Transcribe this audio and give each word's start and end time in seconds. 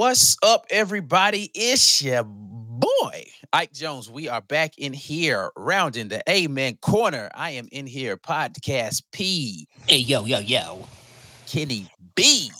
What's 0.00 0.36
up, 0.42 0.66
everybody? 0.68 1.50
It's 1.54 2.02
your 2.02 2.22
boy, 2.22 3.24
Ike 3.54 3.72
Jones. 3.72 4.10
We 4.10 4.28
are 4.28 4.42
back 4.42 4.76
in 4.76 4.92
here, 4.92 5.50
rounding 5.56 6.08
the 6.08 6.22
Amen 6.30 6.76
corner. 6.82 7.30
I 7.34 7.52
am 7.52 7.66
in 7.72 7.86
here, 7.86 8.18
podcast 8.18 9.04
P. 9.12 9.66
Hey, 9.86 9.96
yo, 9.96 10.26
yo, 10.26 10.40
yo. 10.40 10.86
Kenny 11.46 11.88
B. 12.14 12.50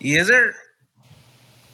Yes, 0.00 0.26
sir. 0.26 0.52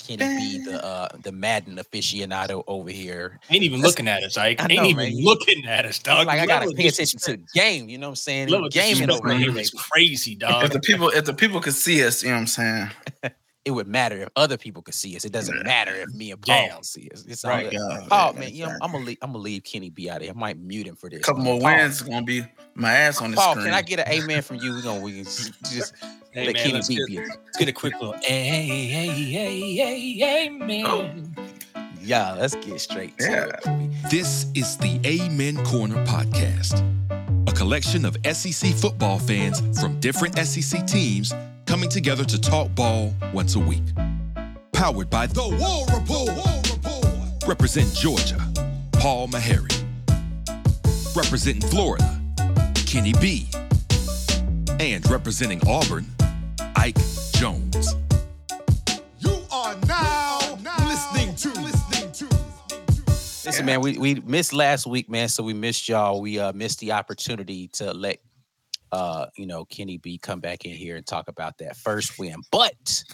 Kenny 0.06 0.58
B, 0.58 0.62
the 0.66 0.84
uh 0.84 1.08
the 1.22 1.32
Madden 1.32 1.76
aficionado 1.76 2.62
over 2.66 2.90
here. 2.90 3.40
Ain't 3.48 3.62
even 3.62 3.80
That's- 3.80 3.92
looking 3.94 4.06
at 4.06 4.22
us, 4.22 4.36
Ike. 4.36 4.60
I 4.60 4.64
Ain't 4.64 4.74
know, 4.82 4.84
even 4.84 5.14
man. 5.14 5.24
looking 5.24 5.64
at 5.64 5.86
us, 5.86 5.98
dog. 5.98 6.26
like 6.26 6.40
I 6.40 6.44
gotta 6.44 6.66
Level 6.66 6.72
of 6.74 6.76
pay 6.78 6.88
attention 6.88 7.18
to 7.20 7.38
the 7.38 7.42
game, 7.54 7.88
you 7.88 7.96
know 7.96 8.08
what 8.08 8.10
I'm 8.10 8.16
saying? 8.16 8.48
level 8.48 8.66
of 8.66 8.72
Gaming 8.74 9.06
disrespect 9.06 9.24
over 9.24 9.32
here. 9.34 9.48
is 9.58 9.70
baby. 9.70 9.82
crazy, 9.90 10.38
If 10.42 10.72
the 10.72 10.80
people 10.80 11.08
if 11.08 11.24
the 11.24 11.32
people 11.32 11.62
could 11.62 11.72
see 11.72 12.04
us, 12.04 12.22
you 12.22 12.28
know 12.28 12.34
what 12.34 12.40
I'm 12.40 12.46
saying? 12.48 12.90
It 13.64 13.72
would 13.72 13.86
matter 13.88 14.22
if 14.22 14.28
other 14.34 14.56
people 14.56 14.80
could 14.82 14.94
see 14.94 15.14
us. 15.16 15.24
It 15.26 15.32
doesn't 15.32 15.62
matter 15.64 15.92
if 15.94 16.08
me 16.14 16.30
and 16.30 16.40
oh, 16.42 16.46
Paul 16.46 16.56
Damn. 16.68 16.74
can 16.76 16.82
see 16.84 17.10
us. 17.12 17.24
It's 17.28 17.44
all 17.44 17.50
Right. 17.50 17.70
good. 17.70 17.78
God, 17.78 18.08
Oh 18.10 18.38
man, 18.38 18.54
you 18.54 18.64
know, 18.64 18.74
I'm 18.80 18.92
gonna 18.92 19.04
leave, 19.04 19.18
I'm 19.20 19.32
gonna 19.32 19.42
leave 19.44 19.62
Kenny 19.64 19.90
B 19.90 20.08
out 20.08 20.18
of 20.18 20.22
here. 20.22 20.32
I 20.34 20.38
might 20.38 20.58
mute 20.58 20.86
him 20.86 20.96
for 20.96 21.10
this. 21.10 21.18
a 21.20 21.22
couple 21.22 21.42
man. 21.42 21.52
more 21.54 21.60
Paul, 21.60 21.76
wins 21.78 22.00
gonna 22.02 22.22
be 22.24 22.44
my 22.74 22.92
ass 22.92 23.20
on 23.20 23.32
the 23.32 23.36
Paul, 23.36 23.52
screen. 23.52 23.66
can 23.66 23.74
I 23.74 23.82
get 23.82 23.98
an 24.00 24.08
amen 24.12 24.40
from 24.42 24.56
you? 24.56 24.72
We're 24.72 24.82
gonna 24.82 25.00
we 25.00 25.12
can 25.16 25.24
just, 25.24 25.52
just 25.64 25.94
Hey, 26.30 26.46
let 26.46 26.54
man, 26.54 26.62
Kenny 26.62 26.72
let's 26.74 26.88
B 26.88 26.96
get, 26.96 27.06
be. 27.08 27.16
a- 27.18 27.20
let's 27.20 27.58
get 27.58 27.68
a 27.68 27.72
quick 27.72 27.94
little 27.94 28.14
hey, 28.22 28.44
hey, 28.44 28.86
hey, 28.86 29.72
hey, 29.74 30.12
hey, 30.18 30.48
oh. 30.86 31.02
man. 31.02 31.36
Yeah, 32.00 32.32
let's 32.34 32.54
get 32.54 32.80
straight 32.80 33.18
to 33.18 33.24
Yeah. 33.24 33.44
it. 33.70 34.10
This 34.10 34.46
is 34.54 34.78
the 34.78 34.98
Amen 35.04 35.62
Corner 35.64 36.02
Podcast, 36.06 36.80
a 37.46 37.52
collection 37.52 38.06
of 38.06 38.16
SEC 38.24 38.72
football 38.74 39.18
fans 39.18 39.60
from 39.78 40.00
different 40.00 40.38
SEC 40.38 40.86
teams 40.86 41.34
coming 41.68 41.90
together 41.90 42.24
to 42.24 42.40
talk 42.40 42.74
ball 42.74 43.12
once 43.34 43.54
a 43.54 43.58
week. 43.58 43.82
Powered 44.72 45.10
by 45.10 45.26
The 45.26 45.42
War 45.42 45.84
Report. 45.94 47.46
Represent 47.46 47.94
Georgia, 47.94 48.40
Paul 48.92 49.28
Mahary. 49.28 49.74
Representing 51.14 51.60
Florida, 51.68 52.22
Kenny 52.74 53.12
B. 53.20 53.46
And 54.80 55.06
representing 55.10 55.60
Auburn, 55.68 56.06
Ike 56.74 56.96
Jones. 57.32 57.96
You 59.18 59.36
are 59.52 59.76
now, 59.86 60.38
listening 60.86 61.34
to 61.34 61.48
listening 61.60 62.12
to. 62.12 62.24
Listen, 63.44 63.66
man, 63.66 63.82
we, 63.82 63.98
we 63.98 64.14
missed 64.14 64.54
last 64.54 64.86
week, 64.86 65.10
man, 65.10 65.28
so 65.28 65.42
we 65.42 65.52
missed 65.52 65.86
y'all. 65.86 66.22
We 66.22 66.38
uh 66.38 66.54
missed 66.54 66.78
the 66.78 66.92
opportunity 66.92 67.68
to 67.74 67.92
let 67.92 68.20
uh 68.92 69.26
you 69.36 69.46
know 69.46 69.64
Kenny 69.66 69.98
B 69.98 70.18
come 70.18 70.40
back 70.40 70.64
in 70.64 70.72
here 70.72 70.96
and 70.96 71.06
talk 71.06 71.28
about 71.28 71.58
that 71.58 71.76
first 71.76 72.18
win. 72.18 72.36
But 72.50 73.04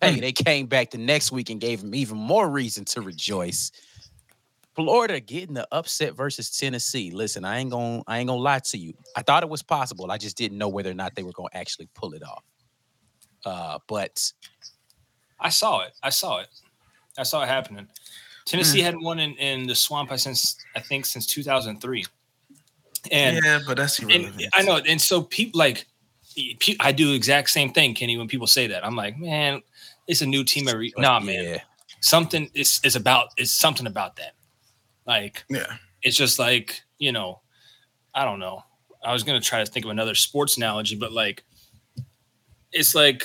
hey, 0.00 0.20
they 0.20 0.32
came 0.32 0.66
back 0.66 0.90
the 0.90 0.98
next 0.98 1.32
week 1.32 1.50
and 1.50 1.60
gave 1.60 1.82
him 1.82 1.94
even 1.94 2.16
more 2.16 2.48
reason 2.48 2.84
to 2.86 3.00
rejoice. 3.00 3.70
Florida 4.74 5.20
getting 5.20 5.54
the 5.54 5.68
upset 5.70 6.14
versus 6.14 6.56
Tennessee. 6.56 7.10
Listen, 7.12 7.44
I 7.44 7.58
ain't 7.58 7.70
gonna 7.70 8.02
I 8.06 8.18
ain't 8.18 8.28
gonna 8.28 8.40
lie 8.40 8.58
to 8.58 8.78
you. 8.78 8.94
I 9.16 9.22
thought 9.22 9.42
it 9.42 9.48
was 9.48 9.62
possible. 9.62 10.10
I 10.10 10.18
just 10.18 10.36
didn't 10.36 10.58
know 10.58 10.68
whether 10.68 10.90
or 10.90 10.94
not 10.94 11.14
they 11.14 11.22
were 11.22 11.32
gonna 11.32 11.48
actually 11.52 11.88
pull 11.94 12.12
it 12.14 12.22
off. 12.22 12.42
Uh, 13.44 13.78
but 13.86 14.32
I 15.38 15.50
saw 15.50 15.82
it. 15.82 15.92
I 16.02 16.10
saw 16.10 16.40
it. 16.40 16.48
I 17.16 17.22
saw 17.22 17.42
it 17.42 17.48
happening. 17.48 17.86
Tennessee 18.46 18.80
hadn't 18.80 19.02
won 19.02 19.18
in, 19.20 19.34
in 19.34 19.66
the 19.66 19.74
swamp 19.74 20.10
I 20.12 20.16
since 20.16 20.56
I 20.74 20.80
think 20.80 21.06
since 21.06 21.26
2003. 21.26 22.04
And 23.10 23.40
yeah, 23.44 23.60
but 23.66 23.76
that's 23.76 23.98
and 23.98 24.10
irrelevant. 24.10 24.44
I 24.54 24.62
know, 24.62 24.76
and 24.76 25.00
so 25.00 25.22
people 25.22 25.58
like 25.58 25.86
pe- 26.60 26.76
I 26.80 26.92
do 26.92 27.08
the 27.08 27.14
exact 27.14 27.50
same 27.50 27.72
thing, 27.72 27.94
Kenny. 27.94 28.16
When 28.16 28.28
people 28.28 28.46
say 28.46 28.66
that, 28.68 28.84
I'm 28.84 28.96
like, 28.96 29.18
man, 29.18 29.62
it's 30.06 30.22
a 30.22 30.26
new 30.26 30.44
team 30.44 30.68
every. 30.68 30.92
Nah, 30.96 31.20
man, 31.20 31.44
yeah. 31.44 31.58
something 32.00 32.50
is 32.54 32.80
is 32.84 32.96
about 32.96 33.28
is 33.36 33.52
something 33.52 33.86
about 33.86 34.16
that. 34.16 34.32
Like 35.06 35.44
Yeah. 35.48 35.76
it's 36.02 36.16
just 36.16 36.38
like 36.38 36.82
you 36.98 37.12
know, 37.12 37.40
I 38.14 38.24
don't 38.24 38.38
know. 38.40 38.62
I 39.04 39.12
was 39.12 39.22
gonna 39.22 39.40
try 39.40 39.62
to 39.62 39.70
think 39.70 39.84
of 39.84 39.90
another 39.90 40.14
sports 40.14 40.56
analogy, 40.56 40.96
but 40.96 41.12
like, 41.12 41.44
it's 42.72 42.94
like 42.94 43.24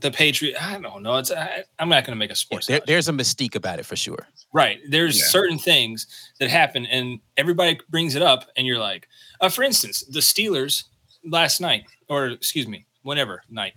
the 0.00 0.10
Patriot. 0.10 0.56
I 0.62 0.78
don't 0.78 1.02
know. 1.02 1.16
It's 1.16 1.30
I, 1.30 1.64
I'm 1.78 1.88
not 1.88 2.04
gonna 2.04 2.16
make 2.16 2.30
a 2.30 2.36
sports. 2.36 2.66
There- 2.66 2.82
there's 2.86 3.08
a 3.08 3.12
mystique 3.12 3.54
about 3.54 3.78
it 3.78 3.86
for 3.86 3.96
sure. 3.96 4.26
Right. 4.52 4.78
There's 4.88 5.18
Yeah. 5.18 5.26
certain 5.26 5.58
things 5.58 6.06
that 6.38 6.50
happen, 6.50 6.86
and 6.86 7.20
everybody 7.36 7.78
brings 7.88 8.14
it 8.14 8.22
up, 8.22 8.48
and 8.56 8.66
you're 8.66 8.78
like, 8.78 9.08
uh, 9.40 9.48
for 9.48 9.62
instance, 9.64 10.00
the 10.02 10.20
Steelers 10.20 10.84
last 11.24 11.60
night, 11.60 11.84
or 12.08 12.28
excuse 12.28 12.66
me, 12.68 12.86
whenever 13.02 13.42
night, 13.50 13.74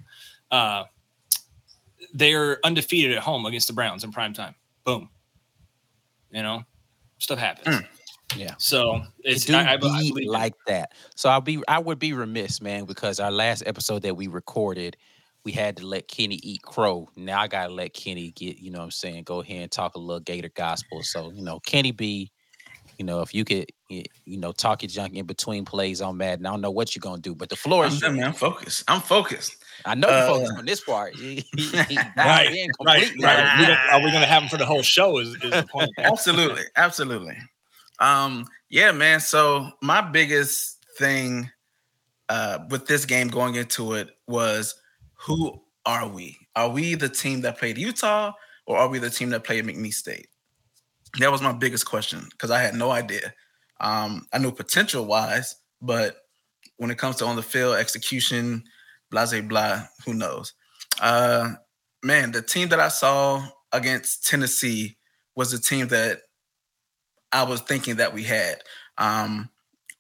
uh, 0.52 0.84
they're 2.14 2.60
undefeated 2.66 3.12
at 3.16 3.24
home 3.24 3.46
against 3.46 3.68
the 3.68 3.74
Browns 3.74 4.04
in 4.04 4.12
prime 4.12 4.34
time. 4.34 4.56
Boom. 4.84 5.10
You 6.32 6.44
know, 6.44 6.64
stuff 7.18 7.40
happens. 7.40 7.76
Mm. 7.76 7.88
Yeah. 8.36 8.54
So 8.60 9.02
it's 9.24 9.50
it 9.50 9.56
I, 9.56 9.64
I, 9.64 9.74
I 9.74 9.76
be 9.78 9.82
believe 9.82 10.28
like 10.30 10.54
that. 10.68 10.94
So 11.16 11.30
I'll 11.30 11.42
be 11.42 11.62
I 11.68 11.80
would 11.80 11.98
be 12.00 12.14
remiss, 12.14 12.62
man, 12.62 12.86
because 12.86 13.20
our 13.20 13.32
last 13.32 13.64
episode 13.66 14.04
that 14.04 14.16
we 14.16 14.28
recorded, 14.28 14.96
we 15.46 15.52
had 15.52 15.78
to 15.78 15.86
let 15.86 16.08
Kenny 16.08 16.40
eat 16.44 16.62
crow. 16.64 17.10
Now 17.16 17.42
I 17.42 17.48
gotta 17.48 17.74
let 17.74 17.94
Kenny 17.94 18.32
get, 18.32 18.60
you 18.60 18.72
know 18.72 18.80
what 18.80 18.86
I'm 18.86 18.92
saying, 18.92 19.24
go 19.24 19.42
ahead 19.42 19.62
and 19.62 19.72
talk 19.72 19.96
a 19.96 20.00
little 20.00 20.20
Gator 20.20 20.52
gospel. 20.54 21.02
So, 21.04 21.32
you 21.32 21.42
know, 21.44 21.60
Kenny 21.62 21.92
B, 21.92 22.32
you 22.98 23.06
know, 23.06 23.22
if 23.22 23.34
you 23.34 23.46
could 23.46 23.66
you 23.90 24.04
know, 24.38 24.52
talk 24.52 24.84
your 24.84 24.90
junk 24.90 25.16
in 25.16 25.26
between 25.26 25.66
plays 25.66 26.02
on 26.02 26.18
Madden. 26.18 26.46
I 26.46 26.52
don't 26.52 26.62
know 26.62 26.70
what 26.70 26.96
you're 26.96 27.02
gonna 27.02 27.22
do, 27.22 27.34
but 27.34 27.50
the 27.50 27.56
floor 27.56 27.86
I'm, 27.86 27.92
is 27.92 28.00
done, 28.00 28.18
man, 28.18 28.26
I'm 28.26 28.34
focused. 28.34 28.84
I'm 28.88 29.02
focused. 29.02 29.56
I 29.86 29.96
know 29.96 30.10
you're 30.10 30.28
focused 30.28 30.54
Uh, 30.54 30.60
on 30.60 30.66
this 30.66 30.82
part. 30.82 31.16
Right, 31.20 32.14
right, 32.18 32.70
completely. 32.78 33.26
right. 33.26 33.60
We 33.60 33.66
don't- 33.66 33.78
are 33.92 34.00
we 34.00 34.12
going 34.12 34.22
to 34.22 34.28
have 34.28 34.42
them 34.44 34.50
for 34.50 34.58
the 34.58 34.66
whole 34.66 34.82
show? 34.84 35.18
Is, 35.20 35.30
is 35.36 35.52
the 35.52 35.66
point? 35.72 35.90
absolutely, 35.98 36.64
absolutely. 36.76 37.38
Um, 38.00 38.46
yeah, 38.70 38.92
man. 38.92 39.20
So 39.22 39.72
my 39.82 40.02
biggest 40.02 40.86
thing 40.98 41.50
uh 42.28 42.60
with 42.70 42.86
this 42.86 43.06
game 43.06 43.30
going 43.30 43.56
into 43.56 43.94
it 43.94 44.10
was 44.28 44.76
who 45.20 45.62
are 45.86 46.08
we? 46.08 46.38
Are 46.56 46.70
we 46.70 46.96
the 46.96 47.10
team 47.10 47.42
that 47.42 47.58
played 47.58 47.78
Utah 47.78 48.32
or 48.66 48.78
are 48.78 48.88
we 48.88 49.00
the 49.00 49.10
team 49.10 49.30
that 49.30 49.44
played 49.44 49.66
McNeese 49.66 49.96
State? 49.96 50.28
That 51.20 51.32
was 51.32 51.42
my 51.42 51.52
biggest 51.52 51.86
question 51.86 52.28
because 52.32 52.52
I 52.52 52.62
had 52.62 52.76
no 52.76 52.92
idea. 52.92 53.34
Um, 53.82 54.28
I 54.32 54.38
knew 54.38 54.52
potential 54.52 55.06
wise, 55.06 55.56
but 55.82 56.18
when 56.78 56.92
it 56.92 56.98
comes 56.98 57.18
to 57.18 57.26
on 57.26 57.36
the 57.36 57.42
field 57.42 57.76
execution, 57.76 58.64
blah 59.10 59.26
blah 59.26 59.42
blah, 59.42 59.84
who 60.06 60.14
knows? 60.14 60.54
Uh, 61.02 61.54
man, 62.04 62.32
the 62.32 62.42
team 62.42 62.70
that 62.70 62.80
I 62.80 62.90
saw 62.90 63.46
against 63.72 64.28
Tennessee 64.28 64.98
was 65.36 65.52
a 65.54 65.62
team 65.62 65.88
that 65.88 66.22
I 67.32 67.44
was 67.44 67.62
thinking 67.62 67.96
that 67.98 68.14
we 68.14 68.24
had. 68.24 68.62
Um, 68.98 69.50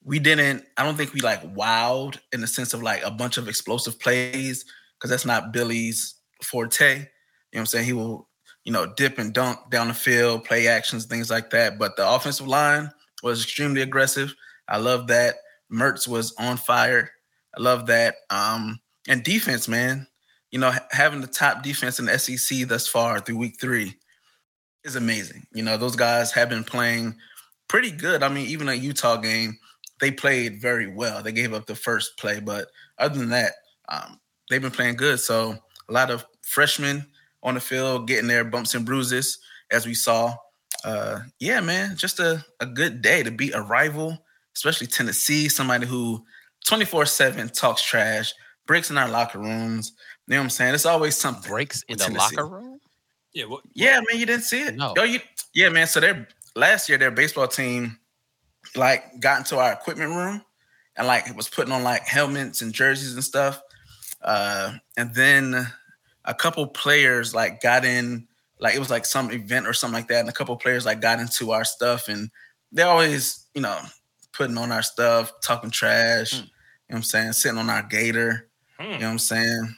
we 0.03 0.19
didn't. 0.19 0.65
I 0.77 0.83
don't 0.83 0.95
think 0.95 1.13
we 1.13 1.21
like 1.21 1.41
wowed 1.55 2.19
in 2.31 2.41
the 2.41 2.47
sense 2.47 2.73
of 2.73 2.83
like 2.83 3.03
a 3.03 3.11
bunch 3.11 3.37
of 3.37 3.47
explosive 3.47 3.99
plays 3.99 4.65
because 4.99 5.09
that's 5.09 5.25
not 5.25 5.53
Billy's 5.53 6.15
forte. 6.43 6.93
You 6.93 6.99
know 6.99 7.05
what 7.51 7.59
I'm 7.59 7.65
saying? 7.67 7.85
He 7.85 7.93
will, 7.93 8.27
you 8.65 8.71
know, 8.71 8.93
dip 8.97 9.17
and 9.17 9.33
dunk 9.33 9.57
down 9.69 9.87
the 9.87 9.93
field, 9.93 10.43
play 10.43 10.67
actions, 10.67 11.05
things 11.05 11.29
like 11.29 11.49
that. 11.51 11.79
But 11.79 11.95
the 11.95 12.09
offensive 12.09 12.47
line 12.47 12.91
was 13.23 13.43
extremely 13.43 13.81
aggressive. 13.81 14.35
I 14.67 14.77
love 14.77 15.07
that. 15.07 15.35
Mertz 15.71 16.07
was 16.07 16.33
on 16.37 16.57
fire. 16.57 17.11
I 17.57 17.61
love 17.61 17.87
that. 17.87 18.15
Um, 18.29 18.79
and 19.07 19.23
defense, 19.23 19.67
man. 19.67 20.07
You 20.51 20.59
know, 20.59 20.71
ha- 20.71 20.87
having 20.91 21.21
the 21.21 21.27
top 21.27 21.63
defense 21.63 21.99
in 21.99 22.05
the 22.05 22.17
SEC 22.17 22.67
thus 22.67 22.87
far 22.87 23.19
through 23.19 23.37
week 23.37 23.59
three 23.59 23.95
is 24.83 24.95
amazing. 24.95 25.45
You 25.53 25.63
know, 25.63 25.77
those 25.77 25.95
guys 25.95 26.31
have 26.31 26.49
been 26.49 26.63
playing 26.63 27.15
pretty 27.67 27.91
good. 27.91 28.23
I 28.23 28.29
mean, 28.29 28.47
even 28.47 28.69
a 28.69 28.73
Utah 28.73 29.17
game, 29.17 29.57
they 29.99 30.11
played 30.11 30.61
very 30.61 30.87
well. 30.87 31.21
They 31.21 31.31
gave 31.31 31.53
up 31.53 31.65
the 31.65 31.75
first 31.75 32.17
play, 32.17 32.39
but 32.39 32.67
other 32.97 33.19
than 33.19 33.29
that, 33.29 33.53
um, 33.89 34.19
they've 34.49 34.61
been 34.61 34.71
playing 34.71 34.95
good. 34.95 35.19
So 35.19 35.55
a 35.87 35.93
lot 35.93 36.11
of 36.11 36.25
freshmen 36.41 37.05
on 37.43 37.53
the 37.53 37.59
field 37.59 38.07
getting 38.07 38.27
their 38.27 38.43
bumps 38.43 38.75
and 38.75 38.85
bruises, 38.85 39.39
as 39.71 39.85
we 39.85 39.93
saw. 39.93 40.35
Uh, 40.83 41.19
yeah, 41.39 41.59
man, 41.59 41.95
just 41.95 42.19
a, 42.19 42.43
a 42.59 42.65
good 42.65 43.01
day 43.01 43.23
to 43.23 43.31
beat 43.31 43.53
a 43.53 43.61
rival, 43.61 44.17
especially 44.55 44.87
Tennessee, 44.87 45.49
somebody 45.49 45.85
who 45.85 46.23
24 46.67 47.05
7 47.05 47.49
talks 47.49 47.83
trash, 47.83 48.33
breaks 48.65 48.89
in 48.89 48.97
our 48.97 49.09
locker 49.09 49.39
rooms. 49.39 49.93
You 50.27 50.33
know 50.33 50.37
what 50.39 50.43
I'm 50.43 50.49
saying? 50.49 50.73
It's 50.75 50.85
always 50.85 51.15
something. 51.15 51.49
Breaks 51.49 51.83
in 51.87 51.97
the 51.97 52.05
Tennessee. 52.05 52.35
locker 52.35 52.47
room. 52.47 52.79
Yeah. 53.33 53.45
What, 53.45 53.61
Yeah, 53.73 53.99
man, 53.99 54.19
you 54.19 54.25
didn't 54.25 54.43
see 54.43 54.61
it. 54.61 54.75
No. 54.75 54.93
Oh, 54.97 55.03
you 55.03 55.19
yeah, 55.53 55.69
man. 55.69 55.87
So 55.87 55.99
their 55.99 56.27
last 56.55 56.89
year, 56.89 56.97
their 56.97 57.11
baseball 57.11 57.47
team 57.47 57.97
like 58.75 59.19
got 59.19 59.39
into 59.39 59.57
our 59.57 59.73
equipment 59.73 60.11
room 60.11 60.43
and 60.95 61.07
like 61.07 61.35
was 61.35 61.49
putting 61.49 61.73
on 61.73 61.83
like 61.83 62.03
helmets 62.03 62.61
and 62.61 62.73
jerseys 62.73 63.13
and 63.13 63.23
stuff. 63.23 63.61
Uh, 64.21 64.73
and 64.97 65.13
then 65.15 65.67
a 66.25 66.33
couple 66.33 66.65
players 66.67 67.33
like 67.33 67.61
got 67.61 67.85
in, 67.85 68.27
like 68.59 68.75
it 68.75 68.79
was 68.79 68.89
like 68.89 69.05
some 69.05 69.31
event 69.31 69.67
or 69.67 69.73
something 69.73 69.95
like 69.99 70.07
that, 70.09 70.19
and 70.19 70.29
a 70.29 70.33
couple 70.33 70.55
players 70.57 70.85
like 70.85 71.01
got 71.01 71.19
into 71.19 71.51
our 71.51 71.63
stuff, 71.63 72.07
and 72.07 72.29
they 72.71 72.83
always, 72.83 73.47
you 73.53 73.61
know, 73.61 73.79
putting 74.33 74.57
on 74.57 74.71
our 74.71 74.83
stuff, 74.83 75.31
talking 75.41 75.69
trash. 75.69 76.31
Hmm. 76.31 76.37
You 76.37 76.41
know 76.41 76.47
what 76.87 76.97
I'm 76.97 77.03
saying? 77.03 77.33
Sitting 77.33 77.57
on 77.57 77.69
our 77.69 77.83
gator. 77.83 78.49
Hmm. 78.77 78.83
You 78.83 78.89
know 78.91 79.05
what 79.05 79.11
I'm 79.11 79.19
saying? 79.19 79.75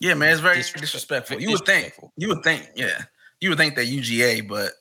Yeah, 0.00 0.14
man, 0.14 0.32
it's 0.32 0.40
very 0.40 0.56
Disrespect- 0.56 0.80
disrespectful. 0.80 1.40
You 1.40 1.50
would 1.50 1.66
think, 1.66 1.94
you 2.16 2.28
would 2.28 2.42
think, 2.42 2.70
yeah, 2.74 3.02
you 3.40 3.50
would 3.50 3.58
think 3.58 3.74
that 3.76 3.86
UGA, 3.86 4.48
but 4.48 4.72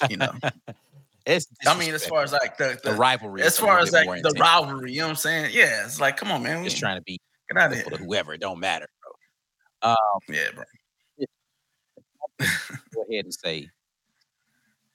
you 0.10 0.16
know, 0.16 0.32
It's 1.24 1.46
I 1.66 1.78
mean, 1.78 1.94
as 1.94 2.04
far 2.04 2.22
as 2.22 2.32
like 2.32 2.56
the, 2.56 2.80
the 2.82 2.90
the, 2.90 2.96
rivalry, 2.96 3.42
as 3.42 3.58
far 3.58 3.78
as 3.78 3.92
like 3.92 4.22
the 4.22 4.34
rivalry, 4.40 4.92
you 4.92 5.00
know 5.00 5.06
what 5.06 5.10
I'm 5.10 5.16
saying? 5.16 5.50
Yeah, 5.52 5.84
it's 5.84 6.00
like, 6.00 6.16
come 6.16 6.32
on, 6.32 6.42
man, 6.42 6.58
we, 6.58 6.64
just 6.64 6.78
trying 6.78 6.96
to 6.96 7.02
be 7.02 7.20
get 7.52 7.62
out 7.62 7.72
of 7.72 7.78
here. 7.78 7.98
whoever. 7.98 8.34
It 8.34 8.40
don't 8.40 8.60
matter, 8.60 8.88
bro. 9.02 9.90
Um, 9.90 10.20
yeah, 10.28 10.48
bro. 10.54 10.64
Go 12.94 13.04
ahead 13.10 13.24
and 13.24 13.34
say, 13.34 13.68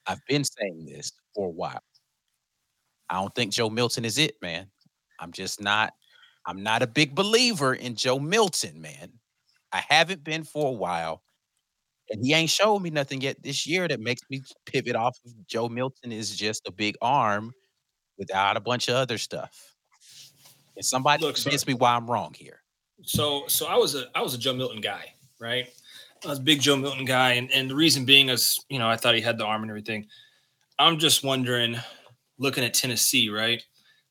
I've 0.06 0.26
been 0.28 0.44
saying 0.44 0.86
this 0.86 1.12
for 1.36 1.48
a 1.48 1.52
while. 1.52 1.82
I 3.10 3.16
don't 3.16 3.34
think 3.36 3.54
Joe 3.54 3.70
Milton 3.70 4.06
is 4.06 4.18
it, 4.18 4.36
man. 4.42 4.68
I'm 5.20 5.32
just 5.32 5.62
not. 5.62 5.94
I'm 6.46 6.64
not 6.64 6.82
a 6.82 6.88
big 6.88 7.16
believer 7.16 7.74
in 7.74 7.96
Joe 7.96 8.20
Milton, 8.20 8.82
man. 8.82 9.12
I 9.74 9.84
haven't 9.88 10.24
been 10.24 10.44
for 10.44 10.70
a 10.70 10.74
while. 10.74 11.24
And 12.10 12.26
he 12.26 12.34
ain't 12.34 12.50
showed 12.50 12.80
me 12.80 12.90
nothing 12.90 13.20
yet 13.20 13.44
this 13.44 13.68
year 13.68 13.88
that 13.88 14.00
makes 14.00 14.22
me 14.30 14.42
pivot 14.66 14.96
off 14.96 15.18
of 15.26 15.46
Joe 15.46 15.68
Milton 15.68 16.14
is 16.14 16.36
just 16.38 16.62
a 16.66 16.72
big 16.72 16.96
arm 17.02 17.52
without 18.18 18.56
a 18.56 18.62
bunch 18.62 18.88
of 18.88 18.96
other 18.96 19.18
stuff. 19.18 19.77
And 20.78 20.86
somebody 20.86 21.24
Look, 21.24 21.36
so- 21.36 21.44
convince 21.44 21.68
me 21.68 21.74
why 21.74 21.96
I'm 21.96 22.10
wrong 22.10 22.34
here. 22.34 22.62
So 23.04 23.44
so 23.48 23.68
I 23.68 23.76
was 23.76 23.96
a 23.96 24.06
I 24.16 24.22
was 24.22 24.34
a 24.34 24.38
Joe 24.38 24.54
Milton 24.54 24.82
guy, 24.82 25.14
right? 25.40 25.68
I 26.26 26.30
was 26.30 26.40
a 26.40 26.42
big 26.42 26.62
Joe 26.62 26.76
Milton 26.76 27.06
guy, 27.06 27.34
and, 27.34 27.52
and 27.52 27.70
the 27.70 27.76
reason 27.76 28.06
being 28.06 28.30
is 28.30 28.60
you 28.70 28.80
know 28.80 28.90
I 28.90 28.96
thought 28.98 29.16
he 29.16 29.22
had 29.22 29.38
the 29.38 29.46
arm 29.46 29.62
and 29.62 29.70
everything. 29.70 30.08
I'm 30.80 30.98
just 30.98 31.24
wondering, 31.24 31.78
looking 32.38 32.64
at 32.64 32.74
Tennessee, 32.74 33.30
right? 33.30 33.64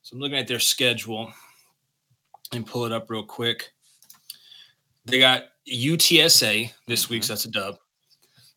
So 0.02 0.14
I'm 0.14 0.20
looking 0.20 0.38
at 0.38 0.46
their 0.46 0.60
schedule 0.60 1.32
and 2.52 2.66
pull 2.66 2.84
it 2.86 2.92
up 2.92 3.10
real 3.10 3.24
quick. 3.24 3.72
They 5.04 5.18
got 5.18 5.44
UTSA 5.72 6.72
this 6.86 7.08
week, 7.08 7.24
so 7.24 7.32
that's 7.32 7.44
a 7.44 7.50
dub. 7.50 7.76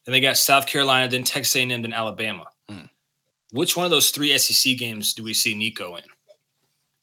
Then 0.06 0.14
they 0.14 0.22
got 0.22 0.38
South 0.38 0.66
Carolina, 0.66 1.08
then 1.08 1.24
Texas 1.24 1.56
A&M, 1.56 1.82
then 1.82 1.94
Alabama. 1.94 2.46
Mm. 2.70 2.90
Which 3.52 3.76
one 3.76 3.86
of 3.86 3.92
those 3.92 4.10
three 4.12 4.36
SEC 4.38 4.78
games 4.78 5.14
do 5.14 5.24
we 5.24 5.34
see 5.34 5.54
Nico 5.54 5.96
in? 5.96 6.04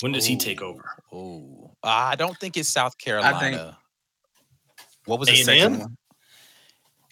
When 0.00 0.12
does 0.12 0.26
he 0.26 0.36
take 0.36 0.60
over? 0.62 0.84
Oh, 1.12 1.72
I 1.82 2.16
don't 2.16 2.36
think 2.38 2.56
it's 2.56 2.68
South 2.68 2.98
Carolina. 2.98 3.78
what 5.06 5.18
was 5.18 5.28
the 5.28 5.36
A&M? 5.36 5.44
second 5.44 5.78
one? 5.78 5.96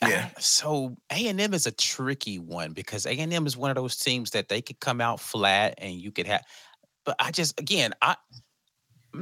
Yeah. 0.03 0.29
Ah, 0.31 0.39
So 0.39 0.97
A 1.11 1.29
and 1.29 1.41
M 1.41 1.55
is 1.55 1.67
a 1.67 1.73
tricky 1.73 2.39
one 2.39 2.73
because 2.73 3.07
A 3.07 3.13
and 3.13 3.33
M 3.33 3.47
is 3.47 3.57
one 3.57 3.71
of 3.71 3.77
those 3.77 3.97
teams 3.97 4.31
that 4.33 4.49
they 4.49 4.61
could 4.61 4.79
come 4.81 5.01
out 5.01 5.19
flat 5.21 5.75
and 5.79 5.95
you 5.95 6.11
could 6.13 6.27
have. 6.27 6.43
But 7.05 7.17
I 7.19 7.31
just 7.31 7.59
again 7.59 7.95
I. 8.03 8.17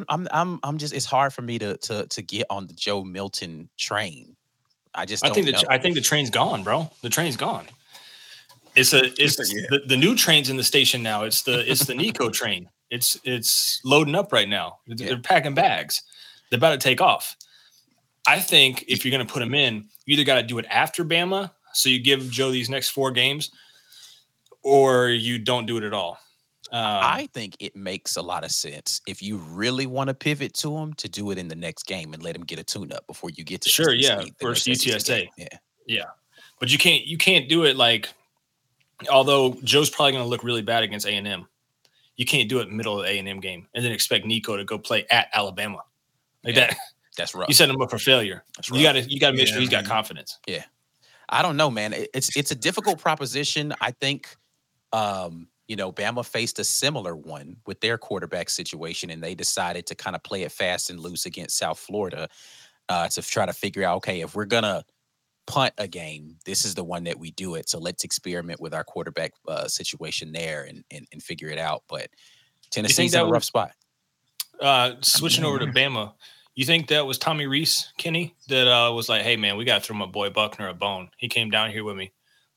I'm 0.09 0.27
I'm 0.33 0.59
I'm 0.63 0.79
just 0.79 0.95
it's 0.95 1.05
hard 1.05 1.35
for 1.35 1.43
me 1.43 1.59
to 1.59 1.77
to 1.77 2.07
to 2.07 2.23
get 2.23 2.47
on 2.49 2.67
the 2.67 2.73
Joe 2.73 3.05
Milton 3.05 3.69
train. 3.77 4.35
I 4.95 5.05
just 5.05 5.23
I 5.23 5.29
don't 5.29 5.35
think 5.35 5.47
the 5.47 5.53
know. 5.53 5.63
I 5.69 5.77
think 5.77 5.95
the 5.97 6.01
train's 6.01 6.31
gone, 6.31 6.63
bro. 6.63 6.91
The 7.03 7.11
train's 7.11 7.37
gone. 7.37 7.67
It's 8.75 8.95
a 8.95 9.05
it's 9.23 9.39
Yeah. 9.53 9.67
the, 9.69 9.81
the 9.87 9.97
new 9.99 10.17
train's 10.17 10.49
in 10.49 10.57
the 10.57 10.65
station 10.65 11.03
now. 11.03 11.25
It's 11.25 11.43
the 11.43 11.71
it's 11.71 11.85
the 11.85 11.95
Nico 11.95 12.31
train. 12.31 12.71
It's 12.93 13.19
it's 13.25 13.81
loading 13.85 14.15
up 14.15 14.33
right 14.33 14.49
now. 14.49 14.79
They're, 14.87 15.09
Yeah. 15.15 15.17
packing 15.23 15.55
bags. 15.55 16.03
They're 16.51 16.59
about 16.59 16.73
to 16.73 16.79
take 16.79 17.01
off. 17.01 17.37
I 18.27 18.39
think 18.39 18.85
if 18.87 19.05
you're 19.05 19.11
going 19.17 19.27
to 19.27 19.33
put 19.33 19.41
them 19.41 19.55
in, 19.55 19.89
you 20.05 20.13
either 20.15 20.25
got 20.25 20.35
to 20.37 20.43
do 20.43 20.59
it 20.59 20.67
after 20.69 21.05
Bama, 21.05 21.51
so 21.73 21.89
you 21.89 21.99
give 22.01 22.31
Joe 22.31 22.51
these 22.51 22.69
next 22.69 22.91
four 22.91 23.11
games, 23.11 23.51
or 24.63 25.09
you 25.09 25.39
don't 25.39 25.67
do 25.67 25.77
it 25.79 25.85
at 25.85 25.93
all. 25.95 26.19
Um, 26.71 26.81
I 27.03 27.29
think 27.35 27.57
it 27.61 27.75
makes 27.77 28.17
a 28.17 28.23
lot 28.23 28.45
of 28.45 28.51
sense 28.51 29.01
if 29.07 29.23
you 29.23 29.37
really 29.39 29.87
want 29.87 30.09
to 30.09 30.15
pivot 30.15 30.55
to 30.55 30.77
him 30.77 30.95
to 30.95 31.09
do 31.09 31.31
it 31.31 31.39
in 31.39 31.49
the 31.49 31.55
next 31.57 31.83
game 31.87 32.15
and 32.15 32.23
let 32.23 32.35
him 32.37 32.43
get 32.45 32.59
a 32.59 32.65
tune 32.65 32.93
up 32.93 33.07
before 33.07 33.31
you 33.31 33.45
get 33.45 33.61
to 33.63 33.69
Sure, 33.69 33.95
SEC, 33.99 34.01
yeah, 34.01 34.23
versus 34.41 34.83
UTSA. 34.85 35.29
yeah, 35.37 35.47
Yeah, 35.87 36.05
but 36.61 36.71
you 36.71 36.79
can't 36.79 37.05
you 37.05 37.17
can't 37.19 37.49
do 37.49 37.65
it 37.65 37.77
like. 37.77 38.09
Although 39.11 39.55
Joe's 39.65 39.91
probably 39.91 40.13
going 40.13 40.25
to 40.25 40.29
look 40.31 40.45
really 40.45 40.63
bad 40.63 40.85
against 40.85 41.07
A 41.07 41.11
and 41.11 41.27
M, 41.27 41.49
you 42.17 42.25
can't 42.27 42.49
do 42.49 42.59
it 42.59 42.63
in 42.65 42.69
the 42.71 42.75
middle 42.75 42.99
of 43.01 43.07
the 43.07 43.11
A 43.13 43.19
and 43.19 43.29
M 43.29 43.41
game 43.41 43.67
and 43.75 43.85
then 43.85 43.93
expect 43.93 44.25
Nico 44.27 44.57
to 44.57 44.65
go 44.65 44.79
play 44.79 45.07
at 45.11 45.29
Alabama 45.33 45.81
like 46.45 46.55
Yeah. 46.57 46.69
that. 46.69 46.77
that's 47.17 47.35
rough. 47.35 47.49
You 47.49 47.55
set 47.55 47.69
him 47.71 47.81
up 47.81 47.91
for 47.91 47.99
failure. 47.99 48.45
That's 48.57 48.71
You 48.71 48.83
got 48.83 48.93
to 48.93 49.03
you 49.03 49.19
got 49.21 49.31
to 49.31 49.37
make 49.37 49.47
Yeah, 49.47 49.53
sure 49.53 49.61
he's 49.61 49.71
got 49.71 49.85
confidence. 49.85 50.39
Yeah. 50.47 50.65
I 51.29 51.41
don't 51.43 51.57
know, 51.57 51.71
man. 51.71 51.95
It's 52.15 52.37
it's 52.37 52.51
a 52.51 52.55
difficult 52.55 52.99
proposition. 53.01 53.75
I 53.81 53.91
think 53.93 54.37
um, 54.93 55.49
you 55.69 55.77
know, 55.77 55.91
Bama 55.91 56.27
faced 56.27 56.59
a 56.59 56.65
similar 56.65 57.17
one 57.17 57.57
with 57.67 57.81
their 57.81 57.97
quarterback 57.97 58.51
situation, 58.51 59.09
and 59.09 59.23
they 59.23 59.35
decided 59.35 59.87
to 59.87 59.95
kind 59.95 60.15
of 60.15 60.23
play 60.23 60.43
it 60.43 60.53
fast 60.53 60.91
and 60.91 61.01
loose 61.01 61.25
against 61.25 61.57
South 61.57 61.79
Florida 61.79 62.29
uh, 62.91 63.09
to 63.09 63.23
try 63.23 63.47
to 63.47 63.55
figure 63.55 63.83
out, 63.85 63.97
okay, 63.99 64.21
if 64.21 64.35
we're 64.35 64.45
gonna 64.45 64.85
punt 65.47 65.75
a 65.79 65.89
game, 65.89 66.37
this 66.45 66.65
is 66.65 66.75
the 66.75 66.85
one 66.85 67.05
that 67.05 67.19
we 67.19 67.31
do 67.33 67.55
it. 67.55 67.69
So 67.69 67.79
let's 67.79 68.05
experiment 68.05 68.61
with 68.61 68.75
our 68.75 68.85
quarterback 68.85 69.33
uh, 69.49 69.69
situation 69.69 70.33
there 70.33 70.65
and, 70.65 70.85
and 70.91 71.07
and 71.13 71.23
figure 71.23 71.49
it 71.49 71.59
out. 71.59 71.83
But 71.89 72.09
Tennessee's 72.71 73.15
in 73.15 73.21
a 73.21 73.25
would- 73.25 73.33
rough 73.33 73.45
spot. 73.45 73.73
Uh, 74.61 74.95
switching 75.01 75.45
over 75.45 75.59
to 75.59 75.67
Bama, 75.67 76.13
you 76.55 76.65
think 76.65 76.87
that 76.89 77.05
was 77.05 77.19
Tommy 77.19 77.47
Rees, 77.47 77.93
Kenny, 77.99 78.37
that 78.49 78.69
uh, 78.69 78.93
was 78.93 79.09
like, 79.09 79.23
"Hey 79.23 79.37
man, 79.37 79.57
we 79.57 79.65
got 79.65 79.81
to 79.83 79.87
throw 79.87 79.97
my 79.97 80.07
boy 80.07 80.31
Buchner 80.31 80.69
a 80.69 80.75
bone. 80.75 81.11
He 81.17 81.29
came 81.29 81.51
down 81.51 81.71
here 81.71 81.83
with 81.83 81.97
me. 81.97 82.13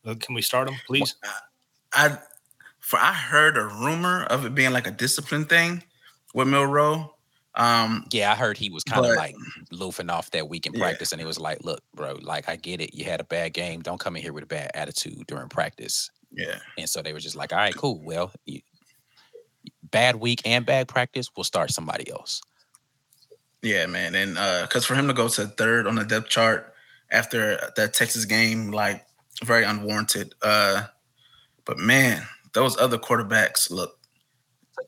Uh, 0.06 0.14
Can 0.20 0.36
we 0.36 0.42
start 0.42 0.70
him, 0.70 0.76
please?" 0.86 1.16
I 1.94 2.18
for 2.80 3.00
I 3.00 3.14
heard 3.14 3.58
a 3.58 3.66
rumor 3.66 4.24
of 4.26 4.46
it 4.46 4.54
being 4.54 4.72
like 4.72 4.86
a 4.86 4.92
discipline 4.92 5.46
thing 5.46 5.84
with 6.36 6.48
Milroe. 6.48 7.15
Um, 7.56 8.06
Yeah, 8.12 8.32
I 8.32 8.36
heard 8.36 8.58
he 8.58 8.70
was 8.70 8.84
kind 8.84 9.06
of 9.06 9.14
like 9.14 9.36
loafing 9.72 10.10
off 10.10 10.32
that 10.32 10.50
week 10.50 10.66
in 10.66 10.74
Yeah. 10.74 10.82
practice, 10.82 11.12
and 11.12 11.22
he 11.22 11.26
was 11.26 11.40
like, 11.40 11.64
"Look, 11.64 11.82
bro, 11.94 12.14
like 12.22 12.50
I 12.50 12.56
get 12.58 12.82
it. 12.82 12.94
You 12.94 13.06
had 13.06 13.22
a 13.22 13.24
bad 13.26 13.54
game. 13.54 13.82
Don't 13.82 14.00
come 14.00 14.16
in 14.16 14.22
here 14.22 14.34
with 14.34 14.44
a 14.44 14.48
bad 14.48 14.72
attitude 14.74 15.26
during 15.28 15.50
practice." 15.50 16.10
yeah, 16.32 16.60
And 16.78 16.90
so 16.90 17.02
they 17.02 17.14
were 17.14 17.20
just 17.20 17.36
like, 17.36 17.54
"All 17.54 17.60
right, 17.60 17.76
cool. 17.76 18.02
Well, 18.04 18.32
you, 18.46 18.62
bad 19.84 20.18
week 20.18 20.42
and 20.46 20.66
bad 20.66 20.88
practice. 20.88 21.30
We'll 21.36 21.44
start 21.44 21.72
somebody 21.72 22.10
else." 22.12 22.42
yeah, 23.62 23.86
man, 23.88 24.14
and 24.16 24.36
because 24.68 24.86
for 24.86 24.96
him 24.96 25.08
to 25.08 25.14
go 25.14 25.28
to 25.28 25.48
third 25.48 25.88
on 25.88 25.96
the 25.96 26.04
depth 26.06 26.30
chart 26.30 26.74
after 27.12 27.72
that 27.76 27.94
Texas 27.94 28.26
game, 28.26 28.72
like 28.72 29.06
very 29.44 29.64
unwarranted. 29.64 30.34
Uh, 30.42 30.88
but 31.66 31.78
man, 31.80 32.28
those 32.54 32.78
other 32.78 32.98
quarterbacks 32.98 33.72
look 33.72 34.00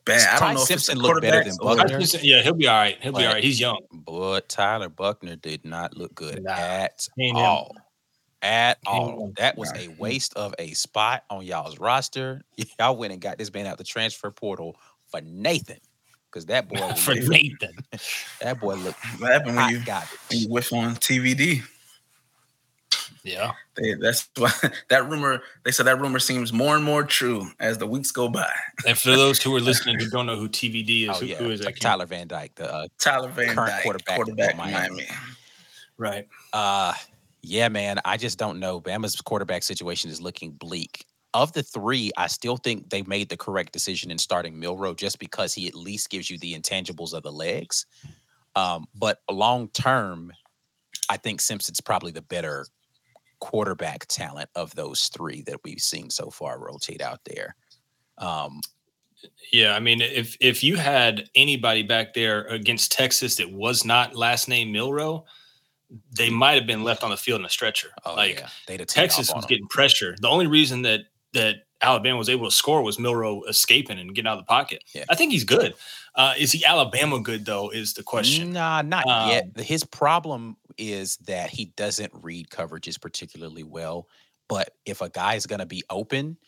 bad. 0.08 0.28
I 0.28 0.38
Ty 0.38 0.46
don't 0.46 0.54
know 0.54 0.62
if 0.62 0.66
Simpson 0.66 0.98
looked 0.98 1.22
better 1.22 1.44
than 1.44 1.56
Buchner. 1.56 2.00
Yeah, 2.22 2.42
he'll 2.42 2.54
be 2.54 2.66
all 2.66 2.76
right. 2.76 2.96
He'll 3.00 3.12
be 3.12 3.24
all 3.24 3.32
right. 3.34 3.44
He's 3.44 3.60
young. 3.60 3.80
But 3.92 4.48
Tyler 4.48 4.88
Buchner 4.88 5.36
did 5.36 5.64
not 5.64 5.96
look 5.96 6.14
good 6.14 6.42
Nah, 6.42 6.52
at 6.52 7.06
ain't 7.18 7.36
him. 7.36 7.44
all. 7.44 7.76
At 8.42 8.78
all. 8.86 9.32
That 9.36 9.56
was 9.56 9.72
a 9.74 9.88
waste 9.98 10.34
of 10.34 10.54
a 10.58 10.72
spot 10.72 11.24
on 11.30 11.44
y'all's 11.44 11.78
roster. 11.78 12.42
Y'all 12.78 12.96
went 12.96 13.12
and 13.12 13.20
got 13.20 13.38
this 13.38 13.52
man 13.52 13.66
out 13.66 13.78
the 13.78 13.84
transfer 13.84 14.30
portal 14.30 14.76
for 15.06 15.20
Nathan. 15.20 15.78
Because 16.30 16.46
that 16.46 16.68
boy 16.68 16.92
For 16.96 17.14
Nathan. 17.14 17.74
that 18.40 18.60
boy 18.60 18.74
looked 18.74 19.00
What 19.18 19.32
happened 19.32 19.56
when 19.56 19.70
you 19.70 19.82
you 20.30 20.48
whiff 20.48 20.72
on 20.72 20.94
TVD? 20.96 21.62
Yeah. 23.24 23.52
They, 23.76 23.94
that's 23.94 24.28
why 24.36 24.52
that 24.88 25.08
rumor. 25.08 25.42
They 25.64 25.72
said 25.72 25.86
that 25.86 26.00
rumor 26.00 26.18
seems 26.18 26.52
more 26.52 26.76
and 26.76 26.84
more 26.84 27.04
true 27.04 27.48
as 27.60 27.78
the 27.78 27.86
weeks 27.86 28.10
go 28.10 28.28
by. 28.28 28.52
And 28.86 28.96
for 28.96 29.10
those 29.10 29.42
who 29.42 29.54
are 29.56 29.60
listening 29.60 29.98
who 29.98 30.08
don't 30.10 30.26
know 30.26 30.36
who 30.36 30.48
TVD 30.48 31.04
is, 31.04 31.08
Oh 31.10 31.20
who, 31.20 31.26
yeah, 31.26 31.36
who 31.36 31.50
is 31.50 31.60
that? 31.60 31.66
Kenny? 31.66 31.80
Tyler 31.80 32.06
Van 32.06 32.28
Dyke. 32.28 32.54
The 32.54 32.72
uh, 32.72 32.88
Tyler 32.98 33.28
Van 33.28 33.54
Current 33.54 33.70
Dyke, 33.70 33.82
quarterback 33.82 34.16
quarterback, 34.16 34.50
of 34.52 34.58
Miami. 34.58 34.72
Miami. 34.72 35.06
Right. 35.96 36.28
uh 36.52 36.94
yeah, 37.42 37.68
man. 37.68 37.98
I 38.04 38.16
just 38.16 38.38
don't 38.38 38.58
know. 38.58 38.80
Bama's 38.80 39.20
quarterback 39.20 39.62
situation 39.62 40.10
is 40.10 40.20
looking 40.20 40.52
bleak. 40.52 41.06
Of 41.34 41.52
the 41.52 41.62
three, 41.62 42.10
I 42.16 42.26
still 42.26 42.56
think 42.56 42.90
they 42.90 43.02
made 43.02 43.28
the 43.28 43.36
correct 43.36 43.72
decision 43.72 44.10
in 44.10 44.18
starting 44.18 44.58
Milroe 44.58 44.94
just 44.94 45.18
because 45.18 45.54
he 45.54 45.68
at 45.68 45.74
least 45.74 46.10
gives 46.10 46.30
you 46.30 46.38
the 46.38 46.54
intangibles 46.54 47.12
of 47.12 47.22
the 47.22 47.30
legs. 47.30 47.86
Um, 48.56 48.86
but 48.94 49.20
long 49.30 49.68
term, 49.68 50.32
I 51.08 51.16
think 51.16 51.40
Simpson's 51.40 51.80
probably 51.80 52.12
the 52.12 52.22
better 52.22 52.66
quarterback 53.40 54.06
talent 54.06 54.50
of 54.54 54.74
those 54.74 55.08
three 55.08 55.42
that 55.42 55.58
we've 55.64 55.80
seen 55.80 56.10
so 56.10 56.30
far 56.30 56.58
rotate 56.58 57.02
out 57.02 57.20
there. 57.24 57.54
Um, 58.18 58.60
Yeah, 59.52 59.74
I 59.74 59.80
mean, 59.80 60.00
if 60.00 60.36
if 60.40 60.62
you 60.62 60.76
had 60.76 61.28
anybody 61.34 61.82
back 61.82 62.14
there 62.14 62.42
against 62.46 62.92
Texas 62.92 63.36
that 63.36 63.50
was 63.50 63.84
not 63.84 64.14
last 64.14 64.48
name 64.48 64.70
Milroe, 64.72 65.24
they 66.16 66.28
might 66.30 66.54
have 66.54 66.66
been 66.66 66.84
left 66.84 67.02
on 67.02 67.10
the 67.10 67.16
field 67.16 67.40
in 67.40 67.46
a 67.46 67.50
stretcher. 67.50 67.88
oh 68.04 68.14
like 68.14 68.40
yeah, 68.40 68.48
they'd 68.66 68.80
have 68.80 68.88
Texas 68.88 69.32
was 69.34 69.46
getting 69.46 69.66
pressure. 69.68 70.14
The 70.20 70.28
only 70.28 70.46
reason 70.46 70.82
that 70.82 71.00
that 71.32 71.56
Alabama 71.80 72.18
was 72.18 72.28
able 72.28 72.44
to 72.46 72.54
score 72.54 72.82
was 72.82 72.98
Milroe 72.98 73.42
escaping 73.48 73.98
and 73.98 74.14
getting 74.14 74.28
out 74.28 74.38
of 74.38 74.44
the 74.44 74.48
pocket. 74.48 74.84
Yeah. 74.94 75.04
I 75.08 75.14
think 75.14 75.32
he's 75.32 75.44
good. 75.44 75.74
Uh, 76.14 76.34
is 76.38 76.50
he 76.52 76.64
Alabama 76.64 77.20
good 77.20 77.44
though? 77.44 77.70
Is 77.70 77.94
the 77.94 78.02
question. 78.02 78.52
Nah, 78.52 78.82
not 78.82 79.06
Um, 79.06 79.30
yet. 79.30 79.44
His 79.64 79.82
problem 79.84 80.56
is 80.78 81.16
that 81.26 81.50
he 81.50 81.66
doesn't 81.76 82.12
read 82.14 82.48
coverages 82.50 83.00
particularly 83.00 83.62
well. 83.64 84.08
But 84.48 84.70
if 84.86 85.00
a 85.00 85.10
guy's 85.10 85.46
gonna 85.46 85.66
be 85.66 85.82
open, 85.90 86.38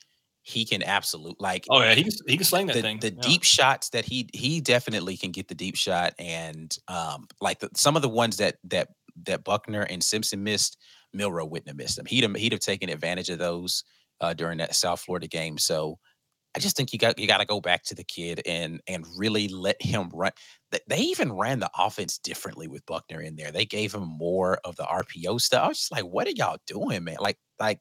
he 0.42 0.64
can 0.64 0.82
absolute 0.82 1.40
like 1.40 1.70
Oh 1.70 1.80
yeah, 1.82 1.94
he 1.94 2.02
can, 2.04 2.12
he 2.26 2.36
can 2.36 2.44
slang 2.44 2.66
that 2.68 2.78
the, 2.78 2.80
thing. 2.80 3.00
the 3.00 3.10
Yeah. 3.16 3.32
deep 3.32 3.42
shots 3.42 3.90
that 3.90 4.04
he 4.04 4.28
he 4.32 4.60
definitely 4.60 5.16
can 5.16 5.32
get 5.32 5.48
the 5.48 5.54
deep 5.54 5.76
shot 5.76 6.14
and 6.18 6.76
um 6.88 7.26
like 7.40 7.58
the, 7.60 7.68
some 7.74 7.96
of 7.96 8.02
the 8.02 8.08
ones 8.08 8.36
that 8.36 8.56
that 8.64 8.88
that 9.24 9.44
Buchner 9.44 9.82
and 9.82 10.02
Simpson 10.02 10.42
missed, 10.44 10.78
Milroe 11.12 11.44
wouldn't 11.44 11.68
have 11.68 11.76
missed 11.76 11.96
them. 11.96 12.06
He'd 12.06 12.22
have, 12.22 12.34
he'd 12.36 12.52
have 12.52 12.60
taken 12.60 12.88
advantage 12.88 13.28
of 13.28 13.38
those 13.38 13.84
uh, 14.20 14.32
during 14.34 14.58
that 14.58 14.74
South 14.74 15.00
Florida 15.00 15.26
game. 15.26 15.58
So 15.58 15.98
I 16.56 16.58
just 16.58 16.76
think 16.76 16.92
you 16.92 16.98
got 16.98 17.18
you 17.18 17.28
got 17.28 17.38
to 17.38 17.46
go 17.46 17.60
back 17.60 17.84
to 17.84 17.94
the 17.94 18.04
kid 18.04 18.42
and 18.44 18.80
and 18.88 19.06
really 19.16 19.48
let 19.48 19.80
him 19.80 20.10
run. 20.12 20.32
They 20.88 20.98
even 20.98 21.32
ran 21.32 21.60
the 21.60 21.70
offense 21.78 22.18
differently 22.18 22.66
with 22.66 22.86
Buchner 22.86 23.20
in 23.20 23.36
there. 23.36 23.52
They 23.52 23.64
gave 23.64 23.94
him 23.94 24.06
more 24.06 24.58
of 24.64 24.76
the 24.76 24.84
RPO 24.84 25.40
stuff. 25.40 25.64
I 25.64 25.68
was 25.68 25.78
just 25.78 25.92
like, 25.92 26.04
what 26.04 26.26
are 26.26 26.32
y'all 26.32 26.58
doing, 26.66 27.04
man? 27.04 27.18
Like 27.20 27.38
like 27.60 27.80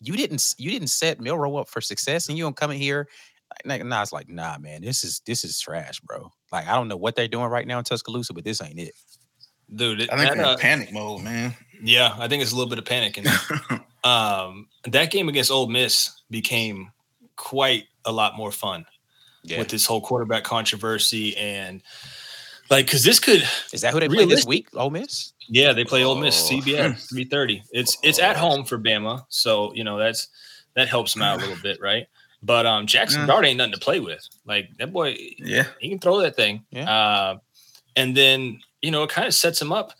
you 0.00 0.16
didn't 0.16 0.54
you 0.58 0.70
didn't 0.70 0.88
set 0.88 1.20
Milroe 1.20 1.56
up 1.56 1.68
for 1.68 1.80
success, 1.80 2.28
and 2.28 2.36
you 2.36 2.44
don't 2.44 2.56
come 2.56 2.70
in 2.70 2.78
here. 2.78 3.08
Like, 3.64 3.84
nah, 3.84 4.00
it's 4.02 4.12
like, 4.12 4.28
nah, 4.28 4.58
man, 4.58 4.80
this 4.82 5.04
is 5.04 5.20
this 5.26 5.44
is 5.44 5.58
trash, 5.60 6.00
bro. 6.00 6.30
Like, 6.52 6.66
I 6.66 6.74
don't 6.74 6.88
know 6.88 6.96
what 6.96 7.16
they're 7.16 7.28
doing 7.28 7.46
right 7.46 7.66
now 7.66 7.78
in 7.78 7.84
Tuscaloosa, 7.84 8.32
but 8.32 8.44
this 8.44 8.62
ain't 8.62 8.78
it. 8.78 8.94
Dude, 9.74 10.08
I 10.10 10.16
think 10.16 10.28
that, 10.30 10.36
they're 10.36 10.46
uh, 10.46 10.52
in 10.52 10.58
panic 10.58 10.92
mode, 10.92 11.22
man. 11.22 11.54
yeah, 11.82 12.16
I 12.18 12.26
think 12.28 12.42
it's 12.42 12.52
a 12.52 12.56
little 12.56 12.70
bit 12.70 12.78
of 12.78 12.84
panic. 12.84 13.18
And 13.18 13.28
um, 14.04 14.68
that 14.84 15.10
game 15.10 15.28
against 15.28 15.50
Ole 15.50 15.68
Miss 15.68 16.22
became 16.30 16.90
quite 17.36 17.84
a 18.04 18.12
lot 18.12 18.36
more 18.36 18.50
fun 18.52 18.84
Yeah. 19.42 19.58
with 19.58 19.68
this 19.68 19.86
whole 19.86 20.00
quarterback 20.00 20.44
controversy 20.44 21.36
and 21.36 21.82
like 22.70 22.86
because 22.86 23.04
this 23.04 23.18
could 23.18 23.42
Is 23.72 23.80
that 23.82 23.92
who 23.92 24.00
they 24.00 24.08
play 24.08 24.24
this 24.26 24.46
week? 24.46 24.68
Ole 24.74 24.90
Miss. 24.90 25.32
yeah 25.48 25.72
they 25.72 25.84
play 25.84 26.04
Ole 26.04 26.16
Miss 26.16 26.48
Oh. 26.50 26.54
CBS 26.56 27.08
three 27.10 27.24
thirty 27.24 27.62
it's 27.72 27.96
it's 28.02 28.18
at 28.18 28.36
Oh. 28.36 28.40
home 28.40 28.64
for 28.64 28.78
Bama 28.78 29.24
so 29.28 29.72
you 29.74 29.84
know 29.84 29.98
that's 29.98 30.28
that 30.76 30.88
helps 30.88 31.14
them 31.14 31.22
out 31.22 31.38
a 31.38 31.40
little 31.46 31.62
bit 31.62 31.80
right 31.82 32.06
but 32.42 32.64
um 32.66 32.86
Jackson 32.86 33.20
Yeah. 33.22 33.26
Dart 33.26 33.44
ain't 33.44 33.58
nothing 33.58 33.74
to 33.74 33.80
play 33.80 34.00
with 34.00 34.26
like 34.46 34.68
that 34.78 34.92
boy 34.92 35.16
Yeah. 35.38 35.66
he 35.80 35.88
can 35.90 35.98
throw 35.98 36.20
that 36.20 36.36
thing. 36.36 36.64
Yeah. 36.70 36.90
Uh, 36.90 37.38
and 37.96 38.16
then, 38.16 38.60
you 38.82 38.90
know, 38.92 39.02
it 39.02 39.10
kind 39.10 39.26
of 39.26 39.34
sets 39.34 39.58
them 39.58 39.72
up. 39.72 39.92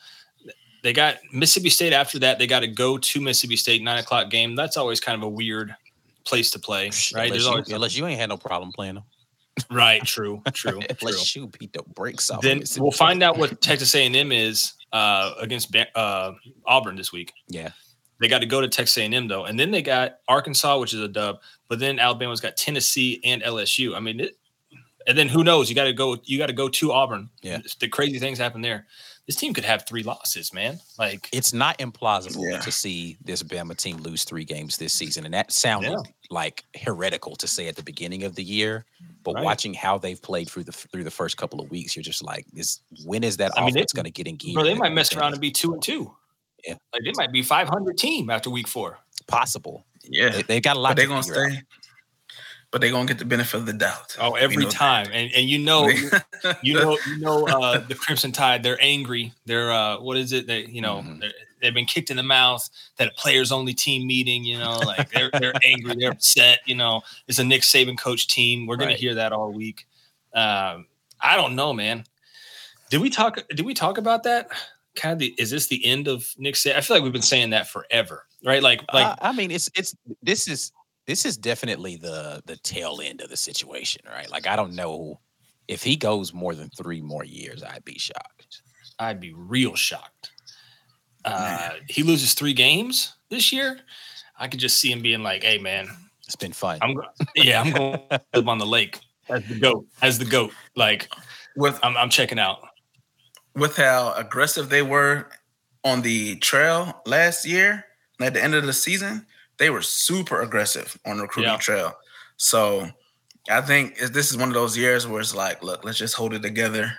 They 0.82 0.92
got 0.94 1.16
Mississippi 1.32 1.68
State 1.70 1.92
after 1.92 2.18
that. 2.20 2.38
They 2.38 2.46
got 2.46 2.60
to 2.60 2.68
go 2.68 2.96
to 2.96 3.20
Mississippi 3.20 3.56
State, 3.56 3.82
nine 3.82 3.98
o'clock 3.98 4.30
game. 4.30 4.54
That's 4.54 4.76
always 4.78 5.00
kind 5.00 5.16
of 5.16 5.22
a 5.24 5.28
weird 5.28 5.74
place 6.24 6.50
to 6.52 6.58
play, 6.58 6.90
right? 7.14 7.30
Unless 7.30 7.44
There's 7.44 7.68
you, 7.68 7.74
unless 7.74 7.96
you 7.96 8.06
ain't 8.06 8.20
had 8.20 8.28
no 8.28 8.36
problem 8.36 8.72
playing 8.72 8.96
them. 8.96 9.04
right, 9.70 10.02
true, 10.04 10.42
true, 10.52 10.80
true. 10.80 10.96
Unless 11.00 11.36
you 11.36 11.48
beat 11.58 11.72
the 11.72 11.82
brakes 11.94 12.30
off. 12.30 12.42
Then 12.42 12.62
we'll 12.78 12.92
find 12.92 13.22
out 13.22 13.38
what 13.38 13.60
Texas 13.60 13.94
A&M 13.94 14.32
is 14.32 14.74
uh, 14.92 15.34
against 15.38 15.74
uh, 15.94 16.32
Auburn 16.66 16.96
this 16.96 17.12
week. 17.12 17.32
Yeah. 17.48 17.70
They 18.20 18.28
got 18.28 18.40
to 18.40 18.46
go 18.46 18.60
to 18.60 18.68
Texas 18.68 18.98
A&M 18.98 19.28
though, 19.28 19.46
and 19.46 19.58
then 19.58 19.70
they 19.70 19.80
got 19.80 20.18
Arkansas, 20.28 20.78
which 20.78 20.92
is 20.92 21.00
a 21.00 21.08
dub. 21.08 21.38
But 21.68 21.78
then 21.78 21.98
Alabama's 21.98 22.40
got 22.40 22.56
Tennessee 22.56 23.20
and 23.24 23.42
LSU. 23.42 23.96
I 23.96 24.00
mean, 24.00 24.20
it, 24.20 24.36
and 25.06 25.16
then 25.16 25.28
who 25.28 25.42
knows? 25.42 25.70
You 25.70 25.74
got 25.74 25.84
to 25.84 25.94
go. 25.94 26.18
You 26.24 26.36
got 26.36 26.48
to 26.48 26.52
go 26.52 26.68
to 26.68 26.92
Auburn. 26.92 27.30
Yeah. 27.42 27.60
the 27.80 27.88
crazy 27.88 28.18
things 28.18 28.38
happen 28.38 28.60
there. 28.60 28.86
This 29.30 29.36
team 29.36 29.54
could 29.54 29.64
have 29.64 29.86
three 29.86 30.02
losses, 30.02 30.52
man. 30.52 30.80
Like, 30.98 31.28
It's 31.32 31.52
not 31.52 31.78
implausible 31.78 32.50
Yeah. 32.50 32.58
to 32.62 32.72
see 32.72 33.16
this 33.24 33.44
Bama 33.44 33.76
team 33.76 33.98
lose 33.98 34.24
three 34.24 34.44
games 34.44 34.76
this 34.76 34.92
season. 34.92 35.24
And 35.24 35.32
that 35.34 35.52
sounded 35.52 35.92
Yeah. 35.92 35.98
like 36.30 36.64
heretical 36.82 37.36
to 37.36 37.46
say 37.46 37.68
at 37.68 37.76
the 37.76 37.82
beginning 37.84 38.24
of 38.24 38.34
the 38.34 38.42
year. 38.42 38.84
But 39.22 39.36
Right. 39.36 39.44
watching 39.44 39.72
how 39.72 39.98
they've 39.98 40.20
played 40.20 40.50
through 40.50 40.64
the 40.64 40.72
through 40.72 41.04
the 41.04 41.12
first 41.12 41.36
couple 41.36 41.60
of 41.60 41.70
weeks, 41.70 41.94
you're 41.94 42.02
just 42.02 42.24
like, 42.24 42.44
this 42.52 42.80
when 43.04 43.22
is 43.22 43.36
that 43.36 43.52
I 43.56 43.60
mean, 43.66 43.74
they- 43.74 43.78
offense 43.82 43.92
going 43.92 44.06
to 44.06 44.10
get 44.10 44.26
in 44.26 44.34
gear? 44.34 44.52
bro, 44.54 44.64
they 44.64 44.74
might 44.74 44.92
mess 44.92 45.06
everything? 45.12 45.22
around 45.22 45.32
and 45.34 45.40
be 45.40 45.52
two 45.52 45.74
and 45.74 45.80
two. 45.82 46.12
Yeah. 46.66 46.74
like 46.92 47.02
they 47.04 47.12
might 47.14 47.30
be 47.30 47.44
500 47.44 47.98
team 47.98 48.30
after 48.30 48.50
week 48.50 48.66
four. 48.66 48.98
possible. 49.28 49.86
Yeah. 50.02 50.30
They, 50.30 50.42
they 50.42 50.60
got 50.60 50.76
a 50.76 50.80
lot 50.80 50.96
they're 50.96 51.04
to 51.04 51.08
gonna 51.10 51.22
figure 51.22 51.44
out. 51.50 51.62
Stay. 52.70 52.72
But 52.72 52.80
they're 52.80 52.90
gonna 52.92 53.06
get 53.06 53.18
the 53.18 53.24
benefit 53.24 53.54
of 53.58 53.66
the 53.66 53.72
doubt. 53.72 54.16
Oh, 54.20 54.34
every 54.34 54.56
know 54.56 54.68
that. 54.68 54.72
time, 54.72 55.06
and 55.12 55.30
and 55.34 55.48
you 55.48 55.58
know, 55.58 55.88
you 56.62 56.74
know, 56.74 56.98
you 57.06 57.18
know, 57.18 57.46
uh, 57.46 57.78
the 57.78 57.94
Crimson 57.94 58.32
Tide. 58.32 58.62
They're 58.62 58.78
angry. 58.80 59.32
They're 59.46 59.72
uh, 59.72 59.98
what 60.00 60.16
is 60.16 60.32
it? 60.32 60.46
They, 60.46 60.66
you 60.66 60.80
know, 60.80 60.98
Mhm. 61.02 61.20
they're, 61.20 61.32
they've 61.60 61.74
been 61.74 61.84
kicked 61.86 62.10
in 62.10 62.16
the 62.16 62.22
mouth. 62.22 62.68
That 62.96 63.08
a 63.08 63.12
players 63.12 63.50
only 63.52 63.74
team 63.74 64.06
meeting. 64.06 64.44
You 64.44 64.58
know, 64.58 64.78
like 64.78 65.10
they're 65.10 65.30
they're 65.38 65.54
angry. 65.64 65.96
They're 65.98 66.12
upset. 66.12 66.60
You 66.66 66.76
know, 66.76 67.02
it's 67.28 67.38
a 67.38 67.44
Nick 67.44 67.62
Saban 67.62 67.98
coach 67.98 68.26
team. 68.28 68.66
We're 68.66 68.76
gonna 68.76 68.90
Right. 68.92 68.98
hear 69.00 69.14
that 69.16 69.32
all 69.32 69.52
week. 69.52 69.86
Um, 70.32 70.86
I 71.20 71.36
don't 71.36 71.56
know, 71.56 71.72
man. 71.72 72.04
Did 72.90 73.00
we 73.00 73.10
talk? 73.10 73.38
Did 73.48 73.66
we 73.66 73.74
talk 73.74 73.98
about 73.98 74.22
that? 74.24 74.48
Kind 74.96 75.12
of 75.12 75.18
the 75.20 75.34
is 75.38 75.50
this 75.50 75.66
the 75.68 75.84
end 75.84 76.08
of 76.08 76.32
Nick 76.38 76.54
Saban? 76.54 76.76
I 76.76 76.80
feel 76.80 76.96
like 76.96 77.02
we've 77.04 77.12
been 77.12 77.22
saying 77.22 77.50
that 77.50 77.68
forever, 77.68 78.26
right? 78.44 78.62
Like 78.62 78.80
like 78.92 79.06
Uh, 79.06 79.16
I 79.20 79.32
mean, 79.32 79.50
it's 79.50 79.68
it's 79.76 79.94
this 80.22 80.48
is 80.48 80.72
this 81.06 81.24
is 81.24 81.36
definitely 81.36 81.96
the 81.96 82.42
the 82.46 82.56
tail 82.56 83.00
end 83.02 83.20
of 83.20 83.30
the 83.30 83.36
situation, 83.36 84.02
right? 84.06 84.30
Like 84.30 84.46
I 84.46 84.56
don't 84.56 84.74
know 84.74 85.20
if 85.68 85.82
he 85.82 85.96
goes 85.96 86.32
more 86.34 86.54
than 86.54 86.68
three 86.70 87.00
more 87.00 87.24
years, 87.24 87.62
I'd 87.62 87.84
be 87.84 87.98
shocked. 87.98 88.62
I'd 88.98 89.20
be 89.20 89.32
real 89.34 89.74
shocked. 89.76 90.30
Uh, 91.24 91.70
he 91.88 92.02
loses 92.02 92.34
three 92.34 92.52
games 92.54 93.14
this 93.28 93.52
year. 93.52 93.78
I 94.38 94.48
could 94.48 94.60
just 94.60 94.78
see 94.78 94.90
him 94.90 95.02
being 95.02 95.22
like, 95.22 95.42
"Hey, 95.44 95.58
man, 95.58 95.88
It's 96.26 96.36
been 96.36 96.52
fun. 96.52 96.78
I'm 96.82 96.94
go- 96.94 97.04
yeah, 97.34 97.60
I'm 97.60 97.72
going 97.72 98.00
to 98.10 98.20
live 98.34 98.48
on 98.48 98.58
the 98.58 98.66
lake 98.66 99.00
as 99.28 99.44
the 99.46 99.58
goat, 99.60 99.86
as 100.02 100.18
the 100.18 100.24
goat. 100.24 100.52
Like, 100.76 101.08
with 101.56 101.78
I'm, 101.82 101.96
I'm 101.96 102.08
checking 102.10 102.38
out. 102.38 102.60
with 103.54 103.76
how 103.76 104.14
aggressive 104.14 104.70
they 104.70 104.82
were 104.82 105.28
on 105.84 106.02
the 106.02 106.36
trail 106.36 107.00
last 107.06 107.46
year 107.46 107.84
and 108.18 108.26
at 108.26 108.34
the 108.34 108.42
end 108.42 108.54
of 108.54 108.64
the 108.64 108.72
season, 108.72 109.26
they 109.60 109.70
were 109.70 109.82
super 109.82 110.40
aggressive 110.40 110.98
on 111.06 111.18
the 111.18 111.22
recruiting 111.22 111.52
Yeah. 111.52 111.58
trail. 111.58 111.94
So 112.38 112.90
I 113.48 113.60
think 113.60 113.98
this 113.98 114.30
is 114.30 114.36
one 114.36 114.48
of 114.48 114.54
those 114.54 114.76
years 114.76 115.06
where 115.06 115.20
it's 115.20 115.34
like, 115.34 115.62
look, 115.62 115.84
let's 115.84 115.98
just 115.98 116.14
hold 116.14 116.34
it 116.34 116.42
together 116.42 116.92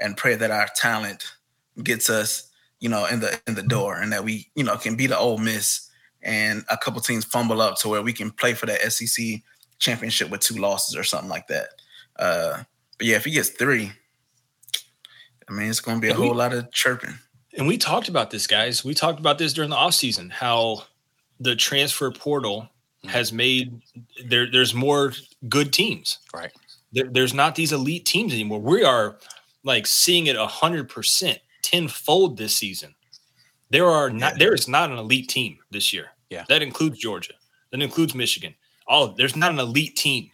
and 0.00 0.16
pray 0.16 0.34
that 0.34 0.50
our 0.50 0.68
talent 0.76 1.24
gets 1.84 2.10
us, 2.10 2.50
you 2.80 2.88
know, 2.88 3.06
in 3.06 3.20
the 3.20 3.40
in 3.46 3.54
the 3.54 3.62
door 3.62 3.96
and 4.00 4.12
that 4.12 4.24
we, 4.24 4.50
you 4.56 4.64
know, 4.64 4.76
can 4.76 4.96
beat 4.96 5.06
the 5.08 5.18
Ole 5.18 5.38
Miss 5.38 5.88
and 6.22 6.64
a 6.68 6.76
couple 6.76 7.00
teams 7.00 7.24
fumble 7.24 7.62
up 7.62 7.78
to 7.78 7.88
where 7.88 8.02
we 8.02 8.12
can 8.12 8.30
play 8.30 8.54
for 8.54 8.66
that 8.66 8.80
SEC 8.92 9.42
championship 9.78 10.28
with 10.30 10.40
two 10.40 10.56
losses 10.56 10.96
or 10.96 11.04
something 11.04 11.30
like 11.30 11.46
that. 11.46 11.68
Uh, 12.18 12.62
but 12.98 13.06
yeah, 13.06 13.16
if 13.16 13.24
he 13.24 13.30
gets 13.30 13.48
three, 13.50 13.92
I 15.48 15.52
mean, 15.52 15.70
it's 15.70 15.80
going 15.80 15.96
to 15.96 16.00
be 16.00 16.08
a 16.08 16.10
And 16.10 16.20
we- 16.20 16.26
whole 16.26 16.36
lot 16.36 16.52
of 16.52 16.70
chirping. 16.72 17.14
And 17.56 17.66
we 17.66 17.78
talked 17.78 18.08
about 18.08 18.30
this, 18.30 18.46
guys. 18.46 18.84
We 18.84 18.94
talked 18.94 19.18
about 19.18 19.38
this 19.38 19.52
during 19.52 19.70
the 19.70 19.76
offseason, 19.76 20.30
how 20.30 20.84
the 21.40 21.56
transfer 21.56 22.10
portal 22.10 22.68
Mhm. 23.04 23.08
has 23.10 23.32
made 23.32 23.80
there. 24.26 24.50
There's 24.50 24.74
more 24.74 25.12
good 25.48 25.72
teams. 25.72 26.18
Right. 26.34 26.52
There, 26.92 27.08
there's 27.10 27.32
not 27.34 27.54
these 27.54 27.72
elite 27.72 28.04
teams 28.04 28.32
anymore. 28.32 28.60
We 28.60 28.84
are 28.84 29.18
like 29.64 29.86
seeing 29.86 30.26
it 30.26 30.36
a 30.36 30.46
hundred 30.46 30.88
percent, 30.88 31.38
tenfold 31.62 32.36
this 32.36 32.56
season. 32.56 32.94
There 33.70 33.86
are 33.86 34.10
not. 34.10 34.38
There 34.38 34.52
is 34.54 34.68
not 34.68 34.90
an 34.90 34.98
elite 34.98 35.28
team 35.28 35.58
this 35.70 35.92
year. 35.92 36.10
Yeah. 36.28 36.44
that 36.48 36.62
includes 36.62 36.98
Georgia. 36.98 37.34
That 37.72 37.82
includes 37.82 38.14
Michigan. 38.14 38.54
All 38.86 39.08
there's 39.08 39.34
not 39.36 39.50
an 39.50 39.58
elite 39.58 39.96
team. 39.96 40.30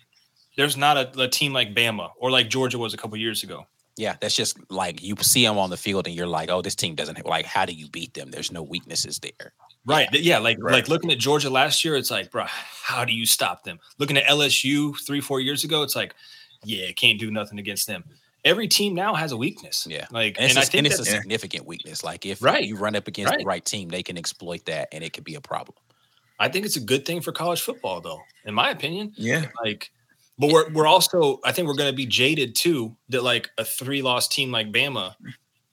There's 0.57 0.77
not 0.77 0.97
a, 0.97 1.23
a 1.23 1.29
team 1.29 1.53
like 1.53 1.75
Bama 1.75 2.11
or 2.19 2.31
like 2.31 2.49
Georgia 2.51 2.79
was 2.79 2.95
a 2.95 2.97
couple 2.97 3.17
years 3.19 3.43
ago. 3.43 3.67
Yeah, 3.99 4.17
that's 4.21 4.35
just 4.35 4.59
like 4.71 5.03
you 5.03 5.15
see 5.23 5.45
them 5.45 5.57
on 5.59 5.71
the 5.71 5.77
field 5.77 6.07
and 6.07 6.15
you're 6.17 6.27
like, 6.27 6.51
oh, 6.51 6.61
this 6.63 6.75
team 6.75 6.95
doesn't 6.95 7.25
like. 7.27 7.47
How 7.47 7.65
do 7.65 7.73
you 7.73 7.89
beat 7.89 8.13
them? 8.15 8.31
There's 8.31 8.51
no 8.53 8.63
weaknesses 8.63 9.19
there. 9.21 9.53
Right. 9.87 10.09
Yeah. 10.13 10.39
like 10.39 10.59
Right. 10.61 10.73
like 10.75 10.89
looking 10.89 11.11
at 11.13 11.19
Georgia 11.19 11.49
last 11.49 11.85
year, 11.85 11.97
it's 11.97 12.11
like, 12.11 12.31
bro, 12.31 12.45
how 12.47 13.05
do 13.05 13.13
you 13.13 13.25
stop 13.25 13.63
them? 13.65 13.79
Looking 13.99 14.17
at 14.17 14.25
LSU 14.25 14.95
three, 15.07 15.21
four 15.21 15.41
years 15.41 15.65
ago, 15.65 15.83
it's 15.83 15.95
like, 15.97 16.15
yeah, 16.65 16.91
can't 16.93 17.19
do 17.21 17.31
nothing 17.31 17.59
against 17.59 17.87
them. 17.87 18.05
Every 18.45 18.69
team 18.69 18.95
now 18.95 19.15
has 19.15 19.33
a 19.33 19.37
weakness. 19.37 19.87
Yeah. 19.89 20.07
Like, 20.11 20.37
And 20.39 20.51
and, 20.51 20.51
it's, 20.51 20.57
I 20.59 20.63
a, 20.63 20.65
think 20.67 20.79
and 20.79 20.87
it's 20.89 20.99
a 21.01 21.05
significant 21.05 21.67
weakness. 21.67 22.05
Like 22.05 22.27
if 22.27 22.43
Right. 22.43 22.65
you 22.65 22.77
run 22.77 22.95
up 22.97 23.07
against 23.09 23.33
the 23.33 23.39
Right. 23.39 23.47
right 23.47 23.65
team, 23.65 23.89
they 23.89 24.03
can 24.03 24.19
exploit 24.19 24.65
that, 24.67 24.89
and 24.93 25.03
it 25.05 25.13
could 25.13 25.25
be 25.25 25.35
a 25.37 25.41
problem. 25.41 25.77
I 26.39 26.49
think 26.49 26.67
it's 26.67 26.77
a 26.77 26.81
good 26.81 27.07
thing 27.07 27.21
for 27.23 27.33
college 27.33 27.63
football, 27.63 28.01
though, 28.01 28.21
in 28.45 28.55
my 28.55 28.71
opinion. 28.71 29.13
Yeah. 29.17 29.47
Like, 29.65 29.91
but 30.39 30.53
we're 30.53 30.71
we're 30.73 30.87
also, 30.87 31.41
I 31.45 31.53
think 31.53 31.67
we're 31.67 31.75
going 31.75 31.91
to 31.91 31.97
be 31.97 32.07
jaded 32.07 32.55
too 32.55 32.95
that 33.09 33.23
like 33.23 33.51
a 33.57 33.65
three 33.65 34.03
loss 34.03 34.29
team 34.29 34.53
like 34.53 34.71
Bama, 34.71 35.15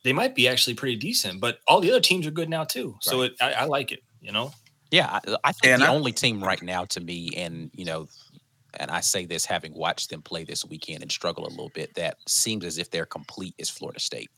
they 0.04 0.14
might 0.14 0.36
be 0.36 0.48
actually 0.48 0.74
pretty 0.76 0.96
decent, 0.98 1.40
but 1.42 1.60
all 1.68 1.80
the 1.80 1.90
other 1.92 2.00
teams 2.02 2.28
are 2.28 2.32
good 2.32 2.50
now 2.50 2.64
too. 2.64 2.96
So 3.02 3.22
Right. 3.22 3.32
it, 3.32 3.38
I, 3.42 3.54
I 3.54 3.66
like 3.66 3.92
it. 3.92 4.00
You 4.22 4.32
know. 4.32 4.52
Yeah, 4.92 5.08
I, 5.26 5.36
I 5.44 5.52
think 5.54 5.74
And 5.74 5.82
the 5.82 5.88
I- 5.88 5.94
only 5.94 6.12
team 6.12 6.44
right 6.44 6.62
now 6.62 6.86
to 6.86 7.00
me, 7.00 7.32
and 7.36 7.72
you 7.74 7.86
know, 7.86 8.08
and 8.80 8.90
I 8.92 9.02
say 9.02 9.26
this 9.26 9.46
having 9.46 9.74
watched 9.74 10.10
them 10.10 10.22
play 10.22 10.44
this 10.44 10.66
weekend 10.66 11.02
and 11.04 11.12
struggle 11.12 11.46
a 11.48 11.50
little 11.50 11.72
bit, 11.74 11.94
that 11.96 12.18
seems 12.28 12.64
as 12.66 12.78
if 12.78 12.90
they're 12.92 13.06
complete 13.06 13.56
is 13.58 13.70
Florida 13.70 14.00
State. 14.00 14.30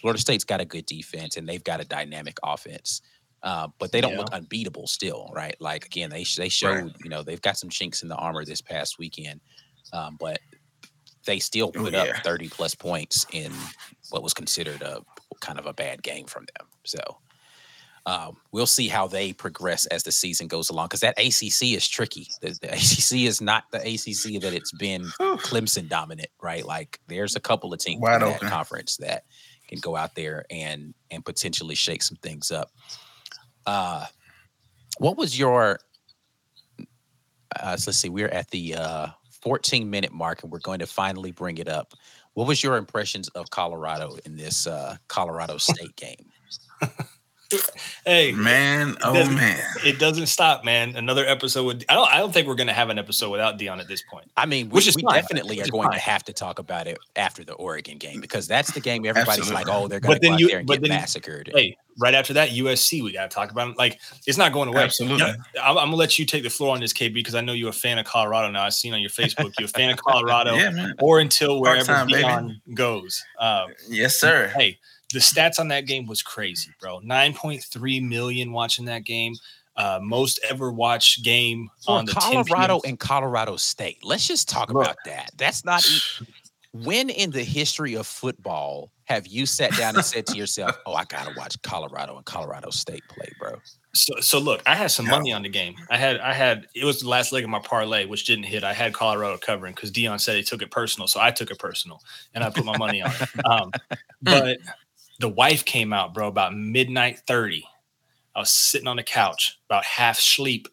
Florida 0.00 0.20
State's 0.20 0.44
got 0.44 0.60
a 0.60 0.64
good 0.64 0.86
defense 0.86 1.36
and 1.36 1.48
they've 1.48 1.64
got 1.64 1.80
a 1.80 1.84
dynamic 1.84 2.36
offense, 2.44 3.00
uh, 3.42 3.68
but 3.78 3.92
they 3.92 4.00
don't 4.00 4.12
Yeah. 4.12 4.18
look 4.18 4.32
unbeatable 4.32 4.86
still, 4.86 5.30
right? 5.34 5.56
Like 5.60 5.86
again, 5.86 6.10
they 6.10 6.24
sh- 6.24 6.36
they 6.36 6.48
showed 6.50 6.92
you 7.02 7.10
know 7.10 7.22
they've 7.22 7.40
got 7.42 7.56
some 7.58 7.70
chinks 7.70 8.02
in 8.02 8.08
the 8.08 8.16
armor 8.16 8.44
this 8.44 8.60
past 8.60 8.98
weekend, 8.98 9.40
um, 9.92 10.16
but 10.20 10.40
they 11.26 11.38
still 11.38 11.70
Oh, 11.76 11.82
put 11.84 11.92
yeah. 11.92 12.02
up 12.04 12.16
thirty 12.24 12.48
plus 12.48 12.74
points 12.74 13.26
in 13.32 13.52
what 14.10 14.22
was 14.22 14.32
considered 14.34 14.80
a 14.82 15.02
kind 15.40 15.58
of 15.58 15.66
a 15.66 15.72
bad 15.74 16.02
game 16.02 16.26
from 16.26 16.46
them. 16.56 16.66
So 16.84 16.98
um, 18.06 18.36
we'll 18.52 18.66
see 18.66 18.86
how 18.88 19.08
they 19.08 19.32
progress 19.32 19.84
as 19.86 20.04
the 20.04 20.12
season 20.12 20.46
goes 20.46 20.70
along 20.70 20.86
because 20.86 21.00
that 21.00 21.18
ACC 21.18 21.74
is 21.74 21.86
tricky. 21.88 22.28
The, 22.40 22.56
the 22.62 22.68
ACC 22.72 23.26
is 23.26 23.40
not 23.40 23.64
the 23.72 23.78
ACC 23.78 24.40
that 24.42 24.54
it's 24.54 24.72
been 24.72 25.02
Clemson 25.20 25.88
dominant, 25.88 26.28
right? 26.40 26.64
Like 26.64 27.00
there's 27.08 27.34
a 27.36 27.40
couple 27.40 27.72
of 27.74 27.80
teams 27.80 28.00
Wide 28.00 28.22
in 28.22 28.28
that 28.28 28.36
open. 28.36 28.48
conference 28.48 28.96
that 28.98 29.24
can 29.68 29.80
go 29.80 29.96
out 29.96 30.14
there 30.14 30.46
and 30.50 30.94
and 31.10 31.24
potentially 31.24 31.74
shake 31.74 32.02
some 32.02 32.16
things 32.22 32.50
up. 32.52 32.70
Uh, 33.66 34.06
what 34.98 35.16
was 35.16 35.36
your? 35.36 35.80
Uh, 37.60 37.76
so 37.76 37.88
let's 37.90 37.98
see. 37.98 38.08
We're 38.08 38.28
at 38.28 38.48
the 38.50 38.74
uh, 38.76 39.06
14 39.46 39.88
minute 39.88 40.12
mark, 40.12 40.42
and 40.42 40.50
we're 40.50 40.58
going 40.58 40.80
to 40.80 40.88
finally 40.88 41.30
bring 41.30 41.58
it 41.58 41.68
up. 41.68 41.94
What 42.34 42.48
was 42.48 42.64
your 42.64 42.76
impressions 42.76 43.28
of 43.28 43.48
Colorado 43.48 44.16
in 44.24 44.36
this 44.36 44.66
uh, 44.66 44.96
Colorado 45.06 45.56
State 45.56 45.94
game? 45.94 46.32
Hey, 48.04 48.32
Man, 48.32 48.96
oh 49.02 49.14
doesn't- 49.14 49.34
man. 49.34 49.62
it 49.84 49.98
doesn't 49.98 50.26
stop, 50.26 50.64
man. 50.64 50.96
Another 50.96 51.24
episode 51.26 51.64
with 51.64 51.84
I 51.88 51.94
don't 51.94 52.08
I 52.12 52.18
don't 52.18 52.32
think 52.32 52.46
we're 52.48 52.54
gonna 52.54 52.72
have 52.72 52.88
an 52.90 52.98
episode 52.98 53.30
without 53.30 53.58
Deion 53.58 53.78
at 53.80 53.88
this 53.88 54.02
point. 54.02 54.30
I 54.36 54.46
mean, 54.46 54.68
we, 54.68 54.74
Which 54.74 54.86
is 54.88 54.96
we 54.96 55.02
fine. 55.02 55.14
definitely 55.14 55.56
Which 55.56 55.60
are 55.60 55.64
is 55.64 55.70
going 55.70 55.90
to 55.92 55.98
have 55.98 56.24
to 56.24 56.32
talk 56.32 56.58
about 56.58 56.86
it 56.86 56.98
after 57.16 57.44
the 57.44 57.54
Oregon 57.54 57.98
game 57.98 58.20
because 58.20 58.46
that's 58.48 58.72
the 58.72 58.80
game 58.80 59.04
everybody's 59.06 59.50
like, 59.52 59.68
oh, 59.68 59.86
they're 59.88 60.00
going 60.00 60.14
to 60.14 60.20
But 60.20 60.22
then 60.22 60.30
go 60.32 60.34
out 60.34 60.40
you- 60.40 60.48
there 60.48 60.58
and 60.58 60.66
but 60.66 60.74
get 60.82 60.88
then- 60.88 60.98
massacred. 60.98 61.50
Hey, 61.54 61.76
right 61.98 62.14
after 62.14 62.32
that, 62.34 62.50
USC, 62.50 63.02
we 63.02 63.12
gotta 63.12 63.28
talk 63.28 63.50
about 63.50 63.70
it. 63.70 63.78
Like 63.78 64.00
it's 64.26 64.38
not 64.38 64.52
going 64.52 64.68
away. 64.68 64.82
Absolutely. 64.84 65.18
Yeah, 65.26 65.34
I'm, 65.62 65.78
I'm 65.78 65.86
gonna 65.86 65.96
let 65.96 66.18
you 66.18 66.26
take 66.26 66.42
the 66.42 66.50
floor 66.50 66.74
on 66.74 66.80
this, 66.80 66.92
KB, 66.92 67.14
because 67.14 67.34
I 67.34 67.40
know 67.40 67.52
you're 67.52 67.70
a 67.70 67.72
fan 67.72 67.98
of 67.98 68.06
Colorado 68.06 68.50
now. 68.50 68.62
I've 68.64 68.74
seen 68.74 68.92
on 68.92 69.00
your 69.00 69.10
Facebook 69.10 69.52
you're 69.58 69.66
a 69.66 69.68
fan 69.68 69.90
of 69.90 69.96
Colorado, 70.04 70.54
Yeah, 70.54 70.70
man. 70.70 70.94
or 71.00 71.20
until 71.20 71.60
wherever 71.60 71.84
Part-time, 71.84 72.08
baby. 72.08 72.22
Deion 72.24 72.74
goes. 72.74 73.24
Um, 73.38 73.68
Yes, 73.88 74.18
sir. 74.20 74.52
hey, 74.56 74.78
the 75.12 75.18
stats 75.18 75.58
on 75.58 75.68
that 75.68 75.86
game 75.86 76.06
was 76.06 76.22
crazy, 76.22 76.70
bro. 76.80 77.00
9.3 77.00 78.08
million 78.08 78.52
watching 78.52 78.84
that 78.86 79.04
game. 79.04 79.34
Uh, 79.76 80.00
most 80.02 80.40
ever 80.48 80.72
watched 80.72 81.22
game 81.22 81.68
For 81.84 81.98
on 81.98 82.06
the 82.06 82.12
10 82.12 82.44
Colorado 82.44 82.80
p.m. 82.80 82.90
and 82.90 82.98
Colorado 82.98 83.56
State, 83.56 83.98
let's 84.02 84.26
just 84.26 84.48
talk 84.48 84.70
Look. 84.70 84.84
about 84.84 84.96
that. 85.04 85.30
That's 85.36 85.64
not. 85.66 85.86
when 86.72 87.10
in 87.10 87.30
the 87.30 87.44
history 87.44 87.94
of 87.94 88.06
football 88.06 88.90
have 89.04 89.26
you 89.26 89.46
sat 89.46 89.72
down 89.76 89.94
and 89.94 90.04
said 90.04 90.26
to 90.28 90.36
yourself, 90.36 90.76
"Oh, 90.86 90.94
I 90.94 91.04
gotta 91.04 91.32
watch 91.36 91.60
Colorado 91.62 92.16
and 92.16 92.24
Colorado 92.24 92.70
State 92.70 93.02
play, 93.08 93.30
bro"? 93.38 93.60
So, 93.96 94.20
so 94.20 94.38
look, 94.38 94.62
I 94.66 94.74
had 94.74 94.90
some 94.90 95.06
money 95.06 95.32
on 95.32 95.42
the 95.42 95.48
game. 95.48 95.74
I 95.90 95.96
had, 95.96 96.20
I 96.20 96.34
had, 96.34 96.66
it 96.74 96.84
was 96.84 97.00
the 97.00 97.08
last 97.08 97.32
leg 97.32 97.44
of 97.44 97.50
my 97.50 97.60
parlay, 97.60 98.04
which 98.04 98.26
didn't 98.26 98.44
hit. 98.44 98.62
I 98.62 98.74
had 98.74 98.92
Colorado 98.92 99.38
covering 99.38 99.74
because 99.74 99.90
Deion 99.90 100.20
said 100.20 100.36
he 100.36 100.42
took 100.42 100.60
it 100.60 100.70
personal, 100.70 101.08
so 101.08 101.18
I 101.20 101.30
took 101.30 101.50
it 101.50 101.58
personal 101.58 102.02
and 102.34 102.44
I 102.44 102.50
put 102.50 102.64
my 102.66 102.76
money 102.76 103.00
on 103.00 103.10
it. 103.10 103.46
Um, 103.46 103.70
but 104.22 104.58
the 105.18 105.28
wife 105.28 105.64
came 105.64 105.92
out, 105.92 106.14
bro, 106.14 106.28
about 106.28 106.54
midnight 106.56 107.20
thirty. 107.26 107.64
I 108.34 108.40
was 108.40 108.50
sitting 108.50 108.88
on 108.88 108.96
the 108.96 109.02
couch, 109.02 109.58
about 109.68 109.84
half 109.84 110.18
sleep, 110.18 110.68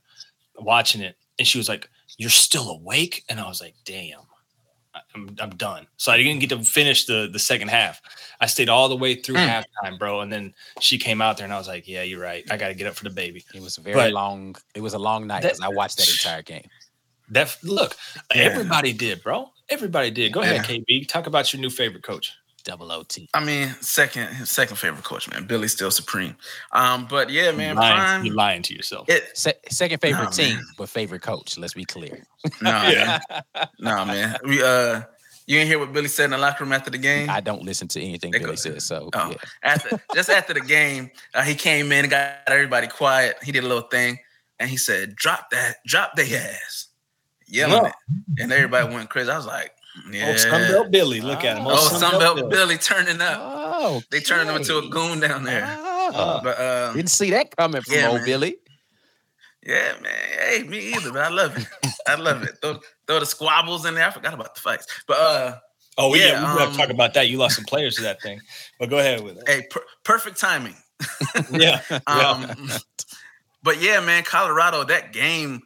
watching 0.57 1.01
it, 1.01 1.15
and 1.39 1.47
she 1.47 1.57
was 1.57 1.69
like, 1.69 1.89
"You're 2.17 2.29
still 2.29 2.69
awake?" 2.69 3.23
And 3.29 3.39
I 3.39 3.47
was 3.47 3.61
like, 3.61 3.75
"Damn." 3.85 4.19
I'm, 5.15 5.35
I'm 5.39 5.49
done. 5.51 5.87
So 5.97 6.11
I 6.11 6.17
didn't 6.17 6.39
get 6.39 6.49
to 6.49 6.59
finish 6.63 7.05
the 7.05 7.27
the 7.31 7.39
second 7.39 7.69
half. 7.69 7.99
I 8.41 8.45
stayed 8.45 8.69
all 8.69 8.89
the 8.89 8.95
way 8.95 9.15
through 9.15 9.35
Mm. 9.35 9.63
halftime, 9.83 9.97
bro. 9.97 10.21
And 10.21 10.31
then 10.31 10.53
she 10.81 10.99
came 10.99 11.19
out 11.21 11.37
there, 11.37 11.45
and 11.45 11.53
I 11.53 11.57
was 11.57 11.67
like, 11.67 11.87
"Yeah, 11.87 12.03
you're 12.03 12.19
right. 12.19 12.43
I 12.51 12.57
got 12.57 12.67
to 12.67 12.75
get 12.75 12.85
up 12.87 12.95
for 12.95 13.03
the 13.05 13.09
baby." 13.09 13.43
It 13.55 13.61
was 13.61 13.77
very 13.77 13.95
But- 13.95 14.11
long. 14.13 14.55
It 14.75 14.81
was 14.81 14.93
a 14.93 14.99
long 14.99 15.25
night 15.25 15.41
because 15.43 15.61
I 15.61 15.69
watched 15.69 15.97
that 15.97 16.09
entire 16.09 16.43
game. 16.43 16.67
That 17.29 17.57
look, 17.63 17.95
Yeah. 18.35 18.43
everybody 18.43 18.93
did, 18.93 19.23
bro. 19.23 19.51
Everybody 19.69 20.11
did. 20.11 20.31
Go 20.33 20.41
ahead, 20.41 20.63
KB. 20.63 21.07
Talk 21.07 21.25
about 21.25 21.51
your 21.53 21.59
new 21.61 21.69
favorite 21.71 22.03
coach. 22.03 22.33
Double 22.63 22.91
OT. 22.93 23.29
I 23.33 23.43
mean, 23.43 23.67
second 23.81 24.45
second 24.47 24.77
favorite 24.77 25.03
coach, 25.03 25.29
man. 25.29 25.45
Billy's 25.45 25.73
still 25.73 25.91
supreme. 25.91 26.35
Um, 26.71 27.05
but 27.09 27.29
yeah, 27.29 27.51
man, 27.51 27.75
you're, 27.75 27.83
lying, 27.83 27.95
prime. 27.97 28.25
you're 28.25 28.35
lying 28.35 28.61
to 28.63 28.73
yourself. 28.73 29.09
It 29.09 29.37
Se- 29.37 29.59
second 29.69 29.99
favorite 29.99 30.23
Nah, 30.25 30.29
team, 30.29 30.55
man. 30.55 30.65
but 30.77 30.87
favorite 30.87 31.21
coach. 31.21 31.57
Let's 31.57 31.73
be 31.73 31.83
clear. 31.83 32.25
no, 32.61 32.69
Yeah. 32.89 33.19
man. 33.55 33.67
no, 33.79 34.05
man. 34.05 34.37
We 34.45 34.63
uh, 34.63 35.01
you 35.45 35.57
didn't 35.57 35.67
hear 35.67 35.77
what 35.79 35.91
Billy 35.91 36.07
said 36.07 36.25
in 36.25 36.31
the 36.31 36.37
locker 36.37 36.63
room 36.63 36.71
after 36.71 36.89
the 36.89 36.97
game. 36.97 37.29
I 37.29 37.41
don't 37.41 37.63
listen 37.63 37.89
to 37.89 38.01
anything 38.01 38.31
They 38.31 38.39
Billy 38.39 38.55
says. 38.55 38.85
So 38.85 39.09
Oh. 39.13 39.29
yeah. 39.31 39.35
after 39.63 40.01
just 40.15 40.29
after 40.29 40.53
the 40.53 40.61
game, 40.61 41.11
uh, 41.35 41.41
he 41.43 41.55
came 41.55 41.91
in 41.91 42.05
and 42.05 42.09
got 42.09 42.37
everybody 42.47 42.87
quiet. 42.87 43.35
He 43.43 43.51
did 43.51 43.65
a 43.65 43.67
little 43.67 43.89
thing, 43.89 44.19
and 44.59 44.69
he 44.69 44.77
said, 44.77 45.17
"Drop 45.17 45.49
that, 45.51 45.77
drop 45.85 46.15
their 46.15 46.25
ass," 46.39 46.87
yelling 47.45 47.83
No. 47.83 47.85
it, 47.89 47.93
and 48.39 48.53
everybody 48.53 48.93
went 48.95 49.09
crazy. 49.09 49.29
I 49.29 49.35
was 49.35 49.45
like, 49.45 49.71
"Yeah." 50.11 50.29
Oh, 50.29 50.33
Sunbelt 50.33 50.91
Billy. 50.91 51.21
Look 51.21 51.43
at 51.43 51.57
him. 51.57 51.65
Oh, 51.67 51.75
Sunbelt 51.91 52.19
Sunbelt 52.19 52.35
Billy. 52.35 52.49
Billy 52.49 52.77
turning 52.77 53.21
up. 53.21 53.39
Oh, 53.41 54.01
They 54.11 54.19
turned 54.19 54.49
him 54.49 54.55
into 54.55 54.77
a 54.77 54.87
goon 54.89 55.19
down 55.19 55.43
there. 55.43 55.65
Oh, 55.79 56.39
But 56.43 56.59
um, 56.59 56.95
didn't 56.95 57.09
see 57.11 57.31
that 57.31 57.55
coming 57.55 57.81
from 57.81 57.93
Yeah, 57.93 58.07
old 58.09 58.17
man. 58.17 58.25
Billy. 58.25 58.57
yeah, 59.65 59.93
man. 60.01 60.13
Hey, 60.39 60.63
me 60.63 60.93
either, 60.93 61.11
but 61.11 61.21
I 61.21 61.29
love 61.29 61.57
it. 61.57 61.67
I 62.07 62.15
love 62.15 62.43
it. 62.43 62.57
Throw, 62.61 62.79
throw 63.07 63.19
the 63.19 63.25
squabbles 63.25 63.85
in 63.85 63.95
there. 63.95 64.07
I 64.07 64.11
forgot 64.11 64.33
about 64.33 64.53
the 64.55 64.61
fights, 64.61 64.85
but 65.07 65.17
uh, 65.17 65.55
Oh, 65.97 66.13
yeah. 66.15 66.25
Yeah, 66.41 66.55
we 66.55 66.59
have 66.61 66.71
to 66.71 66.77
talk 66.77 66.89
um, 66.89 66.95
about 66.95 67.13
that. 67.13 67.29
You 67.29 67.37
lost 67.37 67.55
some 67.55 67.65
players 67.65 67.95
to 67.97 68.01
that 68.03 68.19
thing. 68.21 68.41
But 68.79 68.89
go 68.89 68.97
ahead 68.97 69.21
with 69.21 69.37
it. 69.37 69.43
hey, 69.47 69.67
per- 69.69 69.85
perfect 70.03 70.39
timing. 70.39 70.75
Yeah. 71.51 71.81
Um, 72.07 72.47
but 73.61 73.81
yeah, 73.81 73.99
man, 74.01 74.23
Colorado, 74.23 74.83
that 74.85 75.13
game, 75.13 75.61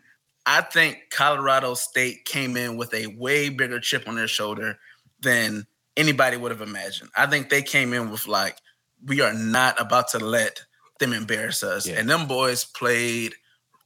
I 0.49 0.61
think 0.61 1.09
Colorado 1.11 1.73
State 1.73 2.23
came 2.25 2.55
in 2.55 2.77
with 2.77 2.93
a 2.93 3.07
way 3.07 3.49
bigger 3.49 3.79
chip 3.81 4.07
on 4.07 4.15
their 4.15 4.29
shoulder 4.29 4.79
than 5.19 5.67
anybody 5.97 6.37
would 6.37 6.51
have 6.51 6.61
imagined. 6.61 7.09
I 7.17 7.25
think 7.27 7.49
they 7.49 7.61
came 7.61 7.93
in 7.93 8.09
with 8.09 8.27
like, 8.27 8.57
we 9.05 9.19
are 9.21 9.33
not 9.33 9.79
about 9.79 10.07
to 10.11 10.19
let 10.19 10.61
them 10.99 11.11
embarrass 11.11 11.63
us. 11.63 11.85
Yeah. 11.85 11.95
And 11.99 12.09
them 12.09 12.27
boys 12.27 12.63
played 12.63 13.33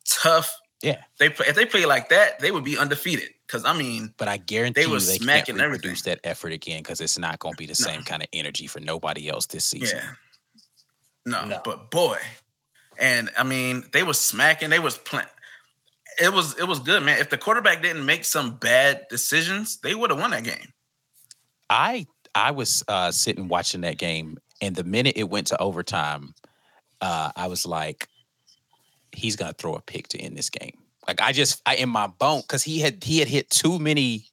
tough. 0.08 0.56
Yeah. 0.84 1.02
They 1.17 1.30
play, 1.30 1.47
if 1.47 1.56
they 1.56 1.65
play 1.65 1.86
like 1.88 2.10
that, 2.10 2.39
they 2.39 2.52
would 2.52 2.63
be 2.63 2.78
undefeated. 2.78 3.30
Because 3.47 3.65
I 3.65 3.74
mean, 3.74 4.13
But 4.17 4.28
I 4.28 4.38
guarantee 4.38 4.86
were 4.86 4.93
you 4.93 5.00
they 5.00 5.12
can't 5.13 5.24
smacking 5.24 5.56
reproduce 5.56 6.02
everything. 6.06 6.19
that 6.24 6.30
effort 6.30 6.54
again 6.54 6.84
because 6.84 7.02
it's 7.02 7.17
not 7.17 7.39
going 7.39 7.54
to 7.56 7.58
be 7.58 7.65
the 7.65 7.76
No. 7.80 7.88
same 7.91 8.04
kind 8.04 8.21
of 8.21 8.30
energy 8.34 8.67
for 8.67 8.80
nobody 8.80 9.28
else 9.30 9.47
this 9.47 9.65
season. 9.65 9.97
Yeah. 9.97 10.12
No, 11.26 11.45
No. 11.45 11.62
but 11.65 11.89
boy, 11.91 12.17
and 12.97 13.30
I 13.38 13.43
mean, 13.43 13.84
they 13.91 14.04
were 14.04 14.13
smacking. 14.13 14.69
They 14.69 14.80
was 14.80 14.97
playing. 14.97 15.28
It 16.21 16.31
was 16.31 16.57
it 16.60 16.65
was 16.67 16.79
good, 16.79 17.03
man. 17.03 17.19
If 17.19 17.29
the 17.29 17.38
quarterback 17.38 17.81
didn't 17.81 18.05
make 18.05 18.25
some 18.25 18.57
bad 18.57 19.07
decisions, 19.10 19.77
they 19.79 19.95
would 19.95 20.10
have 20.12 20.19
won 20.19 20.31
that 20.31 20.43
game. 20.43 20.71
I 21.69 22.05
I 22.36 22.51
was 22.51 22.84
uh, 22.88 23.12
sitting 23.12 23.47
watching 23.47 23.81
that 23.81 23.97
game, 23.97 24.38
and 24.62 24.75
the 24.75 24.84
minute 24.84 25.17
it 25.17 25.29
went 25.29 25.47
to 25.47 25.60
overtime, 25.62 26.34
uh, 27.01 27.31
I 27.36 27.47
was 27.47 27.65
like, 27.65 28.07
he's 29.12 29.36
gonna 29.36 29.53
throw 29.53 29.75
a 29.75 29.81
pick 29.81 30.07
to 30.10 30.19
end 30.19 30.38
this 30.38 30.49
game. 30.49 30.77
Like 31.07 31.21
I 31.21 31.31
just 31.31 31.62
I 31.65 31.75
in 31.75 31.89
my 31.89 32.07
bone 32.07 32.41
because 32.41 32.63
he 32.63 32.79
had 32.79 33.03
he 33.03 33.19
had 33.19 33.27
hit 33.27 33.49
too 33.49 33.79
many 33.79 34.27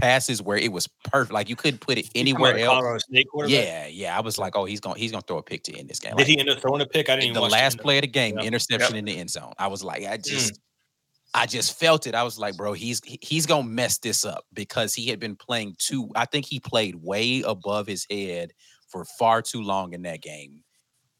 passes 0.00 0.40
where 0.42 0.56
it 0.58 0.70
was 0.70 0.86
perfect. 1.04 1.32
Like 1.32 1.48
you 1.48 1.56
couldn't 1.56 1.80
put 1.80 1.98
it 1.98 2.08
anywhere 2.14 2.56
else. 2.58 2.74
Colorado 2.74 2.98
State 2.98 3.26
quarterback? 3.32 3.64
Yeah, 3.64 3.86
yeah. 3.86 4.16
I 4.16 4.20
was 4.20 4.38
like, 4.38 4.54
oh, 4.56 4.64
he's 4.64 4.80
gonna 4.80 4.98
he's 4.98 5.10
gonna 5.10 5.22
throw 5.26 5.38
a 5.38 5.42
pick 5.42 5.62
to 5.64 5.76
end 5.76 5.88
this 5.88 5.98
game. 5.98 6.10
Did 6.10 6.18
Like, 6.18 6.26
he 6.26 6.38
end 6.38 6.50
up 6.50 6.60
throwing 6.60 6.82
a 6.82 6.86
pick? 6.86 7.08
I 7.08 7.14
didn't 7.16 7.24
even 7.24 7.34
know. 7.34 7.40
the 7.40 7.42
watch 7.44 7.52
last 7.52 7.78
play 7.78 7.98
of 7.98 8.02
the 8.02 8.08
game, 8.08 8.36
Yep. 8.36 8.44
interception 8.44 8.94
Yep. 8.94 8.98
in 8.98 9.04
the 9.06 9.16
end 9.16 9.30
zone. 9.30 9.52
I 9.58 9.66
was 9.68 9.82
like, 9.82 10.04
I 10.04 10.18
Mm. 10.18 10.58
I 11.34 11.46
just 11.46 11.78
felt 11.78 12.06
it. 12.06 12.14
I 12.14 12.22
was 12.22 12.38
like, 12.38 12.56
bro, 12.56 12.72
he's 12.72 13.00
he's 13.04 13.46
gonna 13.46 13.68
mess 13.68 13.98
this 13.98 14.24
up 14.24 14.44
because 14.52 14.94
he 14.94 15.08
had 15.08 15.20
been 15.20 15.36
playing 15.36 15.76
too. 15.78 16.10
I 16.16 16.24
think 16.24 16.46
he 16.46 16.58
played 16.60 16.96
way 16.96 17.42
above 17.42 17.86
his 17.86 18.06
head 18.10 18.52
for 18.88 19.04
far 19.18 19.42
too 19.42 19.62
long 19.62 19.92
in 19.92 20.02
that 20.02 20.22
game. 20.22 20.62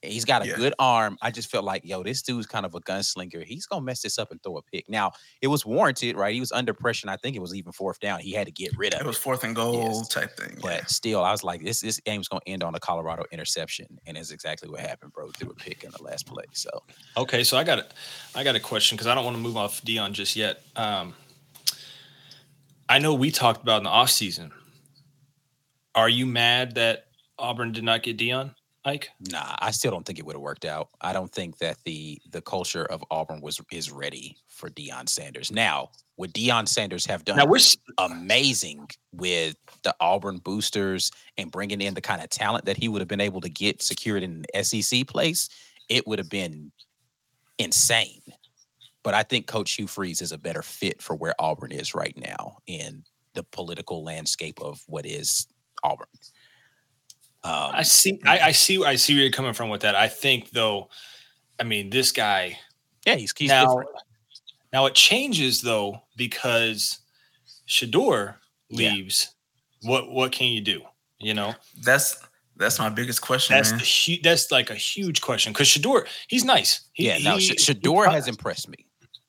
He's 0.01 0.25
got 0.25 0.43
a 0.43 0.47
Yeah. 0.47 0.55
good 0.55 0.75
arm. 0.79 1.19
I 1.23 1.33
just 1.33 1.51
felt 1.51 1.65
like, 1.65 1.85
yo, 1.85 2.05
this 2.05 2.23
dude's 2.23 2.47
kind 2.47 2.65
of 2.65 2.73
a 2.77 2.81
gunslinger. 2.81 3.45
He's 3.45 3.67
gonna 3.67 3.85
mess 3.85 4.01
this 4.03 4.17
up 4.17 4.31
and 4.31 4.41
throw 4.43 4.57
a 4.59 4.63
pick. 4.63 4.89
Now 4.89 5.11
it 5.43 5.49
was 5.49 5.67
warranted, 5.67 6.15
right? 6.17 6.33
He 6.33 6.39
was 6.39 6.53
under 6.53 6.73
pressure. 6.73 7.05
And 7.07 7.11
I 7.11 7.17
think 7.17 7.35
it 7.35 7.41
was 7.41 7.53
even 7.55 7.73
fourth 7.73 7.99
down. 7.99 8.21
He 8.21 8.33
had 8.33 8.47
to 8.47 8.53
get 8.53 8.71
rid 8.79 8.95
of 8.95 9.01
It 9.01 9.05
it. 9.05 9.07
was 9.09 9.17
fourth 9.19 9.43
and 9.43 9.57
goal 9.57 9.75
Yes. 9.75 10.07
type 10.07 10.37
thing. 10.37 10.57
But 10.63 10.81
yeah. 10.83 10.85
still, 10.87 11.25
I 11.25 11.33
was 11.33 11.43
like, 11.43 11.65
this 11.65 11.81
this 11.81 11.99
game's 11.99 12.29
gonna 12.29 12.43
end 12.47 12.63
on 12.63 12.77
a 12.77 12.81
Colorado 12.81 13.25
interception, 13.33 13.99
and 14.07 14.17
it's 14.17 14.31
exactly 14.31 14.69
what 14.69 14.79
happened, 14.81 15.13
bro. 15.13 15.31
Threw 15.33 15.51
a 15.51 15.55
pick 15.55 15.83
in 15.83 15.91
the 15.91 16.03
last 16.05 16.27
play. 16.27 16.45
So 16.53 16.71
Okay, 17.17 17.43
so 17.43 17.57
I 17.57 17.65
got 17.65 17.81
a, 17.81 17.87
I 18.37 18.45
got 18.45 18.55
a 18.55 18.61
question 18.61 18.97
because 18.97 19.09
I 19.09 19.17
don't 19.17 19.25
want 19.25 19.37
to 19.37 19.43
move 19.43 19.57
off 19.57 19.83
Deion 19.83 20.13
just 20.13 20.37
yet. 20.37 20.63
Um, 20.77 21.15
I 22.89 23.01
know 23.01 23.15
we 23.15 23.31
talked 23.33 23.63
about 23.63 23.79
in 23.79 23.85
the 23.85 23.91
off 23.91 24.11
season. 24.11 24.53
Are 25.95 26.09
you 26.09 26.25
mad 26.25 26.77
that 26.77 27.07
Auburn 27.39 27.73
did 27.73 27.83
not 27.85 28.03
get 28.05 28.17
Deion, 28.17 28.55
Ike? 28.85 29.11
Nah, 29.31 29.57
I 29.59 29.71
still 29.71 29.91
don't 29.91 30.07
think 30.07 30.19
it 30.19 30.25
would 30.25 30.37
have 30.37 30.43
worked 30.43 30.65
out. 30.65 30.89
I 31.01 31.13
don't 31.13 31.31
think 31.31 31.59
that 31.59 31.77
the 31.85 32.21
the 32.31 32.41
culture 32.41 32.85
of 32.85 33.05
Auburn 33.11 33.41
was 33.41 33.61
is 33.73 33.91
ready 33.91 34.37
for 34.49 34.71
Deion 34.71 35.09
Sanders. 35.09 35.51
Now, 35.51 35.91
would 36.17 36.33
Deion 36.33 36.69
Sanders 36.69 37.05
have 37.07 37.25
done 37.25 37.37
Now 37.37 37.47
we're 37.47 37.59
amazing 37.99 38.89
with 39.13 39.57
the 39.83 39.95
Auburn 40.01 40.39
boosters 40.39 41.11
and 41.37 41.51
bringing 41.51 41.81
in 41.81 41.95
the 41.95 42.01
kind 42.01 42.23
of 42.23 42.31
talent 42.31 42.65
that 42.67 42.77
he 42.77 42.89
would 42.89 43.01
have 43.01 43.09
been 43.09 43.21
able 43.21 43.41
to 43.41 43.49
get 43.49 43.83
secured 43.83 44.23
in 44.23 44.45
an 44.55 44.65
SEC 44.65 45.07
place? 45.07 45.49
It 45.89 46.07
would 46.07 46.19
have 46.19 46.31
been 46.31 46.73
insane. 47.59 48.23
But 49.03 49.15
I 49.15 49.23
think 49.23 49.47
Coach 49.47 49.73
Hugh 49.73 49.87
Freeze 49.87 50.23
is 50.23 50.33
a 50.33 50.39
better 50.39 50.63
fit 50.63 51.03
for 51.03 51.17
where 51.17 51.35
Auburn 51.39 51.73
is 51.73 51.95
right 51.95 52.17
now 52.17 52.59
in 52.67 53.05
the 53.35 53.43
political 53.43 54.05
landscape 54.05 54.61
of 54.61 54.83
what 54.87 55.07
is 55.07 55.47
Auburn. 55.83 56.07
Um, 57.49 57.71
I 57.75 57.83
see. 57.83 58.21
I, 58.25 58.39
I 58.41 58.53
see. 58.53 58.85
I 58.85 58.97
see 58.97 59.15
where 59.15 59.23
you're 59.23 59.33
coming 59.33 59.53
from 59.55 59.69
with 59.71 59.81
that. 59.83 59.95
I 59.95 60.09
think 60.09 60.51
though. 60.51 60.89
I 61.61 61.65
mean, 61.65 61.91
this 61.91 62.13
guy 62.13 62.59
yeah, 63.07 63.17
he's, 63.17 63.33
he's 63.37 63.49
now. 63.49 63.67
different. 63.67 63.89
Now 64.73 64.87
it 64.87 64.95
changes 64.95 65.63
though 65.63 66.03
because 66.17 66.99
Shedeur 67.67 68.35
Yeah. 68.69 68.93
leaves. 68.93 69.35
What 69.83 70.11
what 70.11 70.33
can 70.33 70.49
you 70.49 70.61
do? 70.61 70.83
You 71.19 71.35
know. 71.35 71.55
that's 71.83 72.17
That's 72.57 72.79
my 72.79 72.89
biggest 72.89 73.23
question, 73.23 73.57
That's 73.57 73.71
man. 73.71 73.79
the 73.81 73.85
hu- 74.17 74.23
that's 74.23 74.51
like 74.51 74.71
a 74.71 74.75
huge 74.75 75.21
question 75.21 75.53
because 75.53 75.69
Shedeur, 75.69 76.07
he's 76.29 76.45
nice. 76.45 76.83
He, 76.93 77.07
yeah, 77.07 77.19
Now 77.19 77.37
he- 77.37 77.41
Sh- 77.47 77.67
he 77.67 77.75
Shedeur 77.75 78.11
has 78.11 78.29
impressed 78.29 78.69
me. 78.69 78.85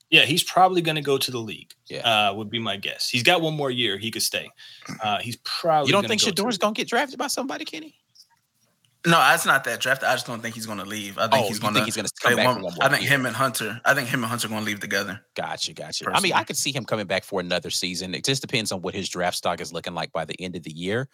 Yeah, 0.09 0.25
he's 0.25 0.43
probably 0.43 0.81
going 0.81 0.95
to 0.95 1.03
go 1.03 1.19
to 1.19 1.29
the 1.31 1.37
league. 1.37 1.71
Yeah. 1.87 1.99
uh, 2.29 2.33
would 2.33 2.49
be 2.49 2.57
my 2.57 2.77
guess. 2.77 3.07
He's 3.09 3.21
got 3.21 3.41
one 3.41 3.55
more 3.55 3.69
year. 3.69 3.97
He 3.99 4.09
could 4.09 4.23
stay. 4.23 4.49
Uh, 5.03 5.19
he's 5.19 5.35
probably. 5.43 5.87
You 5.87 5.93
don't 5.93 6.07
think 6.07 6.21
go 6.21 6.31
to 6.31 6.33
Shedeur's 6.33 6.57
the- 6.57 6.61
gonna 6.63 6.73
get 6.73 6.87
drafted 6.87 7.19
by 7.19 7.27
somebody, 7.27 7.63
Kenny? 7.65 7.95
No, 9.05 9.11
that's 9.17 9.45
not 9.45 9.63
that 9.63 9.79
draft. 9.79 10.03
I 10.03 10.13
just 10.13 10.27
don't 10.27 10.41
think 10.41 10.55
he's 10.55 10.65
going 10.65 10.77
to 10.79 10.83
leave. 10.85 11.17
I 11.17 11.27
think 11.29 11.45
Oh, 11.45 11.47
he's 11.47 11.59
going 11.59 11.73
to 11.73 11.83
he's 11.85 11.95
gonna 11.95 12.09
come 12.21 12.35
back 12.35 12.45
one. 12.47 12.55
for 12.57 12.63
one 12.63 12.73
more 12.75 12.83
I 12.83 12.89
think 12.89 13.03
year. 13.03 13.11
him 13.11 13.25
and 13.25 13.35
Hunter. 13.35 13.79
I 13.85 13.93
think 13.93 14.09
him 14.09 14.23
and 14.23 14.29
Hunter 14.29 14.47
are 14.47 14.49
going 14.49 14.61
to 14.61 14.65
leave 14.65 14.81
together. 14.81 15.21
Gotcha, 15.37 15.73
gotcha. 15.73 16.05
I 16.13 16.19
mean, 16.19 16.33
I 16.33 16.43
could 16.43 16.57
see 16.57 16.73
him 16.73 16.83
coming 16.83 17.07
back 17.07 17.23
for 17.23 17.39
another 17.39 17.69
season. 17.69 18.13
It 18.13 18.25
just 18.25 18.41
depends 18.41 18.73
on 18.73 18.81
what 18.81 18.93
his 18.93 19.07
draft 19.07 19.37
stock 19.37 19.61
is 19.61 19.71
looking 19.71 19.93
like 19.93 20.11
by 20.11 20.25
the 20.25 20.35
end 20.41 20.57
of 20.57 20.63
the 20.63 20.71
year. 20.71 21.07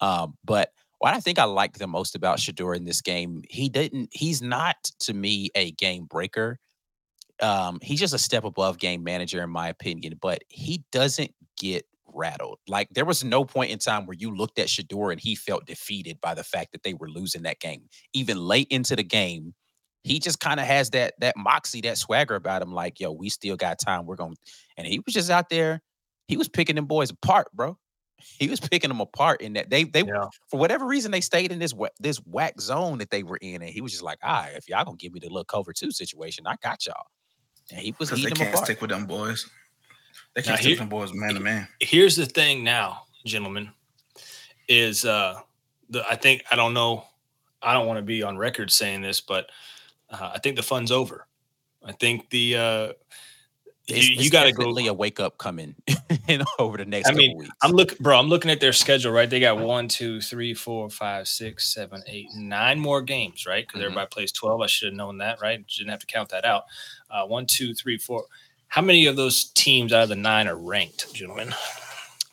Um, 0.00 0.38
but 0.44 0.70
what 0.98 1.14
I 1.14 1.20
think 1.20 1.40
I 1.40 1.44
liked 1.44 1.80
the 1.80 1.88
most 1.88 2.14
about 2.14 2.38
Shedeur 2.38 2.76
in 2.76 2.84
this 2.84 3.00
game, 3.00 3.42
he 3.48 3.68
didn't. 3.68 4.10
He's 4.12 4.40
not 4.40 4.76
to 5.00 5.12
me 5.12 5.50
a 5.56 5.72
game 5.72 6.04
breaker. 6.04 6.60
Um, 7.40 7.80
he's 7.82 7.98
just 7.98 8.14
a 8.14 8.18
step 8.18 8.44
above 8.44 8.78
game 8.78 9.02
manager, 9.02 9.42
in 9.42 9.50
my 9.50 9.68
opinion. 9.68 10.16
But 10.22 10.44
he 10.48 10.84
doesn't 10.92 11.34
get 11.58 11.86
rattled. 12.14 12.58
Like 12.68 12.88
there 12.90 13.04
was 13.04 13.24
no 13.24 13.44
point 13.44 13.70
in 13.70 13.78
time 13.78 14.06
where 14.06 14.16
you 14.16 14.34
looked 14.34 14.58
at 14.58 14.68
Shedeur 14.68 15.12
and 15.12 15.20
he 15.20 15.34
felt 15.34 15.66
defeated 15.66 16.20
by 16.20 16.34
the 16.34 16.44
fact 16.44 16.72
that 16.72 16.82
they 16.82 16.94
were 16.94 17.08
losing 17.08 17.42
that 17.42 17.60
game. 17.60 17.88
Even 18.12 18.38
late 18.38 18.68
into 18.70 18.96
the 18.96 19.02
game, 19.04 19.54
he 20.04 20.18
just 20.18 20.40
kind 20.40 20.60
of 20.60 20.66
has 20.66 20.90
that 20.90 21.14
that 21.20 21.36
moxie, 21.36 21.80
that 21.82 21.98
swagger 21.98 22.34
about 22.34 22.62
him. 22.62 22.72
Like, 22.72 23.00
yo, 23.00 23.12
we 23.12 23.28
still 23.28 23.56
got 23.56 23.78
time. 23.78 24.06
We're 24.06 24.16
going. 24.16 24.36
And 24.76 24.86
he 24.86 25.00
was 25.00 25.14
just 25.14 25.30
out 25.30 25.48
there. 25.48 25.82
He 26.28 26.36
was 26.36 26.48
picking 26.48 26.76
them 26.76 26.86
boys 26.86 27.10
apart, 27.10 27.48
bro. 27.52 27.78
He 28.38 28.48
was 28.48 28.60
picking 28.60 28.88
them 28.88 29.00
apart 29.00 29.40
in 29.40 29.54
that 29.54 29.68
they 29.70 29.82
they 29.82 30.04
Yeah. 30.04 30.26
for 30.48 30.60
whatever 30.60 30.86
reason 30.86 31.10
they 31.10 31.20
stayed 31.20 31.50
in 31.50 31.58
this 31.58 31.74
this 31.98 32.18
whack 32.18 32.60
zone 32.60 32.98
that 32.98 33.10
they 33.10 33.24
were 33.24 33.38
in, 33.38 33.62
and 33.62 33.70
he 33.70 33.80
was 33.80 33.90
just 33.90 34.04
like, 34.04 34.18
"Ah, 34.22 34.46
if 34.54 34.68
y'all 34.68 34.84
gonna 34.84 34.96
give 34.96 35.12
me 35.12 35.18
the 35.18 35.26
little 35.28 35.44
cover 35.44 35.72
two 35.72 35.90
situation, 35.90 36.46
I 36.46 36.54
got 36.62 36.86
y'all." 36.86 37.06
And 37.72 37.80
he 37.80 37.94
was 37.98 38.10
Because 38.10 38.22
they 38.24 38.30
can't 38.30 38.50
apart. 38.54 38.66
stick 38.66 38.80
with 38.80 38.90
them 38.90 39.06
boys. 39.06 39.48
They 40.34 40.40
Now, 40.42 40.46
can't 40.48 40.60
stick 40.60 40.78
here- 40.78 40.86
boys 40.86 41.12
man 41.12 41.34
to 41.34 41.40
man. 41.40 41.68
Here's 41.80 42.16
the 42.16 42.26
thing, 42.26 42.64
now, 42.64 43.02
gentlemen, 43.26 43.70
is 44.68 45.04
uh, 45.04 45.40
the 45.90 46.04
I 46.08 46.16
think 46.16 46.42
I 46.50 46.56
don't 46.56 46.74
know. 46.74 47.04
I 47.60 47.74
don't 47.74 47.86
want 47.86 47.98
to 47.98 48.02
be 48.02 48.22
on 48.22 48.36
record 48.38 48.70
saying 48.70 49.02
this, 49.02 49.20
but 49.20 49.46
uh, 50.10 50.32
I 50.34 50.38
think 50.38 50.56
the 50.56 50.62
fun's 50.62 50.90
over. 50.90 51.26
I 51.84 51.92
think 51.92 52.30
the 52.30 52.56
uh, 52.56 52.92
It's, 53.88 54.08
you, 54.08 54.22
you 54.22 54.30
got 54.30 54.44
to 54.44 54.52
go. 54.52 54.58
definitely 54.62 54.86
a 54.88 54.94
wake 54.94 55.20
up 55.20 55.36
coming 55.38 55.74
in 56.28 56.42
over 56.58 56.76
the 56.78 56.84
next 56.86 57.08
I 57.08 57.10
couple 57.10 57.18
mean, 57.26 57.38
weeks. 57.38 57.50
I'm 57.62 57.72
look, 57.72 57.98
bro. 57.98 58.18
I'm 58.18 58.28
looking 58.28 58.50
at 58.50 58.58
their 58.60 58.72
schedule, 58.72 59.12
right? 59.12 59.28
They 59.28 59.40
got 59.40 59.58
one, 59.58 59.86
two, 59.88 60.20
three, 60.20 60.54
four, 60.54 60.88
five, 60.90 61.28
six, 61.28 61.72
seven, 61.74 62.02
eight, 62.06 62.28
nine 62.34 62.78
more 62.80 63.02
games, 63.02 63.44
right? 63.46 63.66
Because 63.66 63.80
Mhm. 63.80 63.84
everybody 63.84 64.08
plays 64.10 64.32
twelve. 64.32 64.60
I 64.62 64.66
should 64.66 64.86
have 64.88 64.96
known 64.96 65.18
that, 65.18 65.40
right? 65.42 65.64
Didn't 65.66 65.90
have 65.90 66.00
to 66.00 66.06
count 66.06 66.30
that 66.30 66.44
out. 66.44 66.64
Uh, 67.10 67.26
one, 67.26 67.44
two, 67.46 67.74
three, 67.74 67.98
four. 67.98 68.24
How 68.72 68.80
many 68.80 69.04
of 69.04 69.16
those 69.16 69.44
teams 69.52 69.92
out 69.92 70.04
of 70.04 70.08
the 70.08 70.16
nine 70.16 70.48
are 70.48 70.56
ranked, 70.56 71.12
gentlemen? 71.12 71.54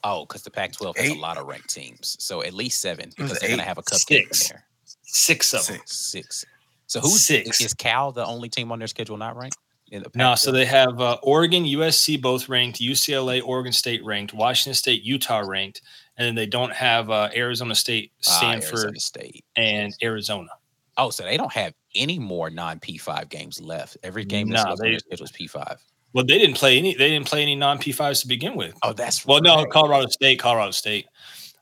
oh, 0.05 0.25
because 0.25 0.41
the 0.41 0.49
Pac-12 0.49 0.97
has 0.97 1.09
a 1.09 1.15
lot 1.15 1.37
of 1.37 1.45
ranked 1.47 1.69
teams, 1.69 2.15
so 2.17 2.41
at 2.43 2.53
least 2.53 2.79
seven 2.79 3.11
because 3.17 3.37
they're 3.39 3.49
gonna 3.49 3.61
have 3.63 3.77
a 3.77 3.81
cupcake 3.83 4.27
in 4.27 4.33
six. 4.33 4.47
there. 4.47 4.63
Six 5.03 5.53
of 5.53 5.67
them. 5.67 5.75
Six. 5.85 5.97
Six. 5.97 6.45
So 6.87 7.01
who's 7.01 7.25
Six. 7.25 7.59
is 7.59 7.73
Cal 7.73 8.13
the 8.13 8.25
only 8.25 8.47
team 8.47 8.71
on 8.71 8.79
their 8.79 8.87
schedule 8.87 9.17
not 9.17 9.35
ranked? 9.35 9.57
In 9.91 10.01
the 10.01 10.09
No, 10.15 10.33
so 10.35 10.53
they 10.53 10.63
have 10.63 11.01
uh, 11.01 11.17
Oregon, 11.23 11.65
USC 11.65 12.21
both 12.21 12.47
ranked, 12.47 12.79
UCLA, 12.79 13.41
Oregon 13.45 13.73
State 13.73 14.01
ranked, 14.05 14.33
Washington 14.33 14.75
State, 14.75 15.03
Utah 15.03 15.39
ranked, 15.39 15.81
and 16.15 16.25
then 16.25 16.35
they 16.35 16.45
don't 16.45 16.71
have 16.71 17.09
uh, 17.09 17.27
Arizona 17.35 17.75
State, 17.75 18.13
Ah, 18.27 18.37
Stanford, 18.37 18.69
Arizona 18.75 18.99
State. 19.01 19.43
and 19.57 19.93
Arizona. 20.01 20.49
Oh, 20.95 21.09
so 21.09 21.23
they 21.23 21.35
don't 21.35 21.51
have 21.51 21.73
any 21.95 22.17
more 22.17 22.49
non 22.49 22.79
P5 22.79 23.27
games 23.27 23.59
left. 23.59 23.97
Every 24.03 24.23
game 24.23 24.47
that's 24.47 24.63
No, 24.63 24.69
left 24.69 24.81
on 24.83 24.89
their 24.91 24.99
schedule 24.99 25.25
is 25.25 25.31
P5. 25.33 25.77
Well, 26.13 26.25
they 26.25 26.37
didn't 26.39 26.55
play 26.55 26.77
any. 26.77 26.95
They 26.95 27.09
didn't 27.09 27.27
play 27.27 27.41
any 27.41 27.55
non 27.55 27.77
P 27.79 27.91
fives 27.91 28.21
to 28.21 28.27
begin 28.27 28.55
with. 28.55 28.73
Oh, 28.83 28.93
that's 28.93 29.25
Well, 29.25 29.41
no. 29.41 29.65
Colorado 29.65 30.07
State, 30.07 30.39
Colorado 30.39 30.71
State. 30.71 31.07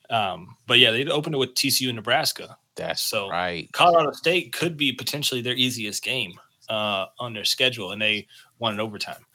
Um, 0.09 0.55
but 0.67 0.79
yeah, 0.79 0.91
they 0.91 1.05
opened 1.05 1.35
it 1.35 1.37
with 1.37 1.53
TCU 1.53 1.87
and 1.89 1.97
Nebraska. 1.97 2.57
That's 2.75 3.01
so- 3.01 3.29
right. 3.29 3.69
Colorado 3.73 4.11
State 4.13 4.53
could 4.53 4.77
be 4.77 4.93
potentially 4.93 5.41
their 5.41 5.55
easiest 5.55 6.01
game 6.03 6.39
uh, 6.69 7.07
on 7.19 7.33
their 7.33 7.43
schedule, 7.45 7.91
and 7.91 8.01
they 8.01 8.27
won 8.59 8.73
in 8.73 8.79
overtime. 8.79 9.25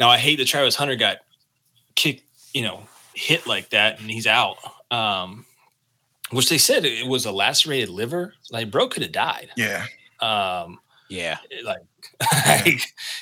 Now, 0.00 0.08
I 0.08 0.16
hate 0.18 0.36
that 0.36 0.46
Travis 0.46 0.74
Hunter 0.76 0.96
got 0.96 1.18
kicked, 1.94 2.24
you 2.54 2.62
know, 2.62 2.84
hit 3.14 3.46
like 3.46 3.68
that, 3.70 4.00
and 4.00 4.10
he's 4.10 4.26
out. 4.26 4.56
Um, 4.90 5.44
which 6.30 6.48
they 6.48 6.56
said 6.58 6.84
it 6.86 7.06
was 7.06 7.26
a 7.26 7.32
lacerated 7.32 7.90
liver. 7.90 8.32
Like, 8.50 8.70
bro 8.70 8.88
could 8.88 9.02
have 9.02 9.12
died. 9.12 9.50
Yeah. 9.56 9.84
Um, 10.20 10.78
Yeah. 11.10 11.36
like 11.64 11.80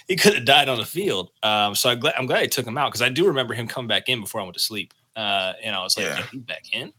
he 0.08 0.16
could 0.16 0.34
have 0.34 0.44
died 0.44 0.68
on 0.68 0.78
the 0.78 0.84
field. 0.84 1.30
Um, 1.42 1.74
so 1.74 1.90
I'm 1.90 2.00
glad 2.00 2.14
I'm 2.18 2.26
glad 2.26 2.42
they 2.42 2.46
took 2.48 2.66
him 2.66 2.76
out 2.78 2.88
because 2.90 3.02
I 3.02 3.08
do 3.08 3.26
remember 3.26 3.54
him 3.54 3.66
coming 3.66 3.88
back 3.88 4.08
in 4.08 4.20
before 4.20 4.40
I 4.40 4.44
went 4.44 4.54
to 4.54 4.60
sleep. 4.60 4.92
Uh, 5.16 5.52
and 5.62 5.74
I 5.74 5.82
was 5.82 5.96
like, 5.96 6.06
Yeah. 6.06 6.18
yeah, 6.18 6.26
he's 6.30 6.40
back 6.42 6.64
in. 6.72 6.92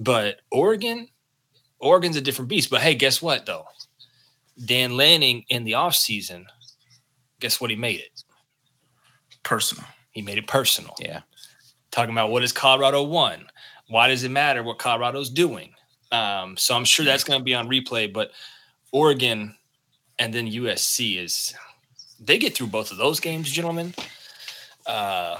But 0.00 0.40
Oregon, 0.50 1.08
Oregon's 1.78 2.16
a 2.16 2.20
different 2.20 2.48
beast. 2.48 2.70
But 2.70 2.80
hey, 2.80 2.94
guess 2.94 3.20
what 3.20 3.46
though? 3.46 3.64
Dan 4.64 4.96
Lanning 4.96 5.44
in 5.48 5.64
the 5.64 5.72
offseason, 5.72 6.44
guess 7.40 7.60
what 7.60 7.70
he 7.70 7.76
made 7.76 8.00
it? 8.00 8.22
Personal. 9.42 9.84
He 10.10 10.22
made 10.22 10.38
it 10.38 10.46
personal. 10.46 10.94
Yeah. 10.98 11.20
Talking 11.90 12.12
about 12.12 12.30
what 12.30 12.42
is 12.42 12.52
Colorado 12.52 13.02
won? 13.02 13.46
Why 13.88 14.08
does 14.08 14.24
it 14.24 14.30
matter 14.30 14.62
what 14.62 14.78
Colorado's 14.78 15.30
doing? 15.30 15.72
Um, 16.12 16.56
so 16.56 16.74
I'm 16.74 16.84
sure 16.84 17.04
that's 17.04 17.24
going 17.24 17.38
to 17.38 17.44
be 17.44 17.54
on 17.54 17.68
replay. 17.68 18.12
But 18.12 18.32
Oregon 18.92 19.54
and 20.18 20.32
then 20.32 20.46
USC 20.46 21.18
is 21.18 21.54
they 22.20 22.38
get 22.38 22.54
through 22.56 22.68
both 22.68 22.90
of 22.90 22.96
those 22.96 23.20
games, 23.20 23.50
gentlemen. 23.50 23.94
Uh, 24.86 25.38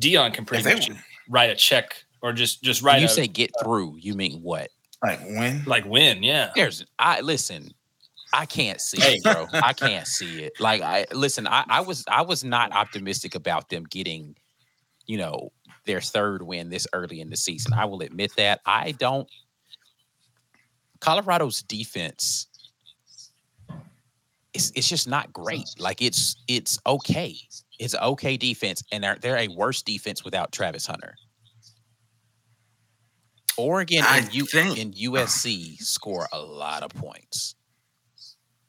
Deion 0.00 0.32
can 0.34 0.44
pretty 0.44 0.68
If 0.68 0.86
they 0.86 0.92
much 0.92 1.00
write 1.28 1.50
a 1.50 1.54
check 1.54 2.04
or 2.22 2.32
just 2.32 2.62
just 2.62 2.82
write. 2.82 2.94
When 2.94 3.02
write 3.02 3.02
you 3.02 3.06
a, 3.06 3.10
say 3.10 3.26
get 3.26 3.50
through, 3.62 3.96
you 3.98 4.14
mean 4.14 4.42
what? 4.42 4.70
like 5.02 5.20
win. 5.24 5.62
like 5.66 5.84
win. 5.84 6.22
Yeah, 6.22 6.50
There's 6.54 6.84
I 6.98 7.20
listen. 7.20 7.74
I 8.32 8.46
can't 8.46 8.80
see 8.80 9.00
Hey. 9.00 9.16
it, 9.16 9.24
bro. 9.24 9.46
I 9.52 9.72
can't 9.72 10.06
see 10.06 10.42
it. 10.44 10.52
Like 10.58 10.80
I 10.80 11.06
listen, 11.12 11.46
I, 11.46 11.64
I 11.68 11.80
was 11.80 12.04
I 12.08 12.22
was 12.22 12.44
not 12.44 12.72
optimistic 12.72 13.34
about 13.34 13.68
them 13.68 13.84
getting, 13.84 14.36
you 15.06 15.18
know, 15.18 15.52
their 15.84 16.00
third 16.00 16.42
win 16.42 16.70
this 16.70 16.86
early 16.92 17.20
in 17.20 17.28
the 17.30 17.36
season. 17.36 17.72
I 17.74 17.84
will 17.84 18.00
admit 18.00 18.32
that. 18.36 18.60
I 18.64 18.92
don't 18.92 19.28
Colorado's 21.00 21.62
defense 21.62 22.46
it's 24.54 24.70
it's 24.74 24.88
just 24.88 25.08
not 25.08 25.32
great. 25.32 25.68
Like 25.78 26.02
it's 26.02 26.36
it's 26.48 26.78
okay. 26.86 27.36
It's 27.78 27.94
okay 27.94 28.36
defense, 28.36 28.82
and 28.92 29.02
they're 29.02 29.16
they're 29.20 29.38
a 29.38 29.48
worse 29.48 29.82
defense 29.82 30.24
without 30.24 30.52
Travis 30.52 30.86
Hunter. 30.86 31.14
Oregon 33.58 34.02
I 34.06 34.18
and 34.18 34.34
U 34.34 34.46
think- 34.46 34.78
and 34.78 34.94
USC 34.94 35.76
score 35.78 36.26
a 36.32 36.40
lot 36.40 36.82
of 36.82 36.90
points. 36.94 37.54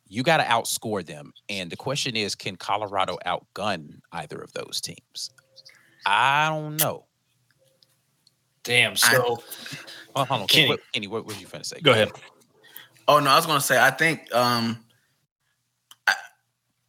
You 0.08 0.22
got 0.22 0.38
to 0.38 0.44
outscore 0.44 1.04
them, 1.04 1.34
and 1.50 1.72
the 1.72 1.76
question 1.76 2.16
is, 2.16 2.36
can 2.36 2.56
Colorado 2.56 3.18
outgun 3.26 4.00
either 4.12 4.40
of 4.40 4.52
those 4.54 4.80
teams? 4.80 5.32
I 6.06 6.50
don't 6.50 6.78
know. 6.78 7.06
damn. 8.64 8.96
So 8.96 9.42
Oh, 10.16 10.26
hold 10.26 10.42
on, 10.42 10.48
Kenny. 10.48 10.48
Kenny. 10.48 10.70
What, 10.70 10.80
Kenny, 10.94 11.08
what 11.08 11.26
was 11.26 11.42
you 11.42 11.48
finna 11.48 11.66
say? 11.66 11.80
go 11.82 11.92
ahead. 11.94 12.12
Oh 13.08 13.20
no, 13.20 13.32
I 13.32 13.36
was 13.38 13.46
gonna 13.48 13.60
say 13.62 13.82
I 13.82 13.90
think 13.90 14.34
um 14.36 14.78
I, 14.78 14.83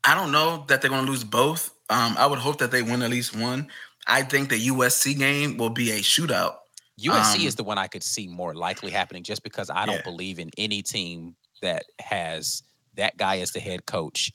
I 0.05 0.15
don't 0.15 0.33
know 0.33 0.65
that 0.69 0.81
they're 0.81 0.91
gonna 0.91 1.11
lose 1.11 1.25
both. 1.25 1.71
Um 1.91 2.17
I 2.19 2.27
would 2.27 2.39
hope 2.39 2.59
that 2.59 2.71
they 2.71 2.83
win 2.83 3.03
at 3.03 3.11
least 3.11 3.37
one. 3.37 3.71
I 4.07 4.23
think 4.23 4.51
the 4.51 4.67
USC 4.69 5.15
game 5.17 5.57
will 5.57 5.71
be 5.71 5.91
a 5.93 6.01
shootout. 6.01 6.57
USC 7.01 7.41
Um, 7.41 7.47
is 7.47 7.57
the 7.57 7.65
one 7.65 7.79
I 7.79 7.89
could 7.89 8.03
see 8.03 8.29
more 8.29 8.55
likely 8.55 8.91
happening, 8.91 9.25
just 9.25 9.43
because 9.43 9.71
I 9.71 9.87
don't 9.87 9.97
Yeah. 9.97 10.03
believe 10.03 10.39
in 10.39 10.51
any 10.59 10.83
team 10.83 11.37
that 11.63 11.85
has 12.01 12.63
that 12.95 13.17
guy 13.17 13.39
as 13.41 13.53
the 13.53 13.61
head 13.61 13.87
coach 13.87 14.33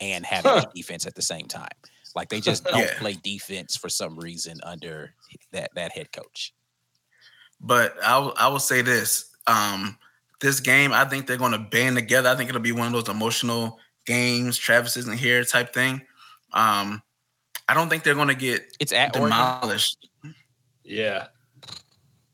and 0.00 0.26
having 0.26 0.56
a 0.58 0.64
defense 0.74 1.06
at 1.06 1.14
the 1.14 1.22
same 1.22 1.46
time. 1.48 1.68
Like 2.14 2.28
they 2.30 2.40
just 2.40 2.68
don't 2.70 2.80
Yeah. 2.80 2.94
play 2.96 3.16
defense 3.16 3.76
for 3.76 3.88
some 3.88 4.18
reason 4.18 4.60
under 4.64 5.14
that 5.52 5.70
that 5.74 5.92
head 5.92 6.12
coach. 6.12 6.54
But 7.60 7.94
I 8.02 8.18
will 8.18 8.34
I 8.38 8.48
will 8.48 8.58
say 8.58 8.82
this. 8.82 9.30
Um 9.46 9.98
this 10.40 10.60
game, 10.60 10.92
I 10.92 11.04
think 11.06 11.26
they're 11.26 11.36
gonna 11.38 11.58
band 11.58 11.96
together. 11.96 12.28
I 12.28 12.36
think 12.36 12.48
it'll 12.50 12.60
be 12.60 12.72
one 12.72 12.86
of 12.86 12.92
those 12.92 13.08
emotional 13.08 13.78
games, 14.06 14.56
Travis 14.58 14.96
isn't 14.96 15.18
here 15.18 15.44
type 15.44 15.72
thing. 15.74 16.02
Um 16.52 17.02
I 17.68 17.74
don't 17.74 17.88
think 17.88 18.02
they're 18.04 18.14
gonna 18.14 18.34
get 18.34 18.76
It's 18.80 18.92
at 18.92 19.16
Oregon. 19.16 19.30
demolished. 19.30 20.08
Yeah, 20.84 21.28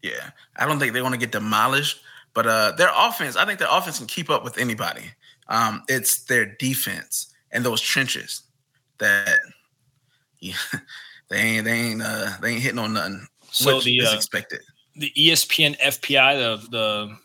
Yeah, 0.02 0.30
I 0.56 0.66
don't 0.66 0.80
think 0.80 0.92
they're 0.92 1.02
going 1.02 1.12
to 1.12 1.18
get 1.18 1.30
demolished. 1.30 2.00
But 2.34 2.46
uh, 2.48 2.72
their 2.72 2.90
offense, 2.96 3.36
I 3.36 3.44
think 3.44 3.60
their 3.60 3.68
offense 3.70 3.98
can 3.98 4.08
keep 4.08 4.28
up 4.28 4.42
with 4.42 4.58
anybody. 4.58 5.04
Um, 5.48 5.84
it's 5.88 6.24
their 6.24 6.46
defense 6.46 7.32
and 7.52 7.64
those 7.64 7.80
trenches 7.80 8.42
that 8.98 9.38
yeah, 10.40 10.54
they 11.28 11.36
ain't 11.38 11.64
they 11.64 11.72
ain't 11.72 12.02
uh, 12.02 12.30
they 12.42 12.50
ain't 12.54 12.62
hitting 12.62 12.78
on 12.80 12.94
nothing. 12.94 13.26
So 13.52 13.76
which 13.76 13.84
the 13.84 13.98
is 13.98 14.12
uh, 14.12 14.16
expected. 14.16 14.60
the 14.96 15.12
ESPN 15.16 15.78
FPI, 15.78 16.36
the 16.38 16.68
the 16.70 17.16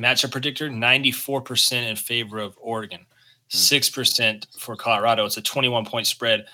matchup 0.00 0.32
predictor, 0.32 0.68
94% 0.68 1.88
in 1.88 1.94
favor 1.94 2.38
of 2.40 2.56
Oregon, 2.60 3.06
6% 3.54 4.46
for 4.58 4.76
Colorado. 4.76 5.24
It's 5.24 5.36
a 5.36 5.42
21 5.42 5.84
point 5.84 6.06
spread. 6.06 6.46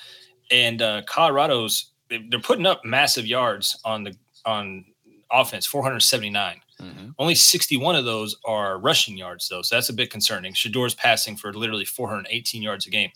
And 0.50 0.82
uh, 0.82 1.02
Colorado's 1.06 1.86
they- 2.08 2.26
they're 2.28 2.40
putting 2.40 2.66
up 2.66 2.84
massive 2.84 3.26
yards 3.26 3.78
on 3.84 4.04
the 4.04 4.16
on 4.44 4.84
offense, 5.30 5.66
479. 5.66 6.60
Mhm. 6.80 7.14
Only 7.18 7.34
61 7.34 7.94
of 7.94 8.04
those 8.06 8.36
are 8.44 8.78
rushing 8.78 9.16
yards, 9.16 9.48
though. 9.48 9.62
So 9.62 9.76
that's 9.76 9.90
a 9.90 9.92
bit 9.92 10.10
concerning. 10.10 10.54
Shedeur's 10.54 10.94
passing 10.94 11.36
for 11.36 11.52
literally 11.52 11.84
418 11.84 12.62
yards 12.62 12.86
a 12.86 12.90
game. 12.90 13.10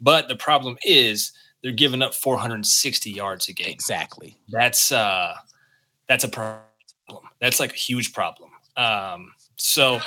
But 0.00 0.28
the 0.28 0.36
problem 0.36 0.76
is 0.84 1.32
they're 1.62 1.72
giving 1.72 2.02
up 2.02 2.14
460 2.14 3.10
yards 3.10 3.48
a 3.48 3.52
game. 3.52 3.68
Exactly. 3.68 4.36
That's 4.50 4.92
uh 4.92 5.34
that's 6.08 6.24
a 6.24 6.28
problem. 6.28 6.62
That's 7.40 7.58
like 7.60 7.72
a 7.72 7.76
huge 7.76 8.12
problem. 8.12 8.50
Um, 8.76 9.32
so 9.56 10.00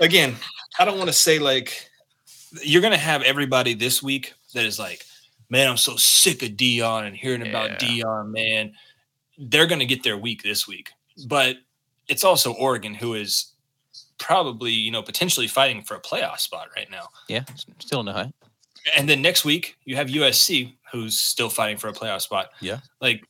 again, 0.00 0.36
I 0.78 0.84
don't 0.84 0.98
want 0.98 1.08
to 1.08 1.12
say 1.14 1.38
like 1.38 1.88
you're 2.62 2.82
gonna 2.82 2.96
have 2.98 3.22
everybody 3.22 3.74
this 3.74 4.02
week 4.02 4.34
that 4.54 4.64
is 4.64 4.78
like, 4.78 5.04
man, 5.50 5.68
I'm 5.68 5.76
so 5.76 5.96
sick 5.96 6.42
of 6.42 6.50
Deion 6.50 7.06
and 7.06 7.16
hearing 7.16 7.42
Yeah. 7.42 7.48
about 7.48 7.78
Deion, 7.78 8.30
man. 8.30 8.74
They're 9.38 9.66
gonna 9.66 9.84
get 9.86 10.02
their 10.02 10.16
week 10.18 10.42
this 10.42 10.66
week. 10.68 10.90
But 11.26 11.56
it's 12.08 12.24
also 12.24 12.52
Oregon 12.54 12.94
who 12.94 13.14
is 13.14 13.52
probably, 14.18 14.70
you 14.72 14.90
know, 14.90 15.02
potentially 15.02 15.48
fighting 15.48 15.82
for 15.82 15.94
a 15.96 16.00
playoff 16.00 16.38
spot 16.40 16.68
right 16.76 16.90
now. 16.90 17.08
Yeah. 17.28 17.44
Still 17.78 18.00
in 18.00 18.06
the 18.06 18.12
hunt. 18.12 18.34
And 18.96 19.08
then 19.08 19.22
next 19.22 19.44
week 19.44 19.76
you 19.84 19.96
have 19.96 20.08
USC 20.08 20.74
who's 20.90 21.18
still 21.18 21.48
fighting 21.48 21.76
for 21.76 21.88
a 21.88 21.92
playoff 21.92 22.20
spot. 22.22 22.50
Yeah. 22.60 22.80
Like 23.00 23.24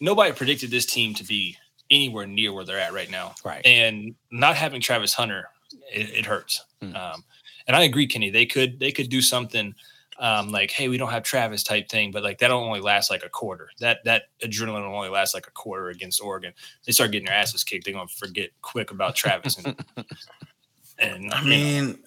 nobody 0.00 0.32
predicted 0.32 0.70
this 0.70 0.86
team 0.86 1.14
to 1.14 1.24
be 1.24 1.56
anywhere 1.90 2.26
near 2.26 2.52
where 2.52 2.64
they're 2.64 2.78
at 2.78 2.92
right 2.92 3.10
now. 3.10 3.34
Right. 3.44 3.64
And 3.64 4.14
not 4.30 4.56
having 4.56 4.80
Travis 4.80 5.12
Hunter, 5.14 5.48
it, 5.92 6.10
it 6.10 6.26
hurts. 6.26 6.64
Hmm. 6.80 6.96
Um, 6.96 7.24
and 7.66 7.76
I 7.76 7.82
agree, 7.82 8.06
Kenny. 8.06 8.30
They 8.30 8.46
could 8.46 8.78
they 8.78 8.92
could 8.92 9.08
do 9.08 9.20
something 9.20 9.74
um, 10.18 10.50
like, 10.50 10.70
hey, 10.70 10.88
we 10.88 10.96
don't 10.96 11.10
have 11.10 11.22
Travis 11.22 11.62
type 11.62 11.88
thing, 11.88 12.10
but 12.10 12.22
like 12.22 12.38
that'll 12.38 12.62
only 12.62 12.80
last 12.80 13.10
like 13.10 13.24
a 13.24 13.28
quarter. 13.28 13.70
That 13.80 14.04
that 14.04 14.24
adrenaline 14.42 14.88
will 14.88 14.96
only 14.96 15.08
last 15.08 15.34
like 15.34 15.46
a 15.46 15.50
quarter 15.50 15.88
against 15.88 16.22
Oregon. 16.22 16.52
They 16.84 16.92
start 16.92 17.10
getting 17.10 17.26
their 17.26 17.34
asses 17.34 17.64
kicked. 17.64 17.84
They're 17.84 17.94
gonna 17.94 18.08
forget 18.08 18.50
quick 18.62 18.90
about 18.90 19.16
Travis 19.16 19.58
and 19.58 19.84
and 20.98 21.32
I 21.32 21.42
you 21.42 21.44
know, 21.44 21.50
mean, 21.50 21.98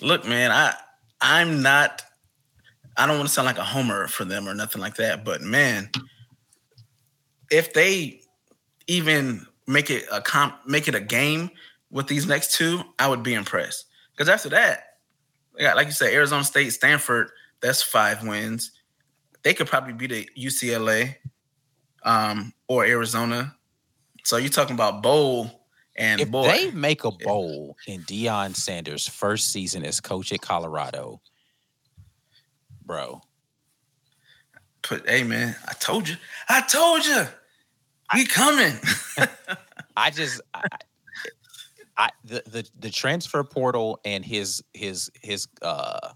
look, 0.00 0.26
man, 0.26 0.50
I 0.50 0.74
I'm 1.20 1.62
not. 1.62 2.02
I 2.96 3.06
don't 3.06 3.16
want 3.16 3.28
to 3.28 3.34
sound 3.34 3.46
like 3.46 3.58
a 3.58 3.64
homer 3.64 4.08
for 4.08 4.24
them 4.24 4.48
or 4.48 4.54
nothing 4.54 4.82
like 4.82 4.96
that, 4.96 5.24
but 5.24 5.40
man, 5.40 5.88
if 7.48 7.72
they 7.72 8.20
even 8.88 9.46
make 9.68 9.88
it 9.88 10.04
a 10.10 10.20
comp, 10.20 10.66
make 10.66 10.88
it 10.88 10.96
a 10.96 11.00
game 11.00 11.50
with 11.90 12.08
these 12.08 12.26
next 12.26 12.54
two, 12.54 12.82
I 12.98 13.06
would 13.06 13.22
be 13.22 13.34
impressed. 13.34 13.87
Because 14.18 14.28
after 14.28 14.48
that, 14.48 14.96
they 15.56 15.62
got 15.62 15.76
like 15.76 15.86
you 15.86 15.92
said, 15.92 16.12
Arizona 16.12 16.42
State, 16.42 16.72
Stanford. 16.72 17.30
That's 17.60 17.82
five 17.82 18.26
wins. 18.26 18.72
They 19.44 19.54
could 19.54 19.68
probably 19.68 19.92
beat 19.92 20.10
a 20.10 20.26
UCLA 20.36 21.14
um, 22.02 22.52
or 22.66 22.84
Arizona. 22.84 23.54
So 24.24 24.36
you're 24.36 24.48
talking 24.50 24.74
about 24.74 25.04
bowl 25.04 25.66
and 25.94 26.20
If 26.20 26.30
boy. 26.30 26.48
they 26.48 26.70
make 26.72 27.04
a 27.04 27.12
bowl 27.12 27.76
in 27.86 28.02
Deion 28.02 28.56
Sanders' 28.56 29.06
first 29.08 29.52
season 29.52 29.84
as 29.84 30.00
coach 30.00 30.32
at 30.32 30.40
Colorado, 30.40 31.20
bro, 32.84 33.20
Put, 34.82 35.08
hey 35.08 35.22
man, 35.22 35.54
I 35.66 35.74
told 35.74 36.08
you, 36.08 36.16
I 36.48 36.60
told 36.62 37.06
you, 37.06 37.24
we 38.14 38.26
coming. 38.26 38.78
I 39.96 40.10
just 40.10 40.40
I, 40.54 40.64
I 41.98 42.10
the, 42.24 42.42
the 42.46 42.68
the 42.78 42.90
transfer 42.90 43.42
portal 43.42 44.00
and 44.04 44.24
his 44.24 44.62
his 44.72 45.10
his 45.20 45.48
uh 45.62 46.12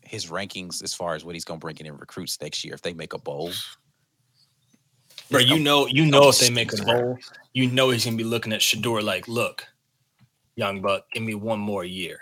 his 0.00 0.26
rankings 0.26 0.82
as 0.82 0.94
far 0.94 1.14
as 1.14 1.24
what 1.24 1.34
he's 1.34 1.44
gonna 1.44 1.58
bring 1.60 1.76
in 1.78 1.86
in 1.86 1.96
recruits 1.96 2.40
next 2.40 2.64
year 2.64 2.74
if 2.74 2.82
they 2.82 2.94
make 2.94 3.12
a 3.12 3.18
bowl. 3.18 3.50
Bro, 5.30 5.40
you 5.40 5.58
know, 5.58 5.86
you 5.86 6.06
know, 6.06 6.28
if 6.28 6.38
they 6.38 6.50
make 6.50 6.72
a 6.72 6.82
bowl, 6.82 7.18
you 7.52 7.66
know 7.70 7.90
he's 7.90 8.04
gonna 8.04 8.16
be 8.16 8.24
looking 8.24 8.52
at 8.52 8.60
Shedeur 8.60 9.02
like, 9.02 9.28
look, 9.28 9.66
young 10.56 10.80
buck, 10.80 11.04
give 11.12 11.22
me 11.22 11.34
one 11.34 11.58
more 11.60 11.84
year. 11.84 12.20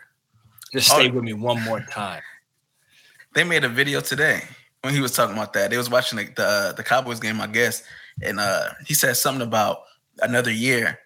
Just 0.72 0.88
stay 0.90 1.08
Oh. 1.08 1.12
with 1.12 1.24
me 1.24 1.32
one 1.32 1.62
more 1.62 1.80
time. 1.80 2.22
they 3.34 3.44
made 3.44 3.62
a 3.64 3.68
video 3.68 4.00
today 4.00 4.42
when 4.82 4.92
he 4.92 5.00
was 5.00 5.12
talking 5.12 5.34
about 5.36 5.52
that. 5.52 5.70
They 5.70 5.76
was 5.76 5.88
watching 5.90 6.18
the 6.18 6.24
the, 6.34 6.74
the 6.76 6.82
Cowboys 6.82 7.20
game, 7.20 7.40
I 7.40 7.46
guess, 7.46 7.82
and 8.22 8.40
uh 8.40 8.70
he 8.86 8.94
said 8.94 9.16
something 9.16 9.46
about 9.46 9.82
another 10.22 10.50
year. 10.50 10.98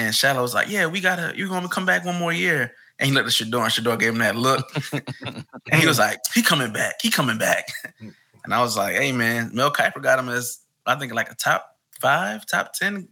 And 0.00 0.14
Shallow 0.14 0.40
was 0.40 0.54
like, 0.54 0.68
"Yeah, 0.70 0.86
we 0.86 1.00
gotta, 1.00 1.34
you're 1.36 1.48
gonna 1.48 1.68
come 1.68 1.84
back 1.84 2.04
one 2.06 2.18
more 2.18 2.32
year." 2.32 2.72
And 2.98 3.08
he 3.08 3.14
looked 3.14 3.26
at 3.28 3.32
Shedeur, 3.34 3.62
and 3.64 3.72
Shedeur 3.72 3.98
gave 3.98 4.12
him 4.12 4.18
that 4.18 4.34
look, 4.36 4.66
and 4.92 5.80
he 5.80 5.86
was 5.86 5.98
like, 5.98 6.20
"He 6.34 6.42
coming 6.42 6.72
back, 6.72 6.94
he 7.02 7.10
coming 7.10 7.38
back." 7.38 7.68
And 8.42 8.54
I 8.54 8.62
was 8.62 8.74
like, 8.74 8.94
"Hey 8.94 9.12
man, 9.12 9.50
Mel 9.52 9.70
Kiper 9.70 10.02
got 10.02 10.18
him 10.18 10.30
as 10.30 10.60
I 10.86 10.94
think 10.96 11.12
like 11.12 11.30
a 11.30 11.34
top 11.34 11.76
five, 12.00 12.46
top 12.46 12.72
ten 12.72 13.08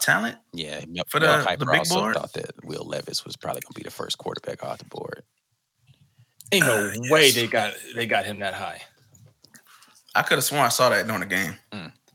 talent." 0.00 0.36
Yeah, 0.52 0.84
Mel, 0.88 1.04
For 1.08 1.20
Mel 1.20 1.38
the- 1.38 1.44
Kiper 1.44 1.58
the 1.60 1.66
big 1.66 1.78
also 1.78 1.94
board? 2.00 2.14
thought 2.16 2.32
that 2.32 2.50
Will 2.64 2.84
Levis 2.84 3.24
was 3.24 3.36
probably 3.36 3.60
gonna 3.60 3.74
be 3.76 3.84
the 3.84 3.92
first 3.92 4.18
quarterback 4.18 4.64
off 4.64 4.78
the 4.78 4.84
board. 4.86 5.22
Ain't 6.50 6.66
no 6.66 6.88
Uh, 6.88 6.92
way 7.08 7.26
yes. 7.26 7.34
they 7.36 7.46
got 7.46 7.74
they 7.94 8.06
got 8.06 8.24
him 8.24 8.40
that 8.40 8.54
high. 8.54 8.82
I 10.16 10.22
could 10.22 10.38
have 10.38 10.44
sworn 10.44 10.64
I 10.64 10.68
saw 10.70 10.88
that 10.88 11.06
during 11.06 11.20
the 11.20 11.26
game. 11.26 11.54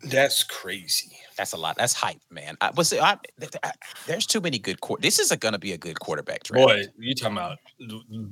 That's 0.03 0.43
crazy. 0.43 1.15
That's 1.39 1.53
a 1.53 1.57
lot. 1.57 1.77
That's 1.77 1.93
hype, 1.93 2.19
man. 2.29 2.57
I, 2.59 2.71
but 2.71 2.85
see, 2.85 2.99
I, 2.99 3.17
I- 3.63 3.71
there's 4.05 4.25
too 4.25 4.41
many 4.41 4.59
good. 4.59 4.81
Quar- 4.81 4.97
this 4.99 5.19
is 5.19 5.31
going 5.37 5.53
to 5.53 5.57
be 5.57 5.71
a 5.71 5.77
good 5.77 5.97
quarterback 5.97 6.43
draft. 6.43 6.67
Boy, 6.67 6.83
you 6.97 7.15
talking 7.15 7.37
about 7.37 7.59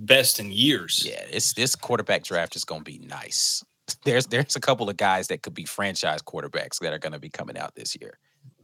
best 0.05 0.41
in 0.41 0.51
years. 0.51 1.03
Yeah, 1.07 1.23
it's 1.31 1.53
this 1.53 1.73
quarterback 1.73 2.23
draft 2.25 2.57
is 2.57 2.65
going 2.65 2.81
to 2.81 2.91
be 2.91 2.99
nice. 2.99 3.63
There's 4.03 4.27
there's 4.27 4.57
a 4.57 4.59
couple 4.59 4.89
of 4.89 4.97
guys 4.97 5.29
that 5.29 5.41
could 5.41 5.53
be 5.53 5.63
franchise 5.63 6.21
quarterbacks 6.21 6.79
that 6.81 6.91
are 6.91 6.99
going 6.99 7.13
to 7.13 7.19
be 7.19 7.29
coming 7.29 7.57
out 7.57 7.75
this 7.75 7.95
year. 8.01 8.19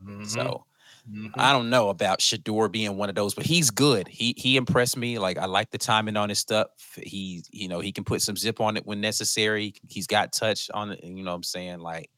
Mhm, 0.05 0.27
So 0.27 0.65
mhm. 1.09 1.31
I 1.35 1.53
don't 1.53 1.69
know 1.69 1.87
about 1.87 2.19
Shedeur 2.19 2.69
being 2.69 2.97
one 2.97 3.07
of 3.07 3.15
those, 3.15 3.33
but 3.33 3.45
he's 3.45 3.71
good. 3.71 4.09
He 4.09 4.33
he 4.37 4.57
impressed 4.57 4.97
me. 4.97 5.19
Like 5.19 5.37
I 5.37 5.45
like 5.45 5.71
the 5.71 5.77
timing 5.77 6.17
on 6.17 6.27
his 6.27 6.39
stuff. 6.39 6.67
He 7.01 7.43
you 7.51 7.69
know 7.69 7.79
he 7.79 7.93
can 7.93 8.03
put 8.03 8.21
some 8.21 8.35
zip 8.35 8.59
on 8.59 8.75
it 8.75 8.85
when 8.85 8.99
necessary. 8.99 9.73
He's 9.87 10.05
got 10.07 10.33
touch 10.33 10.69
on 10.73 10.91
it. 10.91 11.01
You 11.01 11.23
know 11.23 11.31
what 11.31 11.37
I'm 11.37 11.43
saying? 11.43 11.79
Like 11.79 12.09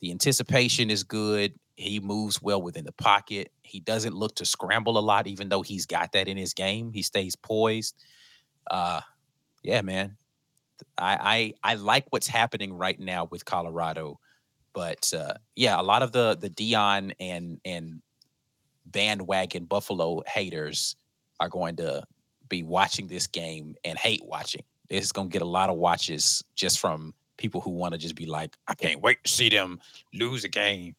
the 0.00 0.10
anticipation 0.10 0.90
is 0.90 1.02
good. 1.02 1.54
He 1.76 2.00
moves 2.00 2.40
well 2.40 2.62
within 2.62 2.84
the 2.84 2.92
pocket. 2.92 3.52
He 3.62 3.80
doesn't 3.80 4.14
look 4.14 4.36
to 4.36 4.46
scramble 4.46 4.98
a 4.98 5.00
lot, 5.00 5.26
even 5.26 5.48
though 5.48 5.62
he's 5.62 5.86
got 5.86 6.12
that 6.12 6.28
in 6.28 6.36
his 6.36 6.54
game. 6.54 6.92
He 6.92 7.02
stays 7.02 7.36
poised. 7.36 7.94
Uh, 8.70 9.00
yeah, 9.62 9.82
man. 9.82 10.16
I 10.98 11.52
I 11.64 11.72
I 11.72 11.74
like 11.74 12.06
what's 12.10 12.26
happening 12.26 12.72
right 12.72 12.98
now 12.98 13.28
with 13.30 13.44
Colorado, 13.44 14.20
but 14.72 15.12
uh, 15.14 15.34
yeah, 15.54 15.80
a 15.80 15.82
lot 15.82 16.02
of 16.02 16.12
the 16.12 16.36
the 16.38 16.50
Deion 16.50 17.12
and 17.20 17.60
and 17.64 18.00
bandwagon 18.86 19.64
Buffalo 19.64 20.22
haters 20.26 20.96
are 21.40 21.48
going 21.48 21.76
to 21.76 22.04
be 22.48 22.62
watching 22.62 23.06
this 23.06 23.26
game 23.26 23.74
and 23.84 23.98
hate 23.98 24.24
watching. 24.24 24.62
It's 24.88 25.12
going 25.12 25.28
to 25.28 25.32
get 25.32 25.42
a 25.42 25.46
lot 25.46 25.68
of 25.68 25.76
watches 25.76 26.44
just 26.54 26.78
from 26.78 27.12
people 27.36 27.60
who 27.60 27.70
want 27.70 27.92
to 27.92 27.98
just 27.98 28.14
be 28.14 28.26
like, 28.26 28.56
I 28.68 28.74
can't 28.74 29.00
wait 29.00 29.22
to 29.24 29.30
see 29.30 29.48
them 29.48 29.80
lose 30.14 30.44
a 30.44 30.48
game. 30.48 30.94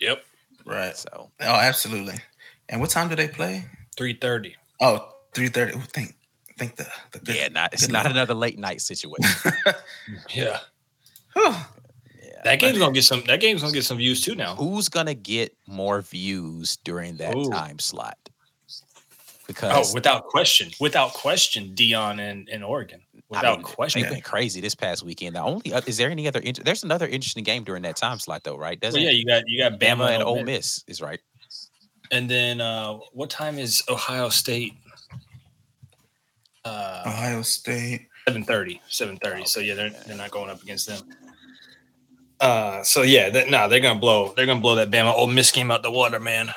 Yep. 0.00 0.24
Right. 0.64 0.96
So 0.96 1.30
Oh, 1.40 1.54
absolutely. 1.54 2.14
And 2.68 2.80
what 2.80 2.90
time 2.90 3.08
do 3.08 3.14
they 3.14 3.28
play? 3.28 3.64
330. 3.96 4.56
Oh, 4.80 5.12
3.30. 5.34 5.76
Ooh, 5.76 5.80
Think, 5.80 6.14
think 6.56 6.76
the, 6.76 6.86
the 7.12 7.18
good- 7.20 7.36
yeah, 7.36 7.48
not 7.48 7.72
it's 7.74 7.88
not 7.88 8.04
luck. 8.04 8.12
another 8.12 8.34
late 8.34 8.58
night 8.58 8.80
situation. 8.80 9.52
Yeah. 10.34 10.58
Whew. 11.34 11.42
Yeah. 12.22 12.30
That 12.44 12.60
game's 12.60 12.78
gonna 12.78 12.92
get 12.92 13.04
some 13.04 13.22
that 13.26 13.40
game's 13.40 13.60
gonna 13.62 13.72
get 13.72 13.84
some 13.84 13.98
views 13.98 14.20
too 14.20 14.34
now. 14.34 14.54
Who's 14.54 14.88
gonna 14.88 15.14
get 15.14 15.56
more 15.66 16.00
views 16.02 16.76
during 16.84 17.16
that 17.16 17.34
Ooh. 17.36 17.50
time 17.50 17.78
slot? 17.78 18.18
Oh, 18.26 18.30
because 19.46 19.90
oh, 19.90 19.94
without 19.94 20.26
question. 20.26 20.70
Without 20.80 21.12
question, 21.12 21.74
Deion 21.74 22.18
and, 22.20 22.48
and 22.48 22.62
Oregon. 22.64 23.00
Without 23.30 23.44
I 23.44 23.56
mean, 23.56 23.62
question. 23.62 24.02
They 24.02 24.10
went 24.10 24.24
crazy 24.24 24.60
this 24.60 24.74
past 24.74 25.02
weekend. 25.02 25.34
The 25.36 25.40
only 25.40 25.72
uh, 25.72 25.80
is 25.86 25.96
there 25.96 26.10
any 26.10 26.28
other? 26.28 26.40
Inter- 26.40 26.62
there's 26.62 26.84
another 26.84 27.06
interesting 27.06 27.42
game 27.42 27.64
during 27.64 27.82
that 27.82 27.96
time 27.96 28.18
slot 28.18 28.44
though, 28.44 28.56
right? 28.56 28.78
Doesn't 28.78 29.00
Well, 29.00 29.10
yeah, 29.10 29.16
you 29.16 29.24
got 29.24 29.42
you 29.46 29.58
got 29.58 29.80
Bama 29.80 30.10
and 30.10 30.22
Ole 30.22 30.38
Ole 30.38 30.44
Miss 30.44 30.84
is 30.86 31.00
right. 31.00 31.20
And 32.10 32.28
then 32.28 32.60
uh 32.60 32.94
what 33.12 33.30
time 33.30 33.58
is 33.58 33.82
Ohio 33.88 34.28
State? 34.28 34.74
Uh 36.64 37.02
Ohio 37.06 37.42
State. 37.42 38.08
7:30. 38.28 38.80
7:30. 38.90 39.46
So 39.48 39.60
yeah, 39.60 39.74
they're 39.74 39.90
they're 40.06 40.16
not 40.16 40.30
going 40.30 40.50
up 40.50 40.62
against 40.62 40.86
them. 40.86 41.00
Uh 42.40 42.82
so 42.82 43.02
yeah, 43.02 43.30
that, 43.30 43.48
no, 43.48 43.68
they're 43.68 43.80
gonna 43.80 43.98
blow 43.98 44.34
they're 44.36 44.46
gonna 44.46 44.60
blow 44.60 44.74
that 44.74 44.90
Bama 44.90 45.14
Ole 45.14 45.28
Miss 45.28 45.50
game 45.50 45.70
out 45.70 45.82
the 45.82 45.90
water, 45.90 46.20
man. 46.20 46.50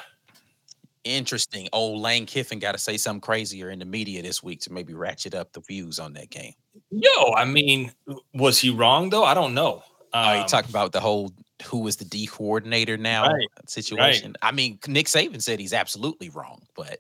Interesting. 1.08 1.68
Old 1.74 2.02
Lane 2.02 2.26
Kiffin 2.26 2.60
got 2.60 2.74
to 2.74 2.78
say 2.78 2.98
something 2.98 3.22
crazier 3.22 3.70
in 3.70 3.80
the 3.80 3.86
media 3.86 4.22
this 4.22 4.44
week 4.44 4.62
to 4.62 4.74
maybe 4.74 4.94
ratchet 4.94 5.34
up 5.34 5.54
the 5.54 5.62
views 5.62 6.00
on 6.00 6.14
that 6.14 6.30
game. 6.30 6.54
Yo, 6.92 7.34
I 7.36 7.46
mean, 7.46 7.92
was 8.34 8.60
he 8.60 8.70
wrong 8.70 9.10
though? 9.10 9.24
I 9.24 9.34
don't 9.34 9.54
know. 9.54 9.84
Oh, 10.14 10.34
you 10.34 10.42
Um, 10.42 10.48
talking 10.48 10.70
about 10.70 10.92
the 10.92 11.00
whole 11.00 11.34
who 11.66 11.88
is 11.88 11.96
the 11.96 12.06
D 12.06 12.28
coordinator 12.28 12.98
now 12.98 13.24
Right, 13.28 13.48
situation. 13.68 14.36
I 14.42 14.52
mean, 14.52 14.80
Nick 14.88 15.08
Saban 15.08 15.42
said 15.42 15.60
he's 15.60 15.74
absolutely 15.74 16.30
wrong, 16.30 16.62
but 16.76 17.00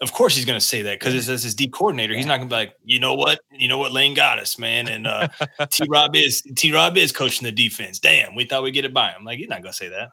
Of 0.00 0.12
course 0.12 0.36
he's 0.36 0.44
gonna 0.44 0.60
say 0.60 0.82
that 0.82 1.00
because 1.00 1.14
it's 1.14 1.28
as 1.28 1.42
his 1.42 1.54
D 1.54 1.68
coordinator. 1.68 2.14
He's 2.14 2.26
not 2.26 2.36
gonna 2.38 2.50
be 2.50 2.56
like, 2.56 2.74
you 2.84 3.00
know 3.00 3.14
what, 3.14 3.40
you 3.50 3.68
know 3.68 3.78
what, 3.78 3.92
Lane 3.92 4.12
got 4.14 4.38
us, 4.38 4.58
man, 4.58 4.88
and 4.88 5.06
uh, 5.06 5.28
T 5.70 5.84
Rob 5.88 6.14
is 6.14 6.42
T 6.56 6.72
Rob 6.72 6.96
is 6.96 7.10
coaching 7.10 7.44
the 7.44 7.52
defense. 7.52 7.98
Damn, 7.98 8.34
we 8.34 8.44
thought 8.44 8.62
we'd 8.62 8.72
get 8.72 8.84
it 8.84 8.92
by 8.92 9.12
him. 9.12 9.24
Like 9.24 9.38
he's 9.38 9.48
not 9.48 9.62
gonna 9.62 9.72
say 9.72 9.88
that. 9.88 10.10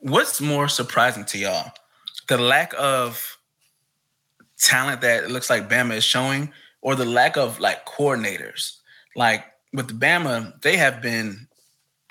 What's 0.00 0.40
more 0.40 0.68
surprising 0.68 1.24
to 1.26 1.38
y'all? 1.38 1.72
The 2.28 2.38
lack 2.38 2.74
of 2.78 3.38
talent 4.58 5.00
that 5.02 5.24
it 5.24 5.30
looks 5.30 5.50
like 5.50 5.68
Bama 5.68 5.96
is 5.96 6.04
showing, 6.04 6.52
or 6.80 6.94
the 6.94 7.04
lack 7.04 7.36
of 7.36 7.60
like 7.60 7.86
coordinators? 7.86 8.78
Like 9.14 9.44
with 9.72 9.98
Bama, 9.98 10.60
they 10.62 10.76
have 10.76 11.02
been 11.02 11.48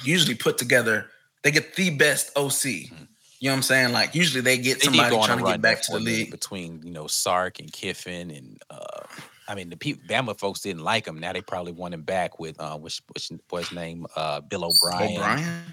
usually 0.03 0.35
put 0.35 0.57
together. 0.57 1.07
They 1.43 1.51
get 1.51 1.75
the 1.75 1.91
best 1.91 2.31
OC. 2.35 2.65
You 2.65 3.49
know 3.49 3.53
what 3.53 3.57
I'm 3.57 3.63
saying? 3.63 3.93
Like 3.93 4.15
usually 4.15 4.41
they 4.41 4.57
get 4.57 4.79
they 4.79 4.85
somebody 4.85 5.15
trying 5.23 5.39
to 5.39 5.43
get 5.43 5.61
back 5.61 5.81
to 5.83 5.93
the 5.93 5.99
league. 5.99 6.31
between 6.31 6.81
you 6.83 6.91
know 6.91 7.07
Sark 7.07 7.59
and 7.59 7.71
Kiffin 7.71 8.31
and 8.31 8.59
uh, 8.69 9.03
I 9.47 9.55
mean 9.55 9.69
the 9.69 9.77
people 9.77 10.01
Bama 10.07 10.37
folks 10.37 10.61
didn't 10.61 10.83
like 10.83 11.05
him. 11.05 11.19
Now 11.19 11.33
they 11.33 11.41
probably 11.41 11.73
want 11.73 11.93
him 11.93 12.01
back 12.01 12.39
with 12.39 12.59
uh, 12.59 12.77
which 12.77 13.01
which 13.13 13.29
was 13.51 13.67
his 13.67 13.75
name 13.75 14.07
uh, 14.15 14.41
Bill 14.41 14.65
O'Brien. 14.65 15.17
O'Brien. 15.17 15.63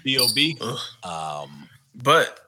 Bob. 0.59 0.77
Ugh. 1.03 1.47
Um, 1.49 1.69
But 1.95 2.42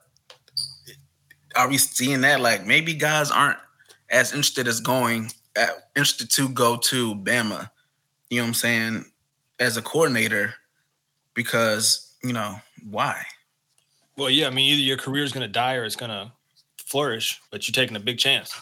are 1.55 1.69
we 1.69 1.77
seeing 1.77 2.21
that? 2.21 2.41
Like 2.41 2.65
maybe 2.65 2.93
guys 2.93 3.31
aren't 3.31 3.59
as 4.09 4.31
interested 4.31 4.67
as 4.67 4.79
going 4.79 5.31
uh, 5.57 5.67
interested 5.95 6.29
to 6.31 6.49
go 6.49 6.77
to 6.77 7.15
Bama. 7.15 7.69
You 8.29 8.37
know 8.37 8.43
what 8.43 8.47
I'm 8.49 8.53
saying? 8.53 9.05
As 9.59 9.77
a 9.77 9.81
coordinator, 9.81 10.53
because 11.33 12.15
you 12.23 12.33
know 12.33 12.55
why? 12.89 13.23
Well, 14.17 14.29
yeah, 14.29 14.47
I 14.47 14.49
mean, 14.49 14.71
either 14.73 14.81
your 14.81 14.97
career 14.97 15.23
is 15.23 15.31
gonna 15.31 15.47
die 15.47 15.75
or 15.75 15.85
it's 15.85 15.95
gonna 15.95 16.33
flourish, 16.77 17.41
but 17.51 17.67
you're 17.67 17.73
taking 17.73 17.95
a 17.95 17.99
big 17.99 18.17
chance. 18.17 18.53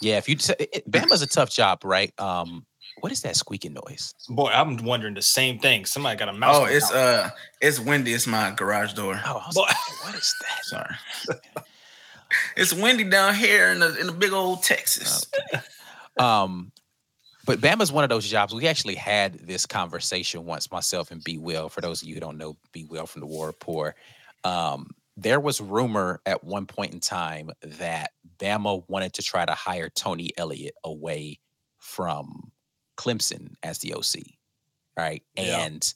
yeah, 0.00 0.16
if 0.18 0.28
you 0.28 0.36
t- 0.36 0.54
it, 0.58 0.90
Bama's 0.90 1.22
a 1.22 1.26
tough 1.26 1.50
job, 1.50 1.84
right? 1.84 2.12
Um, 2.18 2.66
what 3.00 3.12
is 3.12 3.22
that 3.22 3.36
squeaking 3.36 3.74
noise? 3.74 4.14
Boy, 4.28 4.50
I'm 4.50 4.76
wondering 4.78 5.14
the 5.14 5.22
same 5.22 5.58
thing. 5.58 5.84
Somebody 5.84 6.18
got 6.18 6.28
a 6.28 6.32
mouse. 6.32 6.56
Oh, 6.56 6.64
it's 6.64 6.92
mouth. 6.92 7.26
uh, 7.26 7.30
it's 7.60 7.78
windy. 7.80 8.12
It's 8.12 8.26
my 8.26 8.50
garage 8.52 8.92
door. 8.94 9.20
Oh, 9.24 9.38
I 9.38 9.46
was 9.46 9.54
Boy. 9.54 9.62
like, 9.62 10.04
what 10.04 10.14
is 10.14 10.34
that? 10.40 10.64
Sorry. 11.26 11.36
it's 12.56 12.72
windy 12.72 13.04
down 13.04 13.34
here 13.34 13.70
in 13.70 13.80
the 13.80 13.98
in 13.98 14.06
the 14.06 14.12
big 14.12 14.32
old 14.32 14.62
Texas. 14.62 15.26
Um, 16.18 16.72
but 17.46 17.60
Bama's 17.60 17.90
one 17.90 18.04
of 18.04 18.10
those 18.10 18.28
jobs. 18.28 18.54
We 18.54 18.68
actually 18.68 18.94
had 18.94 19.34
this 19.34 19.66
conversation 19.66 20.44
once, 20.44 20.70
myself 20.70 21.10
and 21.10 21.22
B 21.24 21.38
Will. 21.38 21.68
For 21.68 21.80
those 21.80 22.02
of 22.02 22.08
you 22.08 22.14
who 22.14 22.20
don't 22.20 22.38
know 22.38 22.56
B 22.72 22.84
Will 22.84 23.06
from 23.06 23.20
the 23.20 23.26
War 23.26 23.46
Report, 23.46 23.96
um, 24.44 24.90
there 25.16 25.40
was 25.40 25.60
rumor 25.60 26.20
at 26.26 26.44
one 26.44 26.66
point 26.66 26.94
in 26.94 27.00
time 27.00 27.50
that 27.62 28.12
Bama 28.38 28.84
wanted 28.88 29.14
to 29.14 29.22
try 29.22 29.44
to 29.44 29.52
hire 29.52 29.88
Tony 29.90 30.30
Elliott 30.36 30.74
away 30.84 31.38
from 31.78 32.52
Clemson 33.00 33.54
as 33.62 33.78
the 33.78 33.94
OC, 33.94 34.22
right? 34.96 35.22
Yeah. 35.36 35.60
And 35.60 35.94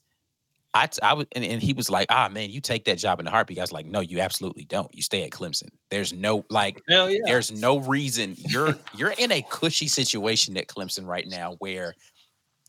I 0.75 1.12
was, 1.12 1.27
and, 1.33 1.45
and 1.45 1.62
he 1.62 1.73
was 1.73 1.88
like, 1.88 2.07
"Ah, 2.11 2.29
man, 2.29 2.51
you 2.51 2.61
take 2.61 2.85
that 2.87 2.99
job 2.99 3.21
in 3.21 3.27
the 3.27 3.31
heartbeat." 3.31 3.59
I 3.59 3.61
was 3.61 3.71
like, 3.71 3.87
"No, 3.87 4.01
you 4.01 4.19
absolutely 4.19 4.64
don't. 4.64 4.93
You 4.93 5.03
stay 5.03 5.23
at 5.23 5.31
Clemson. 5.31 5.69
There's 5.90 6.12
no 6.12 6.45
like." 6.51 6.83
Yeah. 6.88 7.17
there's 7.25 7.53
no 7.53 7.79
reason 7.79 8.35
you're 8.37 8.75
you're 8.97 9.14
in 9.17 9.31
a 9.31 9.43
cushy 9.51 9.87
situation 9.87 10.57
at 10.57 10.67
Clemson 10.67 11.07
right 11.07 11.29
now 11.29 11.55
where 11.61 11.95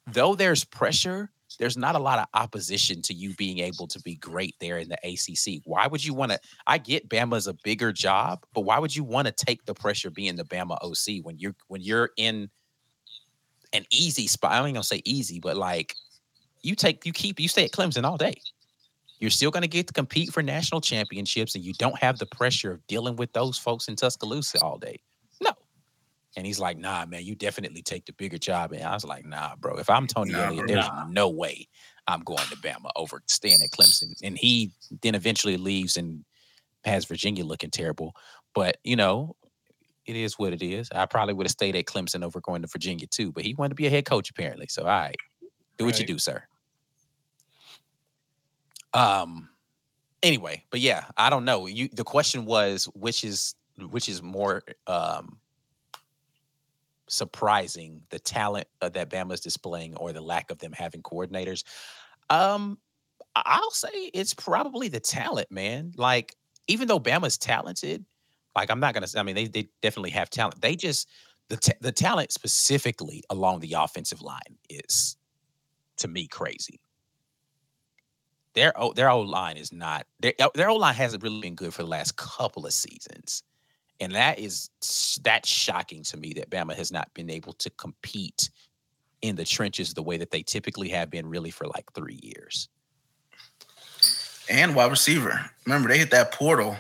though 0.06 0.36
there's 0.36 0.64
pressure, 0.64 1.32
there's 1.58 1.78
not 1.78 1.96
a 1.96 2.00
lot 2.00 2.20
of 2.20 2.28
opposition 2.36 3.02
to 3.04 3.14
you 3.14 3.34
being 3.36 3.60
able 3.60 3.88
to 3.88 4.00
be 4.02 4.16
great 4.16 4.54
there 4.60 4.78
in 4.78 4.90
the 4.90 4.98
ACC. 5.04 5.64
Why 5.66 5.88
would 5.88 6.06
you 6.06 6.14
want 6.14 6.32
to? 6.32 6.40
I 6.68 6.78
get 6.78 7.10
Bama's 7.10 7.48
a 7.48 7.56
bigger 7.64 7.92
job, 7.92 8.46
but 8.54 8.62
why 8.62 8.78
would 8.78 8.96
you 8.96 9.04
want 9.04 9.28
to 9.28 9.34
take 9.34 9.66
the 9.66 9.74
pressure 9.74 10.12
being 10.12 10.36
the 10.36 10.46
Bama 10.46 10.78
OC 10.84 11.26
when 11.26 11.40
you're 11.40 11.56
when 11.70 11.82
you're 11.82 12.12
in 12.18 12.52
an 13.76 13.86
easy 13.92 14.28
spot? 14.28 14.52
I 14.52 14.66
ain't 14.66 14.76
gonna 14.76 14.84
say 14.84 15.02
easy, 15.06 15.40
but 15.40 15.58
like 15.58 15.96
you 16.62 16.76
take 16.76 17.06
you 17.06 17.14
keep 17.14 17.40
you 17.40 17.48
stay 17.48 17.66
at 17.66 17.72
Clemson 17.72 18.04
all 18.04 18.18
day. 18.18 18.34
You're 19.20 19.32
still 19.32 19.50
going 19.50 19.62
to 19.62 19.70
get 19.70 19.88
to 19.88 19.94
compete 19.94 20.34
for 20.34 20.44
national 20.44 20.82
championships, 20.82 21.56
and 21.56 21.64
you 21.64 21.74
don't 21.74 21.98
have 22.00 22.20
the 22.20 22.26
pressure 22.26 22.72
of 22.72 22.86
dealing 22.88 23.16
with 23.16 23.32
those 23.32 23.58
folks 23.58 23.88
in 23.88 23.96
Tuscaloosa 23.96 24.60
all 24.62 24.78
day. 24.78 25.00
No. 25.42 25.52
And 26.36 26.46
he's 26.46 26.60
like, 26.60 26.78
nah, 26.78 27.06
man, 27.06 27.24
you 27.24 27.34
definitely 27.34 27.82
take 27.82 28.06
the 28.06 28.12
bigger 28.12 28.38
job. 28.38 28.74
And 28.74 28.84
I 28.84 28.94
was 28.94 29.06
like, 29.06 29.26
nah, 29.26 29.56
bro. 29.56 29.78
If 29.78 29.90
I'm 29.90 30.06
Tony 30.06 30.34
Nah, 30.34 30.48
Elliott, 30.48 30.68
there's 30.68 30.90
no 31.08 31.30
way 31.30 31.68
I'm 32.08 32.20
going 32.22 32.46
to 32.50 32.58
Bama 32.58 32.92
over 32.98 33.22
staying 33.28 33.60
at 33.64 33.72
Clemson. 33.72 34.14
And 34.22 34.38
he 34.38 34.74
then 35.02 35.16
eventually 35.16 35.56
leaves 35.56 35.96
and 35.96 36.26
has 36.84 37.06
Virginia 37.06 37.46
looking 37.46 37.72
terrible. 37.72 38.18
But, 38.54 38.78
you 38.84 38.98
know, 38.98 39.38
it 40.06 40.16
is 40.16 40.38
what 40.38 40.54
it 40.54 40.62
is. 40.62 40.90
I 40.94 41.06
probably 41.06 41.34
would 41.34 41.46
have 41.46 41.52
stayed 41.52 41.76
at 41.76 41.86
Clemson 41.86 42.24
over 42.24 42.40
going 42.42 42.62
to 42.62 42.68
Virginia 42.68 43.08
too. 43.08 43.32
But 43.32 43.44
he 43.44 43.54
wanted 43.54 43.70
to 43.70 43.76
be 43.76 43.88
a 43.88 43.90
head 43.90 44.06
coach, 44.06 44.30
apparently. 44.30 44.68
So, 44.70 44.84
all 44.84 44.88
right, 44.88 45.16
do 45.78 45.86
what 45.86 46.00
you 46.00 46.06
do, 46.06 46.18
sir. 46.18 46.44
Um, 48.94 49.50
anyway, 50.24 50.64
but 50.70 50.80
yeah, 50.80 51.06
I 51.18 51.30
don't 51.30 51.46
know. 51.46 51.68
You 51.68 51.90
the 51.90 52.04
question 52.04 52.46
was 52.46 52.86
which 52.94 53.24
is 53.24 53.56
which 53.90 54.08
is 54.08 54.22
more 54.22 54.64
um 54.88 55.38
surprising, 57.08 58.02
the 58.10 58.20
talent 58.20 58.68
uh, 58.82 58.90
that 58.90 59.10
Bama's 59.10 59.42
displaying 59.42 59.96
or 59.96 60.14
the 60.14 60.22
lack 60.22 60.50
of 60.52 60.58
them 60.60 60.72
having 60.72 61.02
coordinators. 61.02 61.64
Um, 62.30 62.78
I'll 63.36 63.72
say 63.72 64.10
it's 64.14 64.34
probably 64.34 64.88
the 64.88 65.00
talent, 65.00 65.52
man. 65.52 65.94
Like 65.98 66.36
even 66.68 66.88
though 66.88 67.00
Bama's 67.00 67.38
talented, 67.38 68.06
like 68.56 68.70
I'm 68.72 68.80
not 68.80 68.94
gonna. 68.94 69.08
say 69.08 69.20
I 69.20 69.24
mean, 69.24 69.36
they 69.36 69.48
they 69.48 69.70
definitely 69.82 70.12
have 70.12 70.30
talent. 70.30 70.62
They 70.62 70.76
just 70.76 71.08
the 71.50 71.58
ta- 71.58 71.78
the 71.82 71.92
talent 71.92 72.32
specifically 72.32 73.24
along 73.30 73.60
the 73.60 73.74
offensive 73.74 74.22
line 74.22 74.58
is 74.70 75.18
to 75.98 76.08
me 76.08 76.28
crazy. 76.28 76.80
Their 78.54 78.74
O 78.82 78.94
their 78.94 79.10
O 79.10 79.22
line 79.22 79.58
is 79.58 79.74
not 79.74 80.08
their 80.22 80.34
uh, 80.40 80.50
their 80.56 80.70
O 80.70 80.76
line 80.76 80.96
hasn't 80.96 81.24
really 81.24 81.42
been 81.42 81.56
good 81.56 81.74
for 81.74 81.84
the 81.84 81.90
last 81.90 82.16
couple 82.16 82.66
of 82.66 82.74
seasons, 82.74 83.44
and 84.00 84.14
that 84.16 84.40
is 84.40 84.70
that's 85.24 85.50
shocking 85.50 86.04
to 86.04 86.18
me 86.18 86.34
that 86.34 86.50
Bama 86.50 86.76
has 86.76 86.92
not 86.92 87.14
been 87.14 87.30
able 87.30 87.54
to 87.54 87.70
compete 87.72 88.50
in 89.22 89.36
the 89.36 89.46
trenches 89.46 89.94
the 89.94 90.04
way 90.04 90.18
that 90.18 90.32
they 90.32 90.44
typically 90.44 90.90
have 90.90 91.10
been 91.10 91.28
really 91.28 91.52
for 91.52 91.68
like 91.68 91.92
three 91.94 92.20
years. 92.22 92.70
and 94.50 94.76
wide 94.76 94.92
receiver. 94.92 95.50
Remember, 95.66 95.90
they 95.90 95.98
hit 95.98 96.12
that 96.12 96.32
portal 96.32 96.78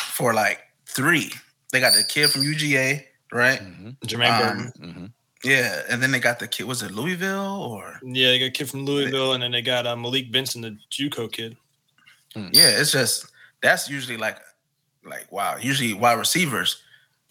for 0.00 0.34
like 0.34 0.60
three. 0.96 1.30
They 1.72 1.80
got 1.80 1.94
the 1.94 2.02
kid 2.02 2.30
from 2.30 2.42
UGA, 2.42 3.04
right? 3.30 3.60
Mm-hmm. 3.60 3.90
Jermaine 4.06 4.40
Burton. 4.40 4.72
Um, 4.82 5.12
Yeah, 5.44 5.82
and 5.88 6.02
then 6.02 6.10
they 6.10 6.18
got 6.18 6.38
the 6.38 6.48
kid. 6.48 6.64
Was 6.64 6.82
it 6.82 6.90
Louisville 6.90 7.62
or? 7.62 8.00
Yeah, 8.02 8.28
they 8.28 8.38
got 8.38 8.46
a 8.46 8.50
kid 8.50 8.70
from 8.70 8.84
Louisville, 8.84 9.34
and 9.34 9.42
then 9.42 9.52
they 9.52 9.62
got 9.62 9.86
uh, 9.86 9.94
Malik 9.94 10.32
Benson, 10.32 10.62
the 10.62 10.76
JUCO 10.90 11.30
kid. 11.30 11.56
Yeah, 12.34 12.68
it's 12.80 12.92
just 12.92 13.26
that's 13.62 13.88
usually 13.88 14.16
like, 14.16 14.38
like 15.04 15.30
wow. 15.30 15.56
Usually 15.60 15.94
wide 15.94 16.18
receivers. 16.18 16.82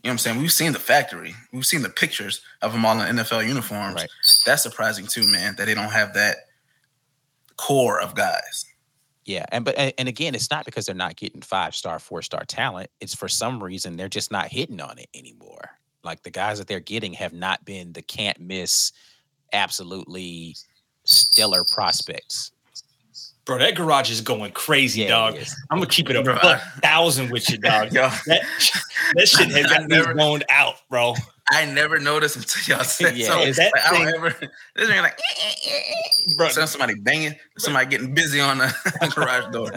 You 0.01 0.07
know 0.07 0.11
what 0.11 0.13
I'm 0.13 0.17
saying? 0.19 0.39
We've 0.39 0.51
seen 0.51 0.71
the 0.71 0.79
factory. 0.79 1.35
We've 1.51 1.65
seen 1.65 1.81
the 1.81 1.89
pictures 1.89 2.41
of 2.61 2.71
them 2.71 2.85
all 2.85 2.99
in 3.01 3.15
NFL 3.15 3.47
uniforms. 3.47 3.95
Right. 3.95 4.09
That's 4.45 4.63
surprising 4.63 5.07
too, 5.07 5.27
man. 5.31 5.55
That 5.57 5.65
they 5.65 5.73
don't 5.73 5.91
have 5.91 6.13
that 6.13 6.37
core 7.57 7.99
of 7.99 8.15
guys. 8.15 8.65
Yeah, 9.25 9.45
and 9.51 9.65
but 9.65 9.75
and, 9.77 9.91
and 9.97 10.07
again, 10.07 10.35
it's 10.35 10.51
not 10.51 10.65
because 10.65 10.85
they're 10.85 10.93
not 10.95 11.15
getting 11.15 11.41
five 11.41 11.75
star, 11.75 11.97
four 11.99 12.21
star 12.21 12.43
talent. 12.45 12.89
It's 13.01 13.15
for 13.15 13.27
some 13.27 13.63
reason 13.63 13.97
they're 13.97 14.07
just 14.07 14.31
not 14.31 14.47
hitting 14.49 14.79
on 14.79 14.99
it 14.99 15.07
anymore. 15.15 15.71
Like 16.03 16.21
the 16.21 16.29
guys 16.29 16.59
that 16.59 16.67
they're 16.67 16.79
getting 16.79 17.13
have 17.13 17.33
not 17.33 17.65
been 17.65 17.91
the 17.93 18.03
can't 18.03 18.39
miss, 18.39 18.91
absolutely 19.53 20.55
stellar 21.05 21.63
prospects. 21.63 22.51
Bro, 23.45 23.59
that 23.59 23.75
garage 23.75 24.09
is 24.09 24.21
going 24.21 24.51
crazy, 24.53 25.01
Yeah, 25.01 25.07
dog. 25.09 25.37
I'm 25.69 25.77
gonna 25.77 25.85
keep 25.87 26.09
it 26.09 26.15
a 26.15 26.23
Bro, 26.23 26.35
buck 26.35 26.61
I- 26.63 26.79
thousand 26.81 27.31
with 27.31 27.49
you, 27.49 27.57
dog. 27.57 27.85
Yo, 27.93 28.09
That, 28.27 28.41
that 29.15 29.27
shit 29.27 29.49
has 29.51 29.65
I 29.65 29.69
got 29.69 29.81
me 29.83 29.87
never- 29.95 30.15
zoned 30.17 30.45
out, 30.49 30.75
bro. 30.89 31.13
I 31.51 31.65
never 31.65 31.99
noticed 31.99 32.35
until 32.37 32.75
y'all 32.75 32.83
said 32.85 33.15
Yeah, 33.17 33.27
so. 33.27 33.39
it's- 33.41 33.57
that 33.57 33.71
Like, 33.75 33.85
I 33.85 33.91
don't 33.91 34.05
thing- 34.05 34.15
ever. 34.15 34.51
This 34.75 34.89
man 34.89 35.03
like. 35.03 35.19
Bro, 36.37 36.49
Sound 36.49 36.69
somebody 36.69 36.95
banging, 36.95 37.35
somebody 37.59 37.85
getting 37.85 38.13
busy 38.13 38.39
on 38.39 38.57
the 38.57 39.11
garage 39.15 39.51
door. 39.53 39.71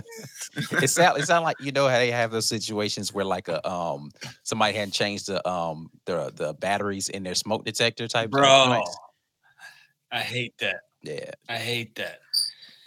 it 0.82 0.88
sound 0.88 1.18
it 1.18 1.26
sound 1.26 1.44
like 1.44 1.56
you 1.60 1.70
know 1.72 1.86
how 1.88 1.98
they 1.98 2.10
have 2.10 2.30
those 2.30 2.48
situations 2.48 3.12
where 3.12 3.24
like 3.24 3.48
a 3.48 3.66
um 3.68 4.10
somebody 4.44 4.72
hadn't 4.74 4.92
changed 4.92 5.26
the 5.26 5.46
um 5.46 5.90
the 6.06 6.32
the 6.34 6.54
batteries 6.54 7.10
in 7.10 7.22
their 7.22 7.34
smoke 7.34 7.64
detector 7.66 8.08
type 8.08 8.30
bro. 8.30 8.64
joints. 8.66 8.96
I 10.10 10.20
hate 10.20 10.54
that. 10.60 10.76
Yeah. 11.02 11.30
I 11.50 11.58
hate 11.58 11.94
that. 11.96 12.20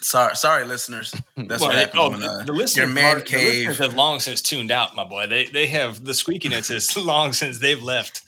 Sorry, 0.01 0.35
sorry, 0.35 0.65
listeners. 0.65 1.11
That's 1.37 1.61
Well, 1.61 1.69
what 1.69 1.73
they- 1.75 1.79
happens 1.81 1.99
oh, 2.01 2.09
when 2.09 2.19
the, 2.21 2.27
uh, 2.27 2.43
the 2.43 2.53
listeners, 2.53 2.77
your 2.77 2.87
man 2.87 3.17
are- 3.17 3.19
the 3.19 3.35
listeners 3.37 3.77
have 3.77 3.93
long 3.93 4.19
since 4.19 4.41
tuned 4.41 4.71
out, 4.71 4.95
my 4.95 5.03
boy. 5.03 5.27
They 5.27 5.45
they 5.45 5.67
have 5.67 6.03
the 6.03 6.13
squeakiness 6.13 6.71
is 6.71 6.97
long 6.97 7.31
since 7.33 7.59
they've 7.59 7.81
left. 7.81 8.23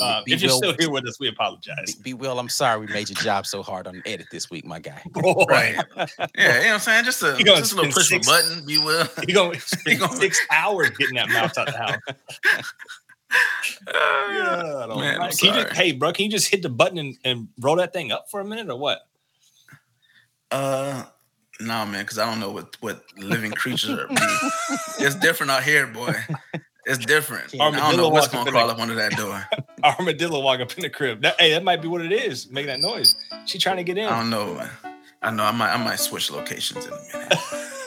Uh, 0.00 0.22
if 0.26 0.40
you're 0.40 0.50
Will- 0.50 0.56
still 0.58 0.74
here 0.78 0.90
with 0.90 1.06
us, 1.06 1.20
we 1.20 1.28
apologize. 1.28 1.94
Be, 1.96 2.10
be 2.10 2.14
Will, 2.14 2.38
I'm 2.38 2.48
sorry 2.48 2.80
we 2.80 2.86
made 2.92 3.10
your 3.10 3.18
job 3.20 3.46
so 3.46 3.62
hard 3.62 3.86
on 3.86 4.02
edit 4.06 4.26
this 4.32 4.50
week, 4.50 4.64
my 4.64 4.78
guy. 4.78 5.02
Right. 5.16 5.74
Yeah, 5.76 5.76
you 5.76 6.04
know 6.04 6.08
what 6.08 6.66
I'm 6.74 6.80
saying? 6.80 7.04
Just 7.04 7.22
a 7.22 7.36
just 7.38 7.72
a 7.72 7.76
little 7.76 7.90
spend 7.90 7.92
push 7.92 8.12
of 8.12 8.20
a 8.20 8.22
six- 8.24 8.26
button, 8.26 8.64
be 8.64 8.78
will. 8.78 9.06
You're 9.28 9.34
going 9.34 9.52
to 9.58 9.60
spend 9.60 10.00
gonna- 10.00 10.16
six 10.16 10.40
hours 10.50 10.90
getting 10.90 11.16
that 11.16 11.28
mouse 11.28 11.56
out 11.58 11.66
the 11.66 11.72
house. 11.78 11.98
Yeah, 13.88 14.86
man, 14.88 14.90
I'm 14.90 15.20
Right, 15.20 15.38
Can 15.38 15.54
you 15.54 15.62
just, 15.62 15.72
hey, 15.74 15.92
bro, 15.92 16.12
can 16.12 16.26
you 16.26 16.30
just 16.30 16.48
hit 16.48 16.62
the 16.62 16.68
button 16.68 16.98
and, 16.98 17.16
and 17.24 17.48
roll 17.58 17.76
that 17.76 17.92
thing 17.92 18.12
up 18.12 18.30
for 18.30 18.40
a 18.40 18.44
minute 18.44 18.68
or 18.68 18.78
what? 18.78 19.00
Uh, 20.50 21.04
no, 21.60 21.86
man, 21.86 22.02
because 22.04 22.18
I 22.18 22.26
don't 22.26 22.40
know 22.40 22.50
what 22.50 22.76
what 22.80 23.04
living 23.16 23.52
creatures 23.52 23.90
are. 23.90 24.06
It's 24.98 25.14
different 25.16 25.50
out 25.52 25.62
here, 25.62 25.86
boy. 25.86 26.14
It's 26.84 27.04
different. 27.04 27.54
I 27.60 27.70
don't 27.70 27.96
know 27.96 28.08
what's 28.08 28.28
gonna 28.28 28.50
crawl 28.50 28.70
up 28.70 28.78
under 28.78 28.94
that 28.94 29.12
door. 29.16 29.44
Armadillo 29.84 30.40
walk 30.40 30.60
up 30.60 30.72
in 30.76 30.82
the 30.82 30.90
crib. 30.90 31.22
That, 31.22 31.40
hey, 31.40 31.52
that 31.52 31.64
might 31.64 31.80
be 31.80 31.88
what 31.88 32.00
it 32.02 32.12
is, 32.12 32.50
making 32.50 32.68
that 32.68 32.80
noise. 32.80 33.14
She 33.46 33.58
trying 33.58 33.76
to 33.76 33.84
get 33.84 33.98
in. 33.98 34.06
I 34.06 34.18
don't 34.18 34.30
know. 34.30 34.60
I 35.22 35.30
know. 35.30 35.44
I 35.44 35.52
might. 35.52 35.72
I 35.72 35.76
might 35.76 36.00
switch 36.00 36.30
locations 36.30 36.86
in 36.86 36.92
a 36.92 36.96
minute. 36.96 37.38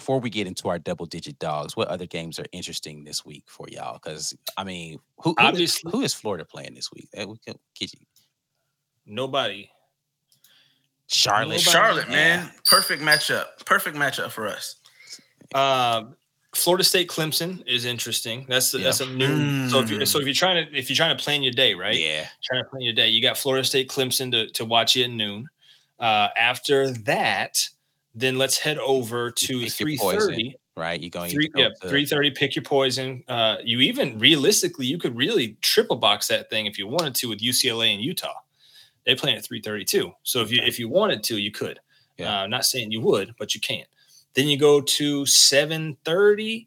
Before 0.00 0.18
we 0.18 0.30
get 0.30 0.46
into 0.46 0.70
our 0.70 0.78
double 0.78 1.04
digit 1.04 1.38
dogs, 1.38 1.76
what 1.76 1.88
other 1.88 2.06
games 2.06 2.38
are 2.38 2.46
interesting 2.52 3.04
this 3.04 3.22
week 3.22 3.44
for 3.46 3.66
y'all? 3.70 4.00
Because 4.02 4.34
I 4.56 4.64
mean, 4.64 4.98
who 5.18 5.22
who 5.22 5.30
is, 5.32 5.36
Obviously- 5.46 5.90
who 5.92 6.00
is 6.00 6.14
Florida 6.14 6.42
playing 6.46 6.72
this 6.74 6.90
week? 6.90 7.10
We 7.14 7.36
can 7.44 7.58
get 7.78 7.92
you 7.92 8.00
Nobody. 9.04 9.68
Charlotte. 11.06 11.48
Nobody- 11.56 11.60
Charlotte, 11.70 12.06
Yeah. 12.08 12.14
man, 12.14 12.52
perfect 12.64 13.02
matchup. 13.02 13.44
Perfect 13.66 13.94
matchup 13.98 14.30
for 14.30 14.48
us. 14.48 14.76
Um, 15.54 16.16
Florida 16.54 16.82
State 16.82 17.08
Clemson 17.10 17.62
is 17.66 17.84
interesting. 17.84 18.46
That's 18.48 18.70
the, 18.70 18.78
Yeah. 18.78 18.84
that's 18.84 19.00
a 19.00 19.06
new. 19.06 19.68
So 19.68 19.80
if 19.80 19.90
you 19.90 19.98
Mm. 19.98 20.08
so 20.08 20.18
if 20.18 20.24
you're 20.24 20.32
trying 20.32 20.64
to 20.66 20.74
if 20.74 20.88
you're 20.88 20.96
trying 20.96 21.14
to 21.14 21.22
plan 21.22 21.42
your 21.42 21.52
day, 21.52 21.74
right? 21.74 21.94
Yeah, 21.94 22.26
Trying 22.42 22.64
to 22.64 22.70
plan 22.70 22.80
your 22.80 22.94
day, 22.94 23.08
you 23.10 23.20
got 23.20 23.36
Florida 23.36 23.64
State 23.66 23.88
Clemson 23.90 24.30
to 24.32 24.48
to 24.52 24.64
watch 24.64 24.96
you 24.96 25.04
at 25.04 25.10
noon. 25.10 25.46
Uh, 25.98 26.28
after 26.38 26.90
that, 26.90 27.68
then 28.14 28.38
let's 28.38 28.58
head 28.58 28.78
over 28.78 29.30
to 29.30 29.68
three 29.68 29.96
thirty. 29.96 30.56
right. 30.76 31.00
you're 31.00 31.10
going 31.10 31.30
Three, 31.30 31.50
yeah, 31.54 31.68
three 31.82 32.06
thirty. 32.06 32.30
Pick 32.30 32.56
your 32.56 32.64
poison. 32.64 33.22
Uh, 33.28 33.56
you 33.62 33.80
even 33.80 34.18
realistically, 34.18 34.86
you 34.86 34.98
could 34.98 35.16
really 35.16 35.56
triple 35.60 35.96
box 35.96 36.28
that 36.28 36.50
thing 36.50 36.66
if 36.66 36.78
you 36.78 36.86
wanted 36.86 37.14
to 37.16 37.28
with 37.28 37.40
UCLA 37.40 37.94
and 37.94 38.02
Utah. 38.02 38.40
They 39.06 39.14
play 39.14 39.34
at 39.34 39.44
three 39.44 39.60
thirty 39.60 39.84
too. 39.84 40.12
So 40.22 40.40
if 40.40 40.50
you 40.50 40.60
if 40.62 40.78
you 40.78 40.88
wanted 40.88 41.22
to, 41.24 41.38
you 41.38 41.50
could. 41.50 41.78
Yeah. 42.18 42.42
Uh, 42.42 42.46
not 42.46 42.64
saying 42.64 42.90
you 42.90 43.00
would, 43.00 43.34
but 43.38 43.54
you 43.54 43.60
can. 43.60 43.84
Then 44.34 44.48
you 44.48 44.58
go 44.58 44.80
to 44.80 45.26
seven 45.26 45.96
thirty, 46.04 46.66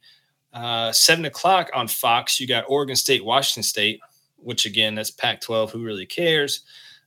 uh, 0.54 0.92
seven 0.92 1.26
o'clock 1.26 1.70
on 1.74 1.88
Fox. 1.88 2.40
You 2.40 2.48
got 2.48 2.66
Oregon 2.68 2.96
State, 2.96 3.24
Washington 3.24 3.64
State, 3.64 4.00
which 4.38 4.66
again 4.66 4.96
that's 4.96 5.12
Pac 5.12 5.42
twelve. 5.42 5.72
Who 5.72 5.84
really 5.84 6.06
cares? 6.06 6.62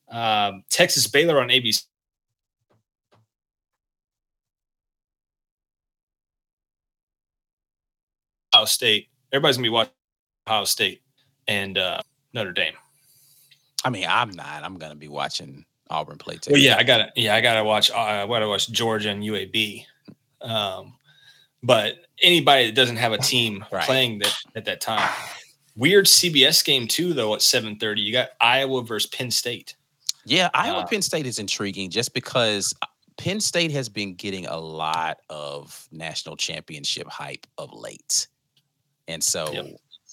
Um, 0.09 0.63
Texas 0.71 1.07
Baylor 1.07 1.41
on 1.41 1.49
ABC. 1.49 1.85
Ohio 8.57 8.65
State. 8.65 9.09
Everybody's 9.33 9.57
gonna 9.57 9.67
be 9.67 9.71
watching 9.71 9.93
Ohio 10.49 10.65
State 10.65 11.03
and 11.47 11.77
uh, 11.77 12.01
Notre 12.33 12.53
Dame. 12.53 12.73
I 13.85 13.91
mean, 13.91 14.07
I'm 14.09 14.31
not. 14.31 14.63
I'm 14.65 14.79
gonna 14.79 14.95
be 14.97 15.09
watching 15.09 15.65
Auburn 15.91 16.17
play. 16.19 16.35
Well, 16.35 16.41
Texas. 16.41 16.63
yeah, 16.63 16.77
I 16.79 16.83
gotta, 16.83 17.13
yeah, 17.17 17.35
I 17.35 17.41
gotta 17.41 17.63
watch. 17.65 17.91
Uh, 17.91 17.97
I 17.99 18.27
gotta 18.27 18.49
watch 18.49 18.71
Georgia 18.71 19.11
and 19.11 19.23
UAB. 19.23 19.85
Um, 20.41 20.95
but 21.63 21.97
anybody 22.23 22.67
that 22.67 22.75
doesn't 22.75 22.97
have 22.97 23.13
a 23.13 23.19
team 23.19 23.65
Right. 23.73 23.85
playing 23.85 24.19
that 24.21 24.35
at 24.55 24.65
that 24.65 24.81
time, 24.81 25.09
weird 25.77 26.07
CBS 26.07 26.65
game 26.65 26.89
too, 26.89 27.13
though 27.13 27.35
at 27.35 27.43
seven 27.43 27.77
thirty. 27.79 28.01
You 28.01 28.13
got 28.13 28.31
Iowa 28.41 28.83
versus 28.83 29.09
Penn 29.11 29.31
State. 29.31 29.77
Yeah, 30.25 30.49
Iowa 30.55 30.79
Uh, 30.81 30.87
Penn 30.87 31.03
State 31.03 31.27
is 31.27 31.39
intriguing 31.39 31.91
just 31.91 32.13
because 32.15 32.75
uh, 32.83 32.87
Penn 33.19 33.39
State 33.41 33.71
has 33.71 33.89
been 33.89 34.15
getting 34.15 34.47
a 34.47 34.57
lot 34.59 35.19
of 35.31 35.87
national 35.93 36.37
championship 36.37 37.07
hype 37.09 37.47
of 37.59 37.73
late. 37.73 38.27
And 39.09 39.23
so 39.23 39.53
Yep. 39.53 39.67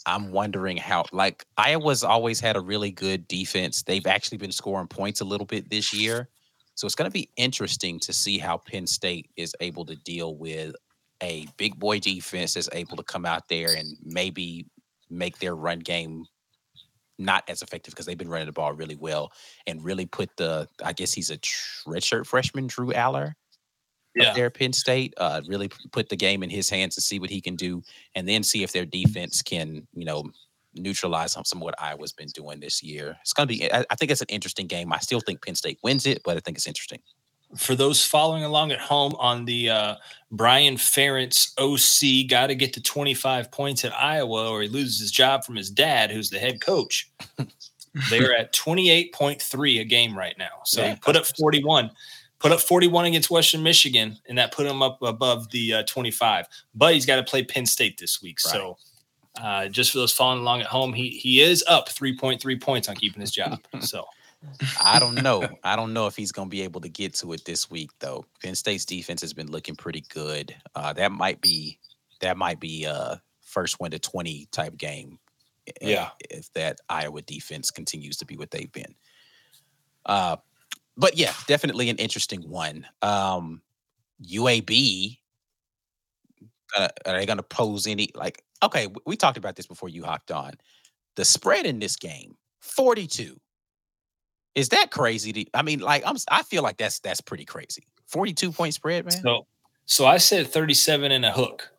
I'm 0.05 0.31
wondering 0.31 0.77
how 0.77 1.05
like 1.11 1.45
Iowa's 1.57 2.03
always 2.03 2.39
had 2.39 2.55
a 2.55 2.61
really 2.61 2.91
good 2.91 3.27
defense. 3.27 3.83
They've 3.83 4.05
actually 4.05 4.37
been 4.37 4.51
scoring 4.51 4.87
points 4.87 5.21
a 5.21 5.25
little 5.25 5.47
bit 5.47 5.69
this 5.69 5.93
year. 5.93 6.29
So 6.75 6.85
it's 6.85 6.95
going 6.95 7.09
to 7.09 7.13
be 7.13 7.29
interesting 7.37 7.99
to 8.01 8.13
see 8.13 8.37
how 8.37 8.57
Penn 8.57 8.87
State 8.87 9.29
is 9.37 9.55
able 9.59 9.85
to 9.85 9.95
deal 9.95 10.35
with 10.35 10.75
a 11.21 11.47
big 11.57 11.79
boy 11.79 11.99
defense 11.99 12.55
that's 12.55 12.69
able 12.73 12.97
to 12.97 13.03
come 13.03 13.25
out 13.25 13.47
there 13.47 13.73
and 13.75 13.95
maybe 14.03 14.65
make 15.09 15.37
their 15.37 15.55
run 15.55 15.79
game 15.79 16.25
not 17.19 17.43
as 17.47 17.61
effective 17.61 17.93
because 17.93 18.05
they've 18.05 18.17
been 18.17 18.27
running 18.27 18.47
the 18.47 18.51
ball 18.51 18.73
really 18.73 18.95
well 18.95 19.31
and 19.67 19.83
really 19.83 20.05
put 20.05 20.35
the 20.37 20.67
I 20.83 20.93
guess 20.93 21.13
he's 21.13 21.29
a 21.29 21.37
redshirt 21.37 22.25
freshman 22.25 22.67
Drew 22.67 22.91
Allar 22.91 23.33
Yeah. 24.15 24.33
there 24.33 24.49
Penn 24.49 24.73
State 24.73 25.13
uh 25.17 25.41
really 25.47 25.69
put 25.91 26.09
the 26.09 26.15
game 26.15 26.43
in 26.43 26.49
his 26.49 26.69
hands 26.69 26.97
and 26.97 27.03
see 27.03 27.19
what 27.19 27.29
he 27.29 27.41
can 27.41 27.55
do 27.55 27.81
and 28.15 28.27
then 28.27 28.43
see 28.43 28.63
if 28.63 28.71
their 28.71 28.85
defense 28.85 29.41
can 29.41 29.87
you 29.93 30.05
know 30.05 30.29
neutralize 30.75 31.33
some, 31.33 31.45
some 31.45 31.59
of 31.59 31.63
what 31.63 31.79
Iowa's 31.81 32.13
been 32.13 32.29
doing 32.29 32.59
this 32.59 32.81
year. 32.81 33.15
It's 33.21 33.33
gonna 33.33 33.47
be 33.47 33.71
I, 33.71 33.85
I 33.89 33.95
think 33.95 34.11
it's 34.11 34.21
an 34.21 34.27
interesting 34.29 34.67
game. 34.67 34.91
I 34.91 34.99
still 34.99 35.19
think 35.19 35.43
Penn 35.45 35.55
State 35.55 35.79
wins 35.83 36.05
it, 36.05 36.21
but 36.23 36.35
I 36.37 36.39
think 36.39 36.57
it's 36.57 36.67
interesting. 36.67 36.99
For 37.55 37.75
those 37.75 38.03
following 38.03 38.43
along 38.43 38.71
at 38.71 38.79
home 38.79 39.13
on 39.19 39.45
the 39.45 39.69
uh, 39.69 39.95
Brian 40.31 40.75
Ferentz 40.75 41.53
OC, 41.59 42.27
got 42.27 42.47
to 42.47 42.55
get 42.55 42.73
to 42.73 42.81
25 42.81 43.51
points 43.51 43.85
at 43.85 43.93
Iowa 43.93 44.49
or 44.49 44.63
he 44.63 44.67
loses 44.67 44.99
his 44.99 45.11
job 45.11 45.43
from 45.43 45.55
his 45.55 45.69
dad, 45.69 46.09
who's 46.09 46.31
the 46.31 46.39
head 46.39 46.61
coach. 46.61 47.11
They're 48.09 48.35
at 48.35 48.53
28.3 48.55 49.81
a 49.81 49.83
game 49.83 50.17
right 50.17 50.35
now. 50.39 50.61
So 50.65 50.81
Yeah, 50.81 50.89
he 50.89 50.95
put 50.95 51.15
up 51.15 51.25
that's- 51.25 51.39
41, 51.39 51.91
put 52.43 52.51
up 52.51 52.59
41 52.59 53.05
against 53.05 53.31
Western 53.31 53.63
Michigan, 53.63 54.19
and 54.29 54.37
that 54.37 54.51
put 54.51 54.67
him 54.67 54.83
up 54.83 55.01
above 55.01 55.49
the 55.49 55.73
uh, 55.75 55.83
25. 55.83 56.45
But 56.75 56.93
he's 56.93 57.05
got 57.07 57.15
to 57.15 57.23
play 57.23 57.43
Penn 57.43 57.65
State 57.65 57.97
this 57.97 58.21
week. 58.21 58.39
So 58.39 58.77
uh, 59.41 59.67
just 59.69 59.91
for 59.91 59.97
those 59.97 60.11
following 60.13 60.41
along 60.41 60.61
at 60.61 60.67
home, 60.67 60.93
he 60.93 61.09
he 61.09 61.41
is 61.41 61.63
up 61.67 61.89
3.3 61.89 62.61
points 62.61 62.87
on 62.89 62.95
keeping 62.95 63.21
his 63.21 63.31
job. 63.31 63.59
So 63.81 64.05
I 64.83 64.99
don't 64.99 65.15
know. 65.23 65.47
I 65.63 65.77
don't 65.77 65.93
know 65.93 66.05
if 66.07 66.17
he's 66.17 66.33
going 66.33 66.49
to 66.49 66.51
be 66.51 66.63
able 66.63 66.81
to 66.81 66.89
get 66.89 67.13
to 67.15 67.31
it 67.31 67.45
this 67.45 67.71
week, 67.71 67.91
though. 67.99 68.25
Penn 68.43 68.55
State's 68.55 68.83
defense 68.83 69.21
has 69.21 69.31
been 69.33 69.49
looking 69.49 69.77
pretty 69.77 70.03
good. 70.09 70.53
Uh, 70.75 70.91
that 70.93 71.13
might 71.13 71.39
be 71.39 71.79
that 72.19 72.35
might 72.35 72.59
be 72.59 72.83
a 72.83 73.21
first 73.41 73.79
win 73.79 73.91
to 73.91 73.99
twenty 73.99 74.47
type 74.51 74.75
game. 74.77 75.17
i- 75.69 75.71
Yeah. 75.91 76.09
if 76.29 76.51
that 76.53 76.79
Iowa 76.89 77.21
defense 77.21 77.71
continues 77.71 78.17
to 78.17 78.25
be 78.25 78.35
what 78.35 78.51
they've 78.51 78.71
been. 78.71 78.95
Uh, 80.05 80.35
but 80.97 81.17
yeah, 81.17 81.33
definitely 81.47 81.89
an 81.89 81.97
interesting 81.97 82.41
one. 82.49 82.85
Um, 83.01 83.61
UAB. 84.25 85.17
Uh, 86.75 86.87
are 87.05 87.19
they 87.19 87.25
going 87.25 87.37
to 87.37 87.43
pose 87.43 87.85
any 87.85 88.09
like? 88.15 88.43
Okay, 88.63 88.87
we 89.05 89.15
talked 89.15 89.37
about 89.37 89.55
this 89.55 89.67
before 89.67 89.89
you 89.89 90.03
hopped 90.03 90.31
on. 90.31 90.53
The 91.15 91.25
spread 91.25 91.65
in 91.65 91.79
this 91.79 91.95
game, 91.95 92.35
forty-two. 92.61 93.39
Is 94.55 94.69
that 94.69 94.91
crazy? 94.91 95.33
To, 95.33 95.45
I 95.53 95.61
mean, 95.61 95.79
like 95.79 96.03
I'm. 96.05 96.15
I 96.29 96.43
feel 96.43 96.63
like 96.63 96.77
that's 96.77 96.99
that's 96.99 97.21
pretty 97.21 97.45
crazy. 97.45 97.87
Forty-two 98.07 98.51
point 98.51 98.73
spread, 98.73 99.05
man. 99.05 99.21
So, 99.21 99.45
so 99.85 100.05
I 100.05 100.17
said 100.17 100.47
37 100.47 101.11
and 101.11 101.25
a 101.25 101.31
hook, 101.31 101.71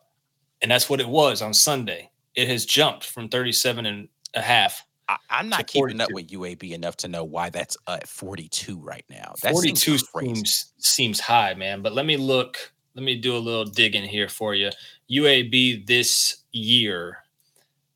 and 0.61 0.71
that's 0.71 0.89
what 0.89 1.01
it 1.01 1.09
was 1.09 1.41
on 1.41 1.53
Sunday. 1.53 2.11
It 2.35 2.47
has 2.47 2.65
jumped 2.65 3.05
from 3.05 3.29
37 3.29 3.85
and 3.85 4.07
a 4.33 4.41
half. 4.41 4.85
I, 5.07 5.17
I'm 5.29 5.49
not 5.49 5.67
keeping 5.67 6.01
up 6.01 6.11
with 6.11 6.27
UAB 6.29 6.71
enough 6.71 6.97
to 6.97 7.07
know 7.07 7.23
why 7.23 7.49
that's 7.49 7.77
at 7.87 8.07
42 8.07 8.79
right 8.79 9.05
now. 9.09 9.33
That 9.43 9.51
42 9.51 9.97
seems 9.97 10.09
seems, 10.19 10.73
seems 10.77 11.19
high, 11.19 11.53
man. 11.53 11.81
But 11.81 11.93
let 11.93 12.05
me 12.05 12.17
look. 12.17 12.71
Let 12.95 13.03
me 13.03 13.19
do 13.19 13.35
a 13.35 13.39
little 13.39 13.65
digging 13.65 14.03
here 14.03 14.29
for 14.29 14.55
you. 14.55 14.69
UAB 15.11 15.85
this 15.85 16.43
year, 16.53 17.23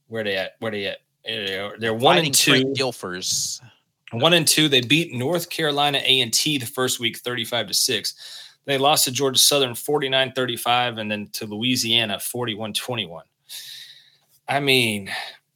where 0.08 0.24
they 0.24 0.36
at? 0.36 0.52
Where 0.60 0.72
they 0.72 0.88
at? 0.88 0.98
They're, 1.26 1.78
they're 1.78 1.94
one 1.94 2.18
Fighting 2.18 2.28
and 2.28 2.36
two. 2.36 2.84
Gilfers. 2.84 3.62
One 4.12 4.34
and 4.34 4.48
two. 4.48 4.68
They 4.68 4.82
beat 4.82 5.14
North 5.14 5.50
Carolina 5.50 6.02
A 6.04 6.22
and 6.22 6.34
T 6.34 6.58
the 6.58 6.66
first 6.66 7.00
week, 7.00 7.18
35 7.20 7.68
to 7.68 7.74
six. 7.74 8.50
They 8.66 8.78
lost 8.78 9.06
to 9.06 9.12
Georgia 9.12 9.40
Southern 9.40 9.74
49 9.74 10.34
35 10.34 10.98
and 10.98 11.10
then 11.10 11.30
to 11.34 11.46
Louisiana 11.46 12.20
41 12.20 12.74
21. 12.74 13.24
I 14.48 14.60
mean, 14.60 15.10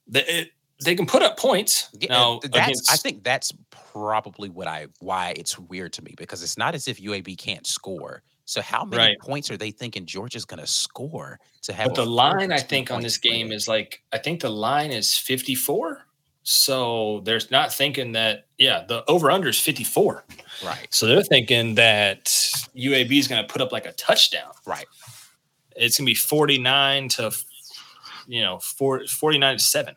they, 0.08 0.24
it, 0.26 0.52
they 0.84 0.96
can 0.96 1.06
put 1.06 1.22
up 1.22 1.38
points. 1.38 1.90
Yeah, 2.00 2.10
now, 2.10 2.40
th- 2.40 2.52
that's, 2.54 2.92
I 2.92 2.98
think 2.98 3.24
that's 3.24 3.52
probably 3.92 4.50
what 4.50 4.68
I 4.68 4.88
why 5.00 5.34
it's 5.38 5.58
weird 5.60 5.94
to 5.94 6.02
me 6.04 6.14
because 6.18 6.42
it's 6.44 6.58
not 6.58 6.76
as 6.76 6.88
if 6.88 7.00
UAB 7.00 7.38
can't 7.38 7.66
score. 7.68 8.22
So 8.46 8.62
how 8.62 8.84
many 8.84 8.98
Right. 9.02 9.20
points 9.20 9.50
are 9.52 9.58
they 9.58 9.72
thinking 9.72 10.06
Georgia's 10.06 10.44
going 10.46 10.60
to 10.60 10.68
score 10.68 11.40
to 11.62 11.74
have? 11.74 11.88
But 11.88 11.96
the 11.96 12.06
line, 12.06 12.52
I 12.52 12.60
think, 12.60 12.92
on 12.92 13.02
this 13.02 13.18
game 13.18 13.48
spread? 13.48 13.56
is 13.56 13.68
like, 13.68 14.04
I 14.12 14.18
think 14.18 14.42
the 14.42 14.50
line 14.50 14.92
is 14.92 15.18
54. 15.18 16.06
So 16.46 17.22
there's 17.24 17.50
not 17.52 17.74
thinking 17.74 18.12
that, 18.14 18.48
yeah, 18.58 18.84
the 18.86 19.10
over 19.10 19.32
under 19.32 19.48
is 19.48 19.60
54. 19.60 20.26
right, 20.66 20.88
So 20.90 21.06
they're 21.08 21.24
thinking 21.24 21.76
that 21.76 22.26
UAB 22.76 23.18
is 23.18 23.30
going 23.30 23.42
to 23.42 23.48
put 23.52 23.62
up 23.62 23.72
like 23.72 23.86
a 23.86 23.94
touchdown. 23.94 24.52
right. 24.66 24.86
It's 25.76 25.98
going 25.98 26.06
to 26.06 26.12
be 26.12 26.16
49 26.16 27.08
to, 27.10 27.32
you 28.28 28.42
know, 28.42 28.60
four, 28.60 29.08
49 29.08 29.58
to 29.58 29.64
7. 29.64 29.96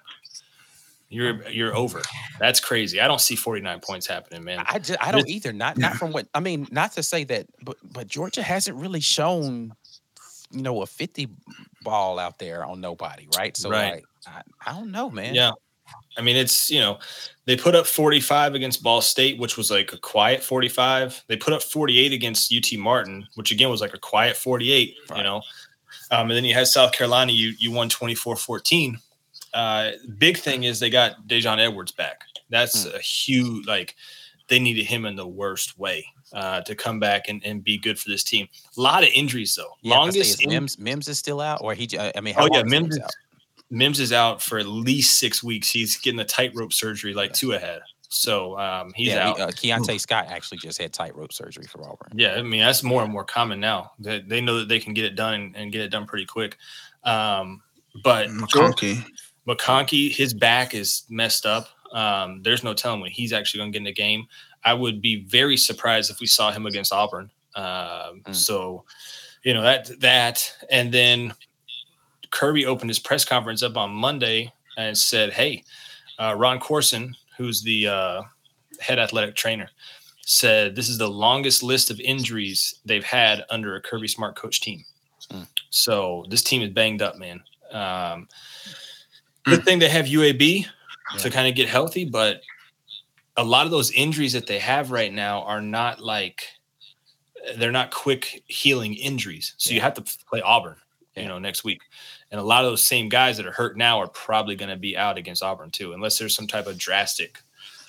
You're 1.08 1.48
you're 1.48 1.74
over. 1.76 2.02
That's 2.40 2.58
crazy. 2.58 3.00
I 3.00 3.06
don't 3.06 3.20
see 3.20 3.36
49 3.36 3.80
points 3.80 4.06
happening, 4.06 4.42
man. 4.42 4.64
I 4.68 4.78
just 4.78 5.00
I 5.00 5.12
don't 5.12 5.28
either. 5.28 5.52
Not 5.52 5.78
not 5.78 5.94
from 5.98 6.12
what 6.12 6.26
I 6.34 6.40
mean. 6.40 6.66
Not 6.70 6.92
to 6.92 7.02
say 7.02 7.24
that, 7.24 7.46
but 7.62 7.76
but 7.82 8.08
Georgia 8.08 8.42
hasn't 8.42 8.76
really 8.76 9.00
shown, 9.00 9.72
you 10.50 10.62
know, 10.62 10.82
a 10.82 10.86
fifty 10.86 11.28
ball 11.82 12.18
out 12.18 12.38
there 12.38 12.64
on 12.64 12.80
nobody, 12.80 13.28
right? 13.38 13.56
So 13.56 13.70
Right. 13.70 13.94
like, 13.94 14.04
I, 14.26 14.70
I 14.70 14.72
don't 14.74 14.90
know, 14.90 15.08
man. 15.10 15.34
Yeah. 15.34 15.52
I 16.18 16.22
mean, 16.22 16.36
it's, 16.36 16.68
you 16.68 16.80
know, 16.80 16.98
they 17.44 17.56
put 17.56 17.76
up 17.76 17.86
45 17.86 18.54
against 18.56 18.82
Ball 18.82 19.00
State, 19.00 19.38
which 19.38 19.56
was 19.56 19.70
like 19.70 19.92
a 19.92 19.98
quiet 19.98 20.42
45. 20.42 21.22
They 21.28 21.36
put 21.36 21.52
up 21.52 21.62
48 21.62 22.12
against 22.12 22.52
UT 22.52 22.76
Martin, 22.76 23.24
which 23.36 23.52
again 23.52 23.70
was 23.70 23.80
like 23.80 23.94
a 23.94 23.98
quiet 23.98 24.36
48, 24.36 24.96
you 25.14 25.22
know. 25.22 25.42
Um, 26.10 26.22
and 26.22 26.32
then 26.32 26.44
you 26.44 26.54
had 26.54 26.66
South 26.66 26.90
Carolina, 26.92 27.30
you 27.32 27.52
you 27.58 27.70
won 27.70 27.88
24 27.88 28.34
14. 28.36 28.98
Uh, 29.56 29.92
big 30.18 30.36
thing 30.36 30.64
is 30.64 30.78
they 30.78 30.90
got 30.90 31.26
Daijun 31.26 31.58
Edwards 31.58 31.92
back. 31.92 32.20
That's 32.50 32.84
Hmm. 32.84 32.94
a 32.94 32.98
huge, 33.00 33.66
like, 33.66 33.96
they 34.48 34.58
needed 34.58 34.84
him 34.84 35.06
in 35.06 35.16
the 35.16 35.26
worst 35.26 35.78
way 35.78 36.04
uh, 36.32 36.60
to 36.62 36.74
come 36.74 37.00
back 37.00 37.28
and, 37.28 37.44
and 37.44 37.64
be 37.64 37.78
good 37.78 37.98
for 37.98 38.08
this 38.10 38.22
team. 38.22 38.46
A 38.76 38.80
lot 38.80 39.02
of 39.02 39.08
injuries, 39.14 39.54
though. 39.54 39.76
Yeah, 39.82 39.94
I 39.96 40.04
was 40.04 40.14
gonna 40.14 40.24
say, 40.24 40.28
Longest 40.28 40.40
is 40.40 40.44
in- 40.44 40.50
Mims 40.50 40.78
Mims 40.78 41.08
is 41.08 41.18
still 41.18 41.40
out, 41.40 41.60
or 41.62 41.72
he? 41.74 41.88
I 41.98 42.20
mean, 42.20 42.34
how 42.34 42.44
Oh, 42.44 42.48
yeah, 42.52 42.60
is 42.64 42.70
Mims 42.70 42.96
is- 42.96 43.02
out? 43.02 43.10
Mims 43.70 43.98
is 43.98 44.12
out 44.12 44.40
for 44.42 44.58
at 44.58 44.66
least 44.66 45.18
six 45.18 45.42
weeks. 45.42 45.70
He's 45.70 45.96
getting 45.96 46.20
a 46.20 46.24
tightrope 46.24 46.72
surgery 46.72 47.14
like 47.14 47.32
two 47.32 47.52
ahead. 47.54 47.80
So 48.08 48.56
um, 48.58 48.92
he's 48.94 49.08
yeah, 49.08 49.28
out. 49.30 49.36
he- 49.58 49.72
uh, 49.72 49.78
Keionte 49.78 49.98
Scott 50.00 50.26
actually 50.28 50.58
just 50.58 50.80
had 50.80 50.92
tightrope 50.92 51.32
surgery 51.32 51.64
for 51.66 51.82
Auburn. 51.82 52.12
yeah, 52.14 52.34
I 52.34 52.42
mean 52.42 52.60
that's 52.60 52.82
more 52.84 53.02
and 53.02 53.12
more 53.12 53.24
common 53.24 53.58
now. 53.58 53.92
They, 53.98 54.20
they 54.20 54.40
know 54.40 54.58
that 54.58 54.68
they 54.68 54.78
can 54.78 54.94
get 54.94 55.04
it 55.04 55.16
done 55.16 55.34
and, 55.34 55.56
and 55.56 55.72
get 55.72 55.80
it 55.80 55.88
done 55.88 56.06
pretty 56.06 56.26
quick. 56.26 56.56
Um, 57.02 57.62
but 58.04 58.28
McConkey. 58.28 59.04
McConkey, 59.46 60.10
his 60.10 60.34
back 60.34 60.74
is 60.74 61.04
messed 61.08 61.46
up. 61.46 61.68
Um, 61.92 62.42
there's 62.42 62.64
no 62.64 62.74
telling 62.74 63.00
when 63.00 63.10
he's 63.10 63.32
actually 63.32 63.58
going 63.58 63.72
to 63.72 63.78
get 63.78 63.80
in 63.80 63.84
the 63.84 63.92
game. 63.92 64.26
I 64.64 64.74
would 64.74 65.00
be 65.00 65.24
very 65.24 65.56
surprised 65.56 66.10
if 66.10 66.20
we 66.20 66.26
saw 66.26 66.50
him 66.50 66.66
against 66.66 66.92
Auburn. 66.92 67.30
Um, 67.54 68.22
Mm. 68.26 68.34
So, 68.34 68.84
you 69.44 69.54
know 69.54 69.62
that 69.62 70.00
that, 70.00 70.52
and 70.70 70.92
then 70.92 71.32
Kirby 72.30 72.66
opened 72.66 72.90
his 72.90 72.98
press 72.98 73.24
conference 73.24 73.62
up 73.62 73.76
on 73.76 73.90
Monday 73.90 74.52
and 74.76 74.98
said, 74.98 75.32
"Hey, 75.32 75.62
uh, 76.18 76.34
Ron 76.36 76.58
Courson, 76.58 77.14
who's 77.36 77.62
the 77.62 77.86
uh, 77.86 78.22
head 78.80 78.98
athletic 78.98 79.36
trainer, 79.36 79.70
said 80.22 80.74
this 80.74 80.88
is 80.88 80.98
the 80.98 81.08
longest 81.08 81.62
list 81.62 81.90
of 81.90 82.00
injuries 82.00 82.80
they've 82.84 83.04
had 83.04 83.44
under 83.50 83.76
a 83.76 83.80
Kirby 83.80 84.08
Smart 84.08 84.34
coach 84.34 84.60
team. 84.60 84.84
Mm. 85.32 85.46
So 85.70 86.24
this 86.28 86.42
team 86.42 86.62
is 86.62 86.70
banged 86.70 87.02
up, 87.02 87.16
man. 87.16 87.42
Um, 87.70 88.28
good 89.46 89.64
thing 89.64 89.78
they 89.78 89.88
have 89.88 90.06
UAB 90.06 90.66
to 91.18 91.30
kind 91.30 91.48
of 91.48 91.54
get 91.54 91.68
healthy, 91.68 92.04
but 92.04 92.42
a 93.36 93.44
lot 93.44 93.64
of 93.64 93.70
those 93.70 93.90
injuries 93.92 94.32
that 94.32 94.46
they 94.46 94.58
have 94.58 94.90
right 94.90 95.12
now 95.12 95.42
are 95.42 95.62
not 95.62 96.00
like 96.00 96.42
they're 97.58 97.72
not 97.72 97.90
quick 97.90 98.42
healing 98.46 98.94
injuries. 98.94 99.54
So 99.56 99.72
you 99.72 99.80
have 99.80 99.94
to 99.94 100.04
play 100.28 100.40
Auburn, 100.40 100.76
you 101.14 101.22
Yeah. 101.22 101.28
know, 101.28 101.38
next 101.38 101.64
week. 101.64 101.80
And 102.30 102.40
a 102.40 102.44
lot 102.44 102.64
of 102.64 102.70
those 102.70 102.84
same 102.84 103.08
guys 103.08 103.36
that 103.36 103.46
are 103.46 103.52
hurt 103.52 103.76
now 103.76 103.98
are 103.98 104.08
probably 104.08 104.56
going 104.56 104.70
to 104.70 104.76
be 104.76 104.96
out 104.96 105.16
against 105.16 105.42
Auburn 105.42 105.70
too, 105.70 105.92
unless 105.92 106.18
there's 106.18 106.34
some 106.34 106.46
type 106.46 106.66
of 106.66 106.76
drastic 106.76 107.40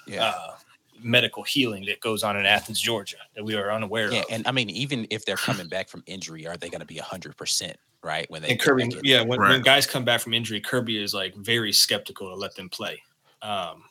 Yeah. 0.05 0.25
uh, 0.25 0.57
medical 0.99 1.43
healing 1.43 1.85
that 1.85 1.99
goes 2.01 2.23
on 2.23 2.37
in 2.37 2.45
Athens, 2.45 2.79
Georgia, 2.79 3.17
that 3.35 3.43
we 3.43 3.55
are 3.55 3.71
unaware 3.71 4.11
Yeah, 4.11 4.19
of. 4.19 4.25
and 4.29 4.47
I 4.47 4.51
mean, 4.51 4.69
even 4.69 5.07
if 5.09 5.25
they're 5.25 5.37
coming 5.37 5.67
back 5.67 5.89
from 5.89 6.03
injury, 6.05 6.45
are 6.45 6.57
they 6.57 6.69
going 6.69 6.81
to 6.81 6.85
be 6.87 6.97
hundred 6.97 7.35
percent 7.37 7.77
right 8.07 8.29
when 8.29 8.41
they 8.41 8.51
And 8.51 8.59
Kirby, 8.59 8.87
back 8.87 8.99
yeah, 9.03 9.21
when, 9.21 9.39
when 9.39 9.61
guys 9.61 9.85
come 9.85 10.05
back 10.05 10.21
from 10.21 10.33
injury, 10.33 10.61
Kirby 10.61 11.01
is 11.01 11.13
like 11.13 11.35
very 11.35 11.71
skeptical 11.73 12.29
to 12.29 12.35
let 12.35 12.55
them 12.55 12.69
play, 12.69 13.01
um, 13.41 13.83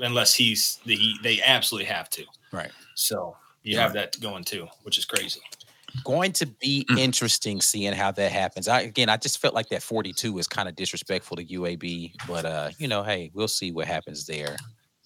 unless 0.00 0.34
he's 0.34 0.80
he, 0.84 1.16
they 1.22 1.40
absolutely 1.42 1.86
have 1.86 2.10
to. 2.10 2.24
Right. 2.52 2.72
So 2.94 3.36
you 3.62 3.78
have 3.78 3.92
that 3.94 4.20
going 4.20 4.44
too, 4.44 4.66
which 4.82 4.98
is 4.98 5.04
crazy. 5.04 5.40
Going 6.04 6.32
to 6.34 6.46
be 6.46 6.86
Mm. 6.88 6.98
interesting 6.98 7.60
seeing 7.60 7.92
how 7.92 8.12
that 8.12 8.30
happens. 8.30 8.68
I 8.68 8.82
again, 8.82 9.08
I 9.08 9.16
just 9.16 9.38
felt 9.38 9.54
like 9.54 9.68
that 9.70 9.82
forty-two 9.82 10.38
is 10.38 10.46
kind 10.46 10.68
of 10.68 10.76
disrespectful 10.76 11.36
to 11.36 11.44
UAB, 11.44 12.12
but 12.26 12.44
uh, 12.44 12.70
you 12.78 12.88
know, 12.88 13.02
hey, 13.02 13.30
we'll 13.34 13.48
see 13.48 13.72
what 13.72 13.86
happens 13.86 14.26
there. 14.26 14.56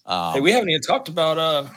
Um, 0.06 0.34
hey, 0.34 0.40
we 0.40 0.52
haven't 0.52 0.68
even 0.68 0.82
talked 0.82 1.08
about 1.08 1.38
uh, 1.38 1.68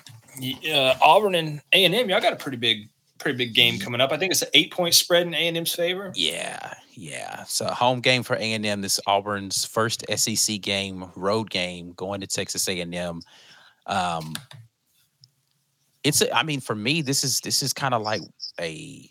uh 0.71 0.95
Auburn 1.01 1.35
and 1.35 1.61
A 1.73 1.85
and 1.85 1.95
M. 1.95 2.09
Y'all 2.09 2.19
got 2.19 2.33
a 2.33 2.37
pretty 2.37 2.57
big, 2.57 2.89
pretty 3.17 3.37
big 3.37 3.53
game 3.53 3.79
coming 3.79 4.01
up. 4.01 4.11
I 4.11 4.17
think 4.17 4.31
it's 4.31 4.41
an 4.41 4.49
eight-point 4.53 4.93
spread 4.93 5.27
in 5.27 5.33
A 5.33 5.47
and 5.47 5.57
M's 5.57 5.73
favor. 5.73 6.11
Yeah, 6.15 6.73
yeah. 6.93 7.43
So 7.43 7.65
home 7.67 8.01
game 8.01 8.23
for 8.23 8.35
A 8.35 8.53
and 8.53 8.65
M. 8.65 8.81
This 8.81 8.99
Auburn's 9.07 9.65
first 9.65 10.03
SEC 10.15 10.61
game, 10.61 11.05
road 11.15 11.49
game, 11.49 11.93
going 11.93 12.21
to 12.21 12.27
Texas 12.27 12.67
A 12.69 12.79
and 12.81 12.93
M. 12.93 13.21
Um, 13.85 14.33
it's. 16.03 16.21
a- 16.21 16.35
I 16.35 16.43
mean, 16.43 16.59
for 16.61 16.75
me, 16.75 17.01
this 17.01 17.23
is 17.23 17.39
this 17.41 17.61
is 17.63 17.73
kind 17.73 17.93
of 17.93 18.01
like 18.01 18.21
a. 18.59 19.09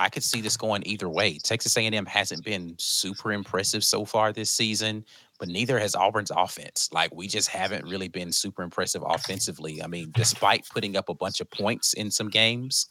I 0.00 0.08
could 0.08 0.22
see 0.22 0.40
this 0.40 0.56
going 0.56 0.84
either 0.86 1.08
way. 1.08 1.38
Texas 1.38 1.76
A 1.76 1.80
and 1.80 1.92
M 1.94 2.06
hasn't 2.06 2.44
been 2.44 2.76
super 2.78 3.32
impressive 3.32 3.82
so 3.82 4.04
far 4.04 4.32
this 4.32 4.48
season, 4.48 5.04
but 5.40 5.48
neither 5.48 5.76
has 5.76 5.96
Auburn's 5.96 6.30
offense. 6.30 6.88
Like 6.92 7.12
we 7.12 7.26
just 7.26 7.48
haven't 7.48 7.84
really 7.84 8.06
been 8.06 8.30
super 8.30 8.62
impressive 8.62 9.02
offensively. 9.04 9.82
I 9.82 9.88
mean, 9.88 10.12
despite 10.14 10.68
putting 10.68 10.96
up 10.96 11.08
a 11.08 11.14
bunch 11.14 11.40
of 11.40 11.50
points 11.50 11.94
in 11.94 12.12
some 12.12 12.28
games, 12.28 12.86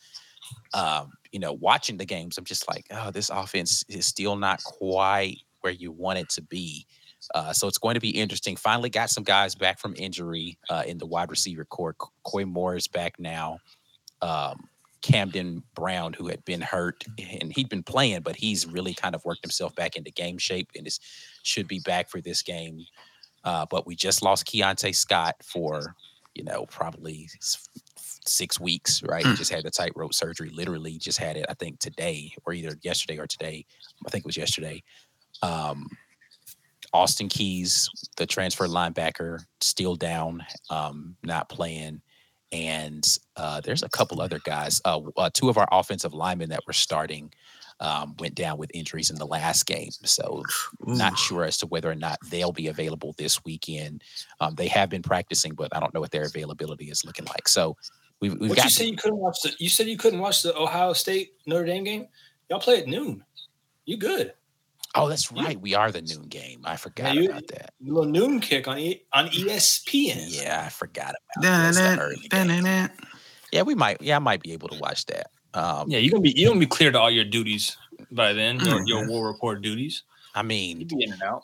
um, 0.74 1.12
you 1.32 1.40
know, 1.40 1.54
watching 1.54 1.98
the 1.98 2.06
games, 2.06 2.38
I'm 2.38 2.46
just 2.46 2.68
like, 2.68 2.86
oh, 2.92 3.12
this 3.12 3.30
offense 3.30 3.84
is 3.90 4.06
still 4.06 4.36
not 4.36 4.64
quite 4.64 5.38
where 5.62 5.74
you 5.74 5.92
want 5.92 6.20
it 6.20 6.30
to 6.30 6.42
be. 6.42 6.86
Uh, 7.36 7.52
so 7.52 7.68
it's 7.68 7.78
going 7.78 7.96
to 7.96 8.00
be 8.00 8.10
interesting. 8.10 8.56
Finally, 8.56 8.90
got 8.90 9.10
some 9.10 9.24
guys 9.24 9.56
back 9.56 9.80
from 9.80 9.94
injury 9.98 10.58
uh, 10.70 10.84
in 10.86 10.98
the 10.98 11.06
wide 11.06 11.30
receiver 11.30 11.66
core. 11.66 11.94
Co- 11.94 12.12
Koy 12.24 12.46
Moore 12.46 12.76
is 12.76 12.88
back 12.88 13.20
now. 13.20 13.60
Um, 14.22 14.70
Camden 15.02 15.64
Brown, 15.76 16.14
who 16.14 16.28
had 16.28 16.44
been 16.46 16.62
hurt 16.62 17.04
and 17.18 17.54
he'd 17.54 17.70
been 17.70 17.84
playing, 17.84 18.22
but 18.22 18.36
he's 18.36 18.66
really 18.66 18.94
kind 18.94 19.16
of 19.16 19.24
worked 19.26 19.44
himself 19.44 19.76
back 19.76 19.96
into 19.96 20.12
game 20.12 20.38
shape 20.38 20.70
and 20.76 20.88
is 20.88 21.00
should 21.44 21.68
be 21.68 21.80
back 21.80 22.10
for 22.10 22.20
this 22.22 22.42
game. 22.42 22.86
Uh, 23.44 23.66
but 23.70 23.86
we 23.86 23.96
just 23.96 24.22
lost 24.22 24.46
Keionte 24.46 24.94
Scott 24.96 25.36
for, 25.44 25.96
you 26.34 26.44
know, 26.44 26.66
probably 26.66 27.30
six 28.28 28.60
weeks, 28.60 29.02
right? 29.04 29.26
He 29.26 29.34
just 29.36 29.52
had 29.52 29.64
the 29.64 29.72
tightrope 29.72 30.14
surgery, 30.14 30.50
literally 30.50 30.98
just 30.98 31.18
had 31.18 31.38
it, 31.38 31.46
I 31.50 31.54
think, 31.54 31.80
today 31.80 32.32
or 32.46 32.54
either 32.54 32.76
yesterday 32.82 33.18
or 33.18 33.28
today. 33.28 33.66
I 34.06 34.10
think 34.10 34.24
it 34.24 34.28
was 34.28 34.38
yesterday. 34.38 34.84
Um, 35.42 35.88
Austin 36.94 37.28
Keys, 37.30 37.90
the 38.16 38.26
transfer 38.26 38.68
linebacker, 38.68 39.46
still 39.62 39.96
down, 39.96 40.46
um, 40.70 41.16
not 41.24 41.50
playing. 41.50 42.02
And 42.52 43.06
uh, 43.36 43.62
there's 43.62 43.84
a 43.84 43.90
couple 43.90 44.22
other 44.22 44.40
guys. 44.44 44.82
Uh, 44.86 45.02
uh, 45.18 45.30
two 45.34 45.50
of 45.50 45.58
our 45.58 45.68
offensive 45.72 46.14
linemen 46.14 46.50
that 46.50 46.66
were 46.66 46.74
starting 46.74 47.32
um, 47.80 48.16
went 48.20 48.36
down 48.36 48.58
with 48.58 48.72
injuries 48.74 49.10
in 49.10 49.18
the 49.18 49.26
last 49.26 49.66
game. 49.66 49.92
So 50.04 50.44
not 50.82 51.18
sure 51.18 51.44
as 51.44 51.58
to 51.58 51.68
whether 51.68 51.92
or 51.92 51.96
not 51.96 52.18
they'll 52.30 52.52
be 52.52 52.68
available 52.68 53.14
this 53.18 53.44
weekend. 53.44 54.04
Um, 54.40 54.56
they 54.56 54.68
have 54.68 54.90
been 54.90 55.04
practicing, 55.04 55.54
but 55.54 55.76
I 55.76 55.80
don't 55.80 55.94
know 55.94 56.00
what 56.00 56.12
their 56.12 56.26
availability 56.26 56.90
is 56.90 57.06
looking 57.06 57.26
like. 57.26 57.48
So 57.48 57.76
we've, 58.20 58.34
we've 58.40 58.50
What 58.50 58.56
got 58.58 58.66
you 58.66 58.70
say 58.72 58.86
you 58.86 58.96
couldn't 58.98 59.18
watch 59.20 59.42
the? 59.42 59.54
You 59.60 59.70
said 59.70 59.88
you 59.88 59.98
couldn't 59.98 60.20
watch 60.20 60.42
the 60.44 60.56
Ohio 60.58 60.94
State 60.94 61.34
Notre 61.46 61.66
Dame 61.66 61.84
game. 61.84 62.08
Y'all 62.50 62.60
play 62.60 62.80
at 62.82 62.88
noon. 62.88 63.24
You 63.86 63.98
good? 63.98 64.34
Oh, 64.96 65.08
that's 65.10 65.30
You- 65.32 65.44
right. 65.44 65.60
We 65.60 65.76
are 65.76 65.92
the 65.92 66.02
noon 66.02 66.24
game. 66.28 66.62
I 66.64 66.76
forgot 66.78 67.14
you- 67.16 67.30
about 67.30 67.48
that. 67.48 67.74
little 67.82 68.06
noon 68.06 68.40
kick 68.40 68.68
on 68.68 68.80
e, 68.80 69.04
on 69.14 69.28
ESPN. 69.28 70.26
Yeah, 70.28 70.64
I 70.66 70.70
forgot 70.70 71.14
about 71.36 71.44
that. 71.44 71.70
It's 71.70 71.78
the 71.78 72.00
early 72.00 72.16
game. 72.16 72.30
Da-na-na, 72.62 72.88
Yeah, 73.52 73.62
we 73.64 73.76
might. 73.76 74.02
Yeah, 74.02 74.16
I 74.16 74.20
might 74.20 74.42
be 74.42 74.54
able 74.54 74.70
to 74.70 74.80
watch 74.80 75.06
that. 75.08 75.28
Um, 75.54 75.90
Yeah, 75.90 76.00
you're 76.00 76.12
gonna 76.12 76.22
be 76.22 76.34
you're 76.36 76.50
gonna 76.50 76.60
be 76.60 76.66
clear 76.66 76.92
to 76.92 77.00
all 77.00 77.12
your 77.12 77.24
duties 77.26 77.78
by 78.12 78.34
then. 78.34 78.60
Your, 78.60 78.80
Mm, 78.80 78.88
your 78.88 79.08
war 79.10 79.28
report 79.28 79.62
duties. 79.62 80.04
I 80.36 80.42
You 80.42 80.48
mean, 80.48 80.88
be 80.88 81.04
in 81.04 81.14
and 81.14 81.22
out. 81.24 81.44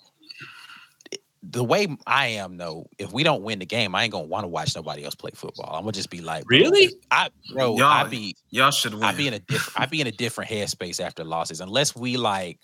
The 1.46 1.64
way 1.64 1.88
I 2.08 2.28
am, 2.28 2.58
though, 2.58 2.88
if 2.98 3.12
we 3.12 3.24
don't 3.24 3.44
win 3.44 3.60
the 3.60 3.66
game, 3.66 3.94
I 3.96 4.04
ain't 4.04 4.12
gonna 4.12 4.26
want 4.26 4.46
to 4.46 4.48
watch 4.48 4.76
nobody 4.76 5.04
else 5.04 5.14
play 5.16 5.32
football. 5.36 5.76
I'm 5.76 5.82
gonna 5.82 5.92
just 5.92 6.10
be 6.10 6.22
like, 6.22 6.46
bro, 6.46 6.58
Really? 6.58 6.96
I, 7.12 7.30
bro, 7.54 7.78
Y'all- 7.78 7.88
I 7.88 8.06
be, 8.06 8.36
Y'all 8.50 8.72
should 8.72 8.94
win. 8.94 9.04
I 9.04 9.12
be 9.14 9.28
in 9.28 9.34
a 9.34 9.40
different, 9.40 9.80
I 9.82 9.86
be 9.86 10.02
in 10.02 10.08
a 10.08 10.12
different 10.12 10.50
headspace 10.50 11.00
after 11.00 11.24
losses, 11.24 11.60
unless 11.60 11.96
we 11.96 12.18
like 12.18 12.60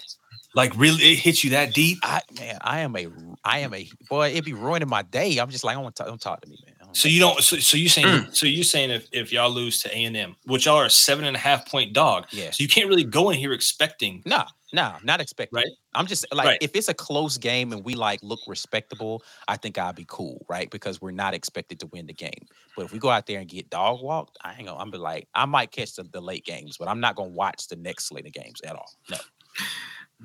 Like 0.55 0.75
really, 0.77 1.03
it 1.03 1.19
hits 1.19 1.43
you 1.43 1.51
that 1.51 1.73
deep. 1.73 1.99
I 2.03 2.21
man, 2.39 2.57
I 2.61 2.79
am 2.79 2.95
a 2.95 3.07
I 3.43 3.59
am 3.59 3.73
a 3.73 3.87
boy. 4.09 4.29
It'd 4.31 4.45
be 4.45 4.53
ruining 4.53 4.89
my 4.89 5.03
day. 5.03 5.37
I'm 5.37 5.49
just 5.49 5.63
like, 5.63 5.77
I 5.77 5.79
want 5.79 5.95
to 5.97 6.03
don't 6.03 6.21
talk 6.21 6.41
to 6.41 6.49
me, 6.49 6.57
man. 6.65 6.75
So 6.93 7.07
you 7.07 7.19
don't. 7.19 7.39
So, 7.41 7.57
so 7.57 7.77
you 7.77 7.87
saying? 7.87 8.07
Mm. 8.07 8.35
So 8.35 8.47
you 8.47 8.63
saying 8.63 8.89
if, 8.89 9.07
if 9.11 9.31
y'all 9.31 9.51
lose 9.51 9.83
to 9.83 9.95
A 9.95 10.05
and 10.05 10.17
M, 10.17 10.35
which 10.45 10.65
y'all 10.65 10.77
are 10.77 10.85
a 10.85 10.89
seven 10.89 11.23
and 11.25 11.35
a 11.35 11.39
half 11.39 11.69
point 11.69 11.93
dog, 11.93 12.25
yeah. 12.31 12.49
so 12.49 12.63
you 12.63 12.67
can't 12.67 12.89
really 12.89 13.03
go 13.03 13.29
in 13.29 13.37
here 13.37 13.53
expecting. 13.53 14.23
No, 14.25 14.43
no, 14.73 14.95
not 15.03 15.19
expecting. 15.21 15.57
Right. 15.57 15.67
I'm 15.95 16.05
just 16.05 16.25
like 16.33 16.45
Right. 16.45 16.57
if 16.61 16.75
it's 16.75 16.89
a 16.89 16.93
close 16.93 17.37
game 17.37 17.73
and 17.73 17.83
we 17.83 17.95
like 17.95 18.19
look 18.21 18.39
respectable, 18.47 19.23
I 19.47 19.57
think 19.57 19.77
I'll 19.77 19.93
be 19.93 20.05
cool, 20.07 20.45
right? 20.49 20.69
Because 20.69 21.01
we're 21.01 21.11
not 21.11 21.33
expected 21.33 21.79
to 21.79 21.87
win 21.87 22.05
the 22.05 22.13
game. 22.13 22.45
But 22.75 22.85
if 22.85 22.93
we 22.93 22.99
go 22.99 23.09
out 23.09 23.25
there 23.25 23.39
and 23.39 23.47
get 23.49 23.69
dog 23.69 24.01
walked, 24.03 24.37
I 24.43 24.53
ain't 24.55 24.67
gonna. 24.67 24.77
I'm 24.79 24.91
be 24.91 24.97
like, 24.97 25.27
I 25.33 25.45
might 25.45 25.71
catch 25.71 25.95
the, 25.95 26.03
the 26.03 26.21
late 26.21 26.45
games, 26.45 26.77
but 26.77 26.87
I'm 26.87 26.99
not 26.99 27.15
gonna 27.15 27.29
watch 27.29 27.67
the 27.67 27.75
next 27.75 28.05
slate 28.05 28.25
of 28.27 28.33
games 28.33 28.61
at 28.61 28.75
all. 28.75 28.91
No. 29.09 29.17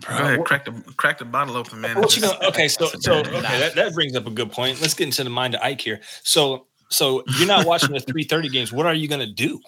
Go 0.00 0.08
ahead, 0.12 0.44
crack 0.44 0.64
the 0.64 0.72
crack 0.96 1.18
the 1.18 1.24
bottle 1.24 1.56
open, 1.56 1.80
man. 1.80 1.96
What 1.96 2.14
you 2.16 2.22
Just- 2.22 2.34
gonna? 2.34 2.48
Okay, 2.48 2.66
so 2.68 2.86
so 3.00 3.18
okay, 3.20 3.40
that, 3.40 3.74
that 3.76 3.94
brings 3.94 4.16
up 4.16 4.26
a 4.26 4.30
good 4.30 4.50
point. 4.50 4.80
Let's 4.80 4.94
get 4.94 5.04
into 5.04 5.22
the 5.24 5.30
mind 5.30 5.54
of 5.54 5.60
Ike 5.62 5.80
here. 5.80 6.00
So 6.24 6.66
so 6.90 7.22
you're 7.38 7.46
not 7.46 7.64
watching 7.64 7.92
the 7.92 8.00
three 8.08 8.24
thirty 8.24 8.48
games. 8.48 8.72
What 8.72 8.86
are 8.86 8.94
you 8.94 9.06
gonna 9.08 9.26
do? 9.32 9.60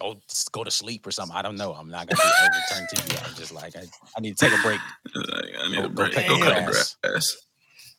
Go 0.00 0.16
go 0.52 0.64
to 0.64 0.70
sleep 0.70 1.06
or 1.06 1.10
something. 1.10 1.36
I 1.36 1.42
don't 1.42 1.56
know. 1.56 1.72
I'm 1.72 1.90
not 1.90 2.08
gonna 2.08 2.20
be 2.22 2.30
overturn 2.42 2.86
TV. 2.88 3.28
I'm 3.28 3.34
just 3.36 3.52
like 3.52 3.76
I, 3.76 3.82
I 4.16 4.20
need 4.20 4.36
to 4.36 4.44
take 4.48 4.58
a 4.58 4.62
break. 4.62 4.80
I 5.14 5.68
need 5.68 5.76
Go- 5.76 5.84
a 5.84 5.88
go 5.88 5.94
break. 5.94 6.12
cut 6.14 6.26
Go 6.26 6.36
the 6.38 6.44
cut 6.44 6.54
the 6.56 6.62
grass. 6.72 6.96
grass. 7.02 7.36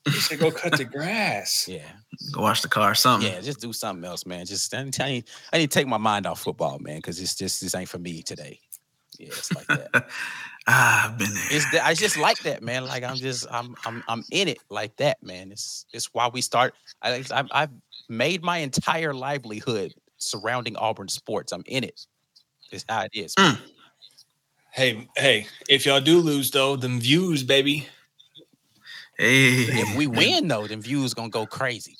You 0.07 0.13
said 0.13 0.39
go 0.39 0.51
cut 0.51 0.77
the 0.77 0.85
grass. 0.85 1.67
Yeah. 1.71 1.83
Go 2.33 2.41
wash 2.41 2.61
the 2.61 2.67
car. 2.67 2.91
or 2.91 2.95
Something. 2.95 3.31
Yeah, 3.31 3.39
just 3.41 3.61
do 3.61 3.71
something 3.71 4.03
else, 4.03 4.25
man. 4.25 4.45
Just 4.45 4.73
I 4.73 4.83
need, 4.83 4.99
I 4.99 5.09
need, 5.09 5.25
I 5.53 5.57
need 5.59 5.71
to 5.71 5.79
take 5.79 5.87
my 5.87 5.97
mind 5.97 6.25
off 6.25 6.41
football, 6.41 6.79
man, 6.79 6.97
because 6.97 7.19
it's 7.21 7.35
just 7.35 7.61
this 7.61 7.73
ain't 7.75 7.87
for 7.89 7.99
me 7.99 8.21
today. 8.23 8.59
Yeah, 9.19 9.27
it's 9.27 9.53
like 9.53 9.67
that. 9.67 9.89
ah, 10.67 11.05
I've 11.11 11.17
been 11.17 11.31
there. 11.33 11.43
It's 11.51 11.71
that 11.71 11.85
I 11.85 11.93
just 11.93 12.17
like 12.17 12.39
that, 12.43 12.63
man. 12.63 12.85
Like 12.85 13.03
I'm 13.03 13.15
just 13.15 13.45
I'm 13.51 13.75
I'm 13.85 14.03
I'm 14.07 14.23
in 14.31 14.47
it 14.47 14.59
like 14.69 14.95
that, 14.97 15.21
man. 15.21 15.51
It's 15.51 15.85
it's 15.93 16.13
why 16.13 16.29
we 16.33 16.41
start. 16.41 16.73
I 17.01 17.23
I've, 17.31 17.47
I've 17.51 17.69
made 18.09 18.41
my 18.43 18.57
entire 18.57 19.13
livelihood 19.13 19.93
surrounding 20.21 20.75
Auburn 20.77 21.07
sports. 21.07 21.51
I'm 21.51 21.63
in 21.65 21.83
it. 21.83 22.05
It's 22.71 22.85
how 22.87 23.01
it 23.03 23.11
is. 23.13 23.35
Mm. 23.35 23.57
Hey 24.73 25.07
hey, 25.17 25.47
if 25.67 25.85
y'all 25.85 25.99
do 25.99 26.19
lose 26.19 26.49
though, 26.51 26.75
them 26.77 26.99
views, 27.01 27.43
baby. 27.43 27.87
hey, 29.17 29.63
If 29.81 29.97
we 29.97 30.07
win 30.07 30.47
though, 30.47 30.67
then 30.67 30.81
views 30.81 31.13
gonna 31.13 31.29
go 31.29 31.45
crazy. 31.45 31.97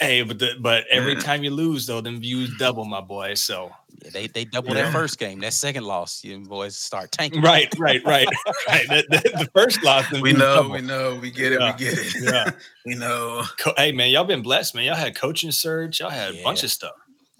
Hey, 0.00 0.22
but 0.22 0.38
the, 0.38 0.52
but 0.60 0.84
every 0.90 1.14
Yeah. 1.14 1.20
time 1.20 1.42
you 1.42 1.50
lose 1.50 1.86
though, 1.86 2.00
them 2.00 2.20
views 2.20 2.56
double, 2.58 2.84
my 2.84 3.00
boy. 3.00 3.34
So 3.34 3.70
Yeah, 4.04 4.10
they 4.12 4.26
they 4.28 4.44
double 4.44 4.68
Yeah. 4.74 4.84
that 4.84 4.92
first 4.92 5.18
game. 5.18 5.40
That 5.40 5.52
second 5.52 5.84
loss, 5.84 6.22
you 6.24 6.38
boys 6.40 6.76
start 6.76 7.10
tanking. 7.12 7.40
right, 7.42 7.72
right, 7.78 8.04
right, 8.04 8.28
right. 8.68 8.86
The, 8.88 9.04
the, 9.10 9.44
the 9.44 9.50
first 9.54 9.82
loss, 9.82 10.08
them 10.10 10.20
we 10.20 10.30
views 10.30 10.40
know, 10.40 10.54
double. 10.56 10.70
we 10.72 10.80
know, 10.82 11.16
we 11.16 11.30
get 11.32 11.52
it, 11.52 11.60
Yeah. 11.60 11.72
we 11.72 11.78
get 11.84 11.98
it. 11.98 12.14
Yeah. 12.20 12.50
we 12.86 12.94
know. 12.94 13.44
Hey 13.76 13.90
man, 13.92 14.10
y'all 14.10 14.24
been 14.24 14.42
blessed, 14.42 14.74
man. 14.76 14.84
Y'all 14.84 14.94
had 14.96 15.16
coaching 15.16 15.50
surge. 15.52 15.98
Y'all 16.00 16.10
had 16.10 16.34
a 16.34 16.42
bunch 16.44 16.62
of 16.64 16.70
stuff. 16.70 16.92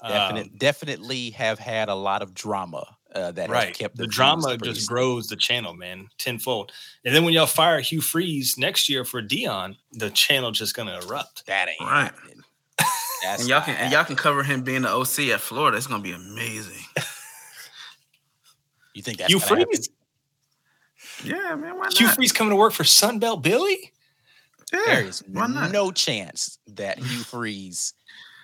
Definite, 0.03 0.47
Um, 0.47 0.53
definitely 0.59 1.31
have 1.31 1.59
had 1.59 1.89
a 1.89 1.95
lot 1.95 2.23
of 2.23 2.33
drama 2.35 2.97
uh, 3.15 3.33
that 3.33 3.51
right. 3.51 3.69
has 3.69 3.77
kept 3.77 3.97
the 3.97 4.05
views 4.05 4.15
drama 4.15 4.57
just 4.59 4.83
steady. 4.83 4.95
grows 4.95 5.27
the 5.29 5.37
channel, 5.37 5.75
man, 5.75 6.09
tenfold. 6.19 6.73
And 7.05 7.15
then 7.15 7.25
when 7.25 7.35
y'all 7.35 7.47
fire 7.47 7.81
Hugh 7.81 8.01
Freeze 8.01 8.57
next 8.59 8.89
year 8.89 9.05
for 9.05 9.21
Deion, 9.23 9.77
the 9.93 10.11
channel 10.11 10.51
just 10.53 10.77
gonna 10.77 10.99
erupt. 11.03 11.47
That 11.47 11.69
ain't 11.69 11.81
Right. 11.81 12.13
That's 13.25 13.41
And 13.41 13.49
y'all 13.49 13.63
can 13.63 13.75
and 13.77 13.93
y'all 13.93 14.05
can 14.05 14.15
cover 14.15 14.45
him 14.45 14.63
being 14.63 14.83
the 14.83 14.91
OC 14.95 15.31
at 15.31 15.41
Florida. 15.41 15.77
It's 15.77 15.89
gonna 15.89 16.03
be 16.03 16.13
amazing. 16.13 16.85
You 18.95 19.03
think 19.03 19.19
that's 19.19 19.33
Hugh 19.33 19.41
gonna 19.41 19.61
happen? 19.61 19.67
Freeze, 19.77 19.89
Yeah, 21.25 21.55
man. 21.57 21.77
Why 21.77 21.85
not? 21.85 21.99
Hugh 21.99 22.07
not? 22.07 22.15
Freeze 22.17 22.33
coming 22.33 22.51
to 22.51 22.57
work 22.57 22.73
for 22.73 22.85
Sunbelt 22.85 23.43
Billy. 23.43 23.93
Yeah, 24.73 24.81
There 24.87 25.05
is 25.05 25.23
why 25.27 25.47
not? 25.47 25.73
no 25.73 25.91
chance 25.91 26.59
that 26.69 26.99
Hugh 26.99 27.21
Freeze, 27.25 27.95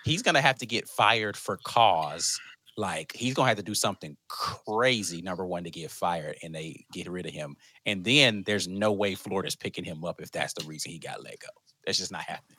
he's 0.04 0.22
gonna 0.22 0.40
have 0.40 0.58
to 0.58 0.66
get 0.66 0.88
fired 0.88 1.36
for 1.36 1.58
cause. 1.64 2.38
Like 2.76 3.12
he's 3.14 3.34
gonna 3.34 3.48
have 3.48 3.56
to 3.58 3.62
do 3.62 3.74
something 3.74 4.16
crazy, 4.28 5.22
number 5.22 5.46
one, 5.46 5.64
to 5.64 5.70
get 5.70 5.90
fired 5.90 6.36
and 6.42 6.54
they 6.54 6.84
get 6.92 7.08
rid 7.08 7.26
of 7.26 7.32
him. 7.32 7.56
And 7.86 8.04
then 8.04 8.42
there's 8.46 8.66
no 8.66 8.92
way 8.92 9.14
Florida's 9.14 9.56
picking 9.56 9.84
him 9.84 10.04
up 10.04 10.20
if 10.20 10.30
that's 10.32 10.54
the 10.54 10.66
reason 10.66 10.90
he 10.90 10.98
got 10.98 11.22
let 11.22 11.38
go. 11.38 11.48
That's 11.86 11.98
just 11.98 12.10
not 12.12 12.22
happening. 12.22 12.58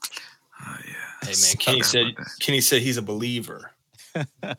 Oh, 0.65 0.77
yeah. 0.87 0.93
Hey 1.21 1.27
man, 1.27 1.35
Sorry 1.35 1.57
Kenny 1.57 1.79
about 1.79 1.89
said 1.89 2.05
that. 2.17 2.27
Kenny 2.39 2.61
said 2.61 2.81
he's 2.81 2.97
a 2.97 3.01
believer. 3.01 3.71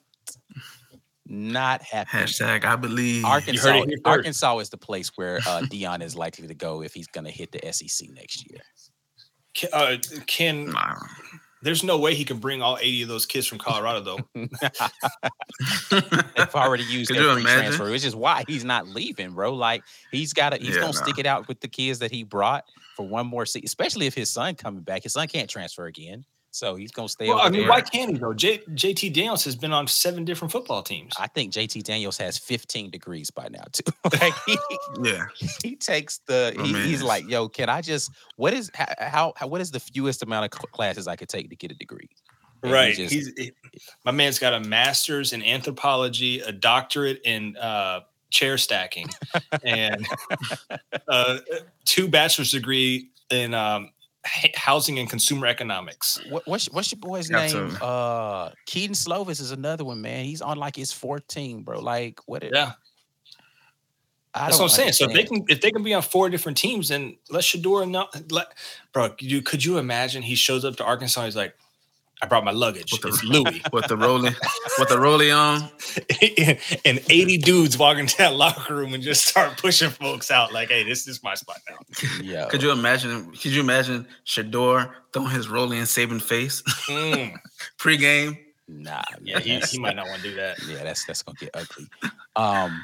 Not 1.28 1.82
happening. 1.82 2.24
Hashtag 2.24 2.64
I 2.64 2.76
believe. 2.76 3.24
Arkansas, 3.24 3.84
here. 3.84 3.98
Arkansas 4.04 4.58
is 4.58 4.70
the 4.70 4.76
place 4.76 5.10
where 5.16 5.38
uh, 5.38 5.62
Deion 5.62 6.00
is 6.00 6.14
likely 6.14 6.46
to 6.46 6.54
go 6.54 6.82
if 6.82 6.94
he's 6.94 7.08
gonna 7.08 7.30
hit 7.30 7.50
the 7.50 7.72
SEC 7.72 8.10
next 8.10 8.48
year. 8.48 8.60
Ken, 9.54 9.70
uh, 9.72 9.96
Ken 10.26 10.66
Nah. 10.70 10.98
There's 11.66 11.82
no 11.84 11.98
way 11.98 12.14
he 12.14 12.24
can 12.24 12.38
bring 12.38 12.62
all 12.62 12.78
80 12.80 13.02
of 13.02 13.08
those 13.08 13.26
kids 13.26 13.46
from 13.46 13.58
Colorado 13.58 14.00
though. 14.00 14.28
They've 16.36 16.54
already 16.54 16.84
used 16.84 17.12
Could 17.12 17.16
their 17.16 17.24
free 17.24 17.42
imagine? 17.42 17.46
transfer, 17.46 17.90
which 17.90 18.04
is 18.04 18.14
why 18.14 18.44
he's 18.46 18.64
not 18.64 18.86
leaving, 18.86 19.32
bro. 19.32 19.54
Like 19.54 19.84
he's 20.10 20.32
got 20.32 20.50
to, 20.50 20.58
he's 20.58 20.76
Yeah, 20.76 20.80
gonna 20.80 20.92
nah. 20.92 21.00
stick 21.00 21.18
it 21.18 21.26
out 21.26 21.48
with 21.48 21.60
the 21.60 21.68
kids 21.68 21.98
that 22.00 22.10
he 22.10 22.22
brought 22.24 22.64
for 22.94 23.04
one 23.06 23.26
more 23.26 23.46
season, 23.46 23.64
especially 23.66 24.06
if 24.06 24.14
his 24.14 24.30
son 24.30 24.54
coming 24.54 24.82
back. 24.82 25.02
His 25.02 25.14
son 25.14 25.28
can't 25.28 25.48
transfer 25.50 25.86
again, 25.86 26.24
so 26.56 26.74
he's 26.74 26.90
gonna 26.90 27.08
stay 27.08 27.28
well, 27.28 27.38
over 27.38 27.46
I 27.46 27.50
mean, 27.50 27.60
there. 27.62 27.70
why 27.70 27.80
can't 27.82 28.12
he 28.12 28.18
though? 28.18 28.32
J, 28.32 28.58
JT 28.70 29.12
Daniels 29.12 29.44
has 29.44 29.54
been 29.54 29.72
on 29.72 29.86
seven 29.86 30.24
different 30.24 30.50
football 30.52 30.82
teams. 30.82 31.12
I 31.18 31.26
think 31.26 31.52
JT 31.52 31.82
Daniels 31.82 32.16
has 32.18 32.38
15 32.38 32.90
degrees 32.90 33.30
by 33.30 33.48
now 33.48 33.64
too. 33.72 33.82
like 34.20 34.32
he, 34.46 34.58
Yeah. 35.02 35.26
he 35.62 35.76
takes 35.76 36.18
the 36.26 36.54
Oh, 36.58 36.62
he, 36.64 36.72
man. 36.72 36.86
he's 36.88 37.02
like, 37.02 37.28
yo, 37.28 37.48
can 37.48 37.68
I 37.68 37.82
just 37.82 38.10
what 38.36 38.54
is 38.54 38.70
how, 38.74 38.86
how, 38.98 39.32
how 39.36 39.46
what 39.46 39.60
is 39.60 39.70
the 39.70 39.80
fewest 39.80 40.22
amount 40.22 40.44
of 40.46 40.50
classes 40.72 41.06
I 41.06 41.16
could 41.16 41.28
take 41.28 41.50
to 41.50 41.56
get 41.56 41.70
a 41.70 41.74
degree? 41.74 42.08
And 42.62 42.70
he 42.70 42.74
right. 42.74 42.94
just- 42.96 43.12
He's 43.12 43.32
he- 43.36 43.52
my 44.04 44.10
man's 44.10 44.38
got 44.38 44.54
a 44.54 44.60
master's 44.60 45.32
in 45.34 45.42
anthropology, 45.42 46.40
a 46.40 46.52
doctorate 46.52 47.20
in 47.24 47.54
uh, 47.58 48.00
chair 48.30 48.56
stacking, 48.58 49.08
and 49.62 50.06
uh, 51.08 51.38
two 51.84 52.08
bachelor's 52.08 52.50
degree 52.52 53.10
in 53.30 53.52
um, 53.54 53.84
h- 53.84 53.90
housing 54.54 54.98
and 54.98 55.08
consumer 55.08 55.46
economics. 55.46 56.20
What, 56.28 56.46
what's 56.46 56.66
what's 56.66 56.92
your 56.92 57.00
boy's 57.00 57.28
Got 57.28 57.52
name? 57.52 57.70
some- 57.70 57.78
Uh, 57.80 58.50
Kedon 58.66 58.94
Slovis 58.94 59.40
is 59.40 59.50
another 59.52 59.84
one, 59.84 60.00
man. 60.02 60.24
He's 60.24 60.42
on 60.42 60.56
like 60.58 60.76
his 60.76 60.92
14, 60.92 61.62
bro. 61.62 61.80
Like 61.80 62.20
what? 62.26 62.42
It, 62.44 62.52
Yeah, 62.54 62.72
I 64.34 64.46
that's 64.46 64.58
what 64.58 64.64
I'm 64.64 64.68
don't 64.68 64.70
saying. 64.70 64.92
So 64.92 65.04
if 65.06 65.12
they 65.14 65.24
can 65.24 65.44
if 65.48 65.60
they 65.60 65.70
can 65.70 65.82
be 65.82 65.94
on 65.94 66.02
four 66.02 66.28
different 66.28 66.58
teams, 66.58 66.88
then 66.88 67.16
let 67.30 67.42
Shedeur 67.44 67.88
not 67.90 68.30
let 68.32 68.48
bro. 68.92 69.14
You 69.18 69.42
could 69.42 69.64
you 69.64 69.78
imagine 69.78 70.22
he 70.22 70.34
shows 70.34 70.64
up 70.64 70.76
to 70.76 70.84
Arkansas? 70.84 71.24
He's 71.24 71.36
like, 71.36 71.56
I 72.22 72.26
brought 72.26 72.44
my 72.44 72.50
luggage. 72.50 72.92
With 72.92 73.02
the- 73.02 73.08
It's 73.08 73.22
Louis. 73.24 73.60
With 73.72 73.88
the 73.88 73.96
rolling, 73.96 74.34
with 74.78 74.88
the 74.88 74.98
rolling 74.98 75.32
on. 75.32 75.68
and 76.84 77.00
80 77.10 77.38
dudes 77.38 77.76
walk 77.76 77.98
into 77.98 78.16
that 78.18 78.34
locker 78.34 78.74
room 78.74 78.94
and 78.94 79.02
just 79.02 79.26
start 79.26 79.58
pushing 79.58 79.90
folks 79.90 80.30
out 80.30 80.52
like, 80.52 80.68
hey, 80.70 80.82
this 80.82 81.06
is 81.06 81.22
my 81.22 81.34
spot 81.34 81.58
now. 81.68 81.76
yeah, 82.22 82.46
Could 82.46 82.62
you 82.62 82.70
imagine? 82.72 83.32
Could 83.32 83.52
you 83.52 83.60
imagine 83.60 84.06
Shedeur 84.26 84.92
throwing 85.12 85.30
his 85.30 85.48
rolling 85.48 85.78
and 85.78 85.88
saving 85.88 86.20
face 86.20 86.62
Mm. 86.88 87.36
pregame? 87.78 88.38
nah, 88.68 89.02
Yeah, 89.22 89.38
he, 89.38 89.58
he 89.60 89.78
might 89.78 89.94
not 89.96 90.08
want 90.08 90.22
to 90.22 90.28
do 90.30 90.34
that. 90.36 90.56
yeah, 90.66 90.84
that's 90.84 91.04
that's 91.04 91.22
gonna 91.22 91.36
get 91.38 91.50
ugly. 91.54 91.86
Um, 92.34 92.82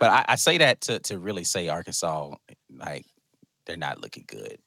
but 0.00 0.10
I, 0.10 0.24
I 0.30 0.34
say 0.36 0.58
that 0.58 0.80
to 0.82 0.98
to 1.00 1.18
really 1.18 1.44
say 1.44 1.68
Arkansas, 1.68 2.34
like 2.74 3.04
they're 3.66 3.76
not 3.76 4.00
looking 4.00 4.24
good. 4.26 4.58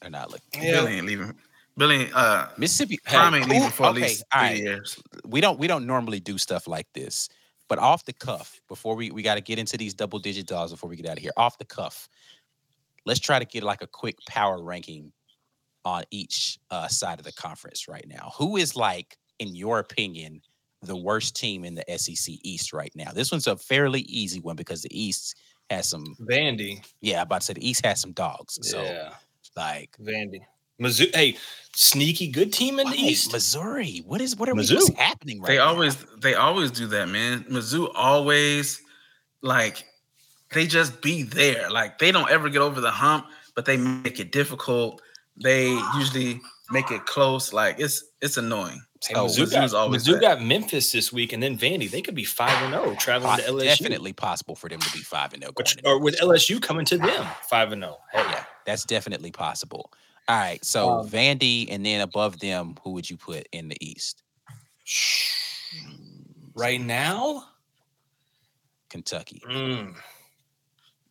They're 0.00 0.10
not 0.10 0.30
looking. 0.30 0.62
Yeah. 0.62 0.80
Billy 0.80 0.94
ain't 0.94 1.06
leaving. 1.06 1.34
Billy, 1.76 2.10
uh, 2.14 2.48
Mississippi, 2.58 2.98
Prime 3.04 3.32
hey, 3.32 3.40
ain't 3.40 3.48
leaving 3.48 3.70
for 3.70 3.84
at 3.84 3.90
okay, 3.92 4.02
least 4.02 4.24
three 4.32 4.40
right. 4.40 4.56
years. 4.58 5.02
we 5.24 5.40
don't 5.40 5.58
we 5.58 5.66
don't 5.66 5.86
normally 5.86 6.20
do 6.20 6.36
stuff 6.36 6.66
like 6.66 6.86
this, 6.92 7.28
but 7.68 7.78
off 7.78 8.04
the 8.04 8.12
cuff, 8.12 8.60
before 8.68 8.94
we 8.94 9.10
we 9.10 9.22
got 9.22 9.36
to 9.36 9.40
get 9.40 9.58
into 9.58 9.76
these 9.76 9.94
double 9.94 10.18
digit 10.18 10.46
dollars 10.46 10.70
before 10.70 10.90
we 10.90 10.96
get 10.96 11.06
out 11.06 11.16
of 11.16 11.22
here. 11.22 11.32
Off 11.36 11.56
the 11.58 11.64
cuff, 11.64 12.08
let's 13.06 13.20
try 13.20 13.38
to 13.38 13.44
get 13.44 13.62
like 13.62 13.82
a 13.82 13.86
quick 13.86 14.16
power 14.28 14.62
ranking 14.62 15.12
on 15.84 16.04
each 16.10 16.58
uh, 16.70 16.88
side 16.88 17.18
of 17.18 17.24
the 17.24 17.32
conference 17.32 17.88
right 17.88 18.06
now. 18.06 18.32
Who 18.36 18.56
is 18.56 18.76
like, 18.76 19.16
in 19.38 19.54
your 19.54 19.78
opinion, 19.78 20.42
the 20.82 20.96
worst 20.96 21.34
team 21.34 21.64
in 21.64 21.74
the 21.74 21.84
SEC 21.96 22.34
East 22.42 22.72
right 22.72 22.92
now? 22.94 23.12
This 23.12 23.32
one's 23.32 23.46
a 23.46 23.56
fairly 23.56 24.00
easy 24.02 24.40
one 24.40 24.56
because 24.56 24.82
the 24.82 25.00
East 25.00 25.36
has 25.70 25.88
some. 25.88 26.04
Vandy. 26.20 26.84
Yeah, 27.00 27.20
I'm 27.20 27.22
about 27.22 27.40
to 27.40 27.46
say 27.46 27.52
the 27.54 27.68
East 27.68 27.84
has 27.84 28.00
some 28.00 28.12
dogs. 28.12 28.58
So 28.62 28.82
yeah, 28.82 29.14
like. 29.56 29.96
Vandy. 30.00 30.40
Mizzou. 30.82 31.14
Hey, 31.14 31.36
sneaky 31.74 32.28
good 32.28 32.52
team 32.52 32.78
in 32.78 32.88
the 32.90 32.96
East. 32.96 33.32
Missouri. 33.32 34.02
What 34.06 34.20
is 34.20 34.36
what 34.36 34.48
are 34.48 34.54
we, 34.54 34.62
Mizzou. 34.62 34.74
what's 34.76 34.90
happening 34.98 35.40
right 35.40 35.46
They 35.48 35.56
now? 35.56 35.68
always, 35.68 35.96
they 36.20 36.34
always 36.34 36.70
do 36.70 36.86
that, 36.88 37.08
man. 37.08 37.44
Mizzou 37.50 37.90
always 37.94 38.80
like 39.42 39.84
they 40.52 40.66
just 40.66 41.00
be 41.00 41.22
there. 41.22 41.70
Like 41.70 41.98
they 41.98 42.12
don't 42.12 42.30
ever 42.30 42.48
get 42.48 42.62
over 42.62 42.80
the 42.80 42.90
hump, 42.90 43.26
but 43.54 43.64
they 43.64 43.76
make 43.76 44.20
it 44.20 44.32
difficult. 44.32 45.00
They 45.42 45.68
usually 45.96 46.40
make 46.70 46.90
it 46.90 47.06
close. 47.06 47.52
Like 47.52 47.76
it's 47.78 48.04
it's 48.20 48.36
annoying. 48.36 48.82
Hey, 49.04 49.14
So, 49.14 49.26
Mizzou, 49.26 49.42
Mizzou's 49.46 49.72
got, 49.72 49.74
always 49.74 50.06
Mizzou 50.06 50.20
got 50.20 50.42
Memphis 50.42 50.92
this 50.92 51.12
week, 51.12 51.32
and 51.32 51.42
then 51.42 51.58
Vandy. 51.58 51.90
They 51.90 52.02
could 52.02 52.14
be 52.14 52.22
five 52.24 52.62
and 52.62 52.72
zero 52.72 52.94
traveling 53.00 53.36
to 53.38 53.42
LSU. 53.42 53.64
definitely 53.64 54.12
possible 54.12 54.54
for 54.54 54.68
them 54.68 54.78
to 54.78 54.92
be 54.92 55.00
five 55.00 55.32
and 55.34 55.42
oh 55.44 55.50
zero. 55.66 55.80
Or 55.86 55.98
with. 56.00 56.20
LSU 56.20 56.60
coming 56.62 56.84
to 56.84 56.98
them 56.98 57.26
five 57.48 57.72
and 57.72 57.82
zero. 57.82 57.98
Hey, 58.12 58.20
Yeah, 58.30 58.44
that's 58.64 58.84
definitely 58.84 59.32
possible. 59.32 59.90
All 60.28 60.36
right, 60.38 60.64
so 60.64 61.00
Um, 61.00 61.08
Vandy, 61.08 61.66
and 61.70 61.84
then 61.84 62.00
above 62.00 62.38
them, 62.38 62.76
who 62.82 62.90
would 62.92 63.08
you 63.10 63.16
put 63.16 63.46
in 63.52 63.68
the 63.68 63.76
East? 63.80 64.22
right 66.54 66.80
now, 66.80 67.44
Kentucky. 68.88 69.42
mm, 69.48 69.94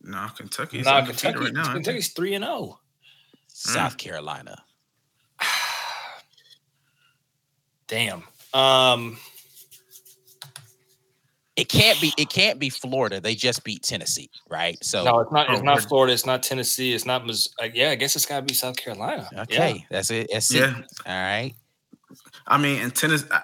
No, 0.00 0.28
Kentucky's 0.36 0.84
nah, 0.86 1.04
Kentucky, 1.04 1.38
right 1.38 1.52
now. 1.52 1.72
Kentucky's 1.72 2.08
three 2.12 2.34
and 2.34 2.44
oh. 2.44 2.78
zero. 3.54 3.74
South 3.74 3.96
Carolina. 3.98 4.56
Damn. 7.86 8.22
Um, 8.54 9.18
It 11.54 11.68
can't 11.68 12.00
be. 12.00 12.12
It 12.16 12.30
can't 12.30 12.58
be 12.58 12.70
Florida. 12.70 13.20
They 13.20 13.34
just 13.34 13.62
beat 13.62 13.82
Tennessee, 13.82 14.30
right? 14.48 14.82
So 14.82 15.04
no, 15.04 15.20
it's 15.20 15.30
not. 15.30 15.50
It's 15.50 15.62
not 15.62 15.82
Florida. 15.82 16.14
It's 16.14 16.24
not 16.24 16.42
Tennessee. 16.42 16.94
It's 16.94 17.04
not. 17.04 17.26
Miss- 17.26 17.48
uh, 17.62 17.68
yeah, 17.74 17.90
I 17.90 17.94
guess 17.94 18.16
it's 18.16 18.24
got 18.24 18.36
to 18.36 18.42
be 18.42 18.54
South 18.54 18.76
Carolina. 18.76 19.28
Yeah. 19.32 19.42
okay, 19.42 19.86
that's 19.90 20.10
it. 20.10 20.28
That's 20.32 20.52
it. 20.54 20.60
Yeah. 20.60 20.74
All 21.06 21.12
right. 21.14 21.52
I 22.46 22.56
mean, 22.56 22.80
in 22.80 22.90
Tennessee, 22.90 23.26
I, 23.30 23.42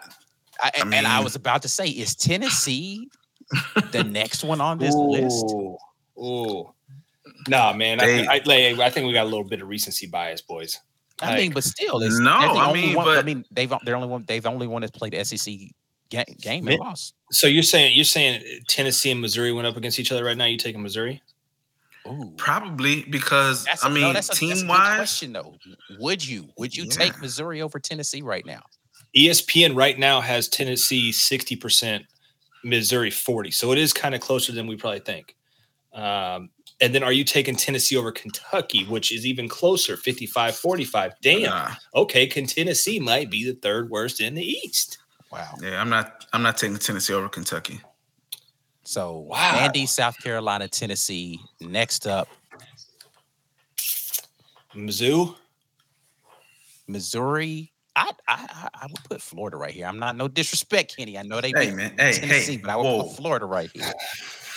I, 0.62 0.70
I 0.76 0.80
and 0.94 1.06
I 1.06 1.20
was 1.20 1.34
about 1.36 1.62
to 1.62 1.68
say, 1.68 1.86
is 1.86 2.14
Tennessee 2.16 3.08
the 3.92 4.04
next 4.04 4.42
one 4.42 4.62
on 4.62 4.78
this 4.78 4.94
list? 4.94 5.44
Ooh, 5.50 5.76
ooh. 6.18 6.74
Nah, 7.46 7.74
man. 7.74 8.00
I, 8.00 8.06
They- 8.06 8.16
think, 8.26 8.80
I, 8.80 8.86
I 8.86 8.90
think 8.90 9.06
we 9.06 9.12
got 9.12 9.24
a 9.24 9.28
little 9.28 9.44
bit 9.44 9.60
of 9.60 9.68
recency 9.68 10.06
bias, 10.06 10.40
boys. 10.40 10.80
I 11.20 11.36
mean, 11.36 11.52
but 11.52 11.64
still, 11.64 12.00
it's, 12.00 12.18
No, 12.18 12.40
the 12.40 12.60
I 12.60 12.72
mean, 12.72 12.94
one, 12.94 13.08
I 13.18 13.22
mean, 13.22 13.44
they've 13.50 13.72
they're 13.84 13.96
only 13.96 14.08
one. 14.08 14.24
They've 14.26 14.46
only 14.46 14.66
one 14.66 14.82
that's 14.82 14.96
played 14.96 15.14
SEC 15.26 15.52
game, 16.10 16.24
game 16.40 16.68
and 16.68 16.78
lost. 16.78 17.14
so 17.32 17.46
you're 17.46 17.62
saying 17.62 17.94
you're 17.94 18.04
saying 18.04 18.42
Tennessee 18.68 19.10
and 19.10 19.20
Missouri 19.20 19.52
went 19.52 19.66
up 19.66 19.76
against 19.76 19.98
each 19.98 20.10
other 20.12 20.24
right 20.24 20.36
now? 20.36 20.44
You 20.46 20.56
taking 20.56 20.82
Missouri? 20.82 21.22
Ooh, 22.06 22.32
probably 22.38 23.02
because 23.10 23.64
that's 23.64 23.84
I 23.84 23.88
a- 23.88 23.92
mean, 23.92 24.02
no, 24.02 24.12
that's 24.12 24.28
a, 24.28 24.30
that's 24.30 24.42
a 24.42 24.54
team 24.60 24.68
wise, 24.68 24.96
question 24.96 25.32
though. 25.32 25.54
Would 25.98 26.26
you 26.26 26.48
would 26.56 26.74
you 26.74 26.84
Yeah. 26.84 26.90
take 26.90 27.20
Missouri 27.20 27.60
over 27.62 27.78
Tennessee 27.78 28.22
right 28.22 28.46
now? 28.46 28.62
ESPN 29.16 29.74
right 29.74 29.98
now 29.98 30.20
has 30.20 30.48
Tennessee 30.48 31.10
60%, 31.12 32.04
Missouri 32.64 33.10
40. 33.10 33.50
So 33.50 33.72
it 33.72 33.78
is 33.78 33.92
kind 33.92 34.14
of 34.14 34.20
closer 34.20 34.52
than 34.52 34.66
we 34.66 34.76
probably 34.76 35.00
think. 35.00 35.34
Um, 35.94 36.50
and 36.80 36.94
then 36.94 37.02
are 37.02 37.12
you 37.12 37.24
taking 37.24 37.56
Tennessee 37.56 37.96
over 37.96 38.12
Kentucky, 38.12 38.84
which 38.84 39.10
is 39.10 39.26
even 39.26 39.48
closer, 39.48 39.96
55 39.96 40.56
45? 40.56 41.12
Damn. 41.22 41.42
nah, 41.42 41.74
Okay. 41.94 42.26
Can 42.26 42.46
Tennessee 42.46 43.00
might 43.00 43.30
be 43.30 43.44
the 43.44 43.54
third 43.54 43.90
worst 43.90 44.20
in 44.20 44.34
the 44.34 44.44
East. 44.44 44.98
Wow. 45.30 45.54
yeah, 45.60 45.80
I'm 45.80 45.90
not. 45.90 46.26
I'm 46.32 46.42
not 46.42 46.56
taking 46.56 46.76
Tennessee 46.78 47.12
over 47.12 47.28
Kentucky. 47.28 47.80
So 48.84 49.18
Wow. 49.18 49.56
Andy, 49.58 49.84
South 49.86 50.16
Carolina, 50.22 50.66
Tennessee. 50.68 51.38
Next 51.60 52.06
up, 52.06 52.28
Mizzou. 54.74 55.34
Missouri. 56.86 57.72
I, 57.96 58.10
I 58.26 58.46
I- 58.50 58.68
I 58.82 58.86
would 58.86 59.04
put 59.04 59.20
Florida 59.20 59.56
right 59.56 59.72
here. 59.74 59.86
I'm 59.86 59.98
not 59.98 60.16
no 60.16 60.28
disrespect, 60.28 60.96
Kenny. 60.96 61.18
I 61.18 61.22
know 61.22 61.40
they 61.40 61.48
Hey 61.54 61.66
beat 61.66 61.74
man, 61.74 61.90
hey, 61.98 62.12
Tennessee, 62.12 62.52
hey, 62.52 62.56
but 62.58 62.70
I 62.70 62.76
would 62.76 62.84
whoa. 62.84 63.02
put 63.02 63.16
Florida 63.16 63.44
right 63.44 63.70
here. 63.74 63.92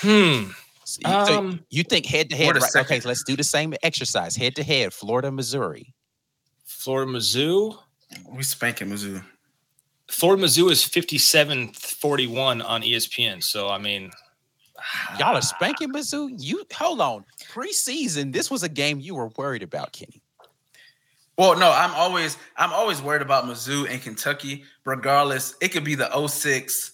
Hmm. 0.02 0.52
So 0.86 1.00
you, 1.06 1.26
so 1.26 1.38
Um, 1.38 1.66
you 1.70 1.84
think 1.84 2.06
head 2.06 2.30
to 2.30 2.36
head? 2.36 2.56
Right, 2.56 2.76
okay, 2.78 3.00
so 3.00 3.08
let's 3.10 3.24
do 3.24 3.36
the 3.36 3.44
same 3.44 3.74
exercise. 3.84 4.36
Head 4.36 4.56
to 4.56 4.64
head, 4.64 4.94
Florida, 4.94 5.32
Missouri. 5.32 5.94
Florida 6.66 7.12
Mizzou. 7.12 7.78
We 8.30 8.44
spanking 8.44 8.90
Mizzou. 8.90 9.24
Florida 10.12 10.44
Mizzou 10.44 10.70
is 10.70 10.84
57 10.84 11.70
41 11.70 12.62
on 12.62 12.82
ESPN. 12.82 13.42
So, 13.42 13.70
I 13.70 13.78
mean, 13.78 14.12
Y'all 15.20 15.38
are 15.38 15.42
spanking 15.42 15.92
Mizzou. 15.92 16.32
You 16.38 16.64
hold 16.74 17.02
on. 17.02 17.26
Preseason, 17.52 18.34
this 18.34 18.50
was 18.50 18.64
a 18.64 18.70
game 18.70 19.00
you 19.00 19.16
were 19.16 19.30
worried 19.38 19.64
about, 19.64 19.94
Kenny. 19.94 20.22
Well, 21.38 21.58
no, 21.58 21.72
I'm 21.72 21.92
always 21.96 22.38
I'm 22.58 22.74
always 22.74 23.02
worried 23.02 23.22
about 23.22 23.46
Mizzou 23.46 23.90
and 23.90 24.02
Kentucky. 24.02 24.64
Regardless, 24.86 25.56
it 25.62 25.70
could 25.70 25.84
be 25.84 25.96
the 25.96 26.28
06 26.28 26.92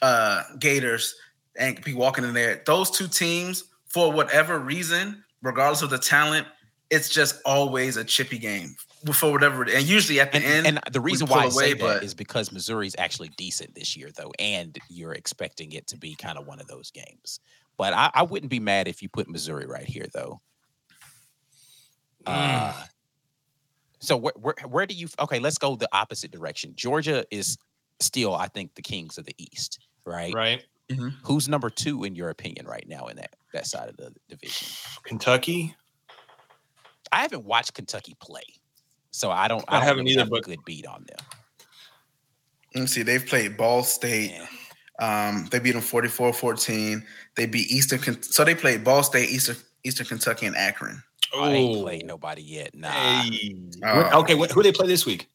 uh, 0.00 0.42
Gators 0.58 1.14
and 1.56 1.82
be 1.82 1.94
walking 1.94 2.24
in 2.24 2.32
there. 2.32 2.62
Those 2.64 2.90
two 2.90 3.08
teams, 3.08 3.64
for 3.86 4.10
whatever 4.10 4.58
reason, 4.58 5.22
regardless 5.42 5.82
of 5.82 5.90
the 5.90 5.98
talent, 5.98 6.46
it's 6.90 7.08
just 7.08 7.40
always 7.44 7.96
a 7.96 8.04
chippy 8.04 8.38
game 8.38 8.76
for 9.12 9.32
whatever. 9.32 9.62
And 9.62 9.84
usually 9.84 10.20
at 10.20 10.32
the 10.32 10.38
And, 10.38 10.66
end, 10.66 10.66
and 10.66 10.80
the 10.92 11.00
reason 11.00 11.26
why 11.26 11.44
I 11.44 11.48
say 11.48 11.72
away, 11.72 11.74
that 11.74 11.80
but- 11.80 12.02
is 12.04 12.14
because 12.14 12.52
Missouri's 12.52 12.94
actually 12.98 13.30
decent 13.36 13.74
this 13.74 13.96
year, 13.96 14.10
though, 14.16 14.32
and 14.38 14.78
you're 14.88 15.12
expecting 15.14 15.72
it 15.72 15.86
to 15.88 15.98
be 15.98 16.14
kind 16.14 16.38
of 16.38 16.46
one 16.46 16.60
of 16.60 16.66
those 16.68 16.90
games. 16.90 17.40
But 17.76 17.94
I, 17.94 18.10
I 18.14 18.22
wouldn't 18.22 18.50
be 18.50 18.60
mad 18.60 18.86
if 18.86 19.02
you 19.02 19.08
put 19.08 19.28
Missouri 19.28 19.66
right 19.66 19.84
here, 19.86 20.06
though. 20.12 20.40
Uh, 22.26 22.72
so 23.98 24.16
where, 24.16 24.32
where 24.36 24.54
where 24.68 24.86
do 24.86 24.94
you? 24.94 25.08
Okay, 25.18 25.38
let's 25.38 25.58
go 25.58 25.74
the 25.74 25.88
opposite 25.92 26.30
direction. 26.30 26.72
Georgia 26.76 27.24
is 27.30 27.58
still, 28.00 28.34
I 28.34 28.46
think, 28.48 28.74
the 28.74 28.82
kings 28.82 29.18
of 29.18 29.24
the 29.24 29.34
East, 29.38 29.80
right? 30.04 30.32
right? 30.32 30.64
Who's 31.24 31.48
number 31.48 31.70
two 31.70 32.04
in 32.04 32.14
your 32.14 32.28
opinion 32.28 32.66
right 32.66 32.84
now 32.86 33.06
in 33.06 33.16
that 33.16 33.34
that 33.54 33.66
side 33.66 33.88
of 33.88 33.96
the 33.96 34.12
division? 34.28 34.68
Kentucky. 35.04 35.74
I 37.10 37.22
haven't 37.22 37.44
watched 37.44 37.74
Kentucky 37.74 38.16
play, 38.20 38.42
so 39.12 39.30
I 39.30 39.46
don't. 39.48 39.64
I 39.68 39.76
I, 39.76 39.78
don't 39.78 39.88
haven't 39.88 40.04
really 40.04 40.12
either, 40.14 40.20
have 40.22 40.28
a 40.28 40.30
but- 40.32 40.42
good 40.44 40.64
beat 40.64 40.86
on 40.86 41.04
them. 41.08 41.26
let 42.74 42.80
me 42.82 42.86
see, 42.88 43.02
they've 43.02 43.24
played 43.24 43.56
Ball 43.56 43.82
State. 43.84 44.32
Yeah. 44.32 44.46
Um, 45.00 45.46
they 45.50 45.58
beat 45.58 45.72
them 45.72 45.80
44-14. 45.82 47.02
They 47.34 47.46
beat 47.46 47.70
Eastern. 47.70 48.22
So 48.22 48.44
they 48.44 48.54
played 48.54 48.84
Ball 48.84 49.02
State, 49.02 49.30
Eastern 49.30 49.56
Eastern 49.84 50.06
Kentucky, 50.06 50.46
and 50.46 50.56
Akron. 50.56 51.02
I 51.36 51.50
ain't 51.52 51.76
Oh. 51.78 51.82
played 51.82 52.06
nobody 52.06 52.42
yet. 52.42 52.74
Nah, 52.74 52.90
Hey. 52.90 53.56
Uh, 53.82 54.10
okay, 54.20 54.34
what, 54.34 54.50
who 54.52 54.62
they 54.62 54.70
play 54.70 54.86
this 54.86 55.06
week? 55.06 55.28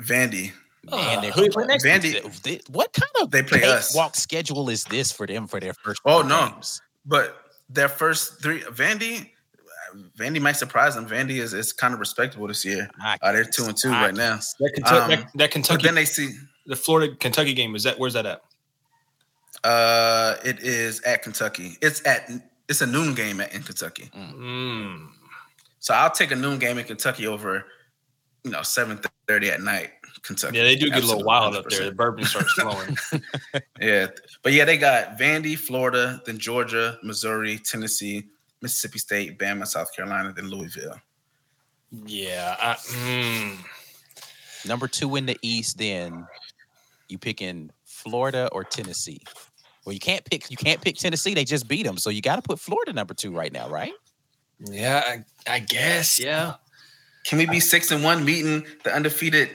Vandy. 0.00 0.52
man, 0.84 1.18
Uh, 1.18 1.22
who 1.32 1.40
they 1.42 1.48
play 1.48 1.64
next? 1.66 1.84
Vandy- 1.84 2.42
th- 2.42 2.62
What 2.68 2.92
kind 2.92 3.10
of 3.22 3.30
They 3.30 3.42
play 3.42 3.64
us. 3.64 3.94
walk 3.94 4.14
schedule 4.14 4.68
is 4.68 4.84
this 4.84 5.10
for 5.10 5.26
them 5.26 5.46
for 5.48 5.58
their 5.60 5.74
first? 5.74 6.00
Oh 6.04 6.22
no. 6.22 6.50
games? 6.50 6.80
But 7.04 7.36
their 7.68 7.88
first 7.88 8.40
three, 8.42 8.60
Vandy, 8.62 9.30
Vandy 10.18 10.40
might 10.40 10.56
surprise 10.56 10.94
them. 10.94 11.06
Vandy 11.08 11.40
is, 11.40 11.54
is 11.54 11.72
kind 11.72 11.94
of 11.94 12.00
respectable 12.00 12.46
this 12.46 12.64
year. 12.64 12.88
Uh, 13.02 13.32
they're 13.32 13.44
two 13.44 13.64
and 13.64 13.76
two 13.76 13.90
I 13.90 14.06
right 14.06 14.14
now. 14.14 14.38
That 14.60 14.72
Kentucky, 14.74 15.00
Um, 15.02 15.10
that, 15.10 15.18
that 15.18 15.30
But 15.34 15.50
Kentucky, 15.50 15.82
then 15.84 15.94
they 15.94 16.04
see 16.04 16.30
the 16.66 16.76
Florida 16.76 17.14
Kentucky 17.16 17.54
game 17.54 17.74
is 17.74 17.84
that? 17.84 17.98
Where's 17.98 18.14
that 18.14 18.26
at? 18.26 18.42
uh 19.64 20.36
it 20.44 20.60
is 20.60 21.00
at 21.00 21.22
Kentucky. 21.22 21.76
It's 21.82 22.06
at 22.06 22.30
it's 22.68 22.80
a 22.80 22.86
noon 22.86 23.14
game 23.14 23.40
at 23.40 23.52
in 23.54 23.62
Kentucky. 23.62 24.10
Mm. 24.16 25.08
So 25.80 25.94
I'll 25.94 26.10
take 26.10 26.30
a 26.30 26.36
noon 26.36 26.58
game 26.58 26.78
in 26.78 26.84
Kentucky 26.84 27.26
over, 27.26 27.64
you 28.44 28.50
know, 28.50 28.62
seven 28.62 29.00
thirty 29.26 29.50
at 29.50 29.60
night. 29.60 29.90
Kentucky. 30.22 30.56
Yeah, 30.58 30.64
they 30.64 30.76
do 30.76 30.90
get 30.90 30.98
a 30.98 31.06
little 31.06 31.20
Absolutely, 31.20 31.24
wild 31.24 31.56
up 31.56 31.68
there. 31.70 31.84
The 31.86 31.92
bourbon 31.92 32.24
starts 32.24 32.52
flowing. 32.52 32.96
Yeah, 33.80 34.08
but 34.42 34.52
yeah, 34.52 34.64
they 34.64 34.76
got 34.76 35.18
Vandy, 35.18 35.56
Florida, 35.56 36.20
then 36.26 36.38
Georgia, 36.38 36.98
Missouri, 37.04 37.58
Tennessee, 37.58 38.24
Mississippi 38.62 38.98
State, 38.98 39.38
Bama, 39.38 39.66
South 39.66 39.94
Carolina, 39.94 40.32
then 40.34 40.48
Louisville. 40.48 41.00
yeah. 42.06 42.56
I, 42.60 42.74
mm. 42.74 43.56
Number 44.66 44.88
two 44.88 45.16
in 45.16 45.26
the 45.26 45.38
East, 45.42 45.78
then 45.78 46.26
you 47.08 47.18
picking 47.18 47.70
Florida 47.84 48.48
or 48.52 48.64
Tennessee? 48.64 49.22
Well, 49.84 49.92
you 49.92 50.00
can't 50.00 50.24
pick. 50.24 50.50
You 50.50 50.56
can't 50.56 50.80
pick 50.82 50.96
Tennessee. 50.96 51.32
They 51.32 51.44
just 51.44 51.66
beat 51.68 51.86
them, 51.86 51.96
so 51.96 52.10
you 52.10 52.20
got 52.20 52.36
to 52.36 52.42
put 52.42 52.60
Florida 52.60 52.92
number 52.92 53.14
two 53.14 53.30
right 53.30 53.52
now, 53.52 53.68
right? 53.68 53.92
Yeah, 54.70 55.02
I, 55.06 55.24
I 55.50 55.58
guess. 55.60 56.18
Yeah. 56.20 56.54
Can 57.24 57.38
we 57.38 57.46
be 57.46 57.60
six 57.60 57.90
and 57.90 58.02
one 58.02 58.24
meeting 58.24 58.66
the 58.84 58.94
undefeated 58.94 59.50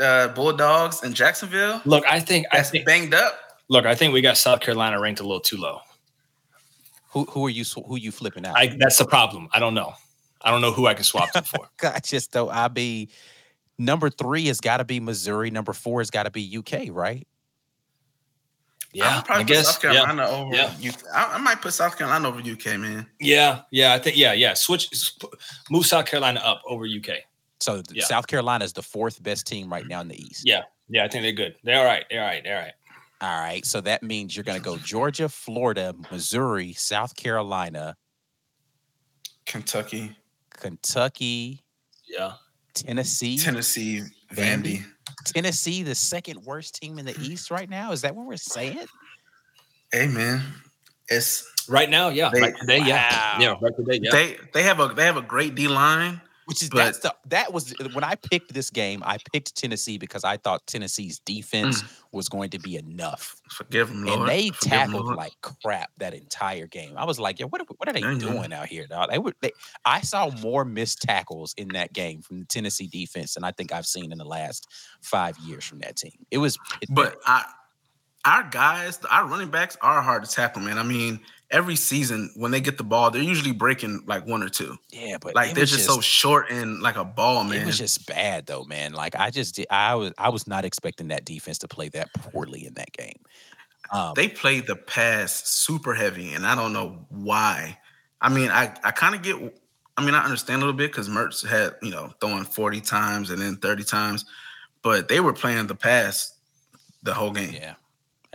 uh, 0.00 0.28
Bulldogs 0.28 1.02
in 1.02 1.12
Jacksonville? 1.12 1.82
Look, 1.84 2.04
I 2.06 2.20
think 2.20 2.46
I 2.52 2.62
think 2.62 2.86
banged 2.86 3.12
up. 3.14 3.38
look, 3.68 3.84
I 3.84 3.94
think 3.94 4.14
we 4.14 4.20
got 4.20 4.36
South 4.36 4.60
Carolina 4.60 5.00
ranked 5.00 5.20
a 5.20 5.24
little 5.24 5.40
too 5.40 5.56
low. 5.56 5.80
Who 7.16 7.24
who 7.30 7.46
are 7.46 7.50
you 7.50 7.64
sw- 7.64 7.86
who 7.86 7.96
you 7.96 8.12
flipping 8.12 8.44
out? 8.44 8.58
I 8.58 8.76
that's 8.78 8.98
the 8.98 9.06
problem. 9.06 9.48
I 9.54 9.58
don't 9.58 9.72
know. 9.72 9.94
I 10.42 10.50
don't 10.50 10.60
know 10.60 10.70
who 10.70 10.86
I 10.86 10.92
can 10.92 11.02
swap 11.02 11.32
them 11.32 11.44
for. 11.44 11.66
I 11.82 11.98
just 12.00 12.32
though 12.32 12.50
I 12.50 12.68
be 12.68 13.08
number 13.78 14.10
three 14.10 14.48
has 14.48 14.60
got 14.60 14.76
to 14.76 14.84
be 14.84 15.00
Missouri. 15.00 15.50
Number 15.50 15.72
four 15.72 16.02
has 16.02 16.10
got 16.10 16.24
to 16.24 16.30
be 16.30 16.58
UK, 16.58 16.88
right? 16.90 17.26
Yeah, 18.92 19.16
I'll 19.16 19.22
probably 19.22 19.44
I 19.44 19.46
guess. 19.46 19.80
South 19.80 19.94
yeah. 19.94 20.28
Over 20.28 20.54
yeah. 20.54 20.90
UK. 20.90 20.96
I, 21.14 21.36
I 21.36 21.38
might 21.38 21.62
put 21.62 21.72
South 21.72 21.96
Carolina 21.96 22.28
over 22.28 22.38
UK, 22.38 22.78
man. 22.78 23.06
Yeah, 23.18 23.62
yeah, 23.70 23.94
I 23.94 23.98
think 23.98 24.18
yeah, 24.18 24.34
yeah. 24.34 24.52
Switch, 24.52 24.90
move 25.70 25.86
South 25.86 26.04
Carolina 26.04 26.40
up 26.40 26.60
over 26.68 26.84
UK. 26.84 27.20
So 27.60 27.82
Yeah. 27.90 28.04
South 28.04 28.26
Carolina 28.26 28.62
is 28.66 28.74
the 28.74 28.82
fourth 28.82 29.22
best 29.22 29.46
team 29.46 29.72
right 29.72 29.86
now 29.86 30.02
in 30.02 30.08
the 30.08 30.22
East. 30.22 30.42
Yeah, 30.44 30.64
yeah, 30.90 31.04
I 31.04 31.08
think 31.08 31.22
they're 31.22 31.32
good. 31.32 31.56
They're 31.64 31.78
all 31.78 31.86
right. 31.86 32.04
They're 32.10 32.20
all 32.20 32.26
right. 32.26 32.44
They're 32.44 32.58
all 32.58 32.62
right. 32.64 32.74
All 33.20 33.38
right. 33.40 33.64
So 33.64 33.80
that 33.80 34.02
means 34.02 34.36
you're 34.36 34.44
going 34.44 34.58
to 34.58 34.64
go 34.64 34.76
Georgia, 34.76 35.28
Florida, 35.28 35.94
Missouri, 36.10 36.72
South 36.74 37.16
Carolina, 37.16 37.96
Kentucky. 39.46 40.16
Kentucky, 40.50 41.62
Yeah, 42.08 42.32
Tennessee. 42.74 43.38
Tennessee, 43.38 44.02
Vandy. 44.32 44.78
Vandy. 44.78 44.84
Tennessee, 45.24 45.82
the 45.82 45.94
second 45.94 46.42
worst 46.44 46.76
team 46.80 46.98
in 46.98 47.04
the 47.04 47.18
East 47.20 47.50
right 47.50 47.68
now. 47.68 47.92
Is 47.92 48.02
that 48.02 48.14
what 48.16 48.26
we're 48.26 48.36
saying? 48.36 48.80
Hey 49.92 50.08
man, 50.08 50.42
it's 51.08 51.52
Right 51.68 51.90
now, 51.90 52.08
yeah. 52.10 52.30
They- 52.32 52.40
right 52.40 52.54
today, 52.60 52.78
yeah. 52.78 53.40
Yeah, 53.40 53.54
right 53.60 53.76
today, 53.76 54.00
yeah. 54.02 54.10
they 54.12 54.36
they 54.52 54.62
have 54.62 54.78
a 54.80 54.88
they 54.88 55.04
have 55.04 55.16
a 55.16 55.22
great 55.22 55.54
D 55.54 55.68
line. 55.68 56.20
Which 56.46 56.62
is 56.62 56.70
But- 56.70 56.76
that's 56.78 56.98
the 57.00 57.14
that 57.26 57.52
was 57.52 57.74
when 57.92 58.04
I 58.04 58.14
picked 58.14 58.54
this 58.54 58.70
game. 58.70 59.02
I 59.04 59.18
picked 59.32 59.56
Tennessee 59.56 59.98
because 59.98 60.22
I 60.24 60.36
thought 60.36 60.64
Tennessee's 60.68 61.18
defense 61.18 61.82
was 62.12 62.28
going 62.28 62.50
to 62.50 62.58
be 62.60 62.76
enough, 62.76 63.34
Forgive 63.50 63.88
them, 63.88 64.04
Lord. 64.04 64.20
and 64.20 64.28
they 64.28 64.50
Forgive 64.50 64.60
tackled 64.70 65.04
Lord. 65.06 65.16
like 65.16 65.32
crap 65.42 65.90
that 65.98 66.14
entire 66.14 66.68
game. 66.68 66.94
I 66.96 67.04
was 67.04 67.18
like, 67.18 67.40
"Yo, 67.40 67.48
what 67.48 67.60
are, 67.62 67.66
what 67.78 67.88
are 67.88 67.92
they 67.92 68.00
Mhm. 68.02 68.20
doing 68.20 68.52
out 68.52 68.68
here?" 68.68 68.86
Dog? 68.86 69.10
They 69.10 69.18
were. 69.18 69.32
They, 69.40 69.50
I 69.84 70.00
saw 70.02 70.30
more 70.40 70.64
missed 70.64 71.02
tackles 71.02 71.52
in 71.56 71.66
that 71.74 71.92
game 71.92 72.22
from 72.22 72.38
the 72.38 72.44
Tennessee 72.46 72.86
defense 72.86 73.34
than 73.34 73.42
I 73.42 73.50
think 73.50 73.72
I've 73.72 73.86
seen 73.86 74.12
in 74.12 74.18
the 74.18 74.24
last 74.24 74.68
five 75.02 75.36
years 75.38 75.64
from 75.64 75.80
that 75.80 75.96
team. 75.96 76.24
It 76.30 76.38
was, 76.38 76.56
it, 76.80 76.88
But 76.94 77.18
I, 77.26 77.44
our 78.24 78.44
guys, 78.44 79.00
our 79.10 79.26
running 79.26 79.50
backs 79.50 79.76
are 79.82 80.00
hard 80.00 80.24
to 80.24 80.30
tackle, 80.30 80.62
man. 80.62 80.78
I 80.78 80.82
mean, 80.84 81.20
every 81.50 81.76
season 81.76 82.30
when 82.34 82.50
they 82.50 82.60
get 82.60 82.78
the 82.78 82.84
ball, 82.84 83.10
they're 83.10 83.22
usually 83.22 83.52
breaking 83.52 84.02
like 84.06 84.26
one 84.26 84.42
or 84.42 84.48
two. 84.48 84.76
yeah, 84.90 85.16
but 85.20 85.34
Like 85.34 85.54
they're 85.54 85.62
was 85.62 85.70
just, 85.70 85.86
so 85.86 86.00
short 86.00 86.50
and 86.50 86.80
like 86.80 86.96
a 86.96 87.04
ball, 87.04 87.44
man. 87.44 87.62
It 87.62 87.66
was 87.66 87.78
just 87.78 88.06
bad 88.06 88.46
though, 88.46 88.64
man. 88.64 88.92
Like 88.92 89.14
I 89.16 89.30
just 89.30 89.56
did, 89.56 89.66
I 89.70 89.94
was 89.94 90.12
I 90.18 90.28
was 90.28 90.46
not 90.46 90.64
expecting 90.64 91.08
that 91.08 91.24
defense 91.24 91.58
to 91.58 91.68
play 91.68 91.88
that 91.90 92.12
poorly 92.14 92.66
in 92.66 92.74
that 92.74 92.92
game. 92.92 93.18
Um, 93.92 94.12
they 94.16 94.28
played 94.28 94.66
the 94.66 94.76
pass 94.76 95.48
super 95.48 95.94
heavy, 95.94 96.32
and 96.34 96.46
I 96.46 96.54
don't 96.54 96.72
know 96.72 97.06
why. 97.08 97.78
I 98.20 98.28
mean, 98.28 98.50
I 98.50 98.76
I 98.82 98.90
kind 98.90 99.14
of 99.14 99.22
get. 99.22 99.36
I 99.98 100.04
mean, 100.04 100.14
I 100.14 100.24
understand 100.24 100.62
a 100.62 100.66
little 100.66 100.76
bit 100.76 100.90
because 100.90 101.08
Mertz 101.08 101.46
had 101.46 101.74
you 101.82 101.90
know 101.90 102.12
throwing 102.20 102.44
forty 102.44 102.80
times 102.80 103.30
and 103.30 103.40
then 103.40 103.56
thirty 103.56 103.84
times, 103.84 104.24
but 104.82 105.08
they 105.08 105.20
were 105.20 105.32
playing 105.32 105.68
the 105.68 105.74
pass 105.74 106.34
the 107.02 107.14
whole 107.14 107.30
game. 107.30 107.52
yeah. 107.52 107.74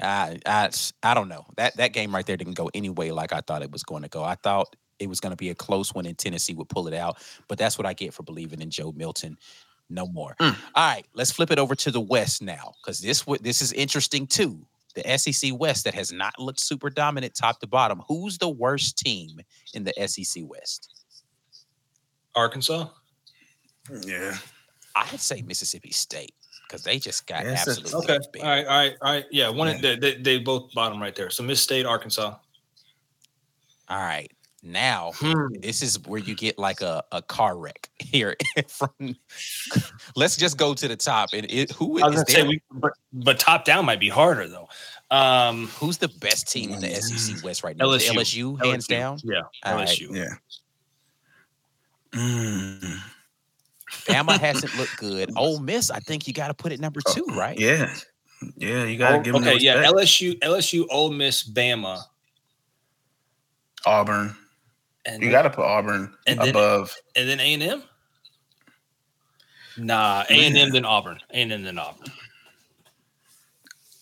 I, 0.01 0.39
I 0.45 0.65
s- 0.67 0.93
I 1.03 1.13
don't 1.13 1.27
know. 1.29 1.45
That 1.57 1.77
that 1.77 1.93
game 1.93 2.13
right 2.13 2.25
there 2.25 2.37
didn't 2.37 2.55
go 2.55 2.69
any 2.73 2.89
way 2.89 3.11
like 3.11 3.33
I 3.33 3.41
thought 3.41 3.61
it 3.61 3.71
was 3.71 3.83
going 3.83 4.03
to 4.03 4.09
go. 4.09 4.23
I 4.23 4.35
thought 4.35 4.75
it 4.99 5.07
was 5.09 5.19
going 5.19 5.31
to 5.31 5.35
be 5.37 5.49
a 5.49 5.55
close 5.55 5.93
one 5.93 6.05
and 6.05 6.17
Tennessee 6.17 6.53
would 6.53 6.69
pull 6.69 6.87
it 6.87 6.93
out, 6.93 7.17
but 7.47 7.57
that's 7.57 7.77
what 7.77 7.85
I 7.87 7.93
get 7.93 8.13
for 8.13 8.23
believing 8.23 8.61
in 8.61 8.69
Joe 8.69 8.91
Milton. 8.95 9.37
No 9.89 10.07
more. 10.07 10.35
Mm. 10.39 10.55
All 10.75 10.87
right, 10.93 11.05
let's 11.13 11.31
flip 11.31 11.51
it 11.51 11.59
over 11.59 11.75
to 11.75 11.91
the 11.91 11.99
West 11.99 12.41
now 12.41 12.73
because 12.83 12.99
this 12.99 13.23
this 13.41 13.61
is 13.61 13.73
interesting 13.73 14.25
too. 14.27 14.65
The 14.93 15.17
SEC 15.17 15.51
West 15.57 15.85
that 15.85 15.93
has 15.95 16.11
not 16.11 16.37
looked 16.37 16.59
super 16.59 16.89
dominant 16.89 17.33
top 17.33 17.59
to 17.61 17.67
bottom. 17.67 18.01
Who's 18.07 18.37
the 18.37 18.49
worst 18.49 18.97
team 18.97 19.39
in 19.73 19.83
the 19.85 19.93
SEC 20.07 20.43
West? 20.45 20.89
Arkansas. 22.35 22.87
Yeah, 24.05 24.37
I'd 24.95 25.19
say 25.19 25.41
Mississippi 25.41 25.91
State 25.91 26.33
because 26.71 26.83
they 26.83 26.97
just 26.99 27.27
got 27.27 27.43
Yeah, 27.43 27.51
absolutely 27.51 27.93
Okay. 28.15 28.19
beat. 28.31 28.41
All 28.41 28.47
right. 28.49 28.65
All 28.65 28.77
right. 28.77 28.95
All 29.01 29.11
right. 29.13 29.25
Yeah. 29.29 29.49
One. 29.49 29.67
Yeah. 29.67 29.81
They, 29.81 29.95
they, 29.97 30.15
they 30.15 30.39
both 30.39 30.73
bottom 30.73 31.01
right 31.01 31.13
there. 31.15 31.29
So 31.29 31.43
Miss 31.43 31.61
State, 31.61 31.85
Arkansas. 31.85 32.35
All 33.89 33.97
right. 33.97 34.31
Now, 34.63 35.11
Hmm. 35.15 35.47
this 35.59 35.81
is 35.81 35.99
where 36.05 36.19
you 36.19 36.35
get 36.35 36.57
like 36.59 36.81
a, 36.81 37.03
a 37.11 37.21
car 37.23 37.57
wreck 37.57 37.89
here 37.99 38.35
from 38.67 38.91
let's 40.15 40.37
just 40.37 40.55
go 40.55 40.73
to 40.75 40.87
the 40.87 40.95
top 40.95 41.29
and 41.33 41.49
it, 41.51 41.71
who 41.71 41.99
I 42.01 42.07
was 42.07 42.17
is 42.19 42.23
gonna 42.23 42.31
say 42.31 42.41
there- 42.41 42.47
we, 42.49 42.61
but 42.71 42.91
but 43.11 43.39
top 43.39 43.65
down 43.65 43.85
might 43.85 43.99
be 43.99 44.07
harder 44.09 44.47
though. 44.47 44.69
Um, 45.09 45.67
who's 45.67 45.97
the 45.97 46.07
best 46.07 46.49
team 46.49 46.71
in 46.71 46.79
the 46.79 46.87
Mm. 46.87 47.01
SEC 47.01 47.43
West 47.43 47.63
right 47.63 47.75
now? 47.75 47.89
Is 47.91 48.03
LSU. 48.03 48.55
LSU, 48.55 48.65
hands 48.65 48.85
LSU. 48.85 48.89
down. 48.89 49.19
Yeah. 49.23 49.41
All 49.65 49.75
right. 49.75 49.87
LSU. 49.87 50.15
yeah. 50.15 50.35
Mm, 52.13 52.99
Bama 53.91 54.37
hasn't 54.39 54.75
looked 54.77 54.97
good. 54.97 55.31
Ole 55.35 55.59
Miss, 55.59 55.91
I 55.91 55.99
think 55.99 56.27
you 56.27 56.33
got 56.33 56.47
to 56.47 56.53
put 56.53 56.71
it 56.71 56.79
number 56.79 57.01
oh, 57.07 57.13
two, 57.13 57.25
right? 57.35 57.57
Oh, 57.59 57.63
yeah, 57.63 57.93
yeah. 58.57 58.83
You 58.85 58.97
gotta 58.97 59.17
Oh, 59.17 59.21
give 59.21 59.33
them 59.33 59.43
okay. 59.43 59.57
Yeah. 59.59 59.83
LSU. 59.85 60.37
LSU. 60.39 60.85
Ole 60.89 61.11
Miss. 61.11 61.47
Bama. 61.47 62.01
Auburn. 63.85 64.35
And 65.05 65.21
You 65.23 65.31
got 65.31 65.43
to 65.43 65.49
put 65.49 65.65
Auburn 65.65 66.13
And 66.27 66.39
then- 66.39 66.49
above. 66.49 66.95
and 67.15 67.27
then 67.27 67.39
A 67.39 67.53
and 67.53 67.63
M. 67.63 67.83
Nah, 69.77 70.23
A 70.29 70.33
and 70.33 70.57
M 70.57 70.69
then 70.71 70.85
Auburn. 70.85 71.19
A 71.31 71.41
and 71.41 71.51
M 71.51 71.63
then 71.63 71.79
Auburn. 71.79 72.07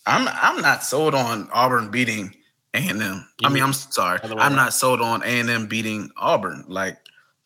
I'm 0.06 0.26
I'm 0.28 0.60
not 0.60 0.82
sold 0.82 1.14
on 1.14 1.48
Auburn 1.52 1.90
beating 1.90 2.34
A 2.74 2.78
and 2.78 3.00
M. 3.02 3.26
I 3.44 3.48
You 3.48 3.54
mean, 3.54 3.62
I'm 3.62 3.72
sorry, 3.72 4.18
I'm 4.24 4.56
not 4.56 4.72
sold 4.74 5.00
on 5.00 5.22
A 5.22 5.26
and 5.40 5.48
M 5.48 5.66
beating 5.66 6.10
Auburn. 6.16 6.64
Like 6.66 6.98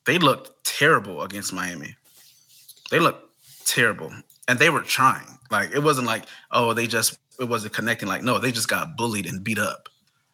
they 0.07 0.19
looked 0.19 0.65
terrible 0.65 1.23
against 1.23 1.53
Miami. 1.53 1.95
They 2.95 3.01
looked 3.01 3.27
terrible, 3.67 4.13
and 4.47 4.57
they 4.57 4.71
were 4.71 4.83
trying. 4.83 5.27
Like 5.51 5.73
it 5.73 5.81
wasn't 5.81 6.07
like 6.07 6.27
oh 6.53 6.75
they 6.75 6.87
just 6.87 7.19
it 7.41 7.49
wasn't 7.49 7.73
connecting. 7.75 8.07
Like 8.09 8.23
no, 8.23 8.39
they 8.39 8.53
just 8.53 8.69
got 8.69 8.97
bullied 8.97 9.27
and 9.27 9.43
beat 9.43 9.59
up. 9.59 9.89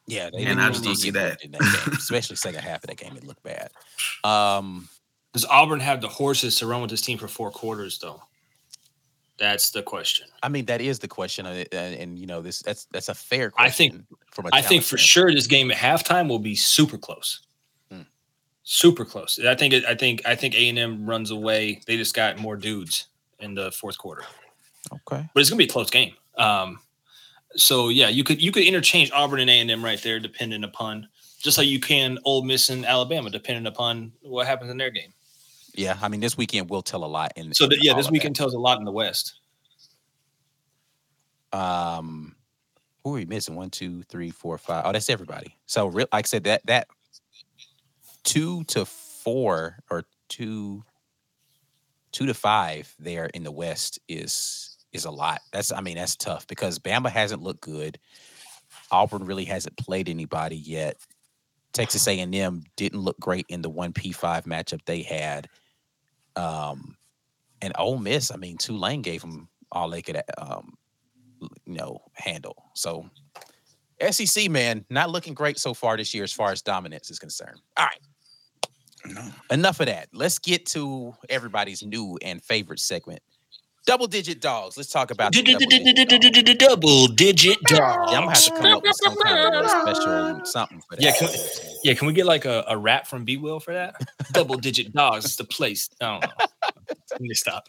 Yeah, 0.06 0.28
they 0.30 0.38
And 0.44 0.46
didn't 0.48 0.60
I 0.60 0.68
just 0.68 0.80
really 0.80 0.88
don't 0.88 0.96
see 0.96 1.10
that. 1.12 1.42
in 1.42 1.52
that 1.52 1.60
game, 1.60 1.94
especially 1.98 2.36
second 2.36 2.60
half 2.60 2.84
of 2.84 2.88
that 2.88 2.98
game. 2.98 3.16
It 3.16 3.24
looked 3.26 3.42
bad. 3.42 3.70
Um, 4.24 4.90
Does 5.32 5.46
Auburn 5.46 5.80
have 5.80 6.02
the 6.02 6.08
horses 6.08 6.56
to 6.56 6.66
run 6.66 6.82
with 6.82 6.90
this 6.90 7.00
team 7.00 7.16
for 7.16 7.28
four 7.28 7.50
quarters 7.50 7.98
though? 7.98 8.20
That's 9.38 9.70
the 9.70 9.82
question. 9.82 10.26
I 10.42 10.50
mean, 10.50 10.66
that 10.66 10.82
is 10.82 10.98
the 10.98 11.08
question, 11.08 11.46
uh, 11.46 11.64
and, 11.72 11.94
and 11.94 12.18
you 12.18 12.26
know, 12.26 12.42
this 12.42 12.60
that's 12.60 12.84
that's 12.92 13.08
a 13.08 13.14
fair 13.14 13.52
I 13.56 13.62
question. 13.70 13.90
think- 13.92 14.04
from 14.32 14.46
a 14.46 14.50
I 14.52 14.60
think 14.60 14.82
for 14.84 14.98
standpoint. 14.98 15.08
sure 15.08 15.32
this 15.34 15.46
game 15.46 15.70
at 15.70 15.78
halftime 15.78 16.28
will 16.28 16.38
be 16.38 16.54
super 16.54 16.98
close. 16.98 17.40
Super 18.72 19.04
close. 19.04 19.36
I 19.44 19.56
think. 19.56 19.74
I 19.74 19.96
think. 19.96 20.22
I 20.24 20.36
think 20.36 20.54
A 20.54 20.68
and 20.68 20.78
M 20.78 21.04
runs 21.04 21.32
away. 21.32 21.80
They 21.88 21.96
just 21.96 22.14
got 22.14 22.38
more 22.38 22.54
dudes 22.54 23.08
in 23.40 23.52
the 23.52 23.72
fourth 23.72 23.98
quarter, 23.98 24.22
Okay. 24.92 25.28
but 25.34 25.40
it's 25.40 25.50
gonna 25.50 25.58
be 25.58 25.64
a 25.64 25.68
close 25.68 25.90
game. 25.90 26.14
Um, 26.38 26.78
so 27.56 27.88
yeah, 27.88 28.08
you 28.10 28.22
could 28.22 28.40
you 28.40 28.52
could 28.52 28.62
interchange 28.62 29.10
Auburn 29.10 29.40
and 29.40 29.50
A 29.50 29.54
and 29.54 29.68
M 29.72 29.84
right 29.84 30.00
there, 30.00 30.20
depending 30.20 30.62
upon 30.62 31.08
just 31.40 31.58
like 31.58 31.66
you 31.66 31.80
can 31.80 32.16
Ole 32.24 32.44
Miss 32.44 32.70
and 32.70 32.86
Alabama, 32.86 33.28
depending 33.28 33.66
upon 33.66 34.12
what 34.22 34.46
happens 34.46 34.70
in 34.70 34.76
their 34.76 34.90
game. 34.90 35.12
Yeah, 35.74 35.98
I 36.00 36.06
mean, 36.06 36.20
this 36.20 36.36
weekend 36.36 36.70
will 36.70 36.82
tell 36.82 37.02
a 37.02 37.06
lot. 37.06 37.32
In 37.34 37.52
So 37.52 37.64
in 37.64 37.72
yeah, 37.82 37.94
this 37.94 38.08
weekend 38.08 38.36
tells 38.36 38.54
a 38.54 38.58
lot 38.60 38.78
in 38.78 38.84
the 38.84 38.92
West. 38.92 39.34
Um, 41.52 42.36
who 43.02 43.10
are 43.10 43.14
we 43.14 43.24
missing? 43.24 43.56
One, 43.56 43.70
two, 43.70 44.04
three, 44.04 44.30
four, 44.30 44.56
five. 44.58 44.84
Oh, 44.86 44.92
that's 44.92 45.10
everybody. 45.10 45.56
So, 45.66 45.88
real, 45.88 46.06
like 46.12 46.26
I 46.26 46.28
said, 46.28 46.44
that 46.44 46.64
that 46.66 46.86
two 48.24 48.64
to 48.64 48.84
four 48.84 49.78
or 49.90 50.04
two 50.28 50.84
two 52.12 52.26
to 52.26 52.34
five 52.34 52.92
there 52.98 53.26
in 53.26 53.44
the 53.44 53.52
West 53.52 53.98
is 54.08 54.76
is 54.92 55.04
a 55.04 55.10
lot. 55.10 55.40
That's 55.52 55.72
I 55.72 55.80
mean 55.80 55.96
that's 55.96 56.16
tough 56.16 56.46
because 56.46 56.78
Bama 56.78 57.10
hasn't 57.10 57.42
looked 57.42 57.60
good. 57.60 57.98
Auburn 58.90 59.24
really 59.24 59.44
hasn't 59.44 59.76
played 59.76 60.08
anybody 60.08 60.56
yet. 60.56 60.96
Texas 61.72 62.08
A&M 62.08 62.64
didn't 62.76 63.00
look 63.00 63.18
great 63.20 63.46
in 63.48 63.62
the 63.62 63.70
one 63.70 63.92
P5 63.92 64.42
matchup 64.42 64.80
they 64.84 65.02
had. 65.02 65.48
Um, 66.34 66.96
and 67.62 67.72
Ole 67.78 67.98
Miss, 67.98 68.32
I 68.32 68.36
mean, 68.36 68.58
Tulane 68.58 69.02
gave 69.02 69.20
them 69.20 69.48
all 69.70 69.88
they 69.88 70.02
could, 70.02 70.20
um, 70.36 70.76
you 71.40 71.48
know, 71.66 72.00
handle. 72.14 72.56
So 72.74 73.08
SEC 74.10 74.50
man, 74.50 74.84
not 74.90 75.10
looking 75.10 75.34
great 75.34 75.60
so 75.60 75.72
far 75.72 75.96
this 75.96 76.12
year 76.12 76.24
as 76.24 76.32
far 76.32 76.50
as 76.50 76.62
dominance 76.62 77.08
is 77.10 77.20
concerned. 77.20 77.60
All 77.76 77.86
right 77.86 78.00
No. 79.06 79.22
enough 79.50 79.80
of 79.80 79.86
that. 79.86 80.08
Let's 80.12 80.38
get 80.38 80.66
to 80.66 81.14
everybody's 81.28 81.82
new 81.82 82.18
and 82.22 82.42
favorite 82.42 82.80
segment. 82.80 83.20
Double 83.86 84.06
digit 84.06 84.40
dogs. 84.40 84.76
Let's 84.76 84.90
talk 84.90 85.10
about 85.10 85.32
the 85.32 86.56
double 86.58 87.06
digit 87.08 87.58
dogs. 87.62 87.78
Yeah, 87.78 88.18
I'm 88.18 88.24
gonna 88.24 88.30
have 88.30 88.44
to 88.44 88.50
come 88.50 88.66
up 88.66 88.82
with 88.82 88.96
some 88.96 89.16
kind 89.16 89.54
of 89.54 89.70
special 89.70 90.44
something 90.44 90.82
for 90.88 90.96
that. 90.96 91.02
Yeah, 91.02 91.12
can 91.16 91.28
Yeah, 91.82 91.94
can 91.94 92.06
we 92.06 92.12
get 92.12 92.26
like 92.26 92.44
a, 92.44 92.62
a 92.68 92.76
rap 92.76 93.06
from 93.06 93.24
B 93.24 93.38
Will 93.38 93.58
for 93.58 93.72
that? 93.72 93.94
Double 94.32 94.56
digit 94.56 94.92
dogs 94.92 95.24
is 95.24 95.36
the 95.36 95.44
place. 95.44 95.88
I 96.00 96.20
don't 96.20 96.22
know. 96.22 96.46
Let 97.12 97.20
me 97.20 97.34
stop. 97.34 97.64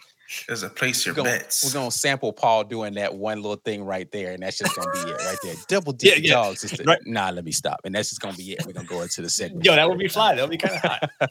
There's 0.48 0.64
a 0.64 0.70
place 0.70 1.06
your 1.06 1.14
we're 1.14 1.24
gonna, 1.24 1.30
bets. 1.40 1.64
we're 1.66 1.74
gonna 1.74 1.92
sample 1.92 2.32
Paul 2.32 2.64
doing 2.64 2.94
that 2.94 3.14
one 3.14 3.42
little 3.42 3.58
thing 3.66 3.84
right 3.84 4.10
there, 4.12 4.32
and 4.32 4.42
that's 4.42 4.58
just 4.58 4.76
gonna 4.76 4.90
be 4.90 5.10
it 5.12 5.18
right 5.26 5.38
there. 5.42 5.56
Double 5.68 5.94
Yeah, 6.00 6.12
digit 6.16 6.26
yeah. 6.26 6.34
dogs. 6.34 6.64
Is 6.64 6.80
Right. 6.86 7.00
Nah, 7.06 7.32
let 7.32 7.44
me 7.44 7.52
stop. 7.52 7.82
And 7.84 7.94
that's 7.94 8.10
just 8.10 8.22
gonna 8.22 8.38
be 8.38 8.54
it. 8.54 8.66
We're 8.66 8.72
gonna 8.74 8.86
go 8.86 9.02
into 9.02 9.22
the 9.22 9.30
segment. 9.30 9.66
Yo, 9.66 9.76
that 9.76 9.90
would 9.90 10.00
be 10.00 10.08
fly. 10.08 10.36
That 10.36 10.42
would 10.44 10.52
be 10.52 10.58
kind 10.58 10.76
of 10.76 10.82
hot. 10.82 11.10
All 11.22 11.30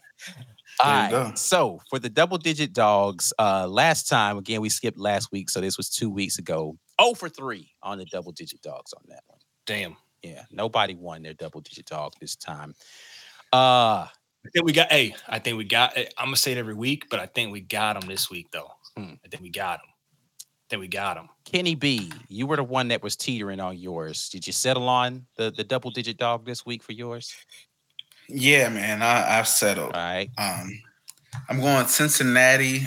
There 0.86 0.94
you 0.96 1.02
right. 1.02 1.11
go. 1.11 1.32
So 1.34 1.80
for 1.88 1.98
the 1.98 2.11
double 2.11 2.36
digit 2.38 2.72
dogs, 2.72 3.32
uh 3.38 3.66
last 3.68 4.08
time 4.08 4.36
again 4.38 4.61
we 4.61 4.68
skipped 4.68 4.98
last 4.98 5.30
week, 5.32 5.48
so 5.50 5.61
this 5.61 5.76
was 5.76 5.88
two 5.88 6.11
weeks 6.11 6.38
ago. 6.38 6.76
Oh 6.98 7.14
for 7.14 7.28
three 7.28 7.70
on 7.82 7.98
the 7.98 8.04
double 8.06 8.32
digit 8.32 8.61
dogs 8.62 8.92
on 8.92 9.02
that 9.08 9.22
one. 9.26 9.38
Damn. 9.66 9.96
Yeah, 10.22 10.44
nobody 10.50 10.94
won 10.94 11.22
their 11.22 11.32
double 11.34 11.62
digit 11.62 11.86
dog 11.86 12.12
this 12.20 12.36
time. 12.36 12.74
Uh 13.52 14.06
I 14.47 14.51
think 14.51 14.64
we 14.64 14.72
got. 14.72 14.91
Hey, 14.91 15.14
I 15.28 15.38
think 15.38 15.59
we 15.59 15.64
got. 15.64 15.97
I'm 15.97 16.26
gonna 16.26 16.36
say 16.36 16.53
it 16.53 16.59
every 16.59 16.74
week, 16.74 17.07
but 17.11 17.20
I 17.20 17.26
think 17.26 17.53
we 17.53 17.61
got 17.61 18.01
them 18.01 18.09
this 18.09 18.30
week 18.30 18.51
though. 18.53 18.70
Hmm. 18.97 19.14
I 19.24 19.28
think 19.28 19.43
we 19.43 19.51
got 19.51 19.80
them. 19.80 19.88
I 19.88 20.66
think 20.70 20.80
we 20.80 20.88
got 20.88 21.14
them. 21.14 21.28
Kenny 21.45 21.74
B, 21.74 22.12
you 22.28 22.47
were 22.47 22.57
the 22.57 22.64
one 22.64 22.88
that 22.88 23.03
was 23.03 23.16
teetering 23.16 23.61
on 23.61 23.76
yours. 23.76 24.28
Did 24.28 24.47
you 24.47 24.53
settle 24.53 24.88
on 24.88 25.26
the 25.36 25.51
the 25.51 25.64
double 25.64 25.91
digit 25.91 26.16
dog 26.16 26.47
this 26.47 26.64
week 26.64 26.82
for 26.82 26.93
yours? 26.93 27.34
yeah, 28.28 28.68
man. 28.68 29.03
I, 29.03 29.38
I've 29.38 29.49
settled. 29.49 29.95
All 29.95 30.01
right. 30.01 30.30
Um, 30.38 30.80
I'm 31.49 31.61
going 31.61 31.86
Cincinnati 31.86 32.86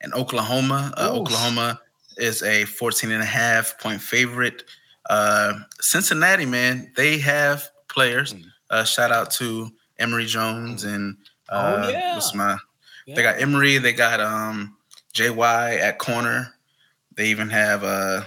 and 0.00 0.12
Oklahoma. 0.14 0.92
Uh, 0.96 1.10
Oklahoma 1.12 1.80
is 2.16 2.42
a 2.42 2.64
14 2.64 3.10
and 3.10 3.22
a 3.22 3.26
half 3.26 3.78
point 3.78 4.00
favorite. 4.00 4.64
Uh, 5.08 5.54
Cincinnati, 5.80 6.46
man, 6.46 6.92
they 6.96 7.18
have 7.18 7.68
players. 7.88 8.34
Mm. 8.34 8.44
Uh, 8.70 8.84
shout 8.84 9.10
out 9.10 9.30
to 9.32 9.70
Emory 10.00 10.26
Jones 10.26 10.84
and 10.84 11.16
uh, 11.48 11.82
Oh, 11.84 11.88
yeah. 11.90 12.14
what's 12.14 12.34
my 12.34 12.56
they 13.06 13.22
got 13.22 13.40
Emory, 13.40 13.78
they 13.78 13.92
got 13.92 14.20
um 14.20 14.76
JY 15.14 15.80
at 15.80 15.98
corner. 15.98 16.54
They 17.16 17.26
even 17.28 17.48
have 17.50 17.82
uh 17.84 18.22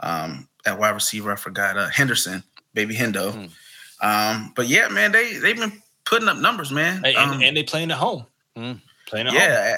um 0.00 0.48
at 0.66 0.78
wide 0.78 0.90
receiver, 0.90 1.32
I 1.32 1.36
forgot 1.36 1.76
uh 1.76 1.88
Henderson, 1.88 2.42
baby 2.72 2.94
Hendo. 2.94 3.32
Hmm. 3.32 4.06
Um, 4.06 4.52
but 4.56 4.66
yeah, 4.68 4.88
man, 4.88 5.12
they 5.12 5.34
they've 5.38 5.56
been 5.56 5.82
putting 6.04 6.28
up 6.28 6.36
numbers, 6.38 6.70
man. 6.70 7.02
Hey, 7.04 7.14
and, 7.14 7.30
Um, 7.32 7.42
and 7.42 7.56
they 7.56 7.62
playing 7.62 7.90
at 7.90 7.96
home. 7.98 8.26
Mm. 8.56 8.80
Playing 9.06 9.26
at 9.28 9.32
home. 9.32 9.42
yeah, 9.42 9.76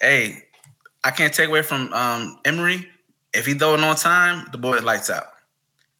hey, 0.00 0.42
I 1.04 1.10
can't 1.10 1.32
take 1.34 1.48
away 1.48 1.62
from 1.62 1.92
um 1.92 2.38
Emory. 2.44 2.88
If 3.32 3.46
he 3.46 3.54
throwing 3.54 3.82
on 3.82 3.96
time, 3.96 4.46
the 4.52 4.58
boy 4.58 4.78
lights 4.78 5.10
out. 5.10 5.26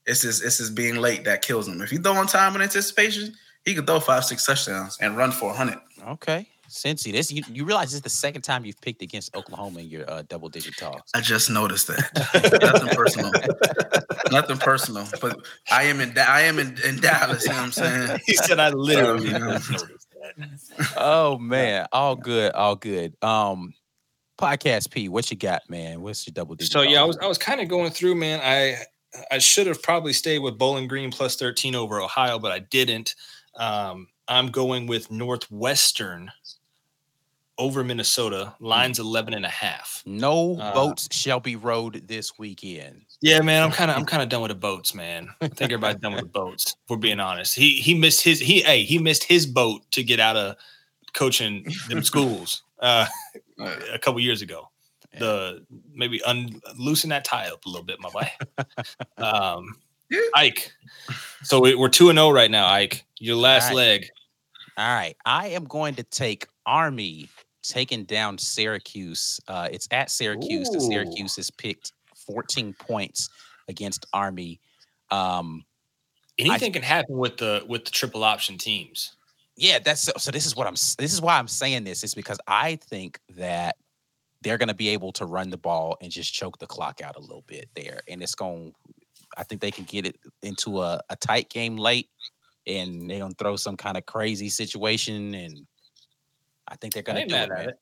It's 0.07 0.23
just 0.23 0.45
it's 0.45 0.59
his 0.59 0.71
being 0.71 0.97
late 0.97 1.25
that 1.25 1.43
kills 1.43 1.67
him. 1.67 1.81
If 1.83 1.91
he 1.91 1.97
throw 1.99 2.13
on 2.15 2.27
time 2.27 2.55
in 2.55 2.63
anticipation, 2.63 3.35
he 3.65 3.75
could 3.75 3.87
throw 3.87 4.01
five, 4.01 4.25
six 4.25 4.45
touchdowns 4.45 4.99
and 5.01 5.17
run 5.17 5.33
for 5.33 5.53
hundred. 5.53 5.79
Okay. 6.07 6.49
Cincy, 6.69 7.13
this 7.13 7.31
you, 7.31 7.43
you 7.53 7.65
realize 7.65 7.89
this 7.89 7.97
is 7.97 8.01
the 8.03 8.09
second 8.09 8.43
time 8.43 8.65
you've 8.65 8.81
picked 8.81 9.03
against 9.03 9.35
Oklahoma 9.37 9.81
in 9.81 9.87
your 9.89 10.11
uh, 10.11 10.23
double 10.29 10.49
digit 10.49 10.77
talks. 10.77 11.11
I 11.15 11.21
just 11.21 11.51
noticed 11.51 11.87
that. 11.89 12.59
Nothing 12.63 12.89
personal. 12.89 13.31
Nothing 14.33 14.57
personal. 14.57 15.07
But 15.21 15.39
I 15.71 15.85
am 15.85 16.01
in 16.01 16.17
I 16.19 16.41
am 16.43 16.59
in, 16.59 16.77
in 16.85 17.01
Dallas. 17.01 17.45
You 17.45 17.51
know 17.51 17.57
what 17.57 17.65
I'm 17.65 17.73
saying? 17.73 18.19
He 18.27 18.35
said, 18.35 18.59
"I 18.59 18.71
literally 18.71 19.29
Oh, 19.35 19.39
noticed 19.39 20.09
that." 20.37 20.95
oh 20.97 21.39
man, 21.39 21.87
all 21.93 22.17
good, 22.17 22.53
all 22.53 22.77
good. 22.77 23.15
Um, 23.23 23.75
podcast 24.39 24.91
P, 24.91 25.09
what 25.09 25.31
you 25.31 25.37
got, 25.37 25.63
man? 25.69 26.01
What's 26.01 26.27
your 26.27 26.33
double 26.33 26.55
digit? 26.55 26.73
So 26.73 26.81
yeah, 26.83 27.03
I 27.03 27.05
was 27.05 27.19
I 27.19 27.27
was 27.27 27.39
kind 27.39 27.61
of 27.61 27.69
going 27.69 27.91
through, 27.91 28.15
man. 28.17 28.41
I 28.43 28.79
I 29.31 29.39
should 29.39 29.67
have 29.67 29.83
probably 29.83 30.13
stayed 30.13 30.41
with 30.41 30.59
Bowling 30.59 30.89
Green 30.89 31.11
plus 31.11 31.37
13 31.37 31.75
over 31.75 32.01
Ohio, 32.01 32.39
but 32.39 32.51
I 32.53 32.61
didn't. 32.61 33.15
Um, 33.57 34.09
I'm 34.29 34.49
going 34.51 34.87
with 34.87 35.11
Northwestern 35.11 36.31
over 37.59 37.85
Minnesota. 37.85 38.55
Lines 38.59 38.99
11 38.99 39.33
and 39.35 39.45
a 39.45 39.49
half. 39.51 40.03
no 40.07 40.59
uh, 40.59 40.75
boats 40.75 41.09
shall 41.15 41.39
be 41.41 41.55
rowed 41.57 42.07
this 42.09 42.37
weekend. 42.39 43.03
Yeah, 43.21 43.41
man, 43.43 43.63
I'm 43.63 43.71
kind 43.71 43.91
of 43.91 43.97
I'm 43.97 44.05
kind 44.13 44.23
of 44.23 44.29
done 44.29 44.43
with 44.43 44.51
the 44.51 44.57
boats, 44.57 44.95
man. 44.95 45.29
I 45.41 45.49
think 45.49 45.63
everybody's 45.71 46.01
done 46.01 46.13
with 46.15 46.23
the 46.23 46.29
boats. 46.29 46.73
If 46.85 46.91
we're 46.91 46.97
being 46.97 47.21
honest. 47.21 47.55
He 47.55 47.77
he 47.81 47.95
missed 47.95 48.23
his 48.23 48.41
he 48.41 48.61
hey 48.63 48.83
he 48.83 48.99
missed 48.99 49.25
his 49.25 49.47
boat 49.47 49.83
to 49.93 50.03
get 50.03 50.19
out 50.21 50.37
of 50.37 50.57
coaching 51.13 51.65
them 51.89 52.03
schools 52.11 52.65
uh, 52.81 53.07
a 53.93 53.99
couple 54.01 54.19
years 54.21 54.43
ago. 54.43 54.71
The 55.17 55.65
maybe 55.95 56.21
un, 56.25 56.61
loosen 56.77 57.11
that 57.11 57.25
tie 57.25 57.47
up 57.47 57.65
a 57.67 57.69
little 57.69 57.85
bit, 57.85 58.01
my 58.01 58.11
boy. 58.11 58.29
Um, 59.17 59.77
Ike. 60.35 60.73
So 61.45 61.61
we- 61.61 61.77
we're 61.77 61.89
two 61.89 62.09
and 62.11 62.19
zero 62.19 62.31
right 62.31 62.51
now, 62.51 62.67
Ike. 62.67 63.04
Your 63.21 63.37
last 63.37 63.69
right. 63.69 63.77
leg. 63.77 64.09
All 64.77 64.95
right, 64.95 65.17
I 65.25 65.49
am 65.49 65.65
going 65.65 65.95
to 65.97 66.03
take 66.03 66.47
Army 66.67 67.29
taking 67.63 68.05
down 68.05 68.39
Syracuse. 68.39 69.41
Uh, 69.49 69.69
it's 69.71 69.89
at 69.91 70.11
Syracuse. 70.11 70.69
The 70.71 70.81
Syracuse 70.81 71.37
has 71.37 71.51
picked 71.51 71.93
14 72.27 72.75
points 72.75 73.31
against 73.69 74.07
Army. 74.13 74.61
Um, 75.11 75.65
Anything 76.39 76.73
can 76.73 76.83
happen 76.83 77.17
with 77.17 77.37
the 77.37 77.65
with 77.69 77.85
the 77.85 77.93
triple 77.93 78.25
option 78.25 78.59
teams. 78.59 79.15
yeah, 79.57 79.79
that's 79.79 80.01
so, 80.01 80.13
so. 80.19 80.33
This 80.33 80.47
is 80.47 80.57
what 80.57 80.67
I'm. 80.67 80.75
This 80.75 81.13
is 81.13 81.21
why 81.21 81.39
I'm 81.39 81.47
saying 81.47 81.85
this 81.85 82.03
is 82.03 82.13
because 82.15 82.39
I 82.49 82.77
think 82.77 83.21
that 83.37 83.77
they're 84.43 84.59
going 84.59 84.69
to 84.69 84.75
be 84.75 84.89
able 84.89 85.13
to 85.13 85.27
run 85.27 85.51
the 85.51 85.57
ball 85.57 85.97
and 86.03 86.11
just 86.11 86.35
choke 86.35 86.59
the 86.59 86.67
clock 86.67 87.01
out 87.01 87.15
a 87.15 87.21
little 87.21 87.45
bit 87.47 87.69
there, 87.77 88.01
and 88.09 88.21
it's 88.21 88.35
going. 88.35 88.75
I 89.37 89.45
think 89.45 89.61
they 89.61 89.71
can 89.71 89.85
get 89.85 90.07
it 90.07 90.17
into 90.43 90.81
a, 90.81 91.01
a 91.09 91.17
tight 91.17 91.51
game 91.51 91.77
late, 91.77 92.09
and 92.67 93.09
they're 93.09 93.21
gonna 93.21 93.35
throw 93.39 93.57
some 93.57 93.77
kind 93.77 93.97
of 93.97 94.07
crazy 94.07 94.49
situation, 94.49 95.35
and 95.35 95.67
I 96.69 96.77
think 96.77 96.95
they're 96.95 97.03
gonna 97.03 97.21
ain't 97.21 97.29
do 97.29 97.35
mad 97.35 97.49
it, 97.49 97.53
at 97.53 97.59
man. 97.59 97.69
it. 97.69 97.79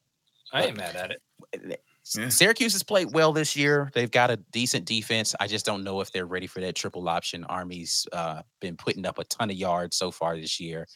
I 0.52 0.62
ain't 0.64 0.76
mad 0.76 0.96
at 0.96 1.10
it. 1.12 1.22
Yeah. 1.68 1.76
Syracuse 2.04 2.72
has 2.72 2.82
played 2.82 3.12
well 3.12 3.32
this 3.32 3.54
year. 3.54 3.90
They've 3.94 4.10
got 4.10 4.30
a 4.30 4.36
decent 4.50 4.86
defense. 4.86 5.36
I 5.38 5.46
just 5.46 5.64
don't 5.64 5.84
know 5.84 6.00
if 6.00 6.10
they're 6.10 6.26
ready 6.26 6.48
for 6.48 6.60
that 6.60 6.74
triple 6.74 7.08
option. 7.08 7.44
Army's 7.44 8.06
uh, 8.12 8.42
been 8.60 8.76
putting 8.76 9.06
up 9.06 9.18
a 9.18 9.24
ton 9.24 9.50
of 9.50 9.56
yards 9.56 9.96
so 9.96 10.10
far 10.10 10.36
this 10.36 10.58
year. 10.58 10.88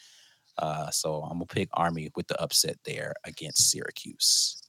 Uh, 0.59 0.91
so 0.91 1.23
I'm 1.23 1.35
gonna 1.35 1.47
pick 1.47 1.69
Army 1.75 2.11
with 2.17 2.27
the 2.27 2.41
upset 2.43 2.77
there 2.85 3.15
against 3.25 3.71
Syracuse. 3.71 4.63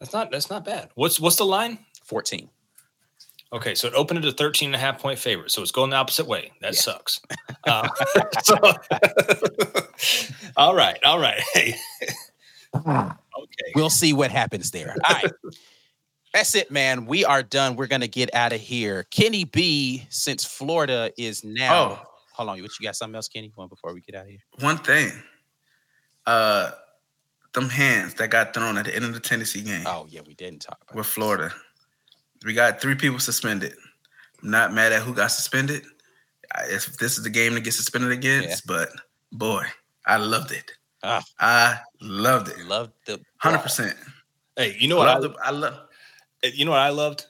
That's 0.00 0.12
not 0.12 0.30
that's 0.30 0.50
not 0.50 0.64
bad. 0.64 0.90
What's 0.94 1.20
what's 1.20 1.36
the 1.36 1.44
line? 1.44 1.78
14. 2.04 2.48
Okay, 3.52 3.74
so 3.74 3.86
it 3.86 3.94
opened 3.94 4.18
at 4.20 4.24
a 4.24 4.32
13 4.32 4.68
and 4.68 4.74
a 4.74 4.78
half 4.78 4.98
point 5.00 5.18
favorite. 5.18 5.50
So 5.50 5.60
it's 5.62 5.70
going 5.72 5.90
the 5.90 5.96
opposite 5.96 6.26
way. 6.26 6.52
That 6.62 6.74
Yeah. 6.74 6.80
sucks. 6.80 7.20
Uh, 7.64 7.88
so, 8.42 8.56
all 10.56 10.74
right, 10.74 10.98
all 11.04 11.20
right. 11.20 11.40
Hey. 11.54 11.76
Okay. 12.74 13.72
We'll 13.76 13.88
see 13.90 14.12
what 14.12 14.32
happens 14.32 14.72
there. 14.72 14.96
All 15.04 15.14
right. 15.14 15.32
That's 16.34 16.54
it, 16.54 16.70
man. 16.70 17.06
We 17.06 17.24
are 17.24 17.42
done. 17.42 17.76
We're 17.76 17.86
gonna 17.86 18.06
get 18.08 18.34
out 18.34 18.52
of 18.52 18.60
here. 18.60 19.04
Kenny 19.10 19.44
B, 19.44 20.06
since 20.08 20.44
Florida 20.44 21.12
is 21.18 21.44
now. 21.44 21.74
Oh, 21.74 22.00
Hold 22.32 22.48
on, 22.48 22.62
what 22.62 22.70
you 22.80 22.84
got 22.86 22.96
something 22.96 23.14
else, 23.14 23.28
Kenny? 23.28 23.52
One 23.54 23.68
before 23.68 23.92
we 23.92 24.00
get 24.00 24.14
out 24.16 24.24
of 24.24 24.30
here. 24.30 24.38
one 24.60 24.78
thing. 24.78 25.10
Uh 26.26 26.70
them 27.52 27.68
hands 27.68 28.14
that 28.14 28.28
got 28.30 28.54
thrown 28.54 28.78
at 28.78 28.86
the 28.86 28.96
end 28.96 29.04
of 29.04 29.12
the 29.12 29.20
Tennessee 29.20 29.60
game 29.62 29.82
Oh 29.86 30.06
yeah, 30.08 30.22
we 30.26 30.34
didn't 30.34 30.62
talk 30.62 30.78
about 30.82 30.96
with 30.96 31.06
Florida. 31.06 31.52
We 32.44 32.54
got 32.54 32.80
three 32.80 32.94
people 32.94 33.18
suspended. 33.18 33.74
Not 34.42 34.72
mad 34.72 34.92
at 34.92 35.02
who 35.02 35.14
got 35.14 35.28
suspended. 35.30 35.82
If 36.64 36.96
this 36.98 37.16
is 37.16 37.24
the 37.24 37.30
game 37.30 37.54
to 37.54 37.60
get 37.60 37.72
suspended 37.74 38.10
against, 38.10 38.66
but 38.66 38.88
boy, 39.32 39.64
I 40.06 40.16
loved 40.16 40.50
it. 40.52 40.72
Ah. 41.02 41.22
I 41.40 41.78
loved 42.00 42.48
it. 42.48 42.56
it. 42.58 42.90
The 43.06 43.20
Hundred 43.38 43.58
percent. 43.60 43.96
Hey, 44.56 44.76
you 44.78 44.88
know 44.88 44.96
what? 44.96 45.08
I, 45.08 45.14
Love 45.18 45.22
the, 45.22 45.38
I 45.44 45.50
love. 45.50 45.74
you 46.42 46.64
know 46.64 46.72
what 46.72 46.80
I 46.80 46.90
loved? 46.90 47.26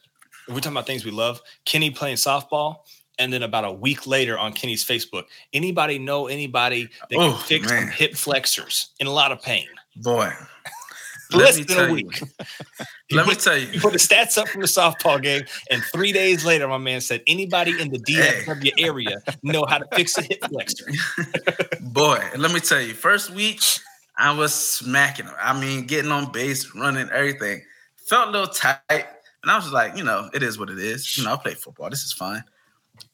We're 0.49 0.57
talking 0.57 0.73
about 0.73 0.87
things 0.87 1.05
we 1.05 1.11
love. 1.13 1.41
Kenny 1.65 1.91
playing 1.91 2.17
softball, 2.17 2.79
and 3.19 3.33
then 3.33 3.43
about 3.45 3.65
a 3.65 3.71
week 3.73 4.07
later 4.07 4.37
on 4.39 4.53
Kenny's 4.53 4.85
Facebook, 4.85 5.25
anybody 5.53 5.99
know 5.99 6.27
anybody 6.27 6.89
that 7.11 7.17
can 7.17 7.21
Oh, 7.31 7.37
fix 7.37 7.71
hip 7.71 8.15
flexors 8.17 8.91
in 8.99 9.07
a 9.07 9.13
lot 9.13 9.31
of 9.31 9.41
pain? 9.41 9.69
Boy, 9.97 10.33
Less 11.35 11.65
than 11.65 11.91
a 11.91 11.93
week. 11.93 12.23
Let 13.13 13.27
me 13.27 13.35
tell 13.35 13.57
He 13.57 13.75
you. 13.75 13.81
put 13.81 13.93
the 13.93 13.99
stats 13.99 14.39
up 14.39 14.49
from 14.49 14.63
the 14.63 14.67
softball 14.67 15.23
game, 15.23 15.43
and 15.71 15.83
three 15.93 16.13
days 16.13 16.45
later, 16.45 16.67
my 16.69 16.79
man 16.79 17.01
said, 17.01 17.23
"Anybody 17.27 17.81
in 17.81 17.91
the 17.91 17.99
DFW 17.99 18.73
area 18.79 19.23
know 19.43 19.65
how 19.67 19.79
to 19.79 19.87
fix 19.95 20.17
a 20.19 20.23
hip 20.23 20.43
flexor?" 20.49 20.87
Boy, 21.81 22.23
let 22.37 22.53
me 22.53 22.61
tell 22.61 22.81
you. 22.81 22.95
First 22.95 23.31
week, 23.31 23.61
I 24.17 24.37
was 24.37 24.55
smacking 24.55 25.27
him. 25.27 25.35
I 25.41 25.59
mean, 25.59 25.87
getting 25.87 26.11
on 26.11 26.33
base, 26.33 26.75
running, 26.75 27.09
everything. 27.11 27.63
Felt 28.09 28.29
a 28.29 28.31
little 28.31 28.47
tight, 28.47 28.81
and 28.91 29.51
I 29.51 29.57
was 29.57 29.73
like, 29.73 29.97
you 29.97 30.05
know, 30.05 30.31
it 30.33 30.43
is 30.43 30.59
what 30.59 30.71
it 30.71 30.79
is. 30.79 31.17
You 31.17 31.25
know, 31.25 31.35
I 31.35 31.37
play 31.37 31.55
football. 31.55 31.91
This 31.91 32.03
is 32.03 32.13
fine. 32.13 32.43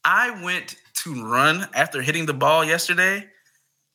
I 0.04 0.42
went 0.44 0.76
to 1.04 1.24
run 1.24 1.66
after 1.74 2.02
hitting 2.02 2.26
the 2.26 2.34
ball 2.34 2.64
yesterday. 2.64 3.26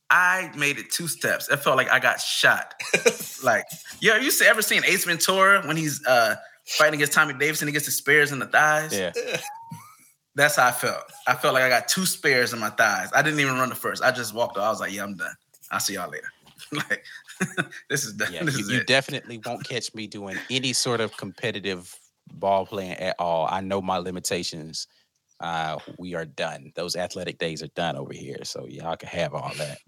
I 0.09 0.51
made 0.55 0.77
it 0.77 0.91
two 0.91 1.07
steps. 1.07 1.49
It 1.49 1.57
felt 1.57 1.77
like 1.77 1.89
I 1.89 1.99
got 1.99 2.19
shot. 2.19 2.75
like, 3.43 3.65
yo, 3.99 4.15
you 4.17 4.31
ever 4.45 4.61
seen 4.61 4.83
Ace 4.85 5.05
Ventura 5.05 5.65
when 5.65 5.77
he's 5.77 6.05
uh 6.05 6.35
fighting 6.65 6.95
against 6.95 7.13
Tommy 7.13 7.33
Davis 7.33 7.61
and 7.61 7.69
he 7.69 7.73
gets 7.73 7.85
the 7.85 7.91
spares 7.91 8.31
in 8.31 8.39
the 8.39 8.47
thighs? 8.47 8.97
Yeah. 8.97 9.11
That's 10.35 10.55
how 10.55 10.67
I 10.67 10.71
felt. 10.71 11.03
I 11.27 11.35
felt 11.35 11.53
like 11.53 11.63
I 11.63 11.69
got 11.69 11.87
two 11.87 12.05
spares 12.05 12.53
in 12.53 12.59
my 12.59 12.69
thighs. 12.69 13.09
I 13.13 13.21
didn't 13.21 13.39
even 13.39 13.55
run 13.55 13.69
the 13.69 13.75
first. 13.75 14.03
I 14.03 14.11
just 14.11 14.33
walked 14.33 14.57
off. 14.57 14.65
I 14.65 14.69
was 14.69 14.79
like, 14.79 14.91
yeah, 14.91 15.03
I'm 15.03 15.15
done. 15.15 15.33
I'll 15.69 15.79
see 15.79 15.93
y'all 15.93 16.09
later. 16.09 16.29
like, 16.71 17.03
this 17.89 18.03
is 18.03 18.13
done. 18.13 18.33
Yeah, 18.33 18.43
this 18.43 18.57
you, 18.57 18.61
is 18.61 18.71
you 18.71 18.79
it. 18.79 18.87
definitely 18.87 19.39
won't 19.45 19.67
catch 19.67 19.93
me 19.93 20.07
doing 20.07 20.37
any 20.49 20.73
sort 20.73 21.01
of 21.01 21.15
competitive 21.17 21.95
ball 22.31 22.65
playing 22.65 22.93
at 22.93 23.15
all. 23.19 23.47
I 23.49 23.61
know 23.61 23.81
my 23.81 23.97
limitations. 23.97 24.87
Uh, 25.39 25.77
we 25.99 26.15
are 26.15 26.25
done. 26.25 26.71
Those 26.75 26.95
athletic 26.95 27.37
days 27.37 27.61
are 27.61 27.67
done 27.67 27.95
over 27.95 28.13
here. 28.13 28.39
So 28.43 28.65
y'all 28.65 28.95
can 28.95 29.09
have 29.09 29.33
all 29.33 29.51
that. 29.57 29.79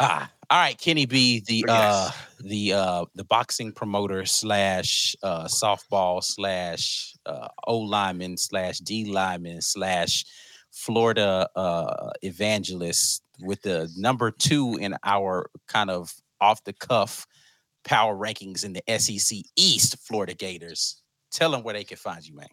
Ah, 0.00 0.30
all 0.50 0.58
right, 0.58 0.78
Kenny 0.78 1.06
B, 1.06 1.42
the 1.46 1.64
yes. 1.66 1.68
uh 1.68 2.10
the 2.40 2.72
uh 2.72 3.04
the 3.14 3.24
boxing 3.24 3.72
promoter 3.72 4.24
slash 4.24 5.16
uh 5.22 5.44
softball 5.44 6.22
slash 6.22 7.14
uh 7.26 7.48
O 7.66 7.78
lineman 7.78 8.36
slash 8.36 8.78
D 8.78 9.06
lineman 9.06 9.60
slash 9.60 10.24
Florida 10.70 11.48
uh 11.56 12.10
evangelist 12.22 13.22
with 13.40 13.60
the 13.62 13.92
number 13.96 14.30
two 14.30 14.78
in 14.80 14.96
our 15.04 15.50
kind 15.66 15.90
of 15.90 16.14
off 16.40 16.62
the 16.64 16.72
cuff 16.72 17.26
power 17.84 18.16
rankings 18.16 18.64
in 18.64 18.72
the 18.72 18.98
SEC 18.98 19.38
East 19.56 19.98
Florida 20.06 20.34
Gators. 20.34 21.02
Tell 21.30 21.50
them 21.50 21.62
where 21.62 21.74
they 21.74 21.84
can 21.84 21.96
find 21.96 22.26
you, 22.26 22.36
man. 22.36 22.48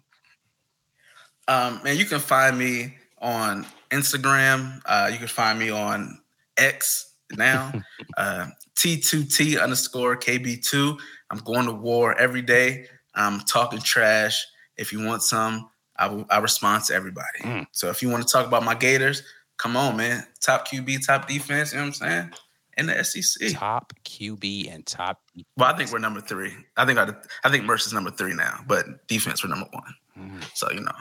Um, 1.48 1.82
man, 1.84 1.98
you 1.98 2.06
can 2.06 2.20
find 2.20 2.58
me 2.58 2.96
on 3.22 3.66
Instagram. 3.91 4.82
Uh, 4.86 5.10
you 5.12 5.18
can 5.18 5.28
find 5.28 5.60
me 5.60 5.70
on 5.70 6.20
X 6.58 7.14
now. 7.32 7.72
uh, 8.18 8.48
T2T 8.76 9.62
underscore 9.62 10.18
KB2. 10.18 10.98
I'm 11.32 11.40
going 11.40 11.66
to 11.66 11.72
war 11.74 12.18
every 12.20 12.42
day. 12.42 12.88
I'm 13.16 13.40
talking 13.42 13.80
trash. 13.80 14.46
If 14.78 14.92
you 14.92 15.04
want 15.04 15.24
some, 15.24 15.70
I 15.98 16.08
will 16.08 16.26
I 16.30 16.40
respond 16.40 16.84
to 16.86 16.94
everybody. 16.94 17.40
Mm. 17.42 17.68
So 17.72 17.90
if 17.90 18.02
you 18.02 18.10
want 18.10 18.28
to 18.28 18.32
talk 18.32 18.46
about 18.46 18.64
my 18.64 18.76
Gators, 18.76 19.24
come 19.58 19.78
on, 19.78 19.96
man. 19.98 20.26
Top 20.42 20.68
QB, 20.68 21.06
top 21.06 21.28
defense, 21.28 21.72
you 21.72 21.78
know 21.80 21.86
what 21.86 22.02
I'm 22.02 22.10
saying? 22.10 22.32
In 22.78 22.88
the 22.88 23.02
SEC. 23.04 23.52
Top 23.54 23.94
QB 24.04 24.74
and 24.74 24.86
top. 24.86 25.22
Well, 25.56 25.74
I 25.74 25.78
think 25.78 25.92
we're 25.94 26.00
number 26.00 26.20
three. 26.20 26.54
I 26.76 26.86
think 26.86 27.00
I, 27.00 27.14
I 27.46 27.50
think 27.50 27.64
Mertz's 27.64 27.94
number 27.94 28.12
three 28.12 28.34
now, 28.34 28.60
but 28.68 29.08
defense 29.08 29.42
we're 29.44 29.50
number 29.50 29.70
one. 29.72 29.96
Mm, 30.20 30.44
So 30.54 30.70
you 30.72 30.82
know, 30.82 30.92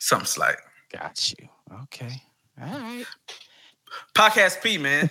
something 0.00 0.26
slight. 0.26 0.56
got 0.92 1.30
you. 1.30 1.48
Okay. 1.84 2.20
All 2.60 2.68
right. 2.68 3.04
Podcast 4.14 4.62
P, 4.62 4.78
man. 4.78 5.10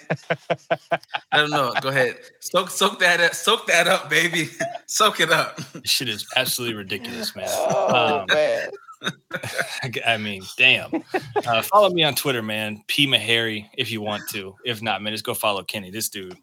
I 1.32 1.38
don't 1.38 1.50
know. 1.50 1.74
Go 1.82 1.90
ahead. 1.90 2.18
Soak 2.40 2.70
soak 2.70 3.00
that 3.00 3.20
up. 3.20 3.34
Soak 3.36 3.68
that 3.68 3.88
up, 3.88 4.10
baby. 4.10 4.50
soak 4.86 5.20
it 5.20 5.32
up. 5.32 5.58
This 5.74 5.90
shit 5.92 6.10
is 6.10 6.26
absolutely 6.36 6.76
ridiculous, 6.78 7.36
man. 7.36 7.48
Oh 7.50 8.20
Um, 8.22 8.26
man. 8.30 8.70
I 10.06 10.18
mean, 10.18 10.44
damn. 10.58 11.04
Uh, 11.46 11.62
follow 11.64 11.90
me 11.90 12.04
on 12.04 12.14
Twitter, 12.14 12.44
man. 12.44 12.84
P 12.88 13.08
Mahari, 13.08 13.68
if 13.76 13.90
you 13.92 14.00
want 14.02 14.30
to. 14.30 14.56
If 14.64 14.82
not, 14.84 15.02
man, 15.02 15.12
just 15.14 15.24
go 15.26 15.34
follow 15.34 15.64
Kenny. 15.64 15.90
This 15.90 16.08
dude, 16.10 16.38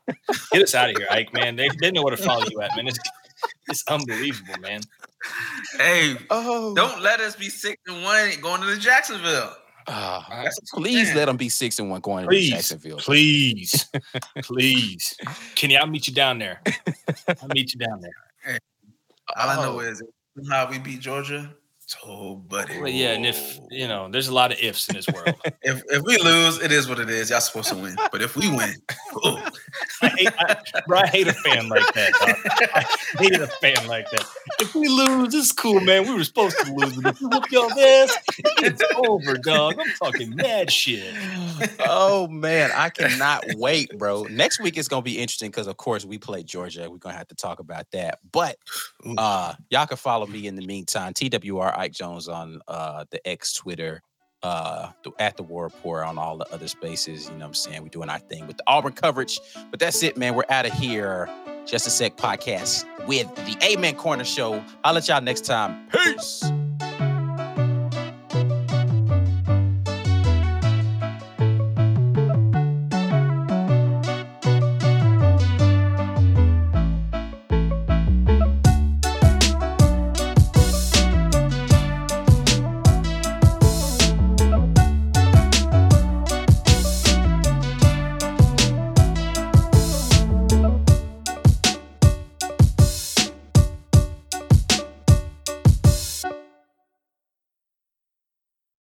get 0.51 0.62
us 0.62 0.74
out 0.74 0.91
of 0.91 0.97
here, 0.97 1.07
Ike. 1.09 1.32
Man, 1.32 1.55
they, 1.55 1.68
they 1.80 1.93
know 1.93 2.03
where 2.03 2.16
to 2.16 2.20
follow 2.22 2.45
you 2.51 2.61
at, 2.61 2.74
man. 2.74 2.89
It's, 2.89 2.99
it's 3.68 3.84
unbelievable, 3.86 4.59
man. 4.61 4.80
Hey, 5.76 6.16
Oh. 6.30 6.74
don't 6.74 7.01
let 7.01 7.20
us 7.20 7.36
be 7.36 7.49
six 7.49 7.80
and 7.86 8.03
one 8.03 8.30
going 8.41 8.61
to 8.61 8.66
the 8.66 8.76
Jacksonville. 8.76 9.55
Ah, 9.91 10.26
That's 10.45 10.59
please 10.72 11.14
let 11.14 11.26
them 11.26 11.36
be 11.36 11.49
six 11.49 11.78
and 11.78 11.91
one 11.91 12.01
going 12.01 12.24
to 12.24 12.28
Please, 12.28 12.51
Jacksonville. 12.51 12.99
please, 12.99 13.86
please, 14.43 15.16
Kenny. 15.55 15.76
I'll 15.76 15.86
meet 15.86 16.07
you 16.07 16.14
down 16.14 16.39
there. 16.39 16.61
I'll 17.28 17.49
meet 17.55 17.72
you 17.72 17.78
down 17.80 18.01
there. 18.01 18.59
All 19.36 19.49
I 19.49 19.57
know 19.57 19.76
Oh. 19.76 19.80
is 19.80 20.03
how 20.51 20.68
we 20.70 20.78
beat 20.78 21.01
Georgia. 21.01 21.55
Oh, 22.05 22.34
buddy. 22.36 22.78
But 22.80 22.93
yeah, 22.93 23.12
and 23.12 23.24
if 23.24 23.59
you 23.70 23.89
know, 23.89 24.11
there's 24.11 24.28
a 24.28 24.34
lot 24.34 24.53
of 24.53 24.59
ifs 24.61 24.89
in 24.89 24.97
this 24.97 25.09
world. 25.09 25.34
If 25.62 25.82
if 25.89 26.03
we 26.03 26.16
lose, 26.18 26.62
it 26.62 26.72
is 26.72 26.89
what 26.89 26.99
it 26.99 27.11
is. 27.11 27.30
Y'all 27.30 27.41
supposed 27.41 27.68
to 27.70 27.76
win. 27.76 27.97
But 28.12 28.22
if 28.22 28.36
we 28.36 28.49
win, 28.49 28.74
oh, 29.16 29.45
I 30.03 30.09
hate, 30.09 30.28
I, 30.39 30.57
bro, 30.86 31.01
I 31.01 31.07
hate 31.07 31.26
a 31.26 31.32
fan 31.32 31.68
like 31.68 31.93
that. 31.95 32.12
Dog. 32.12 32.70
I 32.74 32.86
hate 33.18 33.34
a 33.34 33.47
fan 33.47 33.86
like 33.86 34.09
that. 34.11 34.24
If 34.61 34.74
we 34.74 34.89
lose, 34.89 35.34
it's 35.34 35.53
cool, 35.53 35.80
man. 35.80 36.07
We 36.07 36.14
were 36.14 36.24
supposed 36.24 36.57
to 36.64 36.72
lose. 36.72 36.95
But 36.95 37.14
if 37.14 37.20
we 37.20 37.26
whoop 37.26 37.51
your 37.51 37.70
ass, 37.70 38.16
it's 38.59 38.82
over, 38.97 39.36
dog. 39.36 39.78
I'm 39.78 39.91
talking 40.01 40.34
mad 40.36 40.70
shit. 40.70 41.12
oh 41.80 42.28
man, 42.28 42.70
I 42.74 42.89
cannot 42.91 43.45
wait, 43.57 43.91
bro. 43.99 44.24
Next 44.24 44.61
week 44.61 44.78
is 44.78 44.89
gonna 44.89 45.03
be 45.03 45.18
interesting 45.18 45.51
because 45.51 45.66
of 45.66 45.76
course 45.76 46.05
we 46.05 46.18
play 46.18 46.43
Georgia. 46.45 46.89
We're 46.91 46.99
gonna 46.99 47.16
have 47.16 47.28
to 47.28 47.34
talk 47.34 47.59
about 47.59 47.91
that. 47.93 48.20
But 48.30 48.59
uh 49.18 49.55
y'all 49.70 49.86
can 49.86 49.97
follow 49.97 50.26
me 50.26 50.47
in 50.47 50.55
the 50.55 50.66
meantime. 50.66 51.12
TWR 51.14 51.78
Ike 51.79 51.93
Jones 51.93 52.29
on 52.29 52.61
uh 52.68 53.05
the 53.11 53.26
X 53.26 53.55
Twitter, 53.55 54.03
uh 54.43 54.91
at 55.18 55.37
the 55.37 55.43
War 55.43 55.64
Report 55.64 56.05
on 56.05 56.18
all 56.18 56.37
the 56.37 56.53
other 56.53 56.68
spaces. 56.68 57.26
You 57.26 57.33
know 57.33 57.39
what 57.39 57.47
I'm 57.47 57.55
saying? 57.55 57.83
We're 57.83 57.89
doing 57.89 58.11
our 58.11 58.18
thing 58.18 58.47
with 58.47 58.57
the 58.57 58.64
Auburn 58.66 58.93
coverage. 58.93 59.41
But 59.70 59.81
that's 59.81 60.03
it, 60.03 60.16
man. 60.16 60.35
We're 60.35 60.45
out 60.51 60.66
of 60.66 60.72
here. 60.72 61.29
Just 61.66 61.87
a 61.87 61.91
sec 61.91 62.16
podcast 62.16 62.85
with 63.07 63.35
the 63.35 63.57
Amen 63.62 63.95
Corner 63.95 64.24
Show. 64.24 64.64
I'll 64.85 64.95
let 64.95 65.07
y'all 65.09 65.20
next 65.20 65.45
time. 65.45 65.89
Peace. 65.91 66.43